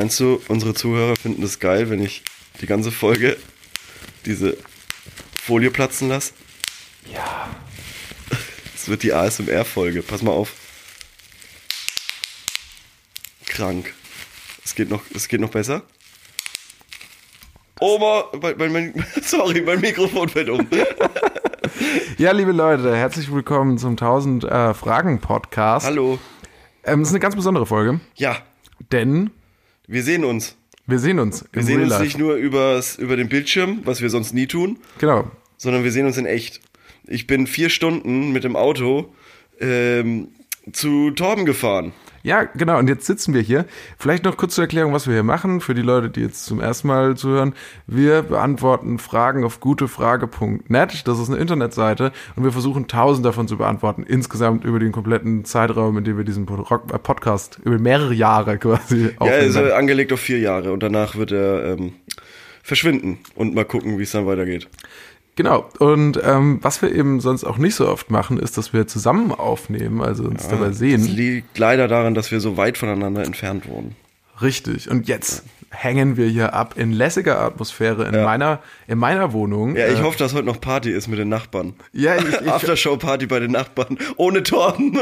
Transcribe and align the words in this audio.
Meinst 0.00 0.18
du, 0.18 0.40
unsere 0.48 0.72
Zuhörer 0.72 1.14
finden 1.14 1.42
es 1.42 1.58
geil, 1.58 1.90
wenn 1.90 2.02
ich 2.02 2.22
die 2.62 2.66
ganze 2.66 2.90
Folge 2.90 3.36
diese 4.24 4.56
Folie 5.42 5.70
platzen 5.70 6.08
lasse? 6.08 6.32
Ja. 7.12 7.50
Das 8.72 8.88
wird 8.88 9.02
die 9.02 9.12
ASMR-Folge. 9.12 10.00
Pass 10.00 10.22
mal 10.22 10.30
auf. 10.30 10.54
Krank. 13.44 13.92
Es 14.64 14.74
geht 14.74 14.88
noch, 14.88 15.02
es 15.14 15.28
geht 15.28 15.42
noch 15.42 15.50
besser. 15.50 15.82
Oh, 17.78 18.30
mein, 18.40 18.56
mein, 18.56 18.72
mein, 18.94 19.06
sorry, 19.22 19.60
mein 19.60 19.82
Mikrofon 19.82 20.30
fällt 20.30 20.48
um. 20.48 20.66
Ja, 22.16 22.32
liebe 22.32 22.52
Leute, 22.52 22.96
herzlich 22.96 23.30
willkommen 23.30 23.76
zum 23.76 23.90
1000 23.92 24.44
äh, 24.44 24.72
Fragen 24.72 25.20
Podcast. 25.20 25.84
Hallo. 25.84 26.18
Ähm, 26.84 27.02
es 27.02 27.08
ist 27.08 27.14
eine 27.14 27.20
ganz 27.20 27.36
besondere 27.36 27.66
Folge, 27.66 28.00
Ja, 28.16 28.38
denn 28.92 29.30
wir 29.90 30.02
sehen 30.02 30.24
uns. 30.24 30.56
wir 30.86 30.98
sehen 30.98 31.18
uns. 31.18 31.44
Wir 31.52 31.62
sehen 31.62 31.82
uns 31.82 31.98
nicht 32.00 32.18
nur 32.18 32.34
übers, 32.34 32.96
über 32.96 33.16
den 33.16 33.28
Bildschirm, 33.28 33.80
was 33.84 34.00
wir 34.00 34.10
sonst 34.10 34.32
nie 34.34 34.46
tun, 34.46 34.78
Genau. 34.98 35.30
sondern 35.56 35.84
wir 35.84 35.92
sehen 35.92 36.06
uns 36.06 36.16
in 36.16 36.26
echt. 36.26 36.60
Ich 37.06 37.26
bin 37.26 37.46
vier 37.46 37.70
Stunden 37.70 38.32
mit 38.32 38.44
dem 38.44 38.56
Auto 38.56 39.12
ähm, 39.60 40.28
zu 40.72 41.10
Torben 41.10 41.44
gefahren. 41.44 41.92
Ja, 42.22 42.44
genau. 42.44 42.78
Und 42.78 42.88
jetzt 42.88 43.06
sitzen 43.06 43.32
wir 43.32 43.40
hier. 43.40 43.64
Vielleicht 43.98 44.24
noch 44.24 44.36
kurz 44.36 44.54
zur 44.54 44.64
Erklärung, 44.64 44.92
was 44.92 45.06
wir 45.06 45.14
hier 45.14 45.22
machen, 45.22 45.60
für 45.60 45.74
die 45.74 45.82
Leute, 45.82 46.10
die 46.10 46.20
jetzt 46.20 46.44
zum 46.44 46.60
ersten 46.60 46.88
Mal 46.88 47.16
zuhören. 47.16 47.54
Wir 47.86 48.22
beantworten 48.22 48.98
Fragen 48.98 49.42
auf 49.44 49.60
gutefrage.net. 49.60 51.06
Das 51.08 51.18
ist 51.18 51.28
eine 51.30 51.38
Internetseite 51.38 52.12
und 52.36 52.44
wir 52.44 52.52
versuchen 52.52 52.88
tausend 52.88 53.24
davon 53.24 53.48
zu 53.48 53.56
beantworten. 53.56 54.02
Insgesamt 54.02 54.64
über 54.64 54.78
den 54.78 54.92
kompletten 54.92 55.44
Zeitraum, 55.44 55.96
in 55.98 56.04
dem 56.04 56.16
wir 56.18 56.24
diesen 56.24 56.46
äh, 56.46 56.98
Podcast 56.98 57.58
über 57.64 57.78
mehrere 57.78 58.14
Jahre 58.14 58.58
quasi 58.58 59.06
Ja, 59.06 59.10
aufnehmen. 59.18 59.56
also 59.56 59.72
angelegt 59.72 60.12
auf 60.12 60.20
vier 60.20 60.38
Jahre 60.38 60.72
und 60.72 60.82
danach 60.82 61.16
wird 61.16 61.32
er 61.32 61.64
ähm, 61.72 61.92
verschwinden 62.62 63.18
und 63.34 63.54
mal 63.54 63.64
gucken, 63.64 63.98
wie 63.98 64.02
es 64.02 64.12
dann 64.12 64.26
weitergeht. 64.26 64.68
Genau. 65.42 65.64
Und 65.78 66.20
ähm, 66.22 66.58
was 66.60 66.82
wir 66.82 66.94
eben 66.94 67.18
sonst 67.20 67.44
auch 67.44 67.56
nicht 67.56 67.74
so 67.74 67.88
oft 67.88 68.10
machen, 68.10 68.38
ist, 68.38 68.58
dass 68.58 68.74
wir 68.74 68.86
zusammen 68.86 69.32
aufnehmen, 69.32 70.02
also 70.02 70.24
uns 70.24 70.46
dabei 70.48 70.66
Das 70.68 70.78
sehen. 70.78 71.02
liegt 71.02 71.56
leider 71.56 71.88
daran, 71.88 72.12
dass 72.12 72.30
wir 72.30 72.40
so 72.40 72.58
weit 72.58 72.76
voneinander 72.76 73.24
entfernt 73.24 73.66
wohnen. 73.66 73.96
Richtig. 74.42 74.90
Und 74.90 75.08
jetzt 75.08 75.44
hängen 75.72 76.16
wir 76.16 76.26
hier 76.26 76.52
ab 76.52 76.74
in 76.76 76.92
lässiger 76.92 77.40
Atmosphäre 77.40 78.04
in 78.08 78.14
Ja. 78.14 78.24
meiner 78.24 78.58
in 78.88 78.98
meiner 78.98 79.32
Wohnung. 79.32 79.76
Ja, 79.76 79.86
ich 79.86 80.00
Äh, 80.00 80.02
hoffe, 80.02 80.18
dass 80.18 80.34
heute 80.34 80.44
noch 80.46 80.60
Party 80.60 80.90
ist 80.90 81.06
mit 81.06 81.18
den 81.20 81.28
Nachbarn. 81.28 81.74
Ja, 81.92 82.16
ich, 82.16 82.24
ich, 82.28 82.50
Aftershow-Party 82.50 83.26
bei 83.26 83.38
den 83.38 83.52
Nachbarn. 83.52 83.96
Ohne 84.16 84.42
Torben. 84.42 84.98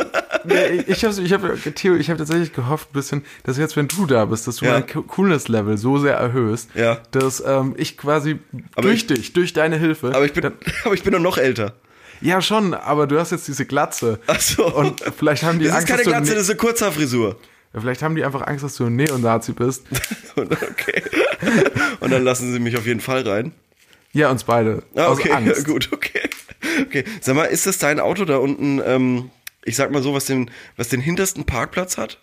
Ja, 0.47 0.67
ich, 0.67 0.89
ich 0.89 1.05
habe 1.05 1.21
ich 1.23 1.33
hab, 1.33 1.75
Theo, 1.75 1.95
ich 1.97 2.11
hab 2.11 2.19
tatsächlich 2.19 2.53
gehofft, 2.53 2.91
ein 2.91 2.93
bisschen, 2.93 3.25
dass 3.45 3.57
jetzt, 3.57 3.77
wenn 3.77 3.89
du 3.89 4.05
da 4.07 4.27
bist, 4.27 4.47
dass 4.47 4.57
du 4.57 4.67
Ja. 4.67 4.73
mein 4.73 4.87
Co- 4.87 5.03
Coolness-Level 5.03 5.79
so 5.79 5.99
sehr 5.99 6.15
erhöhst, 6.15 6.69
Ja. 6.75 6.99
dass 7.13 7.43
ähm, 7.47 7.75
ich 7.79 7.97
quasi 7.97 8.39
Aber 8.75 8.83
durch 8.83 8.97
ich- 8.99 9.07
dich, 9.07 9.33
durch 9.33 9.55
deine 9.55 9.77
Hilfe. 9.79 10.09
Aber 10.15 10.27
ich 10.27 10.35
bin, 10.35 10.43
dann, 10.43 10.53
aber 10.85 10.95
ich 10.95 11.03
bin 11.03 11.13
doch 11.15 11.21
noch 11.21 11.39
älter. 11.39 11.73
ja, 12.21 12.43
schon, 12.43 12.75
aber 12.75 13.07
du 13.07 13.19
hast 13.19 13.31
jetzt 13.33 13.49
diese 13.49 13.65
Glatze. 13.65 14.19
Ach 14.27 14.41
so. 14.41 14.67
Und 14.75 15.01
vielleicht 15.17 15.45
haben 15.45 15.59
die 15.61 15.65
Das 15.67 15.73
ist 15.73 15.79
Angst, 15.79 15.87
keine 15.89 15.99
dass 15.99 16.05
du, 16.05 16.11
Glatze, 16.11 16.35
das 16.35 16.43
ist 16.45 16.51
eine 16.51 16.57
Kurzhaarfrisur. 16.59 17.37
Vielleicht 17.73 18.03
haben 18.03 18.15
die 18.15 18.25
einfach 18.25 18.47
Angst, 18.47 18.65
dass 18.65 18.77
du 18.77 18.87
ein 18.87 18.97
Neonazi 18.97 19.53
bist. 19.53 19.85
Und, 20.37 20.53
okay. 20.53 21.03
Und 22.01 22.11
dann 22.13 22.25
lassen 22.25 22.53
sie 22.53 22.59
mich 22.59 22.77
auf 22.77 22.87
jeden 22.87 23.01
Fall 23.01 23.27
rein. 23.29 23.53
Ja, 24.13 24.31
uns 24.31 24.45
beide. 24.45 24.83
Ah, 24.97 25.11
okay, 25.11 25.31
Angst. 25.33 25.65
gut, 25.67 25.91
okay. 25.93 26.29
Okay, 26.83 27.05
sag 27.21 27.37
mal, 27.37 27.45
ist 27.45 27.67
das 27.67 27.79
dein 27.79 28.01
Auto 28.01 28.25
da 28.25 28.39
unten, 28.39 28.81
ähm, 28.85 29.31
ich 29.65 29.77
sag 29.77 29.91
mal 29.91 30.03
so, 30.03 30.15
was 30.15 30.25
den, 30.25 30.51
was 30.77 30.89
den 30.89 31.01
hintersten 31.01 31.45
Parkplatz 31.45 31.99
hat? 31.99 32.19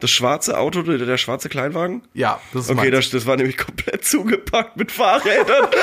Das 0.00 0.10
schwarze 0.10 0.58
Auto, 0.58 0.82
der, 0.82 0.98
der 0.98 1.16
schwarze 1.18 1.48
Kleinwagen? 1.48 2.02
Ja, 2.14 2.40
das 2.52 2.64
ist 2.64 2.70
Okay, 2.70 2.90
das, 2.90 3.10
das 3.10 3.26
war 3.26 3.36
nämlich 3.36 3.56
komplett 3.56 4.04
zugepackt 4.04 4.76
mit 4.76 4.92
Fahrrädern. 4.92 5.68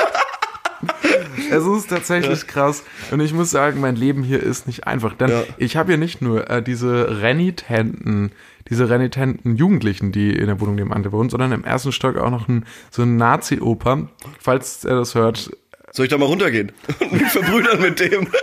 Es 1.50 1.64
ist 1.64 1.88
tatsächlich 1.88 2.46
krass. 2.46 2.82
Und 3.10 3.20
ich 3.20 3.32
muss 3.32 3.50
sagen, 3.50 3.80
mein 3.80 3.96
Leben 3.96 4.22
hier 4.22 4.42
ist 4.42 4.66
nicht 4.66 4.86
einfach. 4.86 5.14
Denn 5.14 5.30
Ja. 5.30 5.44
ich 5.56 5.76
habe 5.76 5.92
hier 5.92 5.96
nicht 5.98 6.20
nur 6.20 6.50
äh, 6.50 6.62
diese 6.62 7.22
renitenten, 7.22 8.32
diese 8.68 8.88
renitenten 8.88 9.56
Jugendlichen, 9.56 10.12
die 10.12 10.30
in 10.32 10.46
der 10.46 10.60
Wohnung 10.60 10.74
nebenan 10.76 11.10
wohnen, 11.12 11.30
sondern 11.30 11.52
im 11.52 11.64
ersten 11.64 11.92
Stock 11.92 12.16
auch 12.16 12.30
noch 12.30 12.48
ein, 12.48 12.64
so 12.90 13.02
ein 13.02 13.16
Nazi-Oper. 13.16 14.08
Falls 14.40 14.84
er 14.84 14.96
das 14.96 15.14
hört. 15.14 15.50
Soll 15.92 16.06
ich 16.06 16.10
da 16.10 16.18
mal 16.18 16.26
runtergehen 16.26 16.72
und 17.00 17.12
mich 17.12 17.22
verbrüdern 17.30 17.80
mit 17.80 18.00
dem? 18.00 18.28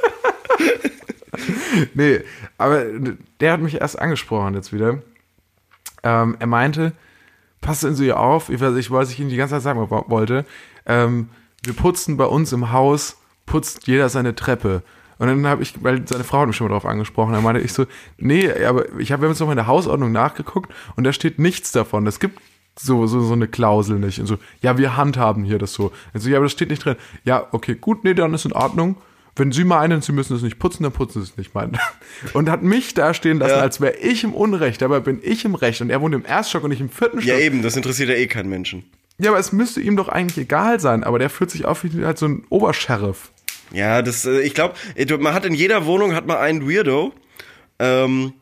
Nee, 1.94 2.22
aber 2.58 2.86
der 3.40 3.52
hat 3.54 3.60
mich 3.62 3.82
erst 3.82 3.98
angesprochen 4.00 4.54
jetzt 4.54 4.72
wieder. 4.72 5.00
Ähm, 6.04 6.36
er 6.40 6.48
meinte, 6.48 6.94
passen 7.62 7.96
Sie 7.96 8.14
auf, 8.14 8.50
ich 8.50 8.60
weiß, 8.62 8.76
ich 8.76 8.92
weiß, 8.92 9.12
ich 9.12 9.20
Ihnen 9.20 9.30
die 9.30 9.36
ganze 9.38 9.56
Zeit 9.56 9.64
sagen 9.64 9.80
wo- 9.90 10.06
wollte, 10.08 10.46
ähm, 10.86 11.30
wir 11.64 11.74
putzen 11.74 12.18
bei 12.18 12.26
uns 12.26 12.52
im 12.54 12.72
Haus, 12.72 13.18
putzt 13.46 13.88
jeder 13.88 14.10
seine 14.10 14.36
Treppe. 14.36 14.84
Und 15.20 15.28
dann 15.28 15.46
habe 15.48 15.62
ich, 15.64 15.74
weil 15.84 16.08
seine 16.08 16.24
Frau 16.24 16.40
hat 16.42 16.48
mich 16.48 16.56
schon 16.56 16.68
mal 16.68 16.74
drauf 16.74 16.86
angesprochen, 16.86 17.34
dann 17.34 17.44
meinte 17.44 17.62
ich 17.62 17.74
so, 17.74 17.86
nee, 18.18 18.52
aber 18.66 18.86
ich 19.00 19.12
habe 19.12 19.28
jetzt 19.28 19.40
noch 19.40 19.48
mal 19.48 19.54
in 19.54 19.58
der 19.58 19.68
Hausordnung 19.68 20.12
nachgeguckt 20.12 20.72
und 20.96 21.04
da 21.04 21.14
steht 21.14 21.40
nichts 21.40 21.72
davon. 21.72 22.08
Es 22.08 22.20
gibt 22.20 22.40
so, 22.80 23.06
so, 23.06 23.22
so 23.22 23.34
eine 23.34 23.48
Klausel 23.48 24.00
nicht. 24.00 24.20
Und 24.20 24.26
so, 24.26 24.38
ja, 24.62 24.78
wir 24.78 24.98
handhaben 24.98 25.44
hier 25.44 25.60
das 25.60 25.74
so. 25.74 25.92
Also, 26.14 26.30
ja, 26.30 26.38
aber 26.38 26.46
das 26.46 26.54
steht 26.54 26.70
nicht 26.72 26.84
drin. 26.84 26.96
Ja, 27.24 27.48
okay, 27.52 27.76
gut, 27.80 28.04
nee, 28.04 28.14
dann 28.16 28.34
ist 28.34 28.46
in 28.46 28.54
Ordnung. 28.54 28.96
Wenn 29.36 29.52
Sie 29.52 29.64
meinen, 29.64 30.02
Sie 30.02 30.12
müssen 30.12 30.36
es 30.36 30.44
nicht 30.44 30.60
putzen, 30.60 30.84
dann 30.84 30.92
putzen 30.92 31.24
Sie 31.24 31.30
es 31.32 31.38
nicht, 31.38 31.56
meinen. 31.56 31.78
Und 32.34 32.50
hat 32.50 32.62
mich 32.64 32.94
da 32.94 33.14
stehen 33.14 33.40
lassen, 33.40 33.56
Ja. 33.56 33.62
als 33.62 33.82
wäre 33.82 33.96
ich 33.98 34.24
im 34.24 34.34
Unrecht. 34.34 34.82
Dabei 34.82 35.00
bin 35.00 35.20
ich 35.24 35.44
im 35.46 35.56
Recht 35.56 35.82
und 35.82 35.90
er 35.90 36.02
wohnt 36.02 36.14
im 36.14 36.24
Erststock 36.26 36.64
und 36.64 36.72
ich 36.72 36.80
im 36.82 36.90
vierten 36.90 37.20
Stock. 37.22 37.32
Ja, 37.32 37.40
eben, 37.40 37.64
das 37.64 37.76
interessiert 37.76 38.10
ja 38.10 38.16
eh 38.16 38.28
keinen 38.28 38.50
Menschen. 38.50 38.84
Ja, 39.18 39.32
aber 39.32 39.40
es 39.40 39.52
müsste 39.52 39.82
ihm 39.82 39.96
doch 39.98 40.08
eigentlich 40.08 40.38
egal 40.38 40.80
sein, 40.80 41.04
aber 41.04 41.18
der 41.20 41.30
fühlt 41.32 41.50
sich 41.50 41.66
auf 41.66 41.84
wie 41.84 42.06
halt 42.06 42.18
so 42.20 42.28
ein 42.28 42.44
Obersheriff. 42.50 43.32
Ja, 43.74 44.02
das, 44.02 44.26
äh, 44.26 44.40
ich 44.42 44.54
glaube, 44.54 44.76
man 45.20 45.34
hat 45.34 45.46
in 45.46 45.54
jeder 45.54 45.86
Wohnung 45.86 46.16
hat 46.16 46.26
man 46.26 46.38
einen 46.38 46.70
Weirdo. 46.70 47.14
Ähm, 47.80 48.34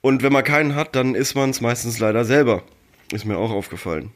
und 0.00 0.22
wenn 0.22 0.32
man 0.32 0.42
keinen 0.42 0.74
hat, 0.74 0.96
dann 0.96 1.14
ist 1.14 1.34
man 1.34 1.50
es 1.50 1.60
meistens 1.60 1.98
leider 1.98 2.24
selber. 2.24 2.64
Ist 3.12 3.24
mir 3.24 3.36
auch 3.36 3.50
aufgefallen. 3.52 4.10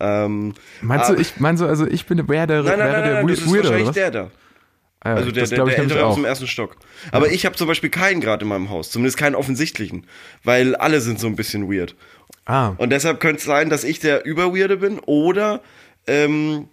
Ähm, 0.00 0.54
Meinst 0.80 1.10
du, 1.10 1.14
ich 1.14 1.38
meinst 1.40 1.62
du, 1.62 1.66
also 1.66 1.86
ich 1.86 2.06
bin 2.06 2.16
der, 2.16 2.26
Nein, 2.26 2.78
nein, 2.78 2.78
wäre 2.78 2.92
nein, 2.92 3.04
der 3.04 3.14
nein, 3.22 3.26
das 3.28 3.46
Weirdo, 3.46 3.56
ist 3.58 3.64
wahrscheinlich 3.64 3.90
der 3.90 4.10
da. 4.10 4.30
Ah 5.00 5.10
ja, 5.10 5.14
Also 5.16 5.30
der, 5.30 5.46
der, 5.46 5.64
der 5.64 5.78
ältere 5.78 6.04
aus 6.06 6.14
dem 6.16 6.24
ersten 6.24 6.46
Stock. 6.46 6.76
Aber 7.12 7.30
ich 7.30 7.46
habe 7.46 7.54
zum 7.56 7.68
Beispiel 7.68 7.90
keinen 7.90 8.20
gerade 8.20 8.42
in 8.42 8.48
meinem 8.48 8.70
Haus. 8.70 8.90
Zumindest 8.90 9.16
keinen 9.16 9.36
offensichtlichen. 9.36 10.06
Weil 10.42 10.74
alle 10.74 11.00
sind 11.00 11.20
so 11.20 11.26
ein 11.28 11.36
bisschen 11.36 11.70
weird. 11.70 11.94
Ah, 12.46 12.70
Und 12.78 12.90
deshalb 12.90 13.20
könnte 13.20 13.38
es 13.38 13.44
sein, 13.44 13.70
dass 13.70 13.84
ich 13.84 14.00
der 14.00 14.24
Überweirde 14.24 14.78
bin 14.78 14.98
oder 15.00 15.60
ähm, 16.06 16.68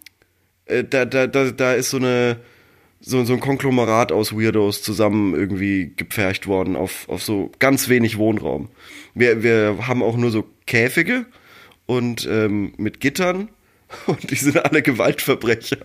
äh, 0.65 0.83
da, 0.83 1.05
da, 1.05 1.27
da, 1.27 1.51
da 1.51 1.73
ist 1.73 1.89
so 1.91 1.97
eine 1.97 2.37
so, 3.05 3.23
so 3.23 3.33
ein 3.33 3.39
Konglomerat 3.39 4.11
aus 4.11 4.33
Weirdos 4.33 4.81
zusammen 4.81 5.35
irgendwie 5.35 5.93
gepfercht 5.95 6.47
worden 6.47 6.75
auf, 6.75 7.07
auf 7.07 7.21
so 7.21 7.51
ganz 7.59 7.87
wenig 7.87 8.17
Wohnraum. 8.17 8.69
Wir, 9.13 9.43
wir 9.43 9.77
haben 9.87 10.01
auch 10.01 10.17
nur 10.17 10.31
so 10.31 10.45
Käfige 10.65 11.25
und 11.85 12.27
ähm, 12.29 12.73
mit 12.77 12.99
Gittern 12.99 13.49
und 14.07 14.31
die 14.31 14.35
sind 14.35 14.57
alle 14.57 14.81
Gewaltverbrecher. 14.81 15.77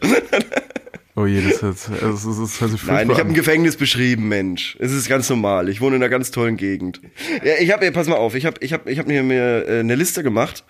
oh 1.15 1.27
je, 1.27 1.43
das, 1.43 1.61
hört 1.61 1.79
sich 1.79 1.91
Nein, 1.91 2.79
furchtbar 2.79 3.03
ich 3.03 3.19
habe 3.19 3.29
ein. 3.29 3.35
Gefängnis 3.35 3.77
beschrieben, 3.77 4.29
Mensch. 4.29 4.79
Es 4.81 4.91
ist 4.91 5.07
ganz 5.07 5.29
normal. 5.29 5.69
Ich 5.69 5.83
wohne 5.83 5.97
in 5.97 6.03
einer 6.03 6.09
ganz 6.09 6.31
tollen 6.31 6.57
Gegend. 6.57 7.03
Ja, 7.45 7.53
ich 7.61 7.71
habe, 7.71 7.93
pass 7.93 8.09
mal 8.09 8.17
auf, 8.17 8.35
ich 8.35 8.47
habe, 8.47 8.57
ich 8.61 8.73
habe, 8.73 8.91
ich 8.91 8.99
habe 8.99 9.09
mir, 9.09 9.23
mir 9.23 9.69
äh, 9.69 9.81
eine 9.81 9.95
Liste 9.95 10.23
gemacht 10.23 10.65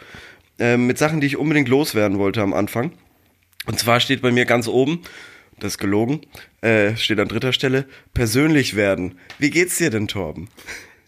äh, 0.59 0.77
mit 0.77 0.99
Sachen, 0.99 1.21
die 1.21 1.29
ich 1.29 1.37
unbedingt 1.37 1.69
loswerden 1.69 2.19
wollte 2.19 2.43
am 2.43 2.53
Anfang. 2.53 2.91
Und 3.67 3.79
zwar 3.79 4.01
steht 4.01 4.21
bei 4.21 4.33
mir 4.33 4.47
ganz 4.47 4.67
oben, 4.67 5.03
das 5.61 5.73
ist 5.75 5.79
gelogen, 5.79 6.21
äh, 6.61 6.97
steht 6.97 7.21
an 7.21 7.29
dritter 7.29 7.53
Stelle, 7.53 7.87
persönlich 8.15 8.77
werden. 8.77 9.19
Wie 9.39 9.51
geht's 9.51 9.79
dir 9.79 9.91
denn, 9.91 10.09
Torben? 10.09 10.49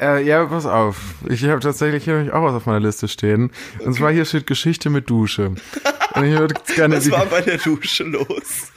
Äh, 0.00 0.24
ja, 0.24 0.44
pass 0.46 0.66
auf. 0.66 0.96
Ich 1.28 1.44
habe 1.44 1.60
tatsächlich 1.60 2.04
hier 2.04 2.14
nämlich 2.14 2.32
auch 2.32 2.42
was 2.42 2.54
auf 2.54 2.66
meiner 2.66 2.80
Liste 2.80 3.06
stehen. 3.06 3.50
Und 3.78 3.94
zwar 3.94 4.10
hier 4.10 4.24
steht 4.24 4.46
Geschichte 4.46 4.90
mit 4.90 5.08
Dusche. 5.08 5.54
Und 6.14 6.24
ich 6.24 6.36
würde 6.36 6.54
gerne 6.74 6.96
Was 6.96 7.10
war 7.10 7.26
bei 7.26 7.40
der 7.40 7.58
Dusche 7.58 8.04
los? 8.04 8.72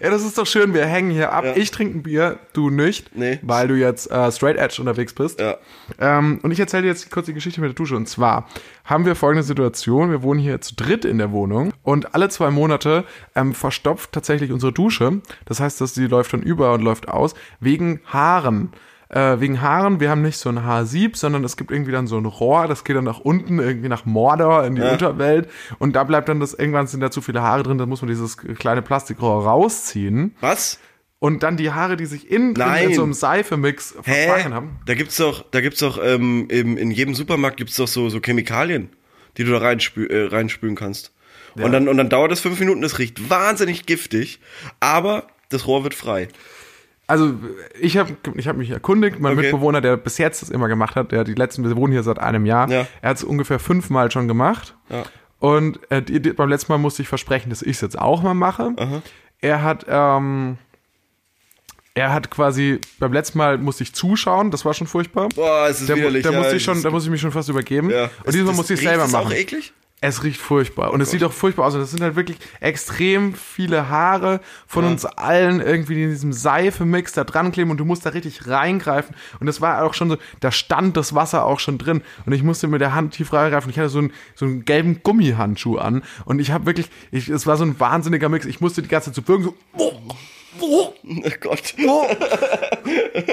Ja, 0.00 0.10
das 0.10 0.24
ist 0.24 0.36
doch 0.38 0.46
schön. 0.46 0.74
Wir 0.74 0.86
hängen 0.86 1.10
hier 1.10 1.32
ab. 1.32 1.44
Ja. 1.44 1.56
Ich 1.56 1.70
trinke 1.70 1.98
ein 1.98 2.02
Bier, 2.02 2.38
du 2.52 2.70
nicht, 2.70 3.16
Nee. 3.16 3.38
weil 3.42 3.68
du 3.68 3.74
jetzt 3.74 4.10
äh, 4.10 4.30
straight 4.32 4.56
edge 4.56 4.76
unterwegs 4.80 5.12
bist. 5.12 5.40
Ja. 5.40 5.56
Ähm, 5.98 6.40
und 6.42 6.50
ich 6.50 6.60
erzähle 6.60 6.82
dir 6.82 6.88
jetzt 6.88 7.10
kurz 7.10 7.26
die 7.26 7.34
Geschichte 7.34 7.60
mit 7.60 7.68
der 7.70 7.74
Dusche. 7.74 7.96
Und 7.96 8.08
zwar 8.08 8.48
haben 8.84 9.04
wir 9.04 9.14
folgende 9.16 9.42
Situation. 9.42 10.10
Wir 10.10 10.22
wohnen 10.22 10.40
hier 10.40 10.60
zu 10.60 10.74
dritt 10.74 11.04
in 11.04 11.18
der 11.18 11.32
Wohnung 11.32 11.72
und 11.82 12.14
alle 12.14 12.28
zwei 12.28 12.50
Monate 12.50 13.04
ähm, 13.34 13.54
verstopft 13.54 14.12
tatsächlich 14.12 14.52
unsere 14.52 14.72
Dusche. 14.72 15.20
Das 15.44 15.60
heißt, 15.60 15.80
dass 15.80 15.94
die 15.94 16.06
läuft 16.06 16.32
dann 16.32 16.42
über 16.42 16.72
und 16.74 16.82
läuft 16.82 17.08
aus 17.08 17.34
wegen 17.60 18.00
Haaren. 18.06 18.70
Äh, 19.08 19.40
wegen 19.40 19.60
Haaren, 19.60 20.00
wir 20.00 20.10
haben 20.10 20.22
nicht 20.22 20.38
so 20.38 20.48
ein 20.48 20.64
Haarsieb, 20.64 21.16
sondern 21.16 21.44
es 21.44 21.56
gibt 21.56 21.70
irgendwie 21.70 21.92
dann 21.92 22.06
so 22.06 22.16
ein 22.16 22.26
Rohr, 22.26 22.66
das 22.66 22.82
geht 22.82 22.96
dann 22.96 23.04
nach 23.04 23.20
unten, 23.20 23.58
irgendwie 23.58 23.88
nach 23.88 24.04
Mordor 24.04 24.64
in 24.64 24.74
die 24.74 24.82
Unterwelt. 24.82 25.48
Und 25.78 25.94
da 25.94 26.04
bleibt 26.04 26.28
dann 26.28 26.40
das, 26.40 26.54
irgendwann 26.54 26.86
sind 26.86 27.00
da 27.00 27.10
zu 27.10 27.20
viele 27.20 27.42
Haare 27.42 27.62
drin, 27.62 27.78
dann 27.78 27.88
muss 27.88 28.02
man 28.02 28.08
dieses 28.08 28.36
kleine 28.36 28.82
Plastikrohr 28.82 29.44
rausziehen. 29.44 30.34
Was? 30.40 30.80
und 31.18 31.42
dann 31.42 31.56
die 31.56 31.72
Haare, 31.72 31.96
die 31.96 32.06
sich 32.06 32.30
innen 32.30 32.52
Nein. 32.52 32.90
in 32.90 32.94
so 32.94 33.02
einem 33.02 33.12
Seifemix 33.12 33.94
verfangen 34.02 34.54
haben. 34.54 34.78
Da 34.86 34.94
gibt's 34.94 35.16
doch, 35.16 35.44
da 35.50 35.60
gibt's 35.60 35.80
doch, 35.80 35.98
ähm, 36.02 36.46
im, 36.50 36.76
in 36.76 36.90
jedem 36.90 37.14
Supermarkt 37.14 37.56
gibt's 37.56 37.76
doch 37.76 37.88
so, 37.88 38.08
so 38.08 38.20
Chemikalien, 38.20 38.90
die 39.36 39.44
du 39.44 39.52
da 39.52 39.58
reinspü 39.58 40.06
äh, 40.06 40.26
reinspülen 40.26 40.76
kannst. 40.76 41.12
Und 41.54 41.72
dann, 41.72 41.88
und 41.88 41.96
dann 41.96 42.10
dauert 42.10 42.30
das 42.30 42.40
fünf 42.40 42.60
Minuten, 42.60 42.82
das 42.82 42.98
riecht 42.98 43.30
wahnsinnig 43.30 43.86
giftig, 43.86 44.40
aber 44.78 45.26
das 45.48 45.66
Rohr 45.66 45.84
wird 45.84 45.94
frei. 45.94 46.28
Also 47.08 47.34
ich 47.80 47.96
habe 47.98 48.16
ich 48.34 48.48
hab 48.48 48.56
mich 48.56 48.70
erkundigt, 48.70 49.20
mein 49.20 49.34
Okay. 49.34 49.42
Mitbewohner, 49.42 49.80
der 49.80 49.96
bis 49.96 50.18
jetzt 50.18 50.42
das 50.42 50.50
immer 50.50 50.66
gemacht 50.66 50.96
hat, 50.96 51.12
der 51.12 51.22
die 51.22 51.34
letzten, 51.34 51.62
wir 51.62 51.76
wohnen 51.76 51.92
hier 51.92 52.02
seit 52.02 52.18
einem 52.18 52.46
Jahr, 52.46 52.68
Ja. 52.68 52.86
er 53.00 53.10
hat 53.10 53.16
es 53.18 53.24
ungefähr 53.24 53.58
fünfmal 53.60 54.10
schon 54.10 54.26
gemacht. 54.26 54.74
Ja. 54.88 55.04
Und 55.38 55.78
äh, 55.90 56.02
die, 56.02 56.20
die, 56.20 56.32
beim 56.32 56.48
letzten 56.48 56.72
Mal 56.72 56.78
musste 56.78 57.02
ich 57.02 57.08
versprechen, 57.08 57.50
dass 57.50 57.62
ich 57.62 57.76
es 57.76 57.80
jetzt 57.80 57.96
auch 57.98 58.22
mal 58.22 58.34
mache. 58.34 58.72
Er 59.40 59.62
hat, 59.62 59.86
ähm, 59.88 60.58
er 61.94 62.12
hat 62.12 62.30
quasi, 62.30 62.80
beim 62.98 63.12
letzten 63.12 63.38
Mal 63.38 63.58
musste 63.58 63.84
ich 63.84 63.94
zuschauen, 63.94 64.50
das 64.50 64.64
war 64.64 64.74
schon 64.74 64.86
furchtbar. 64.86 65.28
Boah, 65.34 65.66
es 65.68 65.80
ist 65.80 65.88
Da, 65.88 65.94
widerlich. 65.96 66.24
da, 66.24 66.30
ja, 66.32 66.38
musste 66.38 66.56
ich 66.56 66.64
schon, 66.64 66.74
das- 66.74 66.82
da 66.82 66.90
musste 66.90 67.06
ich 67.08 67.12
mich 67.12 67.20
schon 67.20 67.32
fast 67.32 67.48
übergeben. 67.48 67.88
Und 67.88 68.34
diesmal 68.34 68.46
Das- 68.48 68.56
musste 68.56 68.74
ich 68.74 68.80
es 68.80 68.84
selber 68.84 69.04
das 69.04 69.12
machen. 69.12 69.26
auch 69.28 69.32
eklig? 69.32 69.72
Es 70.06 70.22
riecht 70.22 70.40
furchtbar. 70.40 70.92
Und 70.92 71.00
es 71.00 71.10
sieht 71.10 71.24
auch 71.24 71.32
furchtbar 71.32 71.66
aus. 71.66 71.74
Und 71.74 71.80
es 71.80 71.90
sind 71.90 72.00
halt 72.00 72.14
wirklich 72.14 72.38
extrem 72.60 73.34
viele 73.34 73.88
Haare 73.88 74.40
von 74.68 74.84
uns 74.84 75.04
allen 75.04 75.60
irgendwie 75.60 76.00
in 76.04 76.10
diesem 76.10 76.32
Seifemix 76.32 77.12
da 77.12 77.24
dran 77.24 77.50
kleben 77.50 77.72
und 77.72 77.78
du 77.78 77.84
musst 77.84 78.06
da 78.06 78.10
richtig 78.10 78.46
reingreifen. 78.46 79.16
Und 79.40 79.48
es 79.48 79.60
war 79.60 79.82
auch 79.82 79.94
schon 79.94 80.08
so, 80.08 80.16
da 80.38 80.52
stand 80.52 80.96
das 80.96 81.14
Wasser 81.14 81.44
auch 81.44 81.58
schon 81.58 81.76
drin. 81.78 82.02
Und 82.24 82.32
ich 82.32 82.44
musste 82.44 82.68
mit 82.68 82.80
der 82.80 82.94
Hand 82.94 83.14
tief 83.14 83.32
reingreifen. 83.32 83.68
Ich 83.70 83.78
hatte 83.78 83.88
so 83.88 83.98
einen, 83.98 84.12
so 84.36 84.44
einen 84.44 84.64
gelben 84.64 85.02
Gummihandschuh 85.02 85.78
an. 85.78 86.04
Und 86.24 86.38
ich 86.38 86.52
habe 86.52 86.66
wirklich, 86.66 86.88
ich, 87.10 87.28
es 87.28 87.46
war 87.48 87.56
so 87.56 87.64
ein 87.64 87.80
wahnsinniger 87.80 88.28
Mix. 88.28 88.46
Ich 88.46 88.60
musste 88.60 88.82
die 88.82 88.88
ganze 88.88 89.10
Zeit 89.10 89.16
so 89.16 89.28
wirken, 89.28 89.44
so, 89.44 89.54
oh, 89.76 89.92
oh, 90.60 90.92
Oh 91.08 91.30
Gott. 91.40 91.74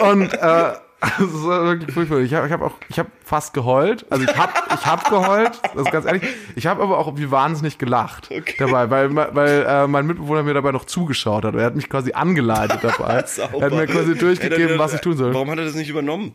und 0.01 0.33
äh, 0.33 0.73
das 1.19 1.43
war 1.43 1.63
wirklich 1.65 1.93
furchtbar. 1.93 2.19
Ich 2.19 2.33
habe 2.33 2.47
ich 2.47 2.53
hab 2.53 2.61
auch, 2.61 2.73
ich 2.89 2.97
habe 2.99 3.09
fast 3.23 3.53
geheult. 3.53 4.05
Also 4.09 4.23
ich 4.25 4.35
habe 4.37 4.53
ich 4.73 4.85
hab 4.85 5.09
geheult, 5.09 5.59
das 5.75 5.85
ist 5.85 5.91
ganz 5.91 6.05
ehrlich. 6.05 6.23
Ich 6.55 6.65
habe 6.65 6.81
aber 6.81 6.97
auch 6.97 7.17
wie 7.17 7.29
wahnsinnig 7.29 7.77
gelacht 7.77 8.29
dabei, 8.57 8.89
weil, 8.89 9.15
weil 9.15 9.65
äh, 9.67 9.87
mein 9.87 10.07
Mitbewohner 10.07 10.43
mir 10.43 10.53
dabei 10.53 10.71
noch 10.71 10.85
zugeschaut 10.85 11.43
hat. 11.45 11.55
Er 11.55 11.65
hat 11.65 11.75
mich 11.75 11.89
quasi 11.89 12.13
angeleitet 12.13 12.79
dabei. 12.83 13.23
Er 13.25 13.61
hat 13.61 13.71
mir 13.73 13.87
quasi 13.87 14.11
Ey, 14.13 14.17
durchgegeben, 14.17 14.67
dann- 14.69 14.79
was 14.79 14.93
ich 14.93 15.01
tun 15.01 15.17
soll. 15.17 15.33
Warum 15.33 15.49
hat 15.51 15.57
er 15.57 15.65
das 15.65 15.75
nicht 15.75 15.89
übernommen? 15.89 16.33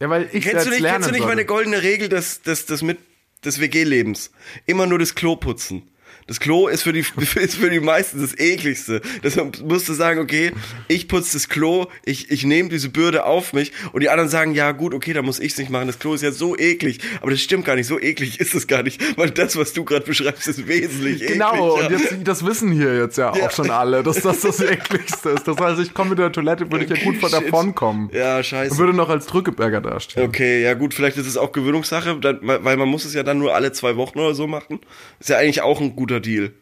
Ja, 0.00 0.10
weil 0.10 0.28
ich 0.32 0.44
Kennst 0.44 0.66
du 0.66 0.70
nicht, 0.70 0.80
lernen 0.80 0.96
kennst 0.96 1.08
du 1.08 1.12
nicht 1.12 1.22
sollte. 1.22 1.36
meine 1.36 1.46
goldene 1.46 1.82
Regel 1.82 2.08
des, 2.08 2.42
des, 2.42 2.66
des, 2.66 2.82
mit, 2.82 2.98
des 3.44 3.60
WG-Lebens? 3.60 4.32
Immer 4.66 4.86
nur 4.86 4.98
das 4.98 5.14
Klo 5.14 5.36
putzen. 5.36 5.88
Das 6.26 6.40
Klo 6.40 6.68
ist 6.68 6.82
für 6.82 6.92
die, 6.92 7.00
ist 7.36 7.56
für 7.56 7.70
die 7.70 7.80
meisten 7.80 8.20
das 8.20 8.38
ekligste. 8.38 9.00
Deshalb 9.22 9.60
musst 9.62 9.88
du 9.88 9.92
sagen, 9.92 10.20
okay, 10.20 10.52
ich 10.88 11.08
putze 11.08 11.32
das 11.34 11.48
Klo, 11.48 11.86
ich, 12.04 12.30
ich 12.30 12.44
nehme 12.44 12.68
diese 12.68 12.88
Bürde 12.90 13.24
auf 13.24 13.52
mich 13.52 13.72
und 13.92 14.02
die 14.02 14.08
anderen 14.08 14.28
sagen, 14.30 14.54
ja 14.54 14.72
gut, 14.72 14.94
okay, 14.94 15.12
da 15.12 15.22
muss 15.22 15.40
ich's 15.40 15.58
nicht 15.58 15.70
machen. 15.70 15.86
Das 15.86 15.98
Klo 15.98 16.14
ist 16.14 16.22
ja 16.22 16.30
so 16.32 16.56
eklig. 16.56 16.98
Aber 17.20 17.30
das 17.30 17.40
stimmt 17.40 17.64
gar 17.64 17.74
nicht, 17.76 17.86
so 17.86 17.98
eklig 18.00 18.40
ist 18.40 18.54
es 18.54 18.66
gar 18.66 18.82
nicht, 18.82 19.00
weil 19.18 19.30
das, 19.30 19.56
was 19.56 19.72
du 19.72 19.84
gerade 19.84 20.04
beschreibst, 20.06 20.46
ist 20.48 20.66
wesentlich 20.68 21.26
Genau, 21.26 21.76
ekliger. 21.78 21.94
und 21.96 22.00
jetzt, 22.00 22.28
das 22.28 22.44
wissen 22.46 22.72
hier 22.72 22.96
jetzt 22.96 23.18
ja, 23.18 23.34
Ja. 23.36 23.46
auch 23.46 23.50
schon 23.50 23.70
alle, 23.70 24.02
dass 24.02 24.20
das 24.20 24.40
das 24.40 24.60
ekligste 24.60 25.30
ist. 25.30 25.46
Das 25.48 25.56
heißt, 25.58 25.80
ich 25.80 25.92
komme 25.94 26.10
mit 26.10 26.18
der 26.18 26.32
Toilette, 26.32 26.70
würde 26.70 26.84
ich 26.84 26.90
ja 26.90 27.02
gut 27.04 27.16
von 27.16 27.30
davon 27.30 27.74
kommen. 27.74 28.10
Ja, 28.12 28.42
scheiße. 28.42 28.72
Und 28.72 28.78
würde 28.78 28.92
noch 28.94 29.08
als 29.08 29.26
Drückeberger 29.26 29.80
dastehen. 29.80 30.26
Okay, 30.26 30.62
ja 30.62 30.74
gut, 30.74 30.94
vielleicht 30.94 31.16
ist 31.16 31.26
es 31.26 31.36
auch 31.36 31.52
Gewöhnungssache, 31.52 32.18
weil 32.22 32.76
man 32.76 32.88
muss 32.88 33.04
es 33.04 33.14
ja 33.14 33.22
dann 33.22 33.38
nur 33.38 33.54
alle 33.54 33.72
zwei 33.72 33.96
Wochen 33.96 34.18
oder 34.18 34.34
so 34.34 34.46
machen. 34.46 34.80
Ist 35.20 35.28
ja 35.30 35.38
eigentlich 35.38 35.62
auch 35.62 35.80
ein 35.80 35.96
guter 35.96 36.11
Deal. 36.20 36.52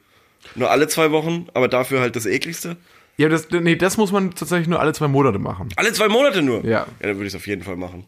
Nur 0.55 0.70
alle 0.70 0.88
zwei 0.88 1.11
Wochen, 1.11 1.47
aber 1.55 1.69
dafür 1.69 2.00
halt 2.00 2.17
das 2.17 2.26
ekligste. 2.26 2.76
Ja, 3.17 3.29
das, 3.29 3.50
nee, 3.50 3.76
das 3.76 3.97
muss 3.99 4.12
man 4.12 4.31
tatsächlich 4.35 4.67
nur 4.69 4.81
alle 4.81 4.93
zwei 4.94 5.08
Monate 5.08 5.38
machen. 5.38 5.69
Alle 5.76 5.93
zwei 5.93 6.08
Monate 6.08 6.41
nur? 6.43 6.64
Ja. 6.64 6.70
Ja, 6.70 6.87
dann 7.00 7.17
würde 7.17 7.26
ich 7.26 7.35
es 7.35 7.37
auf 7.37 7.47
jeden 7.47 7.62
Fall 7.62 7.76
machen. 7.76 8.06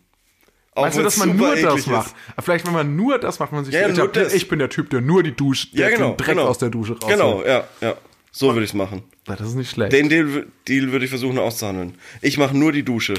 Auch 0.74 0.84
Weißt 0.84 0.96
du, 0.96 1.02
dass 1.02 1.18
man 1.18 1.36
nur 1.36 1.54
das 1.54 1.86
macht? 1.86 2.06
ist. 2.06 2.14
Aber 2.34 2.42
Vielleicht, 2.42 2.66
wenn 2.66 2.72
man 2.72 2.96
nur 2.96 3.18
das 3.18 3.38
macht, 3.38 3.52
man 3.52 3.64
sich 3.66 3.74
Ja, 3.74 3.86
ich, 3.88 3.94
nur 3.96 4.06
hab- 4.06 4.14
das. 4.14 4.32
ich 4.32 4.48
bin 4.48 4.58
der 4.58 4.70
Typ, 4.70 4.88
der 4.88 5.02
nur 5.02 5.22
die 5.22 5.32
Dusche, 5.32 5.68
der 5.76 5.90
Ja, 5.90 5.96
genau. 5.96 6.12
den 6.12 6.16
Dreck 6.16 6.28
genau. 6.36 6.46
aus 6.48 6.56
der 6.56 6.70
Dusche 6.70 6.94
raus. 6.98 7.10
Genau, 7.10 7.42
ja, 7.44 7.64
ja. 7.82 7.94
So 8.30 8.48
würde 8.54 8.64
ich 8.64 8.70
es 8.70 8.74
machen. 8.74 9.02
Das 9.26 9.42
ist 9.42 9.54
nicht 9.54 9.70
schlecht. 9.70 9.92
Den 9.92 10.08
Deal, 10.08 10.46
Deal 10.66 10.90
würde 10.92 11.04
ich 11.04 11.10
versuchen 11.10 11.38
auszuhandeln. 11.38 11.96
Ich 12.22 12.38
mache 12.38 12.56
nur 12.56 12.72
die 12.72 12.82
Dusche. 12.82 13.12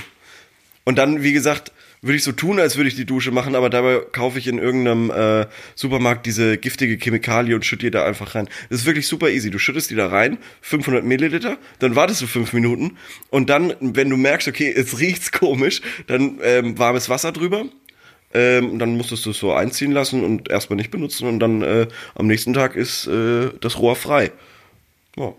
Und 0.84 0.98
dann, 0.98 1.22
wie 1.22 1.32
gesagt, 1.34 1.72
würde 2.04 2.18
ich 2.18 2.24
so 2.24 2.34
tun, 2.34 2.60
als 2.60 2.76
würde 2.76 2.90
ich 2.90 2.96
die 2.96 3.06
Dusche 3.06 3.32
machen, 3.32 3.56
aber 3.56 3.70
dabei 3.70 4.02
kaufe 4.12 4.38
ich 4.38 4.48
in 4.48 4.60
irgendeinem 4.60 5.10
äh, 5.10 5.48
Supermarkt 5.74 6.26
diese 6.26 6.58
giftige 6.58 6.98
Chemikalie 6.98 7.56
und 7.56 7.66
schütte 7.66 7.86
die 7.86 7.92
da 7.92 8.06
einfach 8.06 8.36
rein. 8.36 8.48
Das 8.70 8.82
ist 8.82 8.86
wirklich 8.86 9.08
super 9.08 9.30
easy. 9.30 9.50
Du 9.50 9.58
schüttest 9.58 9.90
die 9.90 9.96
da 9.96 10.08
rein, 10.08 10.38
500 10.62 11.04
Milliliter, 11.04 11.58
dann 11.80 11.96
wartest 11.96 12.22
du 12.22 12.28
fünf 12.28 12.52
Minuten 12.54 12.98
und 13.30 13.50
dann, 13.50 13.74
wenn 13.80 14.10
du 14.10 14.18
merkst, 14.18 14.48
okay, 14.48 14.74
jetzt 14.76 15.00
riecht's 15.00 15.32
komisch, 15.32 15.82
dann 16.08 16.40
ähm, 16.44 16.78
warmes 16.78 17.10
Wasser 17.10 17.32
drüber. 17.32 17.66
Ähm, 18.36 18.80
dann 18.80 18.98
musstest 18.98 19.28
du 19.28 19.30
es 19.30 19.38
so 19.38 19.54
einziehen 19.54 19.92
lassen 19.92 20.24
und 20.24 20.50
erstmal 20.50 20.78
nicht 20.78 20.90
benutzen 20.90 21.28
und 21.28 21.40
dann 21.40 21.62
äh, 21.62 21.88
am 22.16 22.26
nächsten 22.26 22.54
Tag 22.54 22.76
ist 22.76 23.06
äh, 23.06 23.52
das 23.62 23.78
Rohr 23.78 23.96
frei. 23.96 24.32
Ja, 25.16 25.34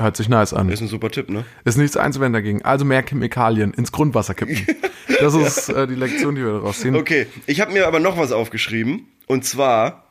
Hört 0.00 0.16
sich 0.16 0.28
nice 0.28 0.54
an. 0.54 0.68
ist 0.70 0.80
ein 0.80 0.88
super 0.88 1.10
Tipp, 1.10 1.28
ne? 1.28 1.44
Ist 1.64 1.76
nichts 1.76 1.96
einzuwenden 1.96 2.32
dagegen. 2.32 2.62
Also 2.62 2.84
mehr 2.84 3.02
Chemikalien 3.02 3.74
ins 3.74 3.92
Grundwasser 3.92 4.34
kippen. 4.34 4.66
Das 5.20 5.34
ist 5.34 5.68
äh, 5.68 5.86
die 5.86 5.96
Lektion, 5.96 6.34
die 6.34 6.42
wir 6.42 6.52
daraus 6.52 6.80
ziehen. 6.80 6.96
Okay, 6.96 7.26
ich 7.46 7.60
habe 7.60 7.72
mir 7.72 7.86
aber 7.86 8.00
noch 8.00 8.16
was 8.16 8.32
aufgeschrieben. 8.32 9.06
Und 9.26 9.44
zwar 9.44 10.04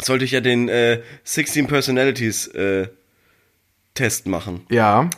sollte 0.00 0.24
ich 0.24 0.32
ja 0.32 0.40
den 0.40 0.68
äh, 0.68 1.02
16 1.22 1.68
Personalities 1.68 2.48
äh, 2.48 2.88
Test 3.94 4.26
machen. 4.26 4.66
Ja, 4.68 5.10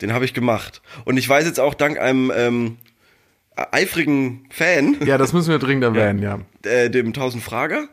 Den 0.00 0.14
habe 0.14 0.24
ich 0.24 0.32
gemacht. 0.32 0.80
Und 1.04 1.18
ich 1.18 1.28
weiß 1.28 1.44
jetzt 1.44 1.60
auch 1.60 1.74
dank 1.74 1.98
einem 1.98 2.32
ähm, 2.34 2.76
eifrigen 3.56 4.46
Fan, 4.50 4.96
ja, 5.04 5.18
das 5.18 5.32
müssen 5.32 5.50
wir 5.50 5.58
dringend 5.58 5.84
erwähnen, 5.96 6.22
ja. 6.22 6.40
äh, 6.62 6.88
dem 6.88 7.08
1000 7.08 7.42
Frager, 7.42 7.88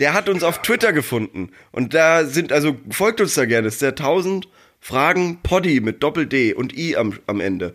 der 0.00 0.14
hat 0.14 0.28
uns 0.28 0.42
auf 0.42 0.62
Twitter 0.62 0.92
gefunden. 0.92 1.50
Und 1.72 1.94
da 1.94 2.24
sind, 2.24 2.52
also 2.52 2.76
folgt 2.90 3.20
uns 3.20 3.34
da 3.34 3.44
gerne. 3.46 3.64
Das 3.64 3.74
ist 3.74 3.82
der 3.82 3.90
1000 3.90 4.48
Fragen 4.84 5.38
Poddy 5.42 5.80
mit 5.80 6.02
Doppel 6.02 6.26
D 6.26 6.52
und 6.52 6.76
I 6.76 6.94
am, 6.98 7.18
am 7.26 7.40
Ende. 7.40 7.74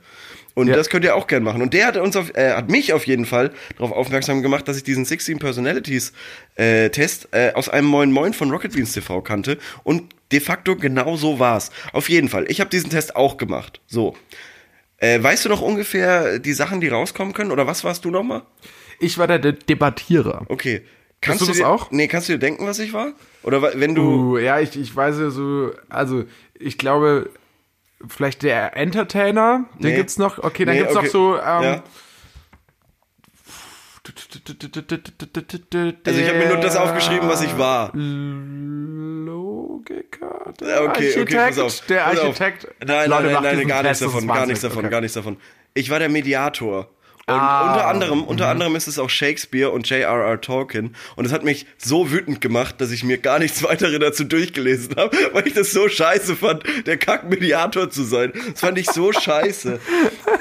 Und 0.54 0.68
Ja. 0.68 0.76
das 0.76 0.92
könnt 0.92 1.04
ihr 1.04 1.16
auch 1.16 1.26
gerne 1.26 1.44
machen. 1.44 1.64
Und 1.64 1.74
der 1.74 1.88
hat 1.88 1.98
uns 1.98 2.16
auf, 2.16 2.36
äh, 2.36 2.52
hat 2.52 2.70
mich 2.70 2.94
auf 2.94 3.08
jeden 3.08 3.26
Fall 3.26 3.50
darauf 3.80 3.92
aufmerksam 3.94 4.44
gemacht, 4.44 4.68
dass 4.68 4.78
ich 4.78 4.84
diesen 4.84 5.06
16 5.06 5.40
Personalities 5.40 6.14
äh, 6.54 6.92
Test 6.92 7.30
äh, 7.32 7.54
aus 7.54 7.68
einem 7.68 7.88
Moin 7.88 8.12
Moin 8.12 8.34
von 8.34 8.52
Rocket 8.52 8.74
Beans 8.74 8.92
TV 8.92 9.24
kannte. 9.24 9.58
Und 9.84 10.04
de 10.32 10.40
facto 10.40 10.76
genau 10.76 11.16
so 11.16 11.40
war's. 11.40 11.72
Auf 11.94 12.10
jeden 12.10 12.30
Fall. 12.30 12.46
Ich 12.48 12.60
habe 12.60 12.70
diesen 12.70 12.92
Test 12.92 13.16
auch 13.16 13.38
gemacht. 13.38 13.82
So. 13.88 14.16
Äh, 14.98 15.24
weißt 15.24 15.46
du 15.46 15.50
noch 15.50 15.62
ungefähr 15.62 16.38
die 16.38 16.54
Sachen, 16.54 16.80
die 16.80 16.90
rauskommen 16.90 17.34
können? 17.34 17.52
Oder 17.52 17.66
was 17.66 17.84
warst 17.84 18.06
du 18.06 18.12
nochmal? 18.12 18.44
Ich 19.00 19.18
war 19.18 19.26
der 19.26 19.40
De 19.40 19.54
Debattierer. 19.54 20.46
Okay. 20.48 20.84
Kannst 21.22 21.42
du 21.42 21.48
das 21.48 21.58
dir, 21.58 21.68
auch? 21.68 21.92
Nee, 21.92 22.08
kannst 22.08 22.30
du 22.30 22.34
dir 22.34 22.40
denken, 22.40 22.66
was 22.66 22.80
ich 22.80 22.94
war? 22.94 23.12
Oder 23.44 23.62
wenn 23.80 23.94
du. 23.94 24.36
Uh, 24.36 24.38
ja, 24.38 24.60
ich, 24.60 24.80
ich 24.80 24.96
weiß 24.96 25.20
ja 25.20 25.30
so, 25.30 25.72
also 25.90 26.24
ich 26.60 26.78
glaube, 26.78 27.30
vielleicht 28.08 28.44
der 28.44 28.78
Entertainer, 28.78 29.66
den 29.80 29.90
Nee. 29.92 29.96
gibt's 29.96 30.18
noch. 30.18 30.38
Okay, 30.38 30.66
dann 30.66 30.76
Nee, 30.76 30.82
gibt's 30.82 30.96
okay. 30.96 31.06
noch 31.06 31.12
so. 31.12 31.36
Ähm, 31.38 31.64
Ja. 31.64 31.84
Also 36.06 36.20
ich 36.20 36.28
habe 36.28 36.38
mir 36.40 36.48
nur 36.48 36.58
das 36.58 36.76
aufgeschrieben, 36.76 37.30
was 37.30 37.42
ich 37.42 37.58
war. 37.58 37.92
Logiker? 39.26 40.54
Der 40.60 40.82
okay, 40.84 40.88
Architekt? 40.90 41.22
okay, 41.22 41.36
pass 41.48 41.60
auf. 41.60 41.82
Der 41.88 42.00
pass 42.02 42.20
auf. 42.20 42.26
Architekt. 42.42 42.68
Nein, 42.86 43.10
nein, 43.10 43.24
nein, 43.32 43.44
nein, 43.44 43.68
gar 43.68 43.84
nichts 43.84 44.00
davon, 44.00 44.28
gar 44.28 44.46
nichts 44.46 44.62
davon, 44.62 44.80
Okay. 44.80 44.90
gar 44.90 45.02
nichts 45.02 45.14
davon. 45.16 45.38
Ich 45.74 45.90
war 45.90 46.00
der 46.00 46.10
Mediator. 46.10 46.90
Und 47.30 47.40
Ah. 47.40 47.72
unter 47.74 47.88
anderem, 47.88 48.24
unter 48.24 48.48
anderem 48.48 48.76
ist 48.76 48.88
es 48.88 48.98
auch 49.00 49.10
Shakespeare 49.10 49.70
und 49.72 49.88
J.R.R. 49.90 50.42
Tolkien. 50.42 50.96
Und 51.16 51.26
es 51.26 51.32
hat 51.32 51.44
mich 51.44 51.66
so 51.78 52.12
wütend 52.12 52.42
gemacht, 52.42 52.76
dass 52.82 52.92
ich 52.92 53.04
mir 53.04 53.18
gar 53.18 53.40
nichts 53.40 53.64
weiteres 53.64 54.00
dazu 54.00 54.24
durchgelesen 54.24 54.96
habe, 54.98 55.16
weil 55.34 55.48
ich 55.48 55.54
das 55.54 55.72
so 55.72 55.88
scheiße 55.88 56.36
fand, 56.36 56.64
der 56.86 56.98
Kack-Mediator 56.98 57.90
zu 57.90 58.04
sein. 58.04 58.32
Das 58.52 58.62
fand 58.62 58.78
ich 58.78 58.90
so 58.90 59.12
scheiße. 59.14 59.80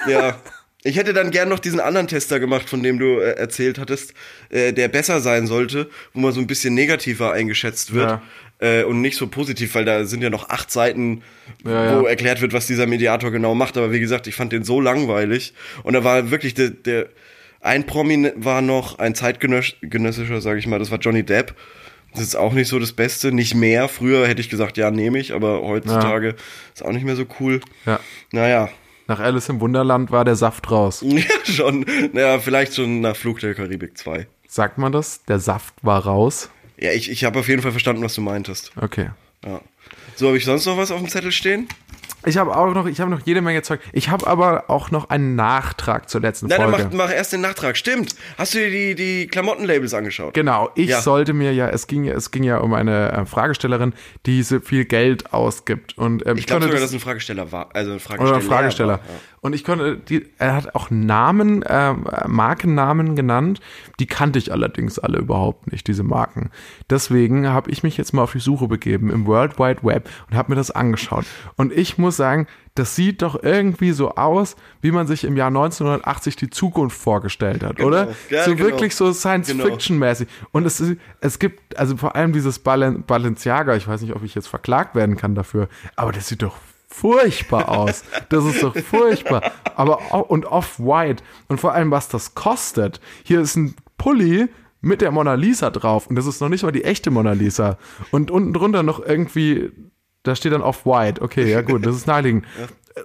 Ja. 0.08 0.40
Ich 0.84 0.96
hätte 0.96 1.12
dann 1.12 1.32
gern 1.32 1.48
noch 1.48 1.58
diesen 1.58 1.80
anderen 1.80 2.06
Tester 2.06 2.38
gemacht, 2.38 2.70
von 2.70 2.82
dem 2.84 2.98
du 3.00 3.18
äh, 3.18 3.32
erzählt 3.32 3.78
hattest, 3.80 4.14
äh, 4.50 4.72
der 4.72 4.86
besser 4.88 5.20
sein 5.20 5.48
sollte, 5.48 5.90
wo 6.14 6.20
man 6.20 6.32
so 6.32 6.40
ein 6.40 6.46
bisschen 6.46 6.72
negativer 6.74 7.32
eingeschätzt 7.32 7.92
wird 7.94 8.08
Ja. 8.10 8.22
Äh, 8.60 8.82
und 8.84 9.00
nicht 9.00 9.16
so 9.16 9.26
positiv, 9.28 9.74
weil 9.74 9.84
da 9.84 10.04
sind 10.04 10.22
ja 10.22 10.30
noch 10.30 10.48
acht 10.48 10.70
Seiten, 10.70 11.22
Ja, 11.64 11.98
wo 11.98 12.04
ja. 12.04 12.08
erklärt 12.10 12.40
wird, 12.40 12.52
was 12.52 12.66
dieser 12.66 12.86
Mediator 12.86 13.30
genau 13.30 13.54
macht. 13.54 13.76
Aber 13.76 13.92
wie 13.92 14.00
gesagt, 14.00 14.26
ich 14.26 14.34
fand 14.34 14.52
den 14.52 14.64
so 14.64 14.80
langweilig. 14.80 15.54
Und 15.82 15.92
da 15.94 16.04
war 16.04 16.30
wirklich 16.30 16.54
der, 16.54 16.70
der 16.70 17.08
ein 17.60 17.86
Promi 17.86 18.30
war 18.36 18.62
noch, 18.62 18.98
ein 18.98 19.14
zeitgenössischer, 19.14 20.40
sage 20.40 20.58
ich 20.58 20.66
mal, 20.66 20.78
das 20.78 20.90
war 20.90 20.98
Johnny 20.98 21.22
Depp. 21.24 21.54
Das 22.14 22.22
ist 22.22 22.36
auch 22.36 22.52
nicht 22.52 22.68
so 22.68 22.78
das 22.78 22.92
Beste, 22.92 23.32
nicht 23.32 23.54
mehr. 23.54 23.88
Früher 23.88 24.26
hätte 24.26 24.40
ich 24.40 24.48
gesagt, 24.48 24.76
ja, 24.76 24.90
nehme 24.90 25.18
ich, 25.18 25.34
aber 25.34 25.60
heutzutage 25.62 26.36
ist 26.74 26.84
auch 26.84 26.92
nicht 26.92 27.04
mehr 27.04 27.16
so 27.16 27.26
cool. 27.40 27.60
Ja. 27.84 28.00
Naja, 28.32 28.70
Nach 29.08 29.20
Alice 29.20 29.48
im 29.50 29.60
Wunderland 29.60 30.10
war 30.10 30.24
der 30.24 30.34
Saft 30.36 30.70
raus. 30.70 31.02
ja, 31.06 31.22
schon. 31.44 31.84
Naja, 32.12 32.38
vielleicht 32.38 32.74
schon 32.74 33.00
nach 33.02 33.16
Flug 33.16 33.40
der 33.40 33.54
Karibik 33.54 33.98
2. 33.98 34.26
Sagt 34.46 34.78
man 34.78 34.92
das? 34.92 35.22
Der 35.24 35.38
Saft 35.38 35.74
war 35.82 36.04
raus? 36.04 36.50
Ja, 36.80 36.92
ich, 36.92 37.10
ich 37.10 37.24
habe 37.24 37.38
auf 37.40 37.48
jeden 37.48 37.62
Fall 37.62 37.72
verstanden, 37.72 38.02
was 38.02 38.14
du 38.14 38.20
meintest. 38.20 38.72
Okay. 38.80 39.10
Ja. 39.44 39.60
So, 40.16 40.28
habe 40.28 40.36
ich 40.36 40.44
sonst 40.44 40.66
noch 40.66 40.76
was 40.76 40.90
auf 40.90 40.98
dem 41.00 41.08
Zettel 41.08 41.32
stehen? 41.32 41.68
Ich 42.26 42.36
habe 42.36 42.54
auch 42.56 42.74
noch, 42.74 42.86
ich 42.86 43.00
habe 43.00 43.10
noch 43.10 43.20
jede 43.24 43.40
Menge 43.40 43.62
Zeug. 43.62 43.80
Ich 43.92 44.08
habe 44.10 44.26
aber 44.26 44.68
auch 44.68 44.90
noch 44.90 45.08
einen 45.08 45.36
Nachtrag 45.36 46.10
zur 46.10 46.20
letzten 46.20 46.48
Nein, 46.48 46.60
dann 46.60 46.70
Folge. 46.70 46.88
mach, 46.90 47.06
mach 47.06 47.12
erst 47.12 47.32
den 47.32 47.40
Nachtrag. 47.40 47.76
Stimmt. 47.76 48.14
Hast 48.36 48.54
du 48.54 48.58
dir 48.58 48.70
die, 48.70 48.94
die 48.96 49.26
Klamottenlabels 49.28 49.94
angeschaut? 49.94 50.34
Genau, 50.34 50.68
ich 50.74 50.88
Ja. 50.90 51.00
sollte 51.00 51.32
mir 51.32 51.52
ja, 51.54 51.68
es 51.68 51.86
ging, 51.86 52.02
ja- 52.04 52.14
es 52.14 52.32
ging 52.32 52.42
ja 52.42 52.58
um 52.58 52.74
eine 52.74 53.12
äh, 53.12 53.24
Fragestellerin, 53.24 53.94
die 54.26 54.42
so 54.42 54.58
viel 54.58 54.84
Geld 54.84 55.32
ausgibt. 55.32 55.96
Und 55.96 56.26
ähm, 56.26 56.36
Ich 56.36 56.46
glaube 56.46 56.64
sogar, 56.64 56.80
das- 56.80 56.90
dass 56.90 56.92
ein 56.94 57.00
Fragesteller 57.00 57.52
war. 57.52 57.68
Also 57.74 57.92
ein 57.92 58.00
Fragesteller. 58.00 58.30
oder 58.30 58.38
ein 58.40 58.48
Fragesteller. 58.48 58.88
War, 58.94 58.98
ja. 58.98 59.20
Und 59.40 59.54
ich 59.54 59.64
konnte, 59.64 59.96
die, 59.96 60.26
er 60.38 60.54
hat 60.54 60.74
auch 60.74 60.90
Namen, 60.90 61.62
äh, 61.62 61.94
Markennamen 62.26 63.16
genannt, 63.16 63.60
die 64.00 64.06
kannte 64.06 64.38
ich 64.38 64.52
allerdings 64.52 64.98
alle 64.98 65.18
überhaupt 65.18 65.70
nicht, 65.72 65.86
diese 65.86 66.02
Marken. 66.02 66.50
Deswegen 66.90 67.48
habe 67.48 67.70
ich 67.70 67.82
mich 67.82 67.96
jetzt 67.96 68.12
mal 68.12 68.22
auf 68.22 68.32
die 68.32 68.40
Suche 68.40 68.68
begeben 68.68 69.10
im 69.10 69.26
World 69.26 69.58
Wide 69.58 69.82
Web 69.82 70.08
und 70.30 70.36
habe 70.36 70.52
mir 70.52 70.56
das 70.56 70.70
angeschaut. 70.70 71.24
Und 71.56 71.72
ich 71.72 71.98
muss 71.98 72.16
sagen, 72.16 72.46
das 72.78 72.94
sieht 72.94 73.22
doch 73.22 73.42
irgendwie 73.42 73.90
so 73.90 74.14
aus, 74.14 74.56
wie 74.80 74.92
man 74.92 75.06
sich 75.06 75.24
im 75.24 75.36
Jahr 75.36 75.48
1980 75.48 76.36
die 76.36 76.50
Zukunft 76.50 76.96
vorgestellt 76.96 77.64
hat, 77.64 77.80
oder? 77.80 78.08
Ja, 78.30 78.44
so 78.44 78.54
genau. 78.54 78.70
wirklich 78.70 78.94
so 78.94 79.12
Science-Fiction-mäßig. 79.12 80.28
Und 80.52 80.64
es, 80.64 80.82
es 81.20 81.38
gibt, 81.40 81.76
also 81.76 81.96
vor 81.96 82.14
allem 82.14 82.32
dieses 82.32 82.60
Balen 82.60 83.02
Balenciaga, 83.02 83.74
ich 83.74 83.88
weiß 83.88 84.02
nicht, 84.02 84.14
ob 84.14 84.22
ich 84.22 84.34
jetzt 84.34 84.46
verklagt 84.46 84.94
werden 84.94 85.16
kann 85.16 85.34
dafür, 85.34 85.68
aber 85.96 86.12
das 86.12 86.28
sieht 86.28 86.42
doch 86.42 86.56
furchtbar 86.88 87.68
aus. 87.68 88.04
Das 88.28 88.44
ist 88.44 88.62
doch 88.62 88.76
furchtbar. 88.76 89.52
Aber 89.76 90.30
und 90.30 90.46
off-white. 90.46 91.22
Und 91.48 91.60
vor 91.60 91.72
allem, 91.72 91.90
was 91.90 92.08
das 92.08 92.34
kostet. 92.34 93.00
Hier 93.22 93.40
ist 93.40 93.56
ein 93.56 93.74
Pulli 93.96 94.48
mit 94.80 95.00
der 95.00 95.10
Mona 95.10 95.34
Lisa 95.34 95.70
drauf. 95.70 96.06
Und 96.06 96.16
das 96.16 96.26
ist 96.26 96.40
noch 96.40 96.48
nicht 96.48 96.62
mal 96.62 96.72
die 96.72 96.84
echte 96.84 97.10
Mona 97.10 97.32
Lisa. 97.32 97.78
Und 98.10 98.30
unten 98.30 98.52
drunter 98.52 98.82
noch 98.82 99.04
irgendwie, 99.04 99.70
da 100.22 100.34
steht 100.34 100.52
dann 100.52 100.62
off-white. 100.62 101.20
Okay, 101.22 101.50
ja 101.50 101.62
gut, 101.62 101.84
das 101.84 101.96
ist 101.96 102.06
naheliegend. 102.06 102.46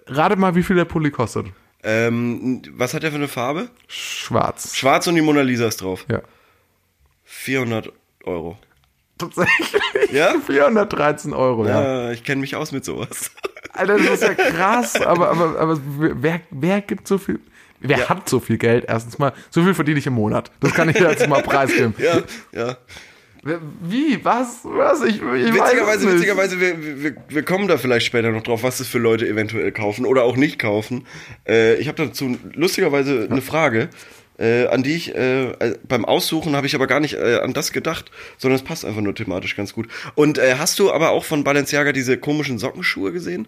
Rate 0.07 0.35
mal, 0.35 0.55
wie 0.55 0.63
viel 0.63 0.75
der 0.75 0.85
Pulli 0.85 1.11
kostet. 1.11 1.47
Ähm, 1.83 2.61
was 2.71 2.93
hat 2.93 3.03
der 3.03 3.11
für 3.11 3.17
eine 3.17 3.27
Farbe? 3.27 3.69
Schwarz. 3.87 4.75
Schwarz 4.75 5.05
und 5.07 5.15
die 5.15 5.21
Mona 5.21 5.41
Lisa 5.41 5.67
ist 5.67 5.81
drauf. 5.81 6.05
Ja. 6.09 6.21
400 7.25 7.91
Euro. 8.23 8.57
Tatsächlich. 9.17 9.81
Ja? 10.11 10.33
413 10.45 11.33
Euro, 11.33 11.65
ja. 11.67 12.09
Äh, 12.09 12.13
ich 12.13 12.23
kenne 12.23 12.41
mich 12.41 12.55
aus 12.55 12.71
mit 12.71 12.83
sowas. 12.85 13.31
Alter, 13.73 13.97
das 13.97 14.07
ist 14.09 14.23
ja 14.23 14.33
krass, 14.33 14.95
aber, 15.01 15.29
aber, 15.29 15.59
aber 15.59 15.79
wer, 15.97 16.41
wer 16.51 16.81
gibt 16.81 17.07
so 17.07 17.17
viel, 17.17 17.39
wer 17.79 17.99
Ja. 17.99 18.09
hat 18.09 18.27
so 18.29 18.39
viel 18.39 18.57
Geld? 18.57 18.85
Erstens 18.87 19.17
mal, 19.19 19.33
so 19.49 19.63
viel 19.63 19.73
verdiene 19.73 19.99
ich 19.99 20.07
im 20.07 20.13
Monat. 20.13 20.51
Das 20.59 20.73
kann 20.73 20.89
ich 20.89 20.99
jetzt 20.99 21.27
mal 21.27 21.41
preisgeben. 21.43 21.95
ja, 21.99 22.21
ja. 22.51 22.77
Wie? 23.81 24.23
Was? 24.23 24.59
Was? 24.63 25.03
Ich, 25.03 25.15
ich 25.17 25.21
weiß 25.21 25.43
es 25.43 25.53
Witzigerweise, 25.53 26.05
nicht. 26.05 26.15
witzigerweise, 26.15 26.59
wir, 26.61 27.03
wir, 27.03 27.15
wir 27.27 27.43
kommen 27.43 27.67
da 27.67 27.77
vielleicht 27.77 28.05
später 28.05 28.31
noch 28.31 28.41
drauf, 28.43 28.63
was 28.63 28.77
das 28.77 28.87
für 28.87 28.99
Leute 28.99 29.27
eventuell 29.27 29.71
kaufen 29.73 30.05
oder 30.05 30.23
auch 30.23 30.37
nicht 30.37 30.59
kaufen. 30.59 31.05
Äh, 31.45 31.75
ich 31.75 31.89
habe 31.89 32.05
dazu 32.05 32.37
lustigerweise 32.53 33.27
eine 33.29 33.41
Frage, 33.41 33.89
äh, 34.37 34.67
an 34.67 34.83
die 34.83 34.95
ich 34.95 35.13
äh, 35.15 35.51
äh, 35.51 35.77
beim 35.87 36.05
Aussuchen 36.05 36.55
habe 36.55 36.65
ich 36.67 36.75
aber 36.75 36.87
gar 36.87 36.99
nicht 36.99 37.13
äh, 37.15 37.39
an 37.39 37.53
das 37.53 37.71
gedacht, 37.71 38.11
sondern 38.37 38.55
es 38.59 38.63
passt 38.63 38.83
einfach 38.85 39.01
nur 39.01 39.13
thematisch 39.15 39.55
ganz 39.55 39.73
gut. 39.73 39.87
Und 40.15 40.37
äh, 40.37 40.55
hast 40.57 40.79
du 40.79 40.91
aber 40.91 41.11
auch 41.11 41.23
von 41.25 41.43
Balenciaga 41.43 41.91
diese 41.91 42.17
komischen 42.17 42.57
Sockenschuhe 42.59 43.11
gesehen? 43.11 43.47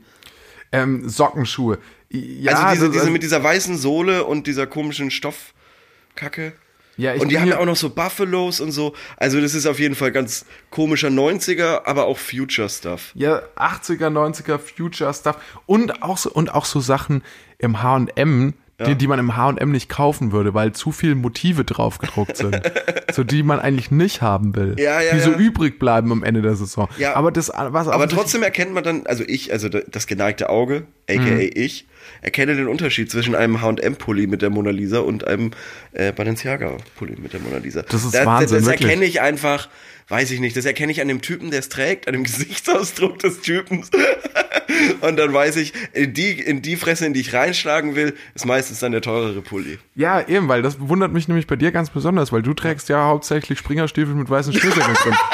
Ähm, 0.71 1.07
Sockenschuhe. 1.07 1.79
Ja, 2.09 2.53
also 2.53 2.73
diese, 2.73 2.85
das- 2.87 3.01
diese 3.01 3.11
mit 3.11 3.23
dieser 3.23 3.43
weißen 3.43 3.77
Sohle 3.77 4.23
und 4.25 4.47
dieser 4.47 4.67
komischen 4.67 5.09
Stoffkacke. 5.11 6.53
Ja, 6.97 7.13
ich 7.13 7.21
und 7.21 7.27
die 7.29 7.37
haben 7.39 7.49
ja 7.49 7.57
auch 7.59 7.65
noch 7.65 7.75
so 7.75 7.89
Buffalos 7.89 8.61
und 8.61 8.71
so. 8.71 8.93
Also 9.17 9.41
das 9.41 9.53
ist 9.53 9.65
auf 9.65 9.79
jeden 9.79 9.95
Fall 9.95 10.13
ganz 10.13 10.45
komischer 10.69 11.09
90er, 11.09 11.81
aber 11.85 12.05
auch 12.05 12.17
Future-Stuff. 12.17 13.11
Ja, 13.15 13.41
80er, 13.57 14.07
90er 14.09 14.57
Future 14.57 15.13
Stuff 15.13 15.35
und 15.65 16.03
auch 16.03 16.17
so, 16.17 16.31
und 16.31 16.53
auch 16.53 16.63
so 16.63 16.79
Sachen 16.79 17.21
im 17.57 17.83
H&M, 17.83 18.53
die, 18.85 18.95
die 18.95 19.07
man 19.07 19.19
im 19.19 19.37
H&M 19.37 19.71
nicht 19.71 19.87
kaufen 19.87 20.31
würde, 20.33 20.53
weil 20.53 20.73
zu 20.73 20.91
viele 20.91 21.15
Motive 21.15 21.63
drauf 21.63 21.97
gedruckt 21.97 22.35
sind. 22.35 22.59
so 23.13 23.23
die 23.23 23.41
man 23.41 23.59
eigentlich 23.59 23.89
nicht 23.89 24.21
haben 24.21 24.55
will. 24.55 24.75
Ja, 24.77 24.99
ja, 25.01 25.13
Die 25.13 25.21
so 25.21 25.31
ja. 25.31 25.37
übrig 25.37 25.79
bleiben 25.79 26.11
am 26.11 26.23
Ende 26.23 26.41
der 26.41 26.55
Saison. 26.55 26.89
Ja. 26.97 27.15
Aber 27.15 27.31
das, 27.31 27.49
was 27.49 27.87
Aber 27.87 28.09
trotzdem 28.09 28.43
erkennt 28.43 28.73
man 28.73 28.83
dann, 28.83 29.07
also 29.07 29.23
ich, 29.25 29.53
also 29.53 29.69
das 29.69 30.07
geneigte 30.07 30.49
Auge, 30.49 30.83
aka 31.09 31.21
Mhm. 31.21 31.49
ich, 31.53 31.87
erkenne 32.21 32.55
den 32.55 32.67
Unterschied 32.67 33.09
zwischen 33.09 33.33
einem 33.35 33.61
H&M-Pulli 33.61 34.27
mit 34.27 34.41
der 34.41 34.49
Mona 34.49 34.71
Lisa 34.71 34.99
und 34.99 35.25
einem 35.25 35.51
äh, 35.93 36.11
Balenciaga-Pulli 36.11 37.15
mit 37.21 37.33
der 37.33 37.39
Mona 37.39 37.57
Lisa. 37.57 37.81
Das 37.83 38.03
ist 38.03 38.13
das, 38.13 38.25
Wahnsinn, 38.25 38.57
Das, 38.57 38.65
das 38.67 38.81
erkenne 38.81 39.05
ich 39.05 39.21
einfach, 39.21 39.69
weiß 40.07 40.31
ich 40.31 40.39
nicht, 40.39 40.55
das 40.55 40.65
erkenne 40.65 40.91
ich 40.91 41.01
an 41.01 41.07
dem 41.07 41.21
Typen, 41.21 41.51
der 41.51 41.59
es 41.59 41.69
trägt, 41.69 42.07
an 42.07 42.13
dem 42.13 42.23
Gesichtsausdruck 42.25 43.19
des 43.19 43.41
Typens. 43.41 43.89
und 45.01 45.17
dann 45.17 45.33
weiß 45.33 45.57
ich, 45.57 45.73
in 45.93 46.13
die, 46.13 46.39
in 46.39 46.61
die 46.61 46.75
Fresse, 46.75 47.05
in 47.05 47.13
die 47.13 47.21
ich 47.21 47.33
reinschlagen 47.33 47.95
will, 47.95 48.15
ist 48.33 48.45
meistens 48.45 48.79
dann 48.79 48.91
der 48.91 49.01
teurere 49.01 49.41
Pulli. 49.41 49.79
Ja, 49.95 50.27
eben, 50.27 50.47
weil 50.47 50.61
das 50.61 50.79
wundert 50.79 51.11
mich 51.11 51.27
nämlich 51.27 51.47
bei 51.47 51.55
dir 51.55 51.71
ganz 51.71 51.89
besonders, 51.89 52.31
weil 52.31 52.41
du 52.41 52.53
trägst 52.53 52.89
ja 52.89 53.05
hauptsächlich 53.05 53.59
Springerstiefel 53.59 54.13
mit 54.13 54.29
weißen 54.29 54.53
Schnürsenkeln 54.53 54.95
drin. 54.95 55.13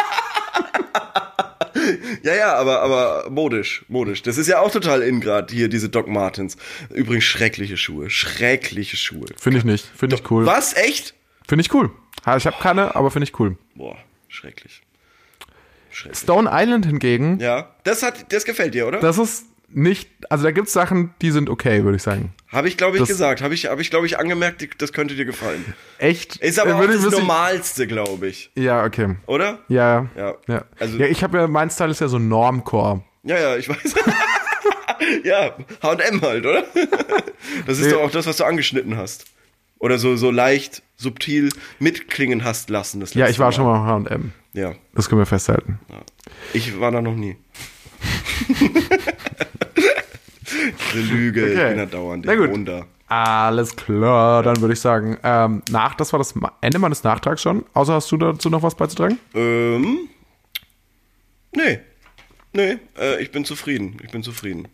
Ja, 2.24 2.36
ja, 2.36 2.54
aber, 2.54 2.82
aber 2.82 3.30
modisch, 3.32 3.84
modisch. 3.88 4.22
Das 4.22 4.38
ist 4.38 4.48
ja 4.48 4.60
auch 4.60 4.70
total 4.70 5.02
in 5.02 5.22
grad 5.22 5.50
hier, 5.50 5.70
diese 5.70 5.90
Doc 5.90 6.08
Martens. 6.08 6.56
Übrigens 6.94 7.24
schreckliche 7.24 7.78
Schuhe, 7.78 8.12
schreckliche 8.12 8.96
Schuhe. 8.96 9.26
Finde 9.38 9.58
ich 9.58 9.66
nicht. 9.66 9.86
Finde 9.96 10.18
ich 10.18 10.30
cool. 10.30 10.46
Was? 10.46 10.76
Echt? 10.76 11.16
Finde 11.48 11.64
ich 11.64 11.74
cool. 11.74 11.90
Ich 12.38 12.46
habe 12.46 12.58
keine, 12.62 12.96
aber 12.96 13.10
finde 13.10 13.24
ich 13.24 13.40
cool. 13.40 13.58
Boah, 13.76 13.98
schrecklich. 14.32 14.82
Schrecklich. 15.92 16.20
Stone 16.20 16.50
Island 16.52 16.86
hingegen, 16.86 17.40
Ja, 17.40 17.76
das 17.84 18.02
hat, 18.02 18.32
das 18.34 18.46
gefällt 18.46 18.74
dir, 18.74 18.88
oder? 18.88 19.00
das 19.00 19.18
ist 19.18 19.46
nicht, 19.74 20.10
also 20.30 20.44
da 20.44 20.52
gibt's 20.52 20.74
Sachen, 20.74 21.14
die 21.22 21.32
sind 21.32 21.50
okay, 21.50 21.84
würde 21.84 21.96
ich 21.98 22.04
sagen. 22.04 22.34
Habe 22.52 22.68
ich, 22.68 22.76
glaube 22.78 22.98
ich, 22.98 23.02
das- 23.02 23.08
gesagt. 23.10 23.42
Habe 23.42 23.54
ich, 23.54 23.68
habe 23.68 23.82
ich, 23.82 23.90
glaube 23.90 24.06
ich, 24.06 24.18
angemerkt, 24.20 24.82
das 24.82 24.92
könnte 24.94 25.16
dir 25.16 25.24
gefallen. 25.26 25.64
Echt? 25.98 26.38
Ist 26.38 26.60
aber 26.60 26.72
Äh, 26.72 26.74
auch 26.74 26.86
das 26.88 27.10
Normalste, 27.12 27.88
glaube 27.88 28.28
ich. 28.28 28.52
Ja, 28.56 28.84
okay. 28.84 29.16
Oder? 29.28 29.60
Ja, 29.70 30.10
Ja. 30.18 30.36
ja. 30.48 30.66
Also- 30.80 30.98
ja, 30.98 31.06
ich 31.08 31.24
habe 31.24 31.38
ja, 31.38 31.48
mein 31.48 31.70
Style 31.70 31.92
ist 31.92 32.02
ja 32.02 32.08
so 32.10 32.20
Normcore. 32.20 33.02
Ja, 33.24 33.38
ja, 33.40 33.56
ich 33.58 33.70
weiß. 33.70 33.96
ja, 35.24 35.56
H&M 35.84 36.22
halt, 36.22 36.46
oder? 36.46 36.64
Das 37.66 37.80
ist 37.80 37.86
Nee. 37.88 37.92
doch 37.94 38.02
auch 38.04 38.12
das, 38.12 38.26
was 38.28 38.38
du 38.38 38.44
angeschnitten 38.46 38.96
hast. 38.98 39.26
Oder 39.82 39.98
so, 40.00 40.16
so 40.16 40.32
leicht, 40.32 40.82
subtil 40.96 41.50
mitklingen 41.80 42.44
hast 42.44 42.70
lassen. 42.70 43.00
Das 43.02 43.14
Ja, 43.16 43.28
ich 43.28 43.40
war 43.40 43.52
schon 43.52 43.66
mal 43.66 43.80
H&M. 43.86 44.32
Ja, 44.54 44.74
Das 44.94 45.10
können 45.10 45.20
wir 45.22 45.26
festhalten. 45.26 45.80
ich 46.54 46.80
war 46.80 46.92
da 46.92 47.02
noch 47.02 47.16
nie. 47.16 47.36
Eine 50.94 51.02
Lüge, 51.02 51.48
ich 51.48 51.58
Okay. 51.58 51.70
bin 51.70 51.78
da 51.78 51.86
dauernd. 51.86 52.26
Na 52.26 52.34
ich 52.34 52.40
gut. 52.52 52.68
da. 52.68 52.86
Alles 53.08 53.76
klar, 53.76 54.44
dann 54.44 54.62
würde 54.62 54.74
ich 54.74 54.80
sagen, 54.80 55.18
ähm, 55.24 55.62
nach, 55.70 55.96
das 55.96 56.14
war 56.14 56.18
das 56.20 56.34
Ende 56.62 56.80
meines 56.80 57.04
Nachtrags 57.04 57.42
schon. 57.42 57.66
Außer 57.74 57.94
hast 57.94 58.12
du 58.12 58.18
dazu 58.18 58.50
noch 58.50 58.64
was 58.64 58.76
beizutragen? 58.76 59.18
Ähm, 59.34 60.08
nee. 61.56 61.80
Nee, 62.54 62.78
äh, 63.00 63.22
ich 63.22 63.32
bin 63.32 63.46
zufrieden. 63.46 63.98
Ich 64.04 64.12
bin 64.12 64.24
zufrieden. 64.24 64.68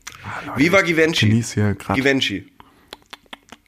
Viva 0.56 0.82
Givenchy. 0.82 1.30
Genieß 1.30 1.54
hier 1.54 1.74
gerade 1.76 2.00
Givenchy. 2.00 2.48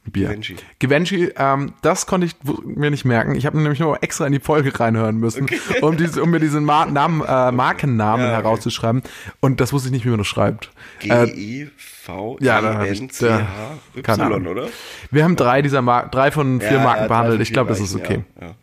Bier. 0.06 0.30
Givenchy. 0.30 0.56
Givenchy, 0.80 1.32
ähm, 1.36 1.74
das 1.82 2.06
konnte 2.06 2.28
ich 2.28 2.36
mir 2.66 2.90
nicht 2.90 3.06
merken. 3.06 3.36
Ich 3.36 3.46
habe 3.46 3.60
nämlich 3.60 3.80
nur 3.80 4.02
extra 4.02 4.26
in 4.26 4.34
die 4.34 4.40
Folge 4.40 4.78
reinhören 4.80 5.18
müssen, 5.18 5.48
um, 5.82 5.98
diese, 5.98 6.24
um 6.24 6.32
mir 6.32 6.40
diesen 6.40 6.64
Ma 6.64 6.86
Namen, 6.86 7.22
äh, 7.22 7.52
Markennamen 7.52 8.26
Ja, 8.26 8.34
okay. 8.34 8.44
herauszuschreiben. 8.44 9.04
Und 9.40 9.60
das 9.60 9.74
wusste 9.74 9.90
ich 9.90 9.94
nicht, 9.94 10.06
wie 10.06 10.10
man 10.10 10.20
das 10.20 10.28
schreibt. 10.28 10.72
Äh, 11.02 11.68
keine 14.02 14.26
Ahnung. 14.26 14.48
oder? 14.48 14.70
wir 15.12 15.24
haben 15.24 15.36
drei 15.36 15.62
dieser 15.62 15.82
Mar 15.82 16.10
drei 16.10 16.32
von 16.32 16.60
vier 16.60 16.74
Ja, 16.74 16.84
Marken 16.84 17.08
behandelt. 17.08 17.42
Ich 17.42 17.54
glaube, 17.54 17.70
das 17.70 17.80
ist 17.80 17.96
okay. 17.96 18.24
ja. 18.42 18.56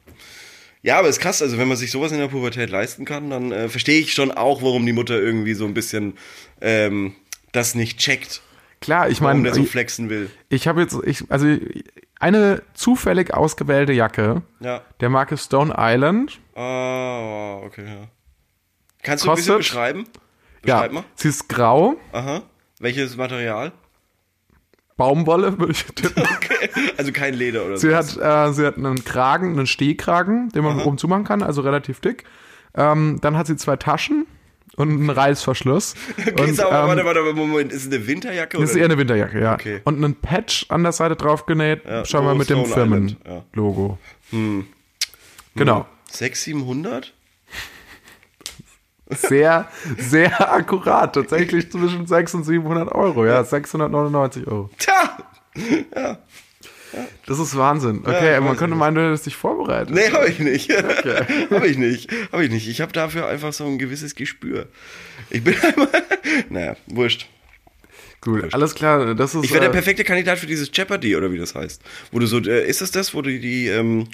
ja, 0.82 0.98
aber 0.98 1.08
ist 1.08 1.20
krass. 1.20 1.42
Also, 1.42 1.58
wenn 1.58 1.68
man 1.68 1.76
sich 1.76 1.90
sowas 1.90 2.12
in 2.12 2.18
der 2.18 2.28
Pubertät 2.28 2.70
leisten 2.70 3.04
kann, 3.04 3.30
dann 3.30 3.52
äh, 3.52 3.68
verstehe 3.68 4.00
ich 4.00 4.14
schon 4.14 4.32
auch, 4.32 4.62
warum 4.62 4.86
die 4.86 4.92
Mutter 4.92 5.20
irgendwie 5.20 5.54
so 5.54 5.64
ein 5.64 5.74
bisschen 5.74 6.14
ähm, 6.60 7.14
das 7.52 7.74
nicht 7.74 7.98
checkt. 7.98 8.42
Klar, 8.80 9.08
ich 9.08 9.20
Warum 9.20 9.38
meine, 9.38 9.44
der 9.44 9.54
so 9.54 9.62
ich, 9.62 9.70
flexen 9.70 10.10
will. 10.10 10.30
ich 10.48 10.68
habe 10.68 10.80
jetzt, 10.82 10.96
ich, 11.04 11.24
also 11.30 11.46
eine 12.20 12.62
zufällig 12.74 13.32
ausgewählte 13.34 13.92
Jacke 13.92 14.42
Ja. 14.60 14.82
der 15.00 15.08
Marke 15.08 15.36
Stone 15.36 15.74
Island. 15.78 16.38
Ah, 16.54 17.60
okay, 17.64 17.84
ja. 17.86 18.08
Kannst 19.02 19.24
du 19.24 19.30
ein 19.30 19.36
bisschen 19.36 19.56
Kostet? 19.56 19.58
beschreiben? 19.58 20.04
Ja, 20.64 20.76
Beschreib 20.76 20.92
mal. 20.92 21.04
sie 21.14 21.28
ist 21.28 21.48
grau, 21.48 21.96
Aha. 22.12 22.42
Welches 22.80 23.16
Material? 23.16 23.72
Baumwolle, 24.96 25.58
würde 25.58 25.72
ich 25.72 25.84
tippen. 25.84 26.22
Also 26.96 27.12
kein 27.12 27.34
Leder 27.34 27.66
oder 27.66 27.76
Sie 27.76 27.90
so. 27.90 27.94
hat, 27.96 28.16
äh, 28.16 28.52
sie 28.54 28.66
hat 28.66 28.76
einen 28.78 29.04
Kragen, 29.04 29.50
einen 29.52 29.66
Stehkragen, 29.66 30.48
den 30.50 30.64
man 30.64 30.80
oben 30.80 30.96
zumachen 30.98 31.24
kann, 31.24 31.42
also 31.42 31.60
relativ 31.60 32.00
dick. 32.00 32.24
Ähm, 32.74 33.18
dann 33.20 33.36
hat 33.36 33.46
sie 33.46 33.56
zwei 33.56 33.76
Taschen 33.76 34.26
und 34.76 34.90
einen 34.90 35.10
Reißverschluss. 35.10 35.94
Okay, 36.18 36.42
und, 36.42 36.50
ist 36.50 36.60
aber, 36.60 36.82
ähm, 36.82 36.88
warte, 36.88 37.04
warte, 37.04 37.32
Moment. 37.34 37.72
Ist 37.72 37.86
es 37.86 37.92
eine 37.92 38.06
Winterjacke? 38.06 38.58
das 38.58 38.70
ist 38.70 38.76
eher 38.76 38.86
eine 38.86 38.98
Winterjacke, 38.98 39.40
ja. 39.40 39.54
Okay. 39.54 39.80
Und 39.84 39.96
einen 39.96 40.14
Patch 40.14 40.66
an 40.68 40.82
der 40.82 40.92
Seite 40.92 41.16
drauf 41.16 41.46
genäht, 41.46 41.84
Ja, 41.84 42.04
schau 42.04 42.22
mal 42.22 42.34
mit 42.34 42.50
dem 42.50 42.60
Island, 42.60 43.16
ja. 43.24 43.44
Firmenlogo. 43.52 43.98
Genau. 45.54 45.86
600, 46.10 46.36
700? 46.36 47.14
Sehr, 49.08 49.68
sehr 49.98 50.52
akkurat. 50.52 51.14
Tatsächlich 51.14 51.70
zwischen 51.70 52.08
600 52.08 52.34
und 52.34 52.44
700 52.44 52.92
Euro. 52.92 53.24
Ja, 53.24 53.44
699 53.44 54.48
Euro. 54.48 54.68
Tja! 54.78 55.16
Das 57.26 57.38
ist 57.38 57.56
Wahnsinn. 57.56 58.00
Okay, 58.04 58.32
Ja, 58.32 58.40
man 58.40 58.56
könnte 58.56 58.76
meinen, 58.76 58.94
du 58.94 59.04
hättest 59.04 59.26
dich 59.26 59.36
vorbereitet. 59.36 59.94
Nee, 59.94 60.10
habe 60.10 60.28
ich 60.28 60.38
nicht. 60.38 60.70
habe 61.50 61.66
ich 61.66 61.76
nicht. 61.76 62.10
Habe 62.32 62.44
ich 62.44 62.50
nicht. 62.50 62.68
Ich 62.68 62.80
habe 62.80 62.92
dafür 62.92 63.26
einfach 63.26 63.52
so 63.52 63.66
ein 63.66 63.78
gewisses 63.78 64.14
Gespür. 64.14 64.68
Ich 65.30 65.42
bin 65.42 65.54
einmal. 65.60 65.88
naja, 66.50 66.76
wurscht. 66.86 67.26
Gut, 68.20 68.52
alles 68.54 68.74
klar. 68.74 69.14
Das 69.14 69.34
ist. 69.34 69.44
Ich 69.44 69.50
wäre 69.50 69.60
der 69.60 69.70
äh, 69.70 69.72
perfekte 69.72 70.04
Kandidat 70.04 70.38
für 70.38 70.46
dieses 70.46 70.70
Jeopardy 70.72 71.16
oder 71.16 71.30
wie 71.32 71.38
das 71.38 71.54
heißt. 71.54 71.82
Wo 72.12 72.18
du 72.18 72.26
so, 72.26 72.38
äh, 72.40 72.66
ist 72.66 72.80
das 72.80 72.90
das, 72.90 73.14
wo 73.14 73.22
du 73.22 73.38
die, 73.38 73.68
ähm, 73.68 74.08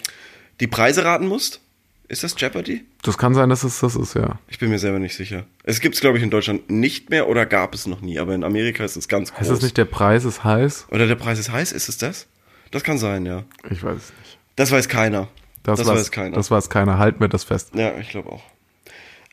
die 0.61 0.67
Preise 0.67 1.05
raten 1.05 1.27
musst? 1.27 1.61
Ist 2.09 2.23
das 2.25 2.35
Jeopardy? 2.37 2.85
das 3.03 3.17
kann 3.17 3.33
sein, 3.35 3.49
dass 3.49 3.65
es 3.65 3.81
das 3.81 3.97
ist, 3.97 4.15
ja. 4.15 4.39
Ich 4.49 4.59
bin 4.59 4.69
mir 4.69 4.79
selber 4.79 4.99
nicht 4.99 5.15
sicher. 5.15 5.47
Es 5.65 5.81
gibt 5.81 5.95
es, 5.95 6.01
glaube 6.03 6.19
ich, 6.19 6.25
in 6.25 6.29
Deutschland 6.29 6.71
nicht 6.71 7.09
mehr 7.09 7.27
oder 7.27 7.47
gab 7.47 7.75
es 7.75 7.87
noch 7.87 8.03
nie, 8.03 8.19
aber 8.19 8.35
in 8.35 8.45
Amerika 8.45 8.85
ist 8.85 8.97
es 8.97 9.09
ganz 9.09 9.31
groß. 9.31 9.41
Heißt 9.41 9.51
das 9.51 9.63
nicht, 9.63 9.79
der 9.79 9.87
Preis 9.87 10.25
ist 10.27 10.45
heiß? 10.45 10.89
Oder 10.91 11.07
der 11.07 11.15
Preis 11.15 11.39
ist 11.39 11.51
heiß, 11.51 11.73
ist 11.73 11.89
es 11.89 11.97
das? 11.97 12.27
Das 12.73 12.83
kann 12.83 12.99
sein, 12.99 13.25
ja. 13.27 13.45
Ich 13.71 13.83
weiß 13.85 13.97
es 13.97 14.13
nicht. 14.19 14.39
Das 14.57 14.73
weiß 14.73 14.89
keiner. 14.89 15.29
Das, 15.63 15.79
Das 15.79 15.87
weiß, 15.87 16.11
keiner. 16.11 16.35
Das 16.35 16.51
weiß 16.51 16.69
keiner. 16.71 16.99
Halt 16.99 17.21
mir 17.21 17.29
das 17.29 17.45
fest. 17.45 17.71
Ja, 17.75 17.97
ich 17.99 18.09
glaube 18.09 18.33
auch. 18.33 18.43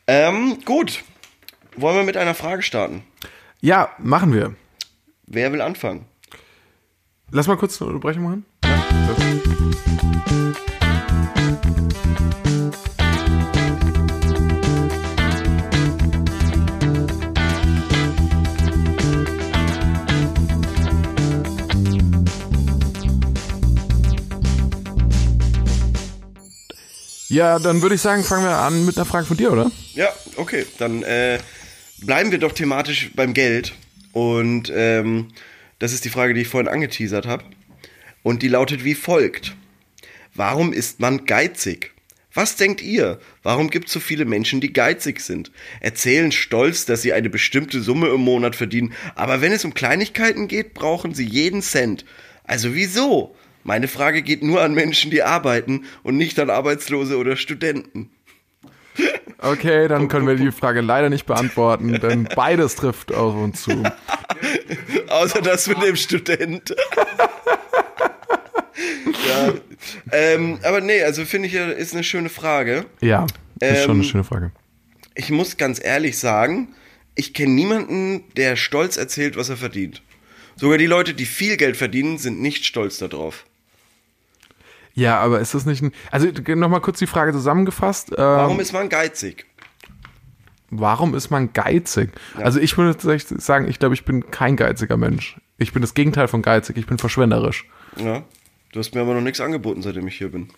Ähm, 0.06 0.58
gut. 0.64 1.02
Wollen 1.76 1.96
wir 1.96 2.04
mit 2.04 2.16
einer 2.16 2.34
Frage 2.34 2.62
starten? 2.62 3.02
Ja, 3.60 3.90
machen 3.98 4.32
wir. 4.32 4.54
Wer 5.26 5.52
will 5.52 5.60
anfangen? 5.60 6.04
Lass 7.30 7.46
mal 7.46 7.56
kurz 7.56 7.80
eine 7.80 7.90
Unterbrechung 7.92 8.22
machen. 8.24 8.44
Ja. 8.64 9.40
Ja, 27.30 27.60
dann 27.60 27.80
würde 27.80 27.94
ich 27.94 28.00
sagen, 28.00 28.24
fangen 28.24 28.44
wir 28.44 28.56
an 28.56 28.84
mit 28.84 28.96
einer 28.96 29.06
Frage 29.06 29.24
von 29.24 29.36
dir, 29.36 29.52
oder? 29.52 29.70
Ja, 29.94 30.12
okay. 30.34 30.66
Dann 30.78 31.04
äh, 31.04 31.38
bleiben 31.98 32.32
wir 32.32 32.38
doch 32.38 32.50
thematisch 32.50 33.12
beim 33.14 33.34
Geld. 33.34 33.72
Und 34.10 34.72
ähm, 34.74 35.28
das 35.78 35.92
ist 35.92 36.04
die 36.04 36.08
Frage, 36.08 36.34
die 36.34 36.40
ich 36.40 36.48
vorhin 36.48 36.66
angeteasert 36.66 37.26
habe. 37.26 37.44
Und 38.24 38.42
die 38.42 38.48
lautet 38.48 38.82
wie 38.82 38.96
folgt. 38.96 39.54
Warum 40.34 40.72
ist 40.72 40.98
man 40.98 41.24
geizig? 41.24 41.92
Was 42.34 42.56
denkt 42.56 42.82
ihr? 42.82 43.20
Warum 43.44 43.70
gibt 43.70 43.86
es 43.86 43.92
so 43.92 44.00
viele 44.00 44.24
Menschen, 44.24 44.60
die 44.60 44.72
geizig 44.72 45.20
sind? 45.20 45.52
Erzählen 45.78 46.32
stolz, 46.32 46.84
dass 46.84 47.02
sie 47.02 47.12
eine 47.12 47.30
bestimmte 47.30 47.80
Summe 47.80 48.08
im 48.08 48.22
Monat 48.22 48.56
verdienen, 48.56 48.92
aber 49.14 49.40
wenn 49.40 49.52
es 49.52 49.64
um 49.64 49.74
Kleinigkeiten 49.74 50.48
geht, 50.48 50.74
brauchen 50.74 51.14
sie 51.14 51.24
jeden 51.24 51.62
Cent. 51.62 52.04
Also 52.44 52.74
wieso? 52.74 53.36
Meine 53.62 53.88
Frage 53.88 54.22
geht 54.22 54.42
nur 54.42 54.62
an 54.62 54.74
Menschen, 54.74 55.10
die 55.10 55.22
arbeiten 55.22 55.84
und 56.02 56.16
nicht 56.16 56.38
an 56.38 56.50
Arbeitslose 56.50 57.18
oder 57.18 57.36
Studenten. 57.36 58.10
Okay, 59.38 59.88
dann 59.88 60.08
können 60.08 60.26
wir 60.26 60.34
die 60.36 60.52
Frage 60.52 60.80
leider 60.80 61.10
nicht 61.10 61.26
beantworten, 61.26 62.00
denn 62.00 62.28
beides 62.34 62.74
trifft 62.74 63.12
auf 63.12 63.34
uns 63.34 63.62
zu. 63.62 63.82
Außer 65.08 65.42
das 65.42 65.66
mit 65.66 65.82
dem 65.82 65.96
Student. 65.96 66.74
ja. 69.28 69.52
Ähm, 70.12 70.58
aber 70.62 70.80
nee, 70.80 71.02
also 71.02 71.24
finde 71.24 71.48
ich, 71.48 71.54
ist 71.54 71.94
eine 71.94 72.04
schöne 72.04 72.28
Frage. 72.28 72.86
Ja, 73.00 73.26
ist 73.60 73.82
schon 73.82 73.90
eine 73.92 74.00
Ähm, 74.00 74.04
schöne 74.04 74.24
Frage. 74.24 74.52
Ich 75.14 75.30
muss 75.30 75.56
ganz 75.56 75.82
ehrlich 75.82 76.18
sagen, 76.18 76.74
ich 77.14 77.34
kenne 77.34 77.52
niemanden, 77.52 78.24
der 78.36 78.56
stolz 78.56 78.96
erzählt, 78.96 79.36
was 79.36 79.48
er 79.48 79.56
verdient. 79.56 80.02
Sogar 80.56 80.78
die 80.78 80.86
Leute, 80.86 81.14
die 81.14 81.26
viel 81.26 81.56
Geld 81.56 81.76
verdienen, 81.76 82.18
sind 82.18 82.40
nicht 82.40 82.64
stolz 82.64 82.98
darauf. 82.98 83.44
Ja, 84.94 85.20
aber 85.20 85.40
ist 85.40 85.54
das 85.54 85.66
nicht 85.66 85.82
ein. 85.82 85.92
Also 86.10 86.28
nochmal 86.54 86.80
kurz 86.80 86.98
die 86.98 87.06
Frage 87.06 87.32
zusammengefasst. 87.32 88.10
Ähm, 88.10 88.16
Warum 88.18 88.60
ist 88.60 88.72
man 88.72 88.88
geizig? 88.88 89.46
warum 90.70 91.14
ist 91.14 91.30
man 91.30 91.52
geizig? 91.52 92.10
Also 92.36 92.60
ich 92.60 92.76
würde 92.78 92.92
tatsächlich 92.92 93.42
sagen, 93.42 93.68
ich 93.68 93.78
glaube, 93.78 93.94
ich 93.94 94.04
bin 94.04 94.30
kein 94.30 94.56
geiziger 94.56 94.96
Mensch. 94.96 95.36
Ich 95.58 95.72
bin 95.72 95.82
das 95.82 95.94
Gegenteil 95.94 96.28
von 96.28 96.42
geizig, 96.42 96.76
ich 96.76 96.86
bin 96.86 96.98
verschwenderisch. 96.98 97.66
Ja. 97.96 98.22
Du 98.72 98.78
hast 98.78 98.94
mir 98.94 99.00
aber 99.00 99.14
noch 99.14 99.20
nichts 99.20 99.40
angeboten, 99.40 99.82
seitdem 99.82 100.06
ich 100.06 100.16
hier 100.16 100.30
bin. 100.30 100.48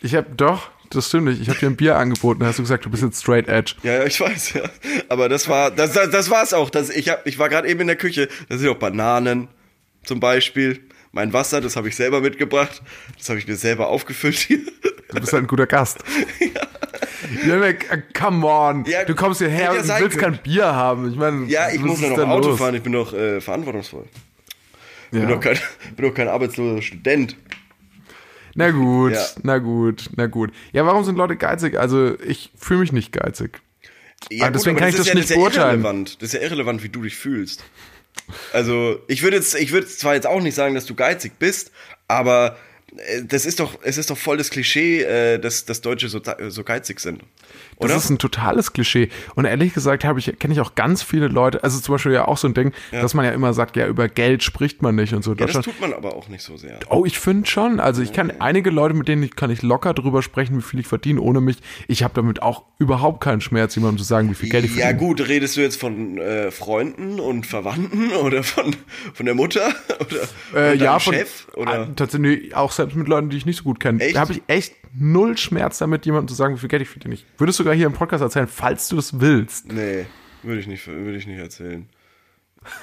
Ich 0.00 0.16
habe 0.16 0.26
doch, 0.36 0.70
das 0.90 1.08
stimmt 1.08 1.26
nicht, 1.26 1.40
ich 1.40 1.48
habe 1.48 1.58
dir 1.58 1.68
ein 1.68 1.76
Bier 1.76 1.96
angeboten, 1.96 2.40
da 2.40 2.46
hast 2.46 2.58
du 2.58 2.62
gesagt, 2.62 2.84
du 2.84 2.90
bist 2.90 3.04
jetzt 3.04 3.20
straight 3.22 3.46
edge. 3.48 3.74
Ja, 3.84 3.98
ja, 3.98 4.04
ich 4.04 4.20
weiß, 4.20 4.54
ja. 4.54 4.62
Aber 5.08 5.28
das 5.28 5.48
war, 5.48 5.70
das, 5.70 5.92
das, 5.92 6.10
das 6.10 6.28
war's 6.30 6.52
auch. 6.52 6.68
Das, 6.68 6.90
ich, 6.90 7.08
hab, 7.08 7.24
ich 7.26 7.38
war 7.38 7.48
gerade 7.48 7.68
eben 7.68 7.80
in 7.80 7.86
der 7.86 7.96
Küche. 7.96 8.28
Da 8.48 8.58
sind 8.58 8.68
auch 8.68 8.78
Bananen 8.78 9.46
zum 10.02 10.18
Beispiel. 10.18 10.80
Mein 11.12 11.32
Wasser, 11.32 11.60
das 11.60 11.76
habe 11.76 11.88
ich 11.88 11.96
selber 11.96 12.20
mitgebracht. 12.20 12.82
Das 13.18 13.28
habe 13.28 13.38
ich 13.38 13.46
mir 13.46 13.56
selber 13.56 13.88
aufgefüllt 13.88 14.36
hier. 14.36 14.60
Du 15.10 15.20
bist 15.20 15.32
halt 15.32 15.44
ein 15.44 15.46
guter 15.48 15.66
Gast. 15.66 15.98
Ja. 17.46 17.56
ja 17.64 17.72
come 18.18 18.46
on. 18.46 18.84
Ja, 18.84 19.04
du 19.04 19.14
kommst 19.14 19.38
hierher 19.40 19.70
und 19.72 19.88
willst 19.88 20.18
kein 20.18 20.38
Bier 20.38 20.66
haben. 20.66 21.10
Ich 21.10 21.16
meine, 21.16 21.46
Ja, 21.46 21.70
ich 21.70 21.80
muss 21.80 22.00
ja 22.00 22.10
noch 22.10 22.18
Auto 22.28 22.48
los? 22.50 22.58
fahren. 22.58 22.74
Ich 22.74 22.82
bin 22.82 22.92
doch 22.92 23.12
äh, 23.14 23.40
verantwortungsvoll. 23.40 24.04
Ich 25.12 25.18
Ja. 25.18 25.20
bin, 25.26 25.28
doch 25.28 25.40
kein, 25.40 25.58
bin 25.96 26.08
doch 26.08 26.14
kein 26.14 26.28
arbeitsloser 26.28 26.82
Student. 26.82 27.36
Na 28.54 28.70
gut, 28.70 29.12
Ja. 29.12 29.24
na 29.42 29.58
gut, 29.58 30.10
na 30.16 30.26
gut. 30.26 30.52
Ja, 30.72 30.84
warum 30.84 31.04
sind 31.04 31.16
Leute 31.16 31.36
geizig? 31.36 31.78
Also 31.78 32.18
ich 32.20 32.50
fühle 32.56 32.80
mich 32.80 32.92
nicht 32.92 33.12
geizig. 33.12 33.60
Ja, 34.30 34.46
Ah, 34.46 34.50
deswegen 34.50 34.76
kann 34.76 34.88
ich 34.88 34.96
das 34.96 35.06
ist 35.06 35.12
ja, 35.12 35.18
nicht 35.18 35.28
beurteilen. 35.32 35.80
Irrelevant. 35.80 36.20
Das 36.22 36.28
ist 36.28 36.34
ja 36.34 36.40
irrelevant, 36.40 36.82
wie 36.82 36.88
du 36.90 37.02
dich 37.02 37.16
fühlst. 37.16 37.64
Also, 38.52 39.00
ich 39.08 39.22
würde 39.22 39.36
jetzt, 39.36 39.54
ich 39.54 39.72
würde 39.72 39.86
zwar 39.86 40.14
jetzt 40.14 40.26
auch 40.26 40.40
nicht 40.40 40.54
sagen, 40.54 40.74
dass 40.74 40.86
du 40.86 40.94
geizig 40.94 41.38
bist, 41.38 41.70
aber 42.08 42.56
äh, 42.96 43.22
das 43.24 43.46
ist 43.46 43.60
doch, 43.60 43.78
es 43.82 43.98
ist 43.98 44.10
doch 44.10 44.18
voll 44.18 44.36
das 44.36 44.50
Klischee, 44.50 45.02
äh, 45.02 45.38
dass, 45.38 45.64
dass 45.64 45.80
Deutsche 45.80 46.08
so, 46.08 46.20
so 46.48 46.64
geizig 46.64 47.00
sind. 47.00 47.22
Das 47.82 47.90
Oder? 47.90 47.96
ist 47.98 48.10
ein 48.10 48.18
totales 48.18 48.72
Klischee. 48.72 49.08
Und 49.34 49.44
ehrlich 49.44 49.74
gesagt 49.74 50.04
habe 50.04 50.18
ich, 50.18 50.38
kenne 50.38 50.54
ich 50.54 50.60
auch 50.60 50.74
ganz 50.74 51.02
viele 51.02 51.28
Leute, 51.28 51.62
also 51.64 51.80
zum 51.80 51.94
Beispiel 51.94 52.12
ja 52.12 52.26
auch 52.28 52.36
so 52.38 52.48
ein 52.48 52.54
Ding, 52.54 52.72
dass 52.90 53.14
man 53.14 53.24
ja 53.24 53.32
immer 53.32 53.52
sagt, 53.54 53.76
ja, 53.76 53.86
über 53.86 54.08
Geld 54.08 54.42
spricht 54.42 54.82
man 54.82 54.94
nicht 54.94 55.12
und 55.12 55.22
so. 55.22 55.34
ja, 55.34 55.46
das 55.46 55.64
tut 55.64 55.80
man 55.80 55.92
aber 55.92 56.14
auch 56.16 56.28
nicht 56.28 56.42
so 56.42 56.56
sehr. 56.56 56.78
Oh, 56.88 57.04
ich 57.04 57.18
finde 57.18 57.48
schon. 57.48 57.80
Also 57.80 58.02
ich 58.02 58.12
kann 58.12 58.32
einige 58.40 58.70
Leute, 58.70 58.94
mit 58.94 59.08
denen 59.08 59.22
ich, 59.22 59.36
kann 59.36 59.50
ich 59.50 59.62
locker 59.62 59.94
drüber 59.94 60.22
sprechen, 60.22 60.56
wie 60.58 60.62
viel 60.62 60.80
ich 60.80 60.86
verdiene, 60.86 61.20
ohne 61.20 61.40
mich. 61.40 61.58
Ich 61.88 62.02
habe 62.02 62.14
damit 62.14 62.42
auch 62.42 62.64
überhaupt 62.78 63.22
keinen 63.22 63.40
Schmerz, 63.40 63.74
jemandem 63.74 63.98
zu 63.98 64.04
sagen, 64.04 64.30
wie 64.30 64.34
viel 64.34 64.48
Geld 64.48 64.64
ich 64.64 64.76
Ja 64.76 64.86
verdiene. 64.86 64.98
gut, 65.08 65.28
redest 65.28 65.56
du 65.56 65.60
jetzt 65.60 65.80
von 65.80 66.18
äh, 66.18 66.50
Freunden 66.50 67.20
und 67.20 67.46
Verwandten 67.46 68.12
oder 68.22 68.42
von, 68.42 68.74
von 69.14 69.26
der 69.26 69.34
Mutter 69.34 69.68
oder 70.00 70.22
Äh, 70.60 70.70
von 70.76 70.84
ja, 70.84 70.98
von, 70.98 71.14
Chef? 71.14 71.46
Oder? 71.56 71.72
Ah, 71.72 71.88
tatsächlich 71.96 72.54
auch 72.56 72.72
selbst 72.72 72.96
mit 72.96 73.08
Leuten, 73.08 73.30
die 73.30 73.36
ich 73.36 73.46
nicht 73.46 73.56
so 73.58 73.64
gut 73.64 73.80
kenne. 73.80 73.98
Da 74.12 74.20
habe 74.20 74.32
ich 74.32 74.42
echt 74.46 74.74
null 74.98 75.38
Schmerz 75.38 75.78
damit, 75.78 76.04
jemandem 76.04 76.28
zu 76.28 76.34
sagen, 76.34 76.54
wie 76.54 76.58
viel 76.60 76.68
Geld 76.68 76.82
ich 76.82 76.88
verdiene. 76.88 77.14
Ich 77.14 77.24
würde 77.38 77.50
es 77.50 77.60
sogar 77.72 77.76
hier 77.76 77.86
im 77.86 77.92
Podcast 77.92 78.22
erzählen, 78.22 78.46
falls 78.48 78.88
du 78.88 78.96
das 78.96 79.20
willst. 79.20 79.72
Nee, 79.72 80.06
würde 80.42 80.60
ich 80.60 80.66
nicht, 80.66 80.86
würde 80.86 81.16
ich 81.16 81.26
nicht 81.26 81.38
erzählen. 81.38 81.88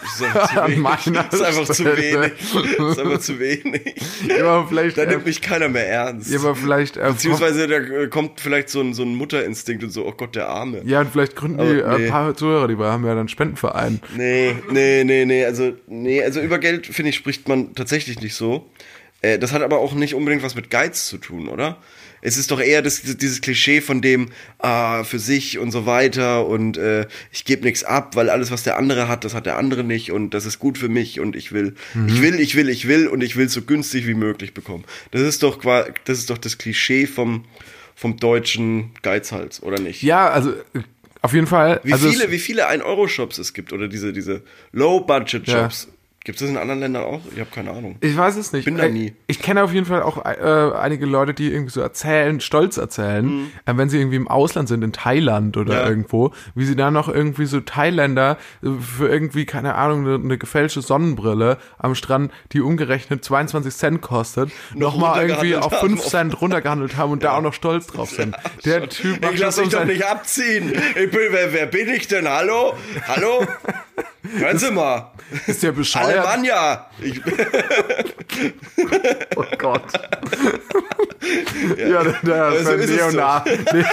Das 0.01 0.19
ist 0.19 0.57
einfach 0.57 0.99
zu 0.99 1.15
wenig. 1.15 1.29
Das 1.29 1.33
ist 1.33 1.41
einfach 1.41 1.73
zu 1.73 1.85
wenig. 1.85 2.33
Das 2.77 2.91
ist 2.91 2.99
einfach 2.99 3.19
zu 3.19 3.39
wenig. 3.39 3.95
Ja, 4.27 4.45
aber 4.45 4.67
vielleicht, 4.67 4.97
Da 4.97 5.05
nimmt 5.05 5.25
mich 5.25 5.41
keiner 5.41 5.69
mehr 5.69 5.87
ernst. 5.87 6.29
ja, 6.29 6.39
aber 6.39 6.53
vielleicht, 6.55 6.97
äh, 6.97 7.07
Beziehungsweise 7.07 7.65
da 7.67 7.75
äh, 7.77 8.07
kommt 8.07 8.41
vielleicht 8.41 8.69
so 8.69 8.81
ein, 8.81 8.93
so 8.93 9.03
ein 9.03 9.15
Mutterinstinkt 9.15 9.83
und 9.83 9.91
so, 9.91 10.05
oh 10.05 10.11
Gott, 10.11 10.35
der 10.35 10.49
Arme. 10.49 10.81
ja, 10.85 10.99
und 10.99 11.11
vielleicht 11.11 11.35
gründen 11.37 11.59
die 11.59 11.81
Aber 11.83 11.95
äh, 11.95 11.97
nee. 11.99 12.05
ein 12.05 12.11
paar 12.11 12.35
Zuhörer, 12.35 12.67
die 12.67 12.77
wir 12.77 12.87
haben 12.87 13.05
ja 13.05 13.15
dann 13.15 13.29
Spendenverein. 13.29 14.01
Nee, 14.17 14.55
nee, 14.69 15.03
nee, 15.05 15.23
nee, 15.25 15.45
also, 15.45 15.71
nee, 15.87 16.21
also 16.23 16.41
über 16.41 16.59
Geld, 16.59 16.87
finde 16.87 17.09
ich, 17.09 17.15
spricht 17.15 17.47
man 17.47 17.73
tatsächlich 17.73 18.19
nicht 18.19 18.35
so. 18.35 18.69
Äh, 19.21 19.39
das 19.39 19.53
hat 19.53 19.61
aber 19.61 19.77
auch 19.77 19.93
nicht 19.93 20.13
unbedingt 20.13 20.43
was 20.43 20.55
mit 20.55 20.69
Geiz 20.69 21.07
zu 21.07 21.17
tun, 21.19 21.47
oder? 21.47 21.77
Es 22.21 22.37
ist 22.37 22.51
doch 22.51 22.59
eher 22.59 22.81
das, 22.81 23.01
dieses 23.01 23.41
Klischee 23.41 23.81
von 23.81 24.01
dem, 24.01 24.29
ah, 24.59 25.03
für 25.03 25.19
sich 25.19 25.57
und 25.57 25.71
so 25.71 25.85
weiter 25.85 26.45
und 26.45 26.77
äh, 26.77 27.07
ich 27.31 27.45
gebe 27.45 27.63
nichts 27.63 27.83
ab, 27.83 28.15
weil 28.15 28.29
alles, 28.29 28.51
was 28.51 28.63
der 28.63 28.77
andere 28.77 29.07
hat, 29.07 29.23
das 29.23 29.33
hat 29.33 29.45
der 29.45 29.57
andere 29.57 29.83
nicht 29.83 30.11
und 30.11 30.33
das 30.33 30.45
ist 30.45 30.59
gut 30.59 30.77
für 30.77 30.89
mich 30.89 31.19
und 31.19 31.35
ich 31.35 31.51
will, 31.51 31.75
ich 32.07 32.21
will, 32.21 32.39
ich 32.39 32.55
will, 32.55 32.69
ich 32.69 32.87
will 32.87 33.07
und 33.07 33.21
ich 33.21 33.35
will 33.35 33.49
so 33.49 33.61
günstig 33.61 34.07
wie 34.07 34.13
möglich 34.13 34.53
bekommen. 34.53 34.83
Das 35.11 35.21
ist 35.21 35.43
doch 35.43 35.59
das 36.05 36.17
ist 36.17 36.29
doch 36.29 36.37
das 36.37 36.57
Klischee 36.57 37.07
vom, 37.07 37.45
vom 37.95 38.17
deutschen 38.17 38.91
Geizhals, 39.01 39.61
oder 39.63 39.79
nicht? 39.79 40.03
Ja, 40.03 40.29
also 40.29 40.53
auf 41.21 41.33
jeden 41.33 41.47
Fall. 41.47 41.81
Wie 41.83 41.93
also 41.93 42.09
viele, 42.09 42.31
wie 42.31 42.39
viele 42.39 42.69
1-Euro-Shops 42.69 43.37
es 43.39 43.53
gibt 43.53 43.73
oder 43.73 43.87
diese, 43.87 44.13
diese 44.13 44.41
Low-Budget-Shops. 44.71 45.89
Gibt 46.25 46.35
es 46.35 46.41
das 46.41 46.49
in 46.49 46.57
anderen 46.57 46.81
Ländern 46.81 47.03
auch? 47.03 47.21
Ich 47.33 47.39
habe 47.39 47.49
keine 47.49 47.71
Ahnung. 47.71 47.95
Ich 48.01 48.15
weiß 48.15 48.35
es 48.35 48.51
nicht. 48.51 48.65
Bin 48.65 48.77
da 48.77 48.83
Äh, 48.83 48.89
nie. 48.91 49.13
Ich 49.27 49.41
kenne 49.41 49.63
auf 49.63 49.71
jeden 49.73 49.85
Fall 49.85 50.03
auch 50.03 50.23
äh, 50.25 50.77
einige 50.77 51.05
Leute, 51.05 51.33
die 51.33 51.51
irgendwie 51.51 51.71
so 51.71 51.79
erzählen, 51.81 52.41
stolz 52.41 52.75
erzählen, 52.77 53.49
äh, 53.65 53.71
wenn 53.75 53.89
sie 53.89 53.97
irgendwie 53.99 54.17
im 54.17 54.27
Ausland 54.27 54.67
sind, 54.67 54.83
in 54.83 54.91
Thailand 54.91 55.55
oder 55.55 55.73
Mhm. 55.73 55.79
Ja. 55.79 55.87
irgendwo, 55.89 56.33
wie 56.55 56.65
sie 56.65 56.75
da 56.75 56.91
noch 56.91 57.07
irgendwie 57.07 57.45
so 57.45 57.61
Thailänder 57.61 58.37
äh, 58.61 58.67
für 58.79 59.07
irgendwie, 59.07 59.45
keine 59.45 59.75
Ahnung, 59.75 60.05
eine, 60.05 60.15
eine 60.15 60.37
gefälschte 60.37 60.81
Sonnenbrille 60.81 61.57
am 61.77 61.95
Strand, 61.95 62.31
die 62.51 62.59
umgerechnet 62.61 63.23
22 63.23 63.73
Cent 63.73 64.01
kostet, 64.01 64.51
nochmal 64.75 65.21
irgendwie 65.29 65.53
runtergehandelt 65.53 65.63
auf 65.63 65.71
haben. 65.81 65.89
5 65.97 66.01
Cent 66.05 66.41
runtergehandelt 66.41 66.97
haben 66.97 67.11
und 67.13 67.23
da 67.23 67.37
auch 67.37 67.41
noch 67.41 67.53
stolz 67.53 67.87
drauf 67.87 68.09
sind. 68.09 68.35
Der 68.65 68.89
Typ 68.89 69.21
macht 69.21 69.35
Ich 69.35 69.39
lass 69.39 69.57
mich 69.57 69.67
um 69.67 69.71
doch 69.71 69.85
nicht 69.85 70.05
abziehen. 70.05 70.73
Ich 70.73 71.11
bin, 71.11 71.19
wer, 71.31 71.53
wer 71.53 71.65
bin 71.65 71.87
ich 71.89 72.07
denn? 72.07 72.27
Hallo? 72.27 72.73
Hallo? 73.07 73.45
Hören 74.37 74.57
Sie 74.57 74.71
mal. 74.71 75.11
Ist 75.47 75.63
der 75.63 75.71
bescheuert? 75.71 76.17
Alemannia. 76.17 76.89
Ich, 77.01 77.19
Oh 79.35 79.43
Gott. 79.57 79.83
ja, 81.77 82.03
der, 82.03 82.15
der 82.23 82.43
Aber 82.43 82.57
so 82.63 82.71
für 82.71 82.75
ist 82.75 82.89
es 82.89 82.95
Neonar. 82.97 83.45
Nee. 83.73 83.83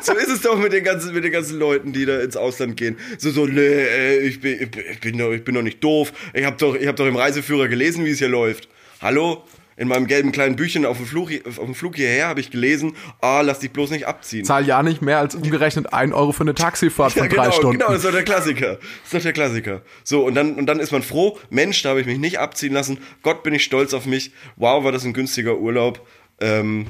so 0.00 0.12
ist 0.14 0.28
es 0.28 0.40
doch 0.42 0.58
mit 0.58 0.72
den 0.72 0.84
ganzen, 0.84 1.14
mit 1.14 1.24
den 1.24 1.32
ganzen 1.32 1.58
Leuten, 1.58 1.92
die 1.92 2.04
da 2.06 2.20
ins 2.20 2.36
Ausland 2.36 2.76
gehen. 2.76 2.98
So, 3.18 3.30
so, 3.30 3.46
nee, 3.46 3.60
äh, 3.60 4.18
ich 4.20 4.40
bin, 4.40 4.60
ich 4.60 4.70
bin, 4.70 4.84
ich 4.90 5.00
bin, 5.00 5.18
doch, 5.18 5.32
ich 5.32 5.44
bin 5.44 5.54
doch 5.54 5.62
nicht 5.62 5.82
doof. 5.82 6.12
Ich 6.34 6.44
habe 6.44 6.56
doch, 6.56 6.74
ich 6.74 6.86
hab 6.86 6.96
doch 6.96 7.06
im 7.06 7.16
Reiseführer 7.16 7.68
gelesen, 7.68 8.04
wie 8.04 8.10
es 8.10 8.18
hier 8.18 8.28
läuft. 8.28 8.68
Hallo? 9.00 9.44
In 9.78 9.88
meinem 9.88 10.06
gelben 10.06 10.32
kleinen 10.32 10.56
Büchchen 10.56 10.86
auf 10.86 10.96
dem 10.96 11.04
Flug, 11.06 11.30
auf 11.46 11.56
dem 11.58 11.74
Flug 11.74 11.96
hierher 11.96 12.28
habe 12.28 12.40
ich 12.40 12.50
gelesen, 12.50 12.94
ah, 13.20 13.42
lass 13.42 13.58
dich 13.58 13.70
bloß 13.72 13.90
nicht 13.90 14.06
abziehen. 14.06 14.44
Zahl 14.46 14.66
ja 14.66 14.82
nicht 14.82 15.02
mehr 15.02 15.18
als 15.18 15.34
umgerechnet 15.34 15.92
1 15.92 16.14
Euro 16.14 16.32
für 16.32 16.44
eine 16.44 16.54
Taxifahrt 16.54 17.12
von 17.14 17.24
Ja, 17.24 17.28
drei 17.28 17.42
genau, 17.44 17.52
Stunden. 17.52 17.78
genau, 17.78 17.88
das 17.92 17.98
ist 17.98 18.04
doch 18.06 18.12
der 18.12 18.24
Klassiker. 18.24 18.76
Das 18.76 18.80
ist 19.04 19.14
doch 19.14 19.20
der 19.22 19.32
Klassiker. 19.34 19.82
So, 20.02 20.24
und 20.24 20.34
dann, 20.34 20.54
und 20.54 20.64
dann 20.66 20.80
ist 20.80 20.92
man 20.92 21.02
froh, 21.02 21.38
Mensch, 21.50 21.82
da 21.82 21.90
habe 21.90 22.00
ich 22.00 22.06
mich 22.06 22.18
nicht 22.18 22.38
abziehen 22.38 22.72
lassen. 22.72 22.98
Gott, 23.22 23.42
bin 23.42 23.52
ich 23.52 23.64
stolz 23.64 23.92
auf 23.92 24.06
mich. 24.06 24.32
Wow, 24.56 24.82
war 24.82 24.92
das 24.92 25.04
ein 25.04 25.12
günstiger 25.12 25.58
Urlaub. 25.58 26.06
Ähm, 26.40 26.86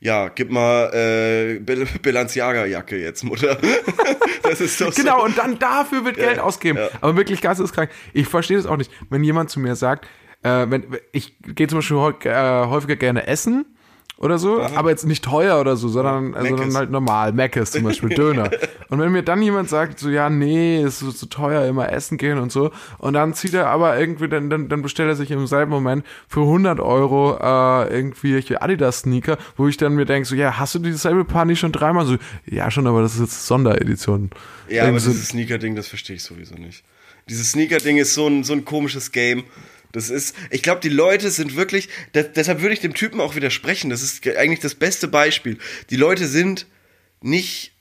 ja, 0.00 0.28
gib 0.28 0.50
mal 0.50 0.92
äh, 0.94 1.58
Balenciaga-Jacke 2.02 2.96
jetzt, 2.98 3.24
Mutter. 3.24 3.58
das 4.42 4.60
ist 4.60 4.80
doch 4.80 4.94
Genau, 4.94 5.20
so. 5.20 5.24
und 5.24 5.38
dann 5.38 5.58
dafür 5.58 6.04
wird 6.04 6.16
Geld 6.16 6.38
ausgeben. 6.38 6.78
Aber 7.00 7.16
wirklich 7.16 7.40
geisteskrank. 7.40 7.90
Ich 8.12 8.28
verstehe 8.28 8.56
das 8.58 8.66
auch 8.66 8.76
nicht. 8.76 8.90
Wenn 9.10 9.24
jemand 9.24 9.50
zu 9.50 9.60
mir 9.60 9.74
sagt, 9.76 10.06
äh, 10.42 10.66
wenn, 10.68 10.84
ich 11.12 11.36
gehe 11.40 11.66
zum 11.68 11.78
Beispiel 11.78 11.96
äh, 12.30 12.66
häufiger 12.66 12.96
gerne 12.96 13.26
essen 13.26 13.66
oder 14.20 14.36
so, 14.38 14.60
aber 14.60 14.90
jetzt 14.90 15.06
nicht 15.06 15.24
teuer 15.24 15.60
oder 15.60 15.76
so, 15.76 15.86
sondern, 15.86 16.30
Mc's. 16.30 16.74
halt 16.74 16.90
normal. 16.90 17.32
Mc's 17.32 17.70
zum 17.70 17.84
Beispiel, 17.84 18.08
Döner. 18.16 18.50
Und 18.88 18.98
wenn 18.98 19.12
mir 19.12 19.22
dann 19.22 19.40
jemand 19.42 19.68
sagt, 19.68 20.00
so, 20.00 20.10
ja, 20.10 20.28
nee, 20.28 20.82
es 20.82 21.02
ist 21.02 21.20
so 21.20 21.26
teuer, 21.26 21.64
immer 21.66 21.92
essen 21.92 22.18
gehen 22.18 22.36
und 22.38 22.50
so, 22.50 22.72
und 22.98 23.12
dann 23.14 23.32
zieht 23.34 23.54
er 23.54 23.68
aber 23.68 23.96
irgendwie, 23.96 24.28
dann, 24.28 24.50
dann, 24.50 24.68
dann 24.68 24.82
bestellt 24.82 25.08
er 25.08 25.14
sich 25.14 25.30
im 25.30 25.46
selben 25.46 25.70
Moment 25.70 26.04
für 26.26 26.40
100 26.40 26.80
Euro 26.80 27.36
äh, 27.40 27.94
irgendwie 27.94 28.42
Adidas-Sneaker, 28.56 29.38
wo 29.56 29.68
ich 29.68 29.76
dann 29.76 29.94
mir 29.94 30.04
denke, 30.04 30.28
so, 30.28 30.34
ja, 30.34 30.58
hast 30.58 30.74
du 30.74 30.80
dieselbe 30.80 31.24
Paar 31.24 31.44
nicht 31.44 31.60
schon 31.60 31.70
dreimal? 31.70 32.04
So, 32.04 32.16
ja, 32.44 32.72
schon, 32.72 32.88
aber 32.88 33.02
das 33.02 33.14
ist 33.14 33.20
jetzt 33.20 33.46
Sonderedition. 33.46 34.30
Ja, 34.68 34.82
aber 34.82 34.88
Irgendwie 34.90 35.04
so- 35.04 35.10
dieses 35.12 35.28
Sneaker-Ding, 35.28 35.76
das 35.76 35.86
verstehe 35.86 36.16
ich 36.16 36.24
sowieso 36.24 36.56
nicht. 36.56 36.82
Dieses 37.28 37.52
Sneaker-Ding 37.52 37.98
ist 37.98 38.14
so 38.14 38.26
ein, 38.26 38.42
so 38.42 38.52
ein 38.52 38.64
komisches 38.64 39.12
Game. 39.12 39.44
Das 39.92 40.10
ist, 40.10 40.34
ich 40.50 40.62
glaube, 40.62 40.80
die 40.80 40.88
Leute 40.88 41.30
sind 41.30 41.56
wirklich, 41.56 41.88
da, 42.12 42.22
deshalb 42.22 42.60
würde 42.60 42.74
ich 42.74 42.80
dem 42.80 42.94
Typen 42.94 43.20
auch 43.20 43.34
widersprechen. 43.36 43.90
Das 43.90 44.02
ist 44.02 44.22
ge- 44.22 44.36
eigentlich 44.36 44.60
das 44.60 44.74
beste 44.74 45.08
Beispiel. 45.08 45.58
Die 45.90 45.96
Leute 45.96 46.26
sind 46.26 46.66
nicht, 47.22 47.72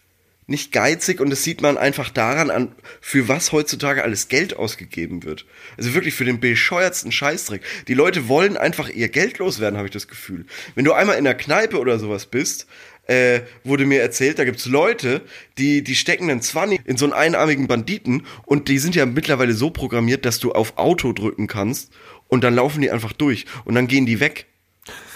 nicht 0.48 0.72
geizig 0.72 1.20
und 1.20 1.30
das 1.30 1.44
sieht 1.44 1.62
man 1.62 1.78
einfach 1.78 2.10
daran 2.10 2.50
an, 2.50 2.74
für 3.02 3.28
was 3.28 3.52
heutzutage 3.52 4.04
alles 4.04 4.30
Geld 4.30 4.56
ausgegeben 4.56 5.24
wird. 5.24 5.46
Also 5.76 5.94
wirklich 5.94 6.14
für 6.14 6.24
den 6.24 6.40
bescheuertsten 6.40 7.12
Scheißdreck. 7.12 7.62
Die 7.90 7.94
Leute 7.94 8.30
wollen 8.30 8.56
einfach 8.56 8.88
ihr 8.90 9.10
Geld 9.10 9.40
loswerden, 9.40 9.78
habe 9.78 9.88
ich 9.90 9.94
das 9.94 10.08
Gefühl. 10.08 10.46
Wenn 10.76 10.86
du 10.86 10.94
einmal 10.94 11.18
in 11.18 11.26
der 11.26 11.36
Kneipe 11.36 11.78
oder 11.78 12.00
sowas 12.00 12.26
bist, 12.28 12.68
äh, 13.08 13.42
wurde 13.64 13.86
mir 13.86 14.02
erzählt, 14.02 14.40
da 14.40 14.46
gibt's 14.46 14.66
Leute, 14.66 15.22
die, 15.58 15.84
die 15.84 15.96
stecken 15.96 16.30
einen 16.30 16.42
Zwanni 16.42 16.80
in 16.86 16.98
so 16.98 17.06
einen 17.06 17.14
einarmigen 17.14 17.68
Banditen 17.68 18.26
und 18.46 18.68
die 18.68 18.80
sind 18.80 18.96
ja 18.96 19.06
mittlerweile 19.06 19.54
so 19.54 19.70
programmiert, 19.70 20.26
dass 20.26 20.40
du 20.40 20.52
auf 20.52 20.78
Auto 20.78 21.14
drücken 21.14 21.48
kannst 21.48 21.92
und 22.28 22.44
dann 22.44 22.56
laufen 22.56 22.82
die 22.82 22.92
einfach 22.92 23.14
durch 23.14 23.46
und 23.66 23.76
dann 23.76 23.88
gehen 23.88 24.06
die 24.06 24.20
weg 24.20 24.46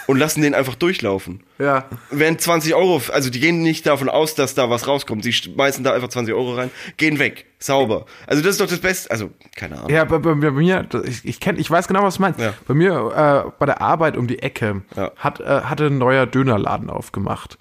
und 0.06 0.18
lassen 0.18 0.42
den 0.42 0.54
einfach 0.54 0.74
durchlaufen. 0.74 1.42
Ja. 1.58 1.86
Wenn 2.10 2.38
20 2.38 2.74
Euro, 2.74 3.00
also 3.12 3.30
die 3.30 3.40
gehen 3.40 3.62
nicht 3.62 3.86
davon 3.86 4.08
aus, 4.08 4.34
dass 4.34 4.54
da 4.54 4.68
was 4.70 4.86
rauskommt. 4.86 5.22
Sie 5.24 5.32
schmeißen 5.32 5.84
da 5.84 5.92
einfach 5.92 6.08
20 6.08 6.34
Euro 6.34 6.54
rein, 6.54 6.70
gehen 6.96 7.18
weg. 7.18 7.46
Sauber. 7.58 8.06
Also 8.26 8.42
das 8.42 8.52
ist 8.52 8.60
doch 8.60 8.66
das 8.66 8.80
Beste. 8.80 9.10
Also, 9.10 9.30
keine 9.54 9.76
Ahnung. 9.76 9.90
Ja, 9.90 10.04
bei, 10.04 10.18
bei, 10.18 10.34
bei 10.34 10.50
mir, 10.50 10.86
ich, 11.04 11.24
ich, 11.24 11.38
kenn, 11.38 11.58
ich 11.58 11.70
weiß 11.70 11.86
genau, 11.86 12.02
was 12.02 12.16
du 12.16 12.22
meinst. 12.22 12.40
Ja. 12.40 12.54
Bei 12.66 12.74
mir, 12.74 13.44
äh, 13.46 13.50
bei 13.58 13.66
der 13.66 13.80
Arbeit 13.80 14.16
um 14.16 14.26
die 14.26 14.40
Ecke, 14.40 14.82
Ja. 14.96 15.12
hat, 15.16 15.40
äh, 15.40 15.44
hatte 15.62 15.86
ein 15.86 15.98
neuer 15.98 16.26
Dönerladen 16.26 16.90
aufgemacht. 16.90 17.58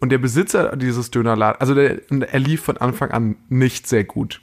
Und 0.00 0.10
der 0.10 0.18
Besitzer 0.18 0.74
dieses 0.76 1.10
Dönerladens, 1.10 1.60
also 1.60 1.74
der, 1.74 2.00
er 2.10 2.38
lief 2.40 2.62
von 2.64 2.76
Anfang 2.78 3.10
an 3.10 3.36
nicht 3.50 3.86
sehr 3.86 4.04
gut. 4.04 4.40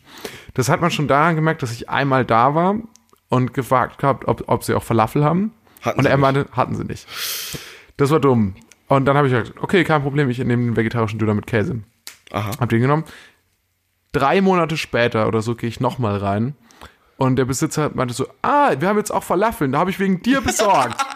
Das 0.54 0.70
hat 0.70 0.80
man 0.80 0.92
schon 0.92 1.08
daran 1.08 1.36
gemerkt, 1.36 1.64
dass 1.64 1.72
ich 1.74 1.90
einmal 1.90 2.24
da 2.24 2.54
war 2.56 2.76
und 3.30 3.54
gefragt 3.54 3.98
gehabt, 3.98 4.28
ob, 4.28 4.44
ob 4.48 4.64
sie 4.64 4.74
auch 4.76 4.84
Falafel 4.84 5.24
haben. 5.26 5.52
Hatten 5.82 6.00
und 6.00 6.06
er 6.06 6.18
meinte, 6.18 6.48
hatten 6.52 6.76
sie 6.76 6.84
nicht. 6.84 7.08
Das 7.98 8.10
war 8.12 8.20
dumm. 8.20 8.56
Und 8.88 9.06
dann 9.06 9.16
habe 9.16 9.28
ich 9.28 9.34
gesagt, 9.34 9.54
okay, 9.62 9.84
kein 9.84 10.02
Problem, 10.02 10.30
ich 10.30 10.40
nehme 10.40 10.64
den 10.64 10.76
vegetarischen 10.76 11.20
Döner 11.20 11.34
mit 11.34 11.48
Käse. 11.48 11.80
Aha. 12.32 12.52
Hab 12.60 12.70
den 12.70 12.82
genommen. 12.82 13.06
Drei 14.12 14.42
Monate 14.42 14.78
später 14.78 15.28
oder 15.28 15.42
so 15.42 15.56
gehe 15.56 15.70
ich 15.70 15.80
nochmal 15.80 16.18
rein. 16.18 16.56
Und 17.18 17.36
der 17.36 17.46
Besitzer 17.46 17.92
meinte 17.94 18.14
so, 18.14 18.28
ah, 18.42 18.76
wir 18.80 18.88
haben 18.88 18.98
jetzt 18.98 19.12
auch 19.12 19.24
Falafeln, 19.24 19.74
da 19.74 19.80
habe 19.80 19.92
ich 19.92 20.00
wegen 20.00 20.22
dir 20.22 20.42
besorgt. 20.42 21.00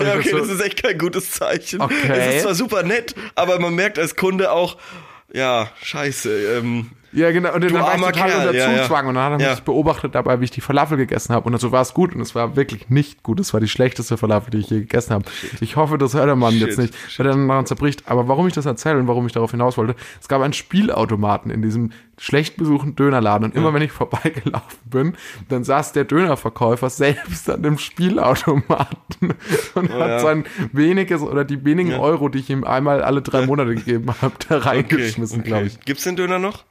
Ja, 0.00 0.16
okay, 0.16 0.30
so, 0.30 0.38
das 0.38 0.48
ist 0.48 0.60
echt 0.60 0.82
kein 0.82 0.98
gutes 0.98 1.30
Zeichen. 1.30 1.80
Okay. 1.80 2.08
Es 2.08 2.34
ist 2.34 2.42
zwar 2.42 2.54
super 2.54 2.82
nett, 2.82 3.14
aber 3.36 3.60
man 3.60 3.74
merkt 3.74 3.98
als 3.98 4.16
Kunde 4.16 4.50
auch, 4.50 4.76
ja, 5.32 5.70
scheiße. 5.82 6.58
Ähm, 6.58 6.90
ja, 7.12 7.30
genau. 7.32 7.54
Und 7.54 7.64
dann 7.64 7.72
war 7.74 7.94
ich 7.94 8.00
total 8.00 8.12
Kerl, 8.12 8.46
unter 8.48 8.54
ja, 8.58 8.70
ja. 8.70 8.78
Zugzwang. 8.78 9.06
Und 9.06 9.14
dann 9.14 9.24
hat 9.32 9.40
er 9.40 9.46
Ja. 9.46 9.50
mich 9.54 9.62
beobachtet 9.62 10.14
dabei, 10.14 10.40
wie 10.40 10.44
ich 10.44 10.50
die 10.50 10.60
Falafel 10.60 10.96
gegessen 10.96 11.34
habe. 11.34 11.46
Und 11.46 11.52
dann 11.52 11.60
so 11.60 11.72
war 11.72 11.82
es 11.82 11.94
gut. 11.94 12.14
Und 12.14 12.20
es 12.20 12.34
war 12.34 12.56
wirklich 12.56 12.90
nicht 12.90 13.22
gut. 13.22 13.40
Es 13.40 13.52
war 13.52 13.60
die 13.60 13.68
schlechteste 13.68 14.16
Falafel, 14.16 14.50
die 14.50 14.58
ich 14.58 14.70
je 14.70 14.80
gegessen 14.80 15.14
habe. 15.14 15.24
Ich 15.60 15.76
hoffe, 15.76 15.98
das 15.98 16.14
hört 16.14 16.26
der 16.26 16.36
Mann 16.36 16.52
Shit, 16.52 16.60
jetzt 16.68 16.78
nicht, 16.78 16.94
weil 17.18 17.26
er 17.26 17.32
dann 17.32 17.48
daran 17.48 17.66
zerbricht. 17.66 18.02
Aber 18.06 18.28
warum 18.28 18.46
ich 18.46 18.52
das 18.52 18.66
erzähle 18.66 18.98
und 18.98 19.08
warum 19.08 19.26
ich 19.26 19.32
darauf 19.32 19.50
hinaus 19.50 19.76
wollte, 19.78 19.94
es 20.20 20.28
gab 20.28 20.42
einen 20.42 20.52
Spielautomaten 20.52 21.50
in 21.50 21.62
diesem 21.62 21.92
schlecht 22.18 22.56
besuchten 22.56 22.96
Dönerladen. 22.96 23.44
Und 23.44 23.54
immer 23.56 23.72
wenn 23.72 23.82
ich 23.82 23.92
vorbeigelaufen 23.92 24.78
bin, 24.84 25.16
dann 25.48 25.64
saß 25.64 25.92
der 25.92 26.04
Dönerverkäufer 26.04 26.90
selbst 26.90 27.48
an 27.48 27.62
dem 27.62 27.78
Spielautomaten 27.78 29.34
und 29.74 29.92
hat 29.92 29.98
ja. 30.08 30.18
sein 30.18 30.44
weniges 30.72 31.22
oder 31.22 31.44
die 31.44 31.64
wenigen 31.64 31.94
Euro, 31.94 32.28
die 32.28 32.40
ich 32.40 32.50
ihm 32.50 32.64
einmal 32.64 33.02
alle 33.02 33.22
drei 33.22 33.46
Monate 33.46 33.74
gegeben 33.74 34.08
habe, 34.20 34.34
da 34.48 34.58
reingeschmissen, 34.58 35.42
glaube 35.44 35.66
ich. 35.66 35.80
Gibt's 35.80 36.04
den 36.04 36.16
Döner 36.16 36.38
noch? 36.38 36.64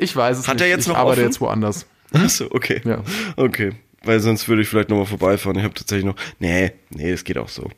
Ich 0.00 0.14
weiß 0.16 0.38
es 0.38 0.48
Hat 0.48 0.56
nicht. 0.56 0.62
er 0.62 0.68
jetzt 0.68 0.82
ich 0.82 0.88
noch 0.88 0.96
arbeite 0.96 1.20
offen? 1.20 1.30
jetzt 1.30 1.40
woanders. 1.40 1.86
Achso, 2.12 2.46
okay. 2.50 2.80
Ja. 2.84 3.02
Okay. 3.36 3.72
Weil 4.02 4.20
sonst 4.20 4.48
würde 4.48 4.62
ich 4.62 4.68
vielleicht 4.68 4.88
nochmal 4.88 5.06
vorbeifahren. 5.06 5.58
Ich 5.58 5.64
habe 5.64 5.74
tatsächlich 5.74 6.06
noch. 6.06 6.16
Nee, 6.38 6.72
nee, 6.90 7.10
das 7.10 7.22
geht 7.24 7.38
auch 7.38 7.48
so. 7.48 7.70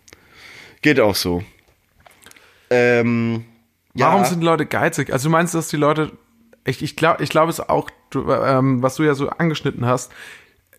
Geht 0.81 1.01
auch 1.01 1.15
so. 1.17 1.43
Ähm, 2.71 3.45
Warum 3.95 4.23
ja. 4.23 4.27
sind 4.27 4.41
die 4.41 4.47
Leute 4.47 4.67
geizig? 4.67 5.13
Also 5.13 5.29
du 5.29 5.33
meinst, 5.33 5.55
dass 5.55 5.69
die 5.69 5.77
Leute, 5.77 6.13
ich, 6.65 6.83
ich 6.83 6.97
glaube, 6.97 7.23
ich 7.23 7.29
glaube 7.29 7.51
es 7.51 7.61
auch, 7.61 7.91
du, 8.11 8.31
ähm, 8.33 8.83
was 8.83 8.97
du 8.97 9.03
ja 9.03 9.15
so 9.15 9.29
angeschnitten 9.29 9.85
hast, 9.85 10.13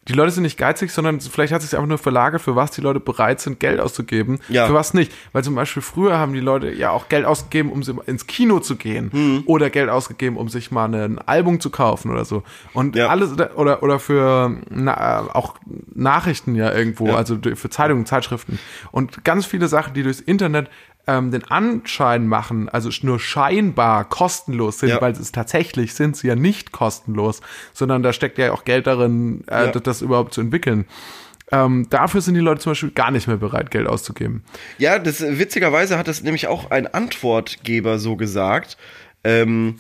die 0.09 0.13
Leute 0.13 0.31
sind 0.31 0.43
nicht 0.43 0.57
geizig, 0.57 0.91
sondern 0.91 1.21
vielleicht 1.21 1.53
hat 1.53 1.61
sich 1.61 1.73
einfach 1.75 1.87
nur 1.87 1.97
verlagert, 1.97 2.41
für 2.41 2.55
was 2.57 2.71
die 2.71 2.81
Leute 2.81 2.99
bereit 2.99 3.39
sind, 3.39 3.59
Geld 3.59 3.79
auszugeben, 3.79 4.39
Ja. 4.49 4.67
für 4.67 4.73
was 4.73 4.93
nicht. 4.93 5.13
Weil 5.31 5.43
zum 5.45 5.55
Beispiel 5.55 5.81
früher 5.81 6.17
haben 6.17 6.33
die 6.33 6.41
Leute 6.41 6.71
ja 6.73 6.89
auch 6.91 7.07
Geld 7.07 7.25
ausgegeben, 7.25 7.71
um 7.71 7.81
ins 8.05 8.27
Kino 8.27 8.59
zu 8.59 8.75
gehen 8.75 9.11
Hm. 9.11 9.43
oder 9.45 9.69
Geld 9.69 9.89
ausgegeben, 9.89 10.35
um 10.37 10.49
sich 10.49 10.71
mal 10.71 10.93
ein 10.93 11.19
Album 11.19 11.59
zu 11.61 11.69
kaufen 11.69 12.11
oder 12.11 12.25
so. 12.25 12.43
Und 12.73 12.95
Ja. 12.97 13.07
alles 13.07 13.31
oder 13.55 13.81
oder 13.81 13.99
für 13.99 14.57
na, 14.69 15.21
äh, 15.21 15.29
auch 15.31 15.55
Nachrichten 15.93 16.55
ja 16.55 16.71
irgendwo, 16.73 17.13
also 17.13 17.37
für 17.55 17.69
Zeitungen, 17.69 18.05
Zeitschriften 18.05 18.59
und 18.91 19.23
ganz 19.23 19.45
viele 19.45 19.67
Sachen, 19.67 19.93
die 19.93 20.03
durchs 20.03 20.19
Internet 20.19 20.69
ähm, 21.07 21.31
den 21.31 21.43
Anschein 21.45 22.27
machen, 22.27 22.69
also 22.69 22.89
nur 23.01 23.19
scheinbar 23.19 24.05
kostenlos 24.07 24.79
sind, 24.79 24.89
Ja. 24.89 25.01
weil 25.01 25.11
es 25.11 25.31
tatsächlich 25.31 25.93
sind 25.93 26.15
sie 26.15 26.27
ja 26.27 26.35
nicht 26.35 26.71
kostenlos, 26.71 27.41
sondern 27.73 28.03
da 28.03 28.13
steckt 28.13 28.37
ja 28.37 28.53
auch 28.53 28.63
Geld 28.63 28.87
darin, 28.87 29.43
äh, 29.47 29.65
Ja. 29.65 29.71
das, 29.71 30.01
überhaupt 30.01 30.33
zu 30.33 30.41
entwickeln. 30.41 30.85
Ähm, 31.51 31.87
dafür 31.89 32.21
sind 32.21 32.35
die 32.35 32.39
Leute 32.39 32.61
zum 32.61 32.71
Beispiel 32.71 32.91
gar 32.91 33.11
nicht 33.11 33.27
mehr 33.27 33.37
bereit, 33.37 33.69
Geld 33.69 33.87
auszugeben. 33.87 34.43
Ja, 34.77 34.97
das 34.97 35.21
witzigerweise 35.21 35.97
hat 35.97 36.07
das 36.07 36.23
nämlich 36.23 36.47
auch 36.47 36.71
ein 36.71 36.87
Antwortgeber 36.87 37.99
so 37.99 38.15
gesagt. 38.15 38.77
Ähm, 39.25 39.75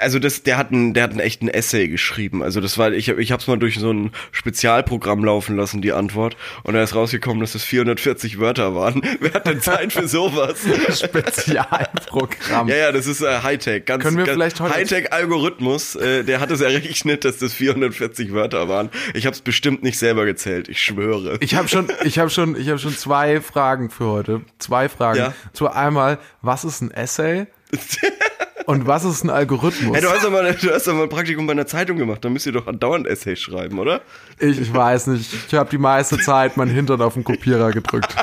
also 0.00 0.18
das, 0.18 0.42
der 0.42 0.58
hat 0.58 0.72
einen, 0.72 0.94
der 0.94 1.04
hat 1.04 1.10
einen 1.10 1.20
echten 1.20 1.48
Essay 1.48 1.88
geschrieben. 1.88 2.42
Also 2.42 2.60
das 2.60 2.78
war, 2.78 2.92
ich, 2.92 3.08
ich 3.08 3.32
habe 3.32 3.40
es 3.40 3.46
mal 3.46 3.58
durch 3.58 3.78
so 3.78 3.92
ein 3.92 4.10
Spezialprogramm 4.32 5.24
laufen 5.24 5.56
lassen, 5.56 5.82
die 5.82 5.92
Antwort. 5.92 6.36
Und 6.62 6.74
da 6.74 6.82
ist 6.82 6.94
rausgekommen, 6.94 7.40
dass 7.40 7.54
es 7.54 7.64
440 7.64 8.38
Wörter 8.38 8.74
waren. 8.74 9.02
Wer 9.20 9.34
hat 9.34 9.46
denn 9.46 9.60
Zeit 9.60 9.92
für 9.92 10.08
sowas? 10.08 10.58
Spezialprogramm. 10.98 12.68
ja, 12.68 12.76
ja, 12.76 12.92
das 12.92 13.06
ist 13.06 13.20
äh, 13.22 13.42
Hightech. 13.42 13.84
Ganz, 13.84 14.02
Können 14.02 14.16
wir 14.16 14.24
ganz 14.24 14.36
vielleicht 14.36 14.60
heute- 14.60 14.74
Hightech-Algorithmus. 14.74 15.96
Äh, 15.96 16.24
der 16.24 16.40
hat 16.40 16.50
es 16.50 16.60
errechnet, 16.60 17.24
dass 17.24 17.38
das 17.38 17.52
440 17.54 18.32
Wörter 18.32 18.68
waren. 18.68 18.90
Ich 19.14 19.26
habe 19.26 19.34
es 19.34 19.40
bestimmt 19.40 19.82
nicht 19.82 19.98
selber 19.98 20.24
gezählt. 20.24 20.68
Ich 20.68 20.80
schwöre. 20.82 21.38
Ich 21.40 21.54
habe 21.54 21.68
schon, 21.68 21.88
ich 22.04 22.18
habe 22.18 22.30
schon, 22.30 22.56
ich 22.60 22.68
habe 22.68 22.78
schon 22.78 22.96
zwei 22.96 23.40
Fragen 23.40 23.90
für 23.90 24.06
heute. 24.06 24.40
Zwei 24.58 24.88
Fragen. 24.88 25.18
Ja. 25.18 25.34
Zu 25.52 25.68
einmal, 25.70 26.18
was 26.42 26.64
ist 26.64 26.80
ein 26.80 26.90
Essay? 26.90 27.46
Und 28.68 28.86
was 28.86 29.02
ist 29.06 29.24
ein 29.24 29.30
Algorithmus? 29.30 29.96
Hey, 29.96 30.02
du 30.02 30.10
hast 30.10 30.24
doch 30.24 30.30
mal, 30.30 30.54
du 30.54 30.70
hast 30.70 30.86
doch 30.86 30.92
mal 30.92 31.04
ein 31.04 31.08
Praktikum 31.08 31.46
bei 31.46 31.52
einer 31.52 31.66
Zeitung 31.66 31.96
gemacht. 31.96 32.22
Da 32.22 32.28
müsst 32.28 32.44
ihr 32.44 32.52
doch 32.52 32.66
andauernd 32.66 33.06
Essays 33.06 33.40
schreiben, 33.40 33.78
oder? 33.78 34.02
Ich, 34.38 34.60
ich 34.60 34.74
weiß 34.74 35.06
nicht. 35.06 35.32
Ich 35.46 35.54
habe 35.54 35.70
die 35.70 35.78
meiste 35.78 36.18
Zeit 36.18 36.58
meinen 36.58 36.70
Hintern 36.70 37.00
auf 37.00 37.14
den 37.14 37.24
Kopierer 37.24 37.72
gedrückt. 37.72 38.14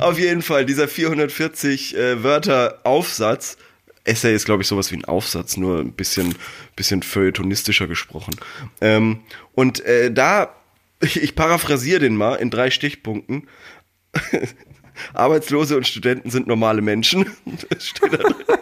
Auf 0.00 0.18
jeden 0.18 0.42
Fall, 0.42 0.66
dieser 0.66 0.86
440 0.86 1.96
äh, 1.96 2.22
Wörter 2.22 2.80
Aufsatz. 2.84 3.56
Essay 4.04 4.34
ist, 4.34 4.44
glaube 4.44 4.62
ich, 4.62 4.68
sowas 4.68 4.92
wie 4.92 4.96
ein 4.96 5.06
Aufsatz, 5.06 5.56
nur 5.56 5.78
ein 5.78 5.92
bisschen, 5.92 6.34
bisschen 6.76 7.02
feuilletonistischer 7.02 7.86
gesprochen. 7.86 8.36
Ähm, 8.82 9.20
und 9.54 9.80
äh, 9.86 10.12
da, 10.12 10.54
ich, 11.00 11.22
ich 11.22 11.34
paraphrasiere 11.34 12.00
den 12.00 12.16
mal 12.16 12.34
in 12.34 12.50
drei 12.50 12.70
Stichpunkten. 12.70 13.48
Arbeitslose 15.14 15.76
und 15.76 15.86
Studenten 15.86 16.30
sind 16.30 16.46
normale 16.46 16.82
Menschen. 16.82 17.26
Das 17.70 17.86
steht 17.86 18.12
da 18.12 18.18
drin. 18.18 18.57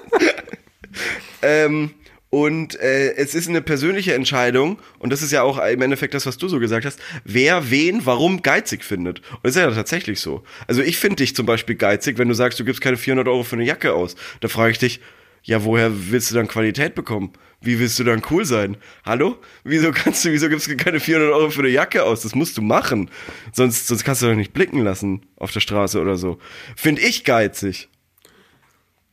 Ähm, 1.43 1.91
und 2.31 2.79
äh, 2.81 3.15
es 3.15 3.35
ist 3.35 3.49
eine 3.49 3.63
persönliche 3.63 4.15
Entscheidung, 4.15 4.79
und 4.99 5.11
das 5.11 5.23
ist 5.23 5.33
ja 5.33 5.43
auch 5.43 5.65
im 5.65 5.81
Endeffekt 5.81 6.13
das, 6.13 6.27
was 6.27 6.37
du 6.37 6.49
so 6.49 6.59
gesagt 6.59 6.85
hast, 6.85 7.01
wer 7.25 7.71
wen 7.71 8.05
warum 8.05 8.43
geizig 8.43 8.85
findet. 8.85 9.21
Und 9.21 9.45
das 9.45 9.57
ist 9.57 9.63
ja 9.63 9.71
tatsächlich 9.71 10.21
so. 10.21 10.43
Also 10.67 10.83
ich 10.83 10.99
finde 10.99 11.17
dich 11.17 11.37
zum 11.37 11.47
Beispiel 11.47 11.77
geizig, 11.77 12.19
wenn 12.19 12.29
du 12.29 12.35
sagst, 12.35 12.59
du 12.59 12.65
gibst 12.65 12.81
keine 12.81 12.97
400 12.97 13.29
Euro 13.29 13.43
für 13.45 13.57
eine 13.57 13.65
Jacke 13.65 13.95
aus. 13.95 14.17
Da 14.41 14.49
frage 14.49 14.73
ich 14.73 14.79
dich, 14.79 15.01
ja, 15.45 15.63
woher 15.63 15.93
willst 16.11 16.31
du 16.31 16.35
dann 16.35 16.49
Qualität 16.49 16.97
bekommen? 16.97 17.33
Wie 17.61 17.79
willst 17.79 17.99
du 18.01 18.05
dann 18.05 18.23
cool 18.31 18.45
sein? 18.45 18.77
Hallo? 19.05 19.39
Wieso 19.63 19.93
kannst 19.93 20.25
du, 20.25 20.33
wieso 20.33 20.49
gibst 20.49 20.67
du 20.67 20.77
keine 20.77 20.99
400 20.99 21.33
Euro 21.33 21.51
für 21.51 21.61
eine 21.61 21.69
Jacke 21.69 22.05
aus? 22.05 22.23
Das 22.23 22.35
musst 22.35 22.59
du 22.59 22.63
machen. 22.63 23.11
Sonst, 23.53 23.87
sonst 23.87 24.05
kannst 24.05 24.23
du 24.23 24.27
doch 24.27 24.35
nicht 24.35 24.53
blicken 24.53 24.83
lassen 24.83 25.25
auf 25.37 25.53
der 25.53 25.61
Straße 25.61 26.01
oder 26.01 26.17
so. 26.17 26.39
Finde 26.75 27.03
ich 27.03 27.23
geizig. 27.23 27.89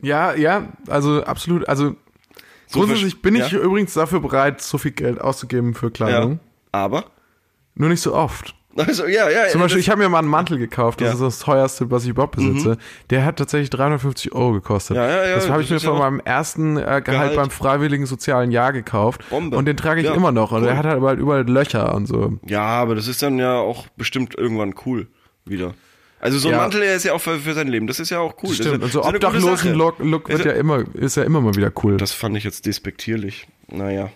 Ja, 0.03 0.35
ja, 0.35 0.67
also 0.87 1.23
absolut. 1.23 1.67
Also 1.67 1.95
So 2.67 2.79
grundsätzlich 2.79 3.21
bin 3.21 3.35
ich 3.35 3.51
ja? 3.51 3.59
übrigens 3.59 3.93
dafür 3.93 4.19
bereit, 4.19 4.61
so 4.61 4.77
viel 4.77 4.91
Geld 4.91 5.19
auszugeben 5.19 5.73
für 5.73 5.87
Ja. 5.87 5.91
Kleidung. 5.91 6.39
Aber? 6.71 7.05
Nur 7.75 7.89
nicht 7.89 8.01
so 8.01 8.13
oft. 8.13 8.53
Also, 8.75 9.05
ja, 9.05 9.29
ja. 9.29 9.49
Zum 9.49 9.61
Beispiel, 9.61 9.79
ich 9.79 9.89
habe 9.91 10.01
mir 10.01 10.09
mal 10.09 10.17
einen 10.17 10.27
Mantel 10.27 10.57
gekauft, 10.57 10.99
das 10.99 11.09
Ja. 11.09 11.13
Mhm. 11.15 11.27
ist 11.27 11.37
das 11.37 11.45
teuerste, 11.45 11.91
was 11.91 12.03
ich 12.05 12.09
überhaupt 12.09 12.35
besitze. 12.37 12.77
Der 13.11 13.23
hat 13.23 13.37
tatsächlich 13.37 13.69
350 13.69 14.33
Euro 14.33 14.53
gekostet. 14.53 14.97
Ja, 14.97 15.07
ja, 15.07 15.27
ja, 15.27 15.35
das 15.35 15.47
habe 15.47 15.61
ich 15.61 15.69
mir 15.69 15.77
ja 15.77 15.87
von 15.89 15.99
meinem 15.99 16.19
ersten 16.21 16.77
äh, 16.77 16.81
Gehalt, 16.81 17.05
Gehalt. 17.05 17.35
beim 17.35 17.49
freiwilligen 17.51 18.07
sozialen 18.07 18.49
Jahr 18.49 18.73
gekauft. 18.73 19.21
Bombe. 19.29 19.55
Und 19.57 19.65
den 19.65 19.77
trage 19.77 20.01
ich 20.01 20.07
Ja, 20.07 20.15
immer 20.15 20.31
noch. 20.31 20.51
Und 20.51 20.61
cool. 20.61 20.67
der 20.67 20.77
hat 20.77 20.85
halt 20.87 20.97
überall, 20.97 21.19
überall 21.19 21.43
Löcher 21.47 21.93
und 21.93 22.07
so. 22.07 22.39
Ja, 22.47 22.63
aber 22.63 22.95
das 22.95 23.07
ist 23.07 23.21
dann 23.21 23.37
ja 23.37 23.57
auch 23.59 23.85
bestimmt 23.95 24.35
irgendwann 24.35 24.73
cool 24.87 25.05
wieder. 25.45 25.75
Also 26.23 26.39
so 26.39 26.47
ein 26.47 26.53
Ja. 26.53 26.61
Mantel, 26.61 26.79
der 26.79 26.95
ist 26.95 27.03
ja 27.03 27.11
auch 27.11 27.19
für, 27.19 27.37
für 27.37 27.53
sein 27.53 27.67
Leben. 27.67 27.85
Das 27.85 27.99
ist 27.99 28.09
ja 28.09 28.19
auch 28.19 28.35
cool. 28.43 28.53
Stimmt. 28.53 28.67
Das 28.67 28.73
Und 28.75 28.85
ist, 28.85 28.93
so 28.93 29.01
ist 29.01 29.05
eine 29.07 29.19
gute 29.19 29.41
Sache. 29.41 29.45
Obdachlosen-Look 29.45 29.99
Look 29.99 30.29
wird 30.29 30.45
ja 30.45 30.53
immer, 30.53 30.85
ist 30.93 31.17
ja 31.17 31.23
immer 31.23 31.41
mal 31.41 31.53
wieder 31.55 31.69
cool. 31.83 31.97
Das 31.97 32.13
fand 32.13 32.37
ich 32.37 32.45
jetzt 32.45 32.65
despektierlich. 32.65 33.45
Naja. 33.69 34.09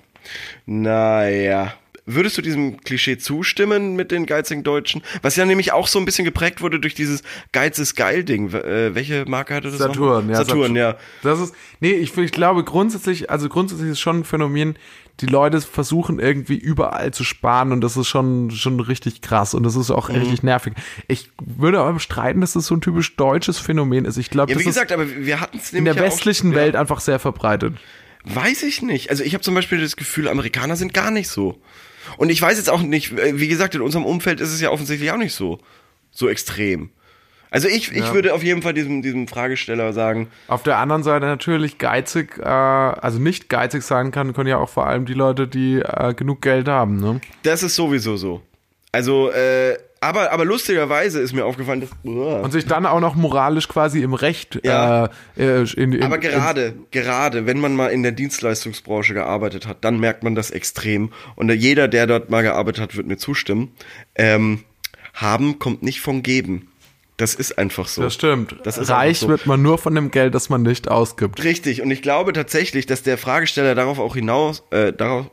Naja. 0.65 1.73
Würdest 2.09 2.37
du 2.37 2.41
diesem 2.41 2.79
Klischee 2.81 3.17
zustimmen 3.17 3.97
mit 3.97 4.11
den 4.11 4.25
geizigen 4.25 4.63
Deutschen? 4.63 5.03
Was 5.21 5.35
ja 5.35 5.43
nämlich 5.45 5.73
auch 5.73 5.87
so 5.87 5.99
ein 5.99 6.05
bisschen 6.05 6.23
geprägt 6.23 6.61
wurde 6.61 6.79
durch 6.79 6.95
dieses 6.95 7.21
Geiz 7.51 7.77
ist 7.79 7.95
geil 7.95 8.23
Ding. 8.23 8.53
Äh, 8.53 8.95
welche 8.95 9.25
Marke 9.27 9.53
hatte 9.53 9.69
das? 9.69 9.77
Saturn, 9.77 10.27
noch? 10.27 10.31
ja. 10.33 10.45
Saturn, 10.45 10.75
ja. 10.77 10.95
Das 11.21 11.41
ist, 11.41 11.53
nee, 11.81 11.91
ich, 11.91 12.17
ich 12.17 12.31
glaube 12.31 12.63
grundsätzlich, 12.63 13.29
also 13.29 13.49
grundsätzlich 13.49 13.89
ist 13.91 13.99
schon 13.99 14.19
ein 14.21 14.23
Phänomen, 14.23 14.77
die 15.19 15.25
Leute 15.25 15.59
versuchen 15.59 16.19
irgendwie 16.19 16.55
überall 16.55 17.11
zu 17.11 17.25
sparen 17.25 17.73
und 17.73 17.81
das 17.81 17.97
ist 17.97 18.07
schon, 18.07 18.51
schon 18.51 18.79
richtig 18.79 19.21
krass 19.21 19.53
und 19.53 19.63
das 19.63 19.75
ist 19.75 19.89
Mhm. 19.89 19.95
auch 19.95 20.07
richtig 20.09 20.43
nervig. 20.43 20.73
Ich 21.09 21.29
würde 21.43 21.79
aber 21.79 21.91
bestreiten, 21.93 22.39
dass 22.39 22.53
das 22.53 22.67
so 22.67 22.75
ein 22.75 22.81
typisch 22.81 23.17
deutsches 23.17 23.59
Phänomen 23.59 24.05
ist. 24.05 24.15
Ich 24.17 24.29
glaube, 24.29 24.51
Ja, 24.51 24.57
wie 24.57 24.61
ist 24.61 24.67
gesagt, 24.67 24.93
aber 24.93 25.07
wir 25.09 25.41
hatten 25.41 25.57
es 25.57 25.73
in 25.73 25.83
der 25.83 25.95
ja 25.95 26.01
auch- 26.01 26.05
westlichen 26.05 26.51
ja. 26.51 26.57
Welt 26.57 26.75
einfach 26.77 27.01
sehr 27.01 27.19
verbreitet. 27.19 27.73
Weiß 28.23 28.63
ich 28.63 28.81
nicht. 28.81 29.09
Also 29.09 29.23
ich 29.23 29.33
habe 29.33 29.43
zum 29.43 29.55
Beispiel 29.55 29.81
das 29.81 29.95
Gefühl, 29.97 30.27
Amerikaner 30.29 30.75
sind 30.77 30.93
gar 30.93 31.11
nicht 31.11 31.27
so. 31.29 31.59
Und 32.17 32.29
ich 32.29 32.41
weiß 32.41 32.57
jetzt 32.57 32.69
auch 32.69 32.81
nicht, 32.81 33.11
äh, 33.17 33.39
wie 33.39 33.47
gesagt, 33.47 33.75
in 33.75 33.81
unserem 33.81 34.05
Umfeld 34.05 34.39
ist 34.39 34.53
es 34.53 34.61
ja 34.61 34.69
offensichtlich 34.71 35.11
auch 35.11 35.17
nicht 35.17 35.33
so. 35.33 35.59
So 36.11 36.29
extrem. 36.29 36.89
Also 37.49 37.67
ich, 37.69 37.91
ich 37.91 37.97
Ja. 37.99 38.13
würde 38.13 38.33
auf 38.33 38.43
jeden 38.43 38.61
Fall 38.61 38.73
diesem, 38.73 39.01
diesem 39.01 39.27
Fragesteller 39.27 39.93
sagen, 39.93 40.27
Auf 40.47 40.63
der 40.63 40.77
anderen 40.79 41.03
Seite 41.03 41.25
natürlich 41.27 41.77
geizig, 41.77 42.37
äh, 42.39 42.43
also 42.43 43.19
nicht 43.19 43.49
geizig 43.49 43.83
sein 43.83 44.11
kann, 44.11 44.33
können 44.33 44.49
ja 44.49 44.57
auch 44.57 44.69
vor 44.69 44.85
allem 44.87 45.05
die 45.05 45.13
Leute, 45.13 45.47
die 45.47 45.75
äh, 45.79 46.13
genug 46.13 46.41
Geld 46.41 46.67
haben, 46.67 46.97
ne? 46.99 47.21
das 47.43 47.63
ist 47.63 47.75
sowieso 47.75 48.17
so. 48.17 48.41
Also, 48.91 49.31
äh, 49.31 49.77
aber, 49.99 50.31
aber 50.31 50.45
lustigerweise 50.45 51.19
ist 51.19 51.33
mir 51.33 51.45
aufgefallen, 51.45 51.81
dass. 51.81 51.89
Uah. 52.03 52.41
Und 52.41 52.51
sich 52.51 52.65
dann 52.65 52.85
auch 52.85 52.99
noch 52.99 53.15
moralisch 53.15 53.67
quasi 53.67 54.01
im 54.01 54.13
Recht 54.13 54.59
Ja. 54.63 55.09
äh, 55.37 55.61
äh, 55.61 55.67
in, 55.75 55.93
in, 55.93 56.03
Aber 56.03 56.17
gerade, 56.17 56.73
gerade, 56.91 57.45
wenn 57.45 57.59
man 57.59 57.75
mal 57.75 57.87
in 57.87 58.03
der 58.03 58.11
Dienstleistungsbranche 58.11 59.13
gearbeitet 59.13 59.67
hat, 59.67 59.83
dann 59.83 59.99
merkt 59.99 60.23
man 60.23 60.35
das 60.35 60.51
extrem. 60.51 61.11
Und 61.35 61.51
jeder, 61.51 61.87
der 61.87 62.07
dort 62.07 62.29
mal 62.29 62.43
gearbeitet 62.43 62.81
hat, 62.81 62.95
wird 62.95 63.07
mir 63.07 63.17
zustimmen. 63.17 63.73
Ähm, 64.15 64.63
haben 65.13 65.59
kommt 65.59 65.83
nicht 65.83 66.01
von 66.01 66.23
geben. 66.23 66.67
Das 67.17 67.33
ist 67.33 67.57
einfach 67.57 67.87
so. 67.87 68.03
Das 68.03 68.13
stimmt. 68.13 68.55
Das 68.63 68.89
Reich 68.89 69.19
so. 69.19 69.27
wird 69.27 69.47
man 69.47 69.59
nur 69.61 69.79
von 69.79 69.95
dem 69.95 70.11
Geld, 70.11 70.35
das 70.35 70.49
man 70.49 70.61
nicht 70.61 70.87
ausgibt. 70.87 71.43
Richtig. 71.43 71.81
Und 71.81 71.89
ich 71.89 72.03
glaube 72.03 72.31
tatsächlich, 72.31 72.85
dass 72.85 73.01
der 73.01 73.17
Fragesteller 73.17 73.73
darauf 73.73 73.97
auch 73.97 74.15
hinaus, 74.15 74.63
äh, 74.69 74.93
darauf, 74.93 75.31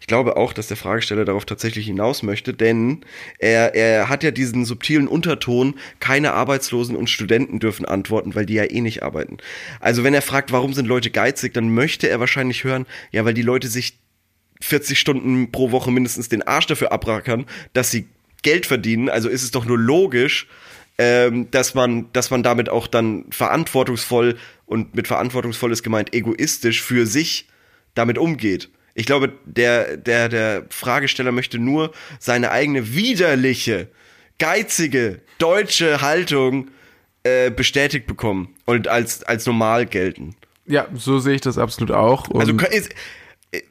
ich 0.00 0.06
glaube 0.06 0.36
auch, 0.36 0.54
dass 0.54 0.66
der 0.66 0.78
Fragesteller 0.78 1.26
darauf 1.26 1.44
tatsächlich 1.44 1.86
hinaus 1.86 2.22
möchte, 2.22 2.54
denn 2.54 3.04
er, 3.38 3.74
er 3.74 4.08
hat 4.08 4.24
ja 4.24 4.30
diesen 4.30 4.64
subtilen 4.64 5.06
Unterton, 5.06 5.74
keine 6.00 6.32
Arbeitslosen 6.32 6.96
und 6.96 7.10
Studenten 7.10 7.60
dürfen 7.60 7.84
antworten, 7.84 8.34
weil 8.34 8.46
die 8.46 8.54
ja 8.54 8.64
eh 8.64 8.80
nicht 8.80 9.02
arbeiten. 9.02 9.36
Also 9.78 10.02
wenn 10.02 10.14
er 10.14 10.22
fragt, 10.22 10.52
warum 10.52 10.72
sind 10.72 10.86
Leute 10.86 11.10
geizig, 11.10 11.52
dann 11.52 11.74
möchte 11.74 12.08
er 12.08 12.18
wahrscheinlich 12.18 12.64
hören, 12.64 12.86
ja, 13.12 13.24
weil 13.26 13.34
die 13.34 13.42
Leute 13.42 13.68
sich 13.68 13.98
40 14.62 14.98
Stunden 14.98 15.52
pro 15.52 15.70
Woche 15.70 15.90
mindestens 15.90 16.28
den 16.28 16.42
Arsch 16.42 16.66
dafür 16.66 16.92
abrackern, 16.92 17.46
dass 17.74 17.90
sie 17.90 18.08
Geld 18.42 18.66
verdienen. 18.66 19.10
Also 19.10 19.28
ist 19.28 19.42
es 19.42 19.50
doch 19.50 19.66
nur 19.66 19.78
logisch, 19.78 20.48
ähm, 20.96 21.50
dass 21.50 21.74
man, 21.74 22.10
dass 22.12 22.30
man 22.30 22.42
damit 22.42 22.70
auch 22.70 22.86
dann 22.86 23.26
verantwortungsvoll 23.30 24.38
und 24.64 24.94
mit 24.94 25.08
verantwortungsvoll 25.08 25.72
ist 25.72 25.82
gemeint 25.82 26.14
egoistisch 26.14 26.82
für 26.82 27.06
sich 27.06 27.48
damit 27.94 28.16
umgeht. 28.16 28.70
Ich 28.94 29.06
glaube, 29.06 29.32
der, 29.44 29.96
der, 29.96 30.28
der 30.28 30.66
Fragesteller 30.70 31.32
möchte 31.32 31.58
nur 31.58 31.92
seine 32.18 32.50
eigene 32.50 32.94
widerliche, 32.94 33.88
geizige, 34.38 35.20
deutsche 35.38 36.00
Haltung 36.00 36.70
äh, 37.22 37.50
bestätigt 37.50 38.06
bekommen 38.06 38.54
und 38.66 38.88
als, 38.88 39.22
als 39.22 39.46
normal 39.46 39.86
gelten. 39.86 40.34
Ja, 40.66 40.88
so 40.94 41.18
sehe 41.18 41.34
ich 41.34 41.40
das 41.40 41.58
absolut 41.58 41.90
auch. 41.90 42.28
Und 42.28 42.40
Also 42.40 42.56
ist, 42.66 42.94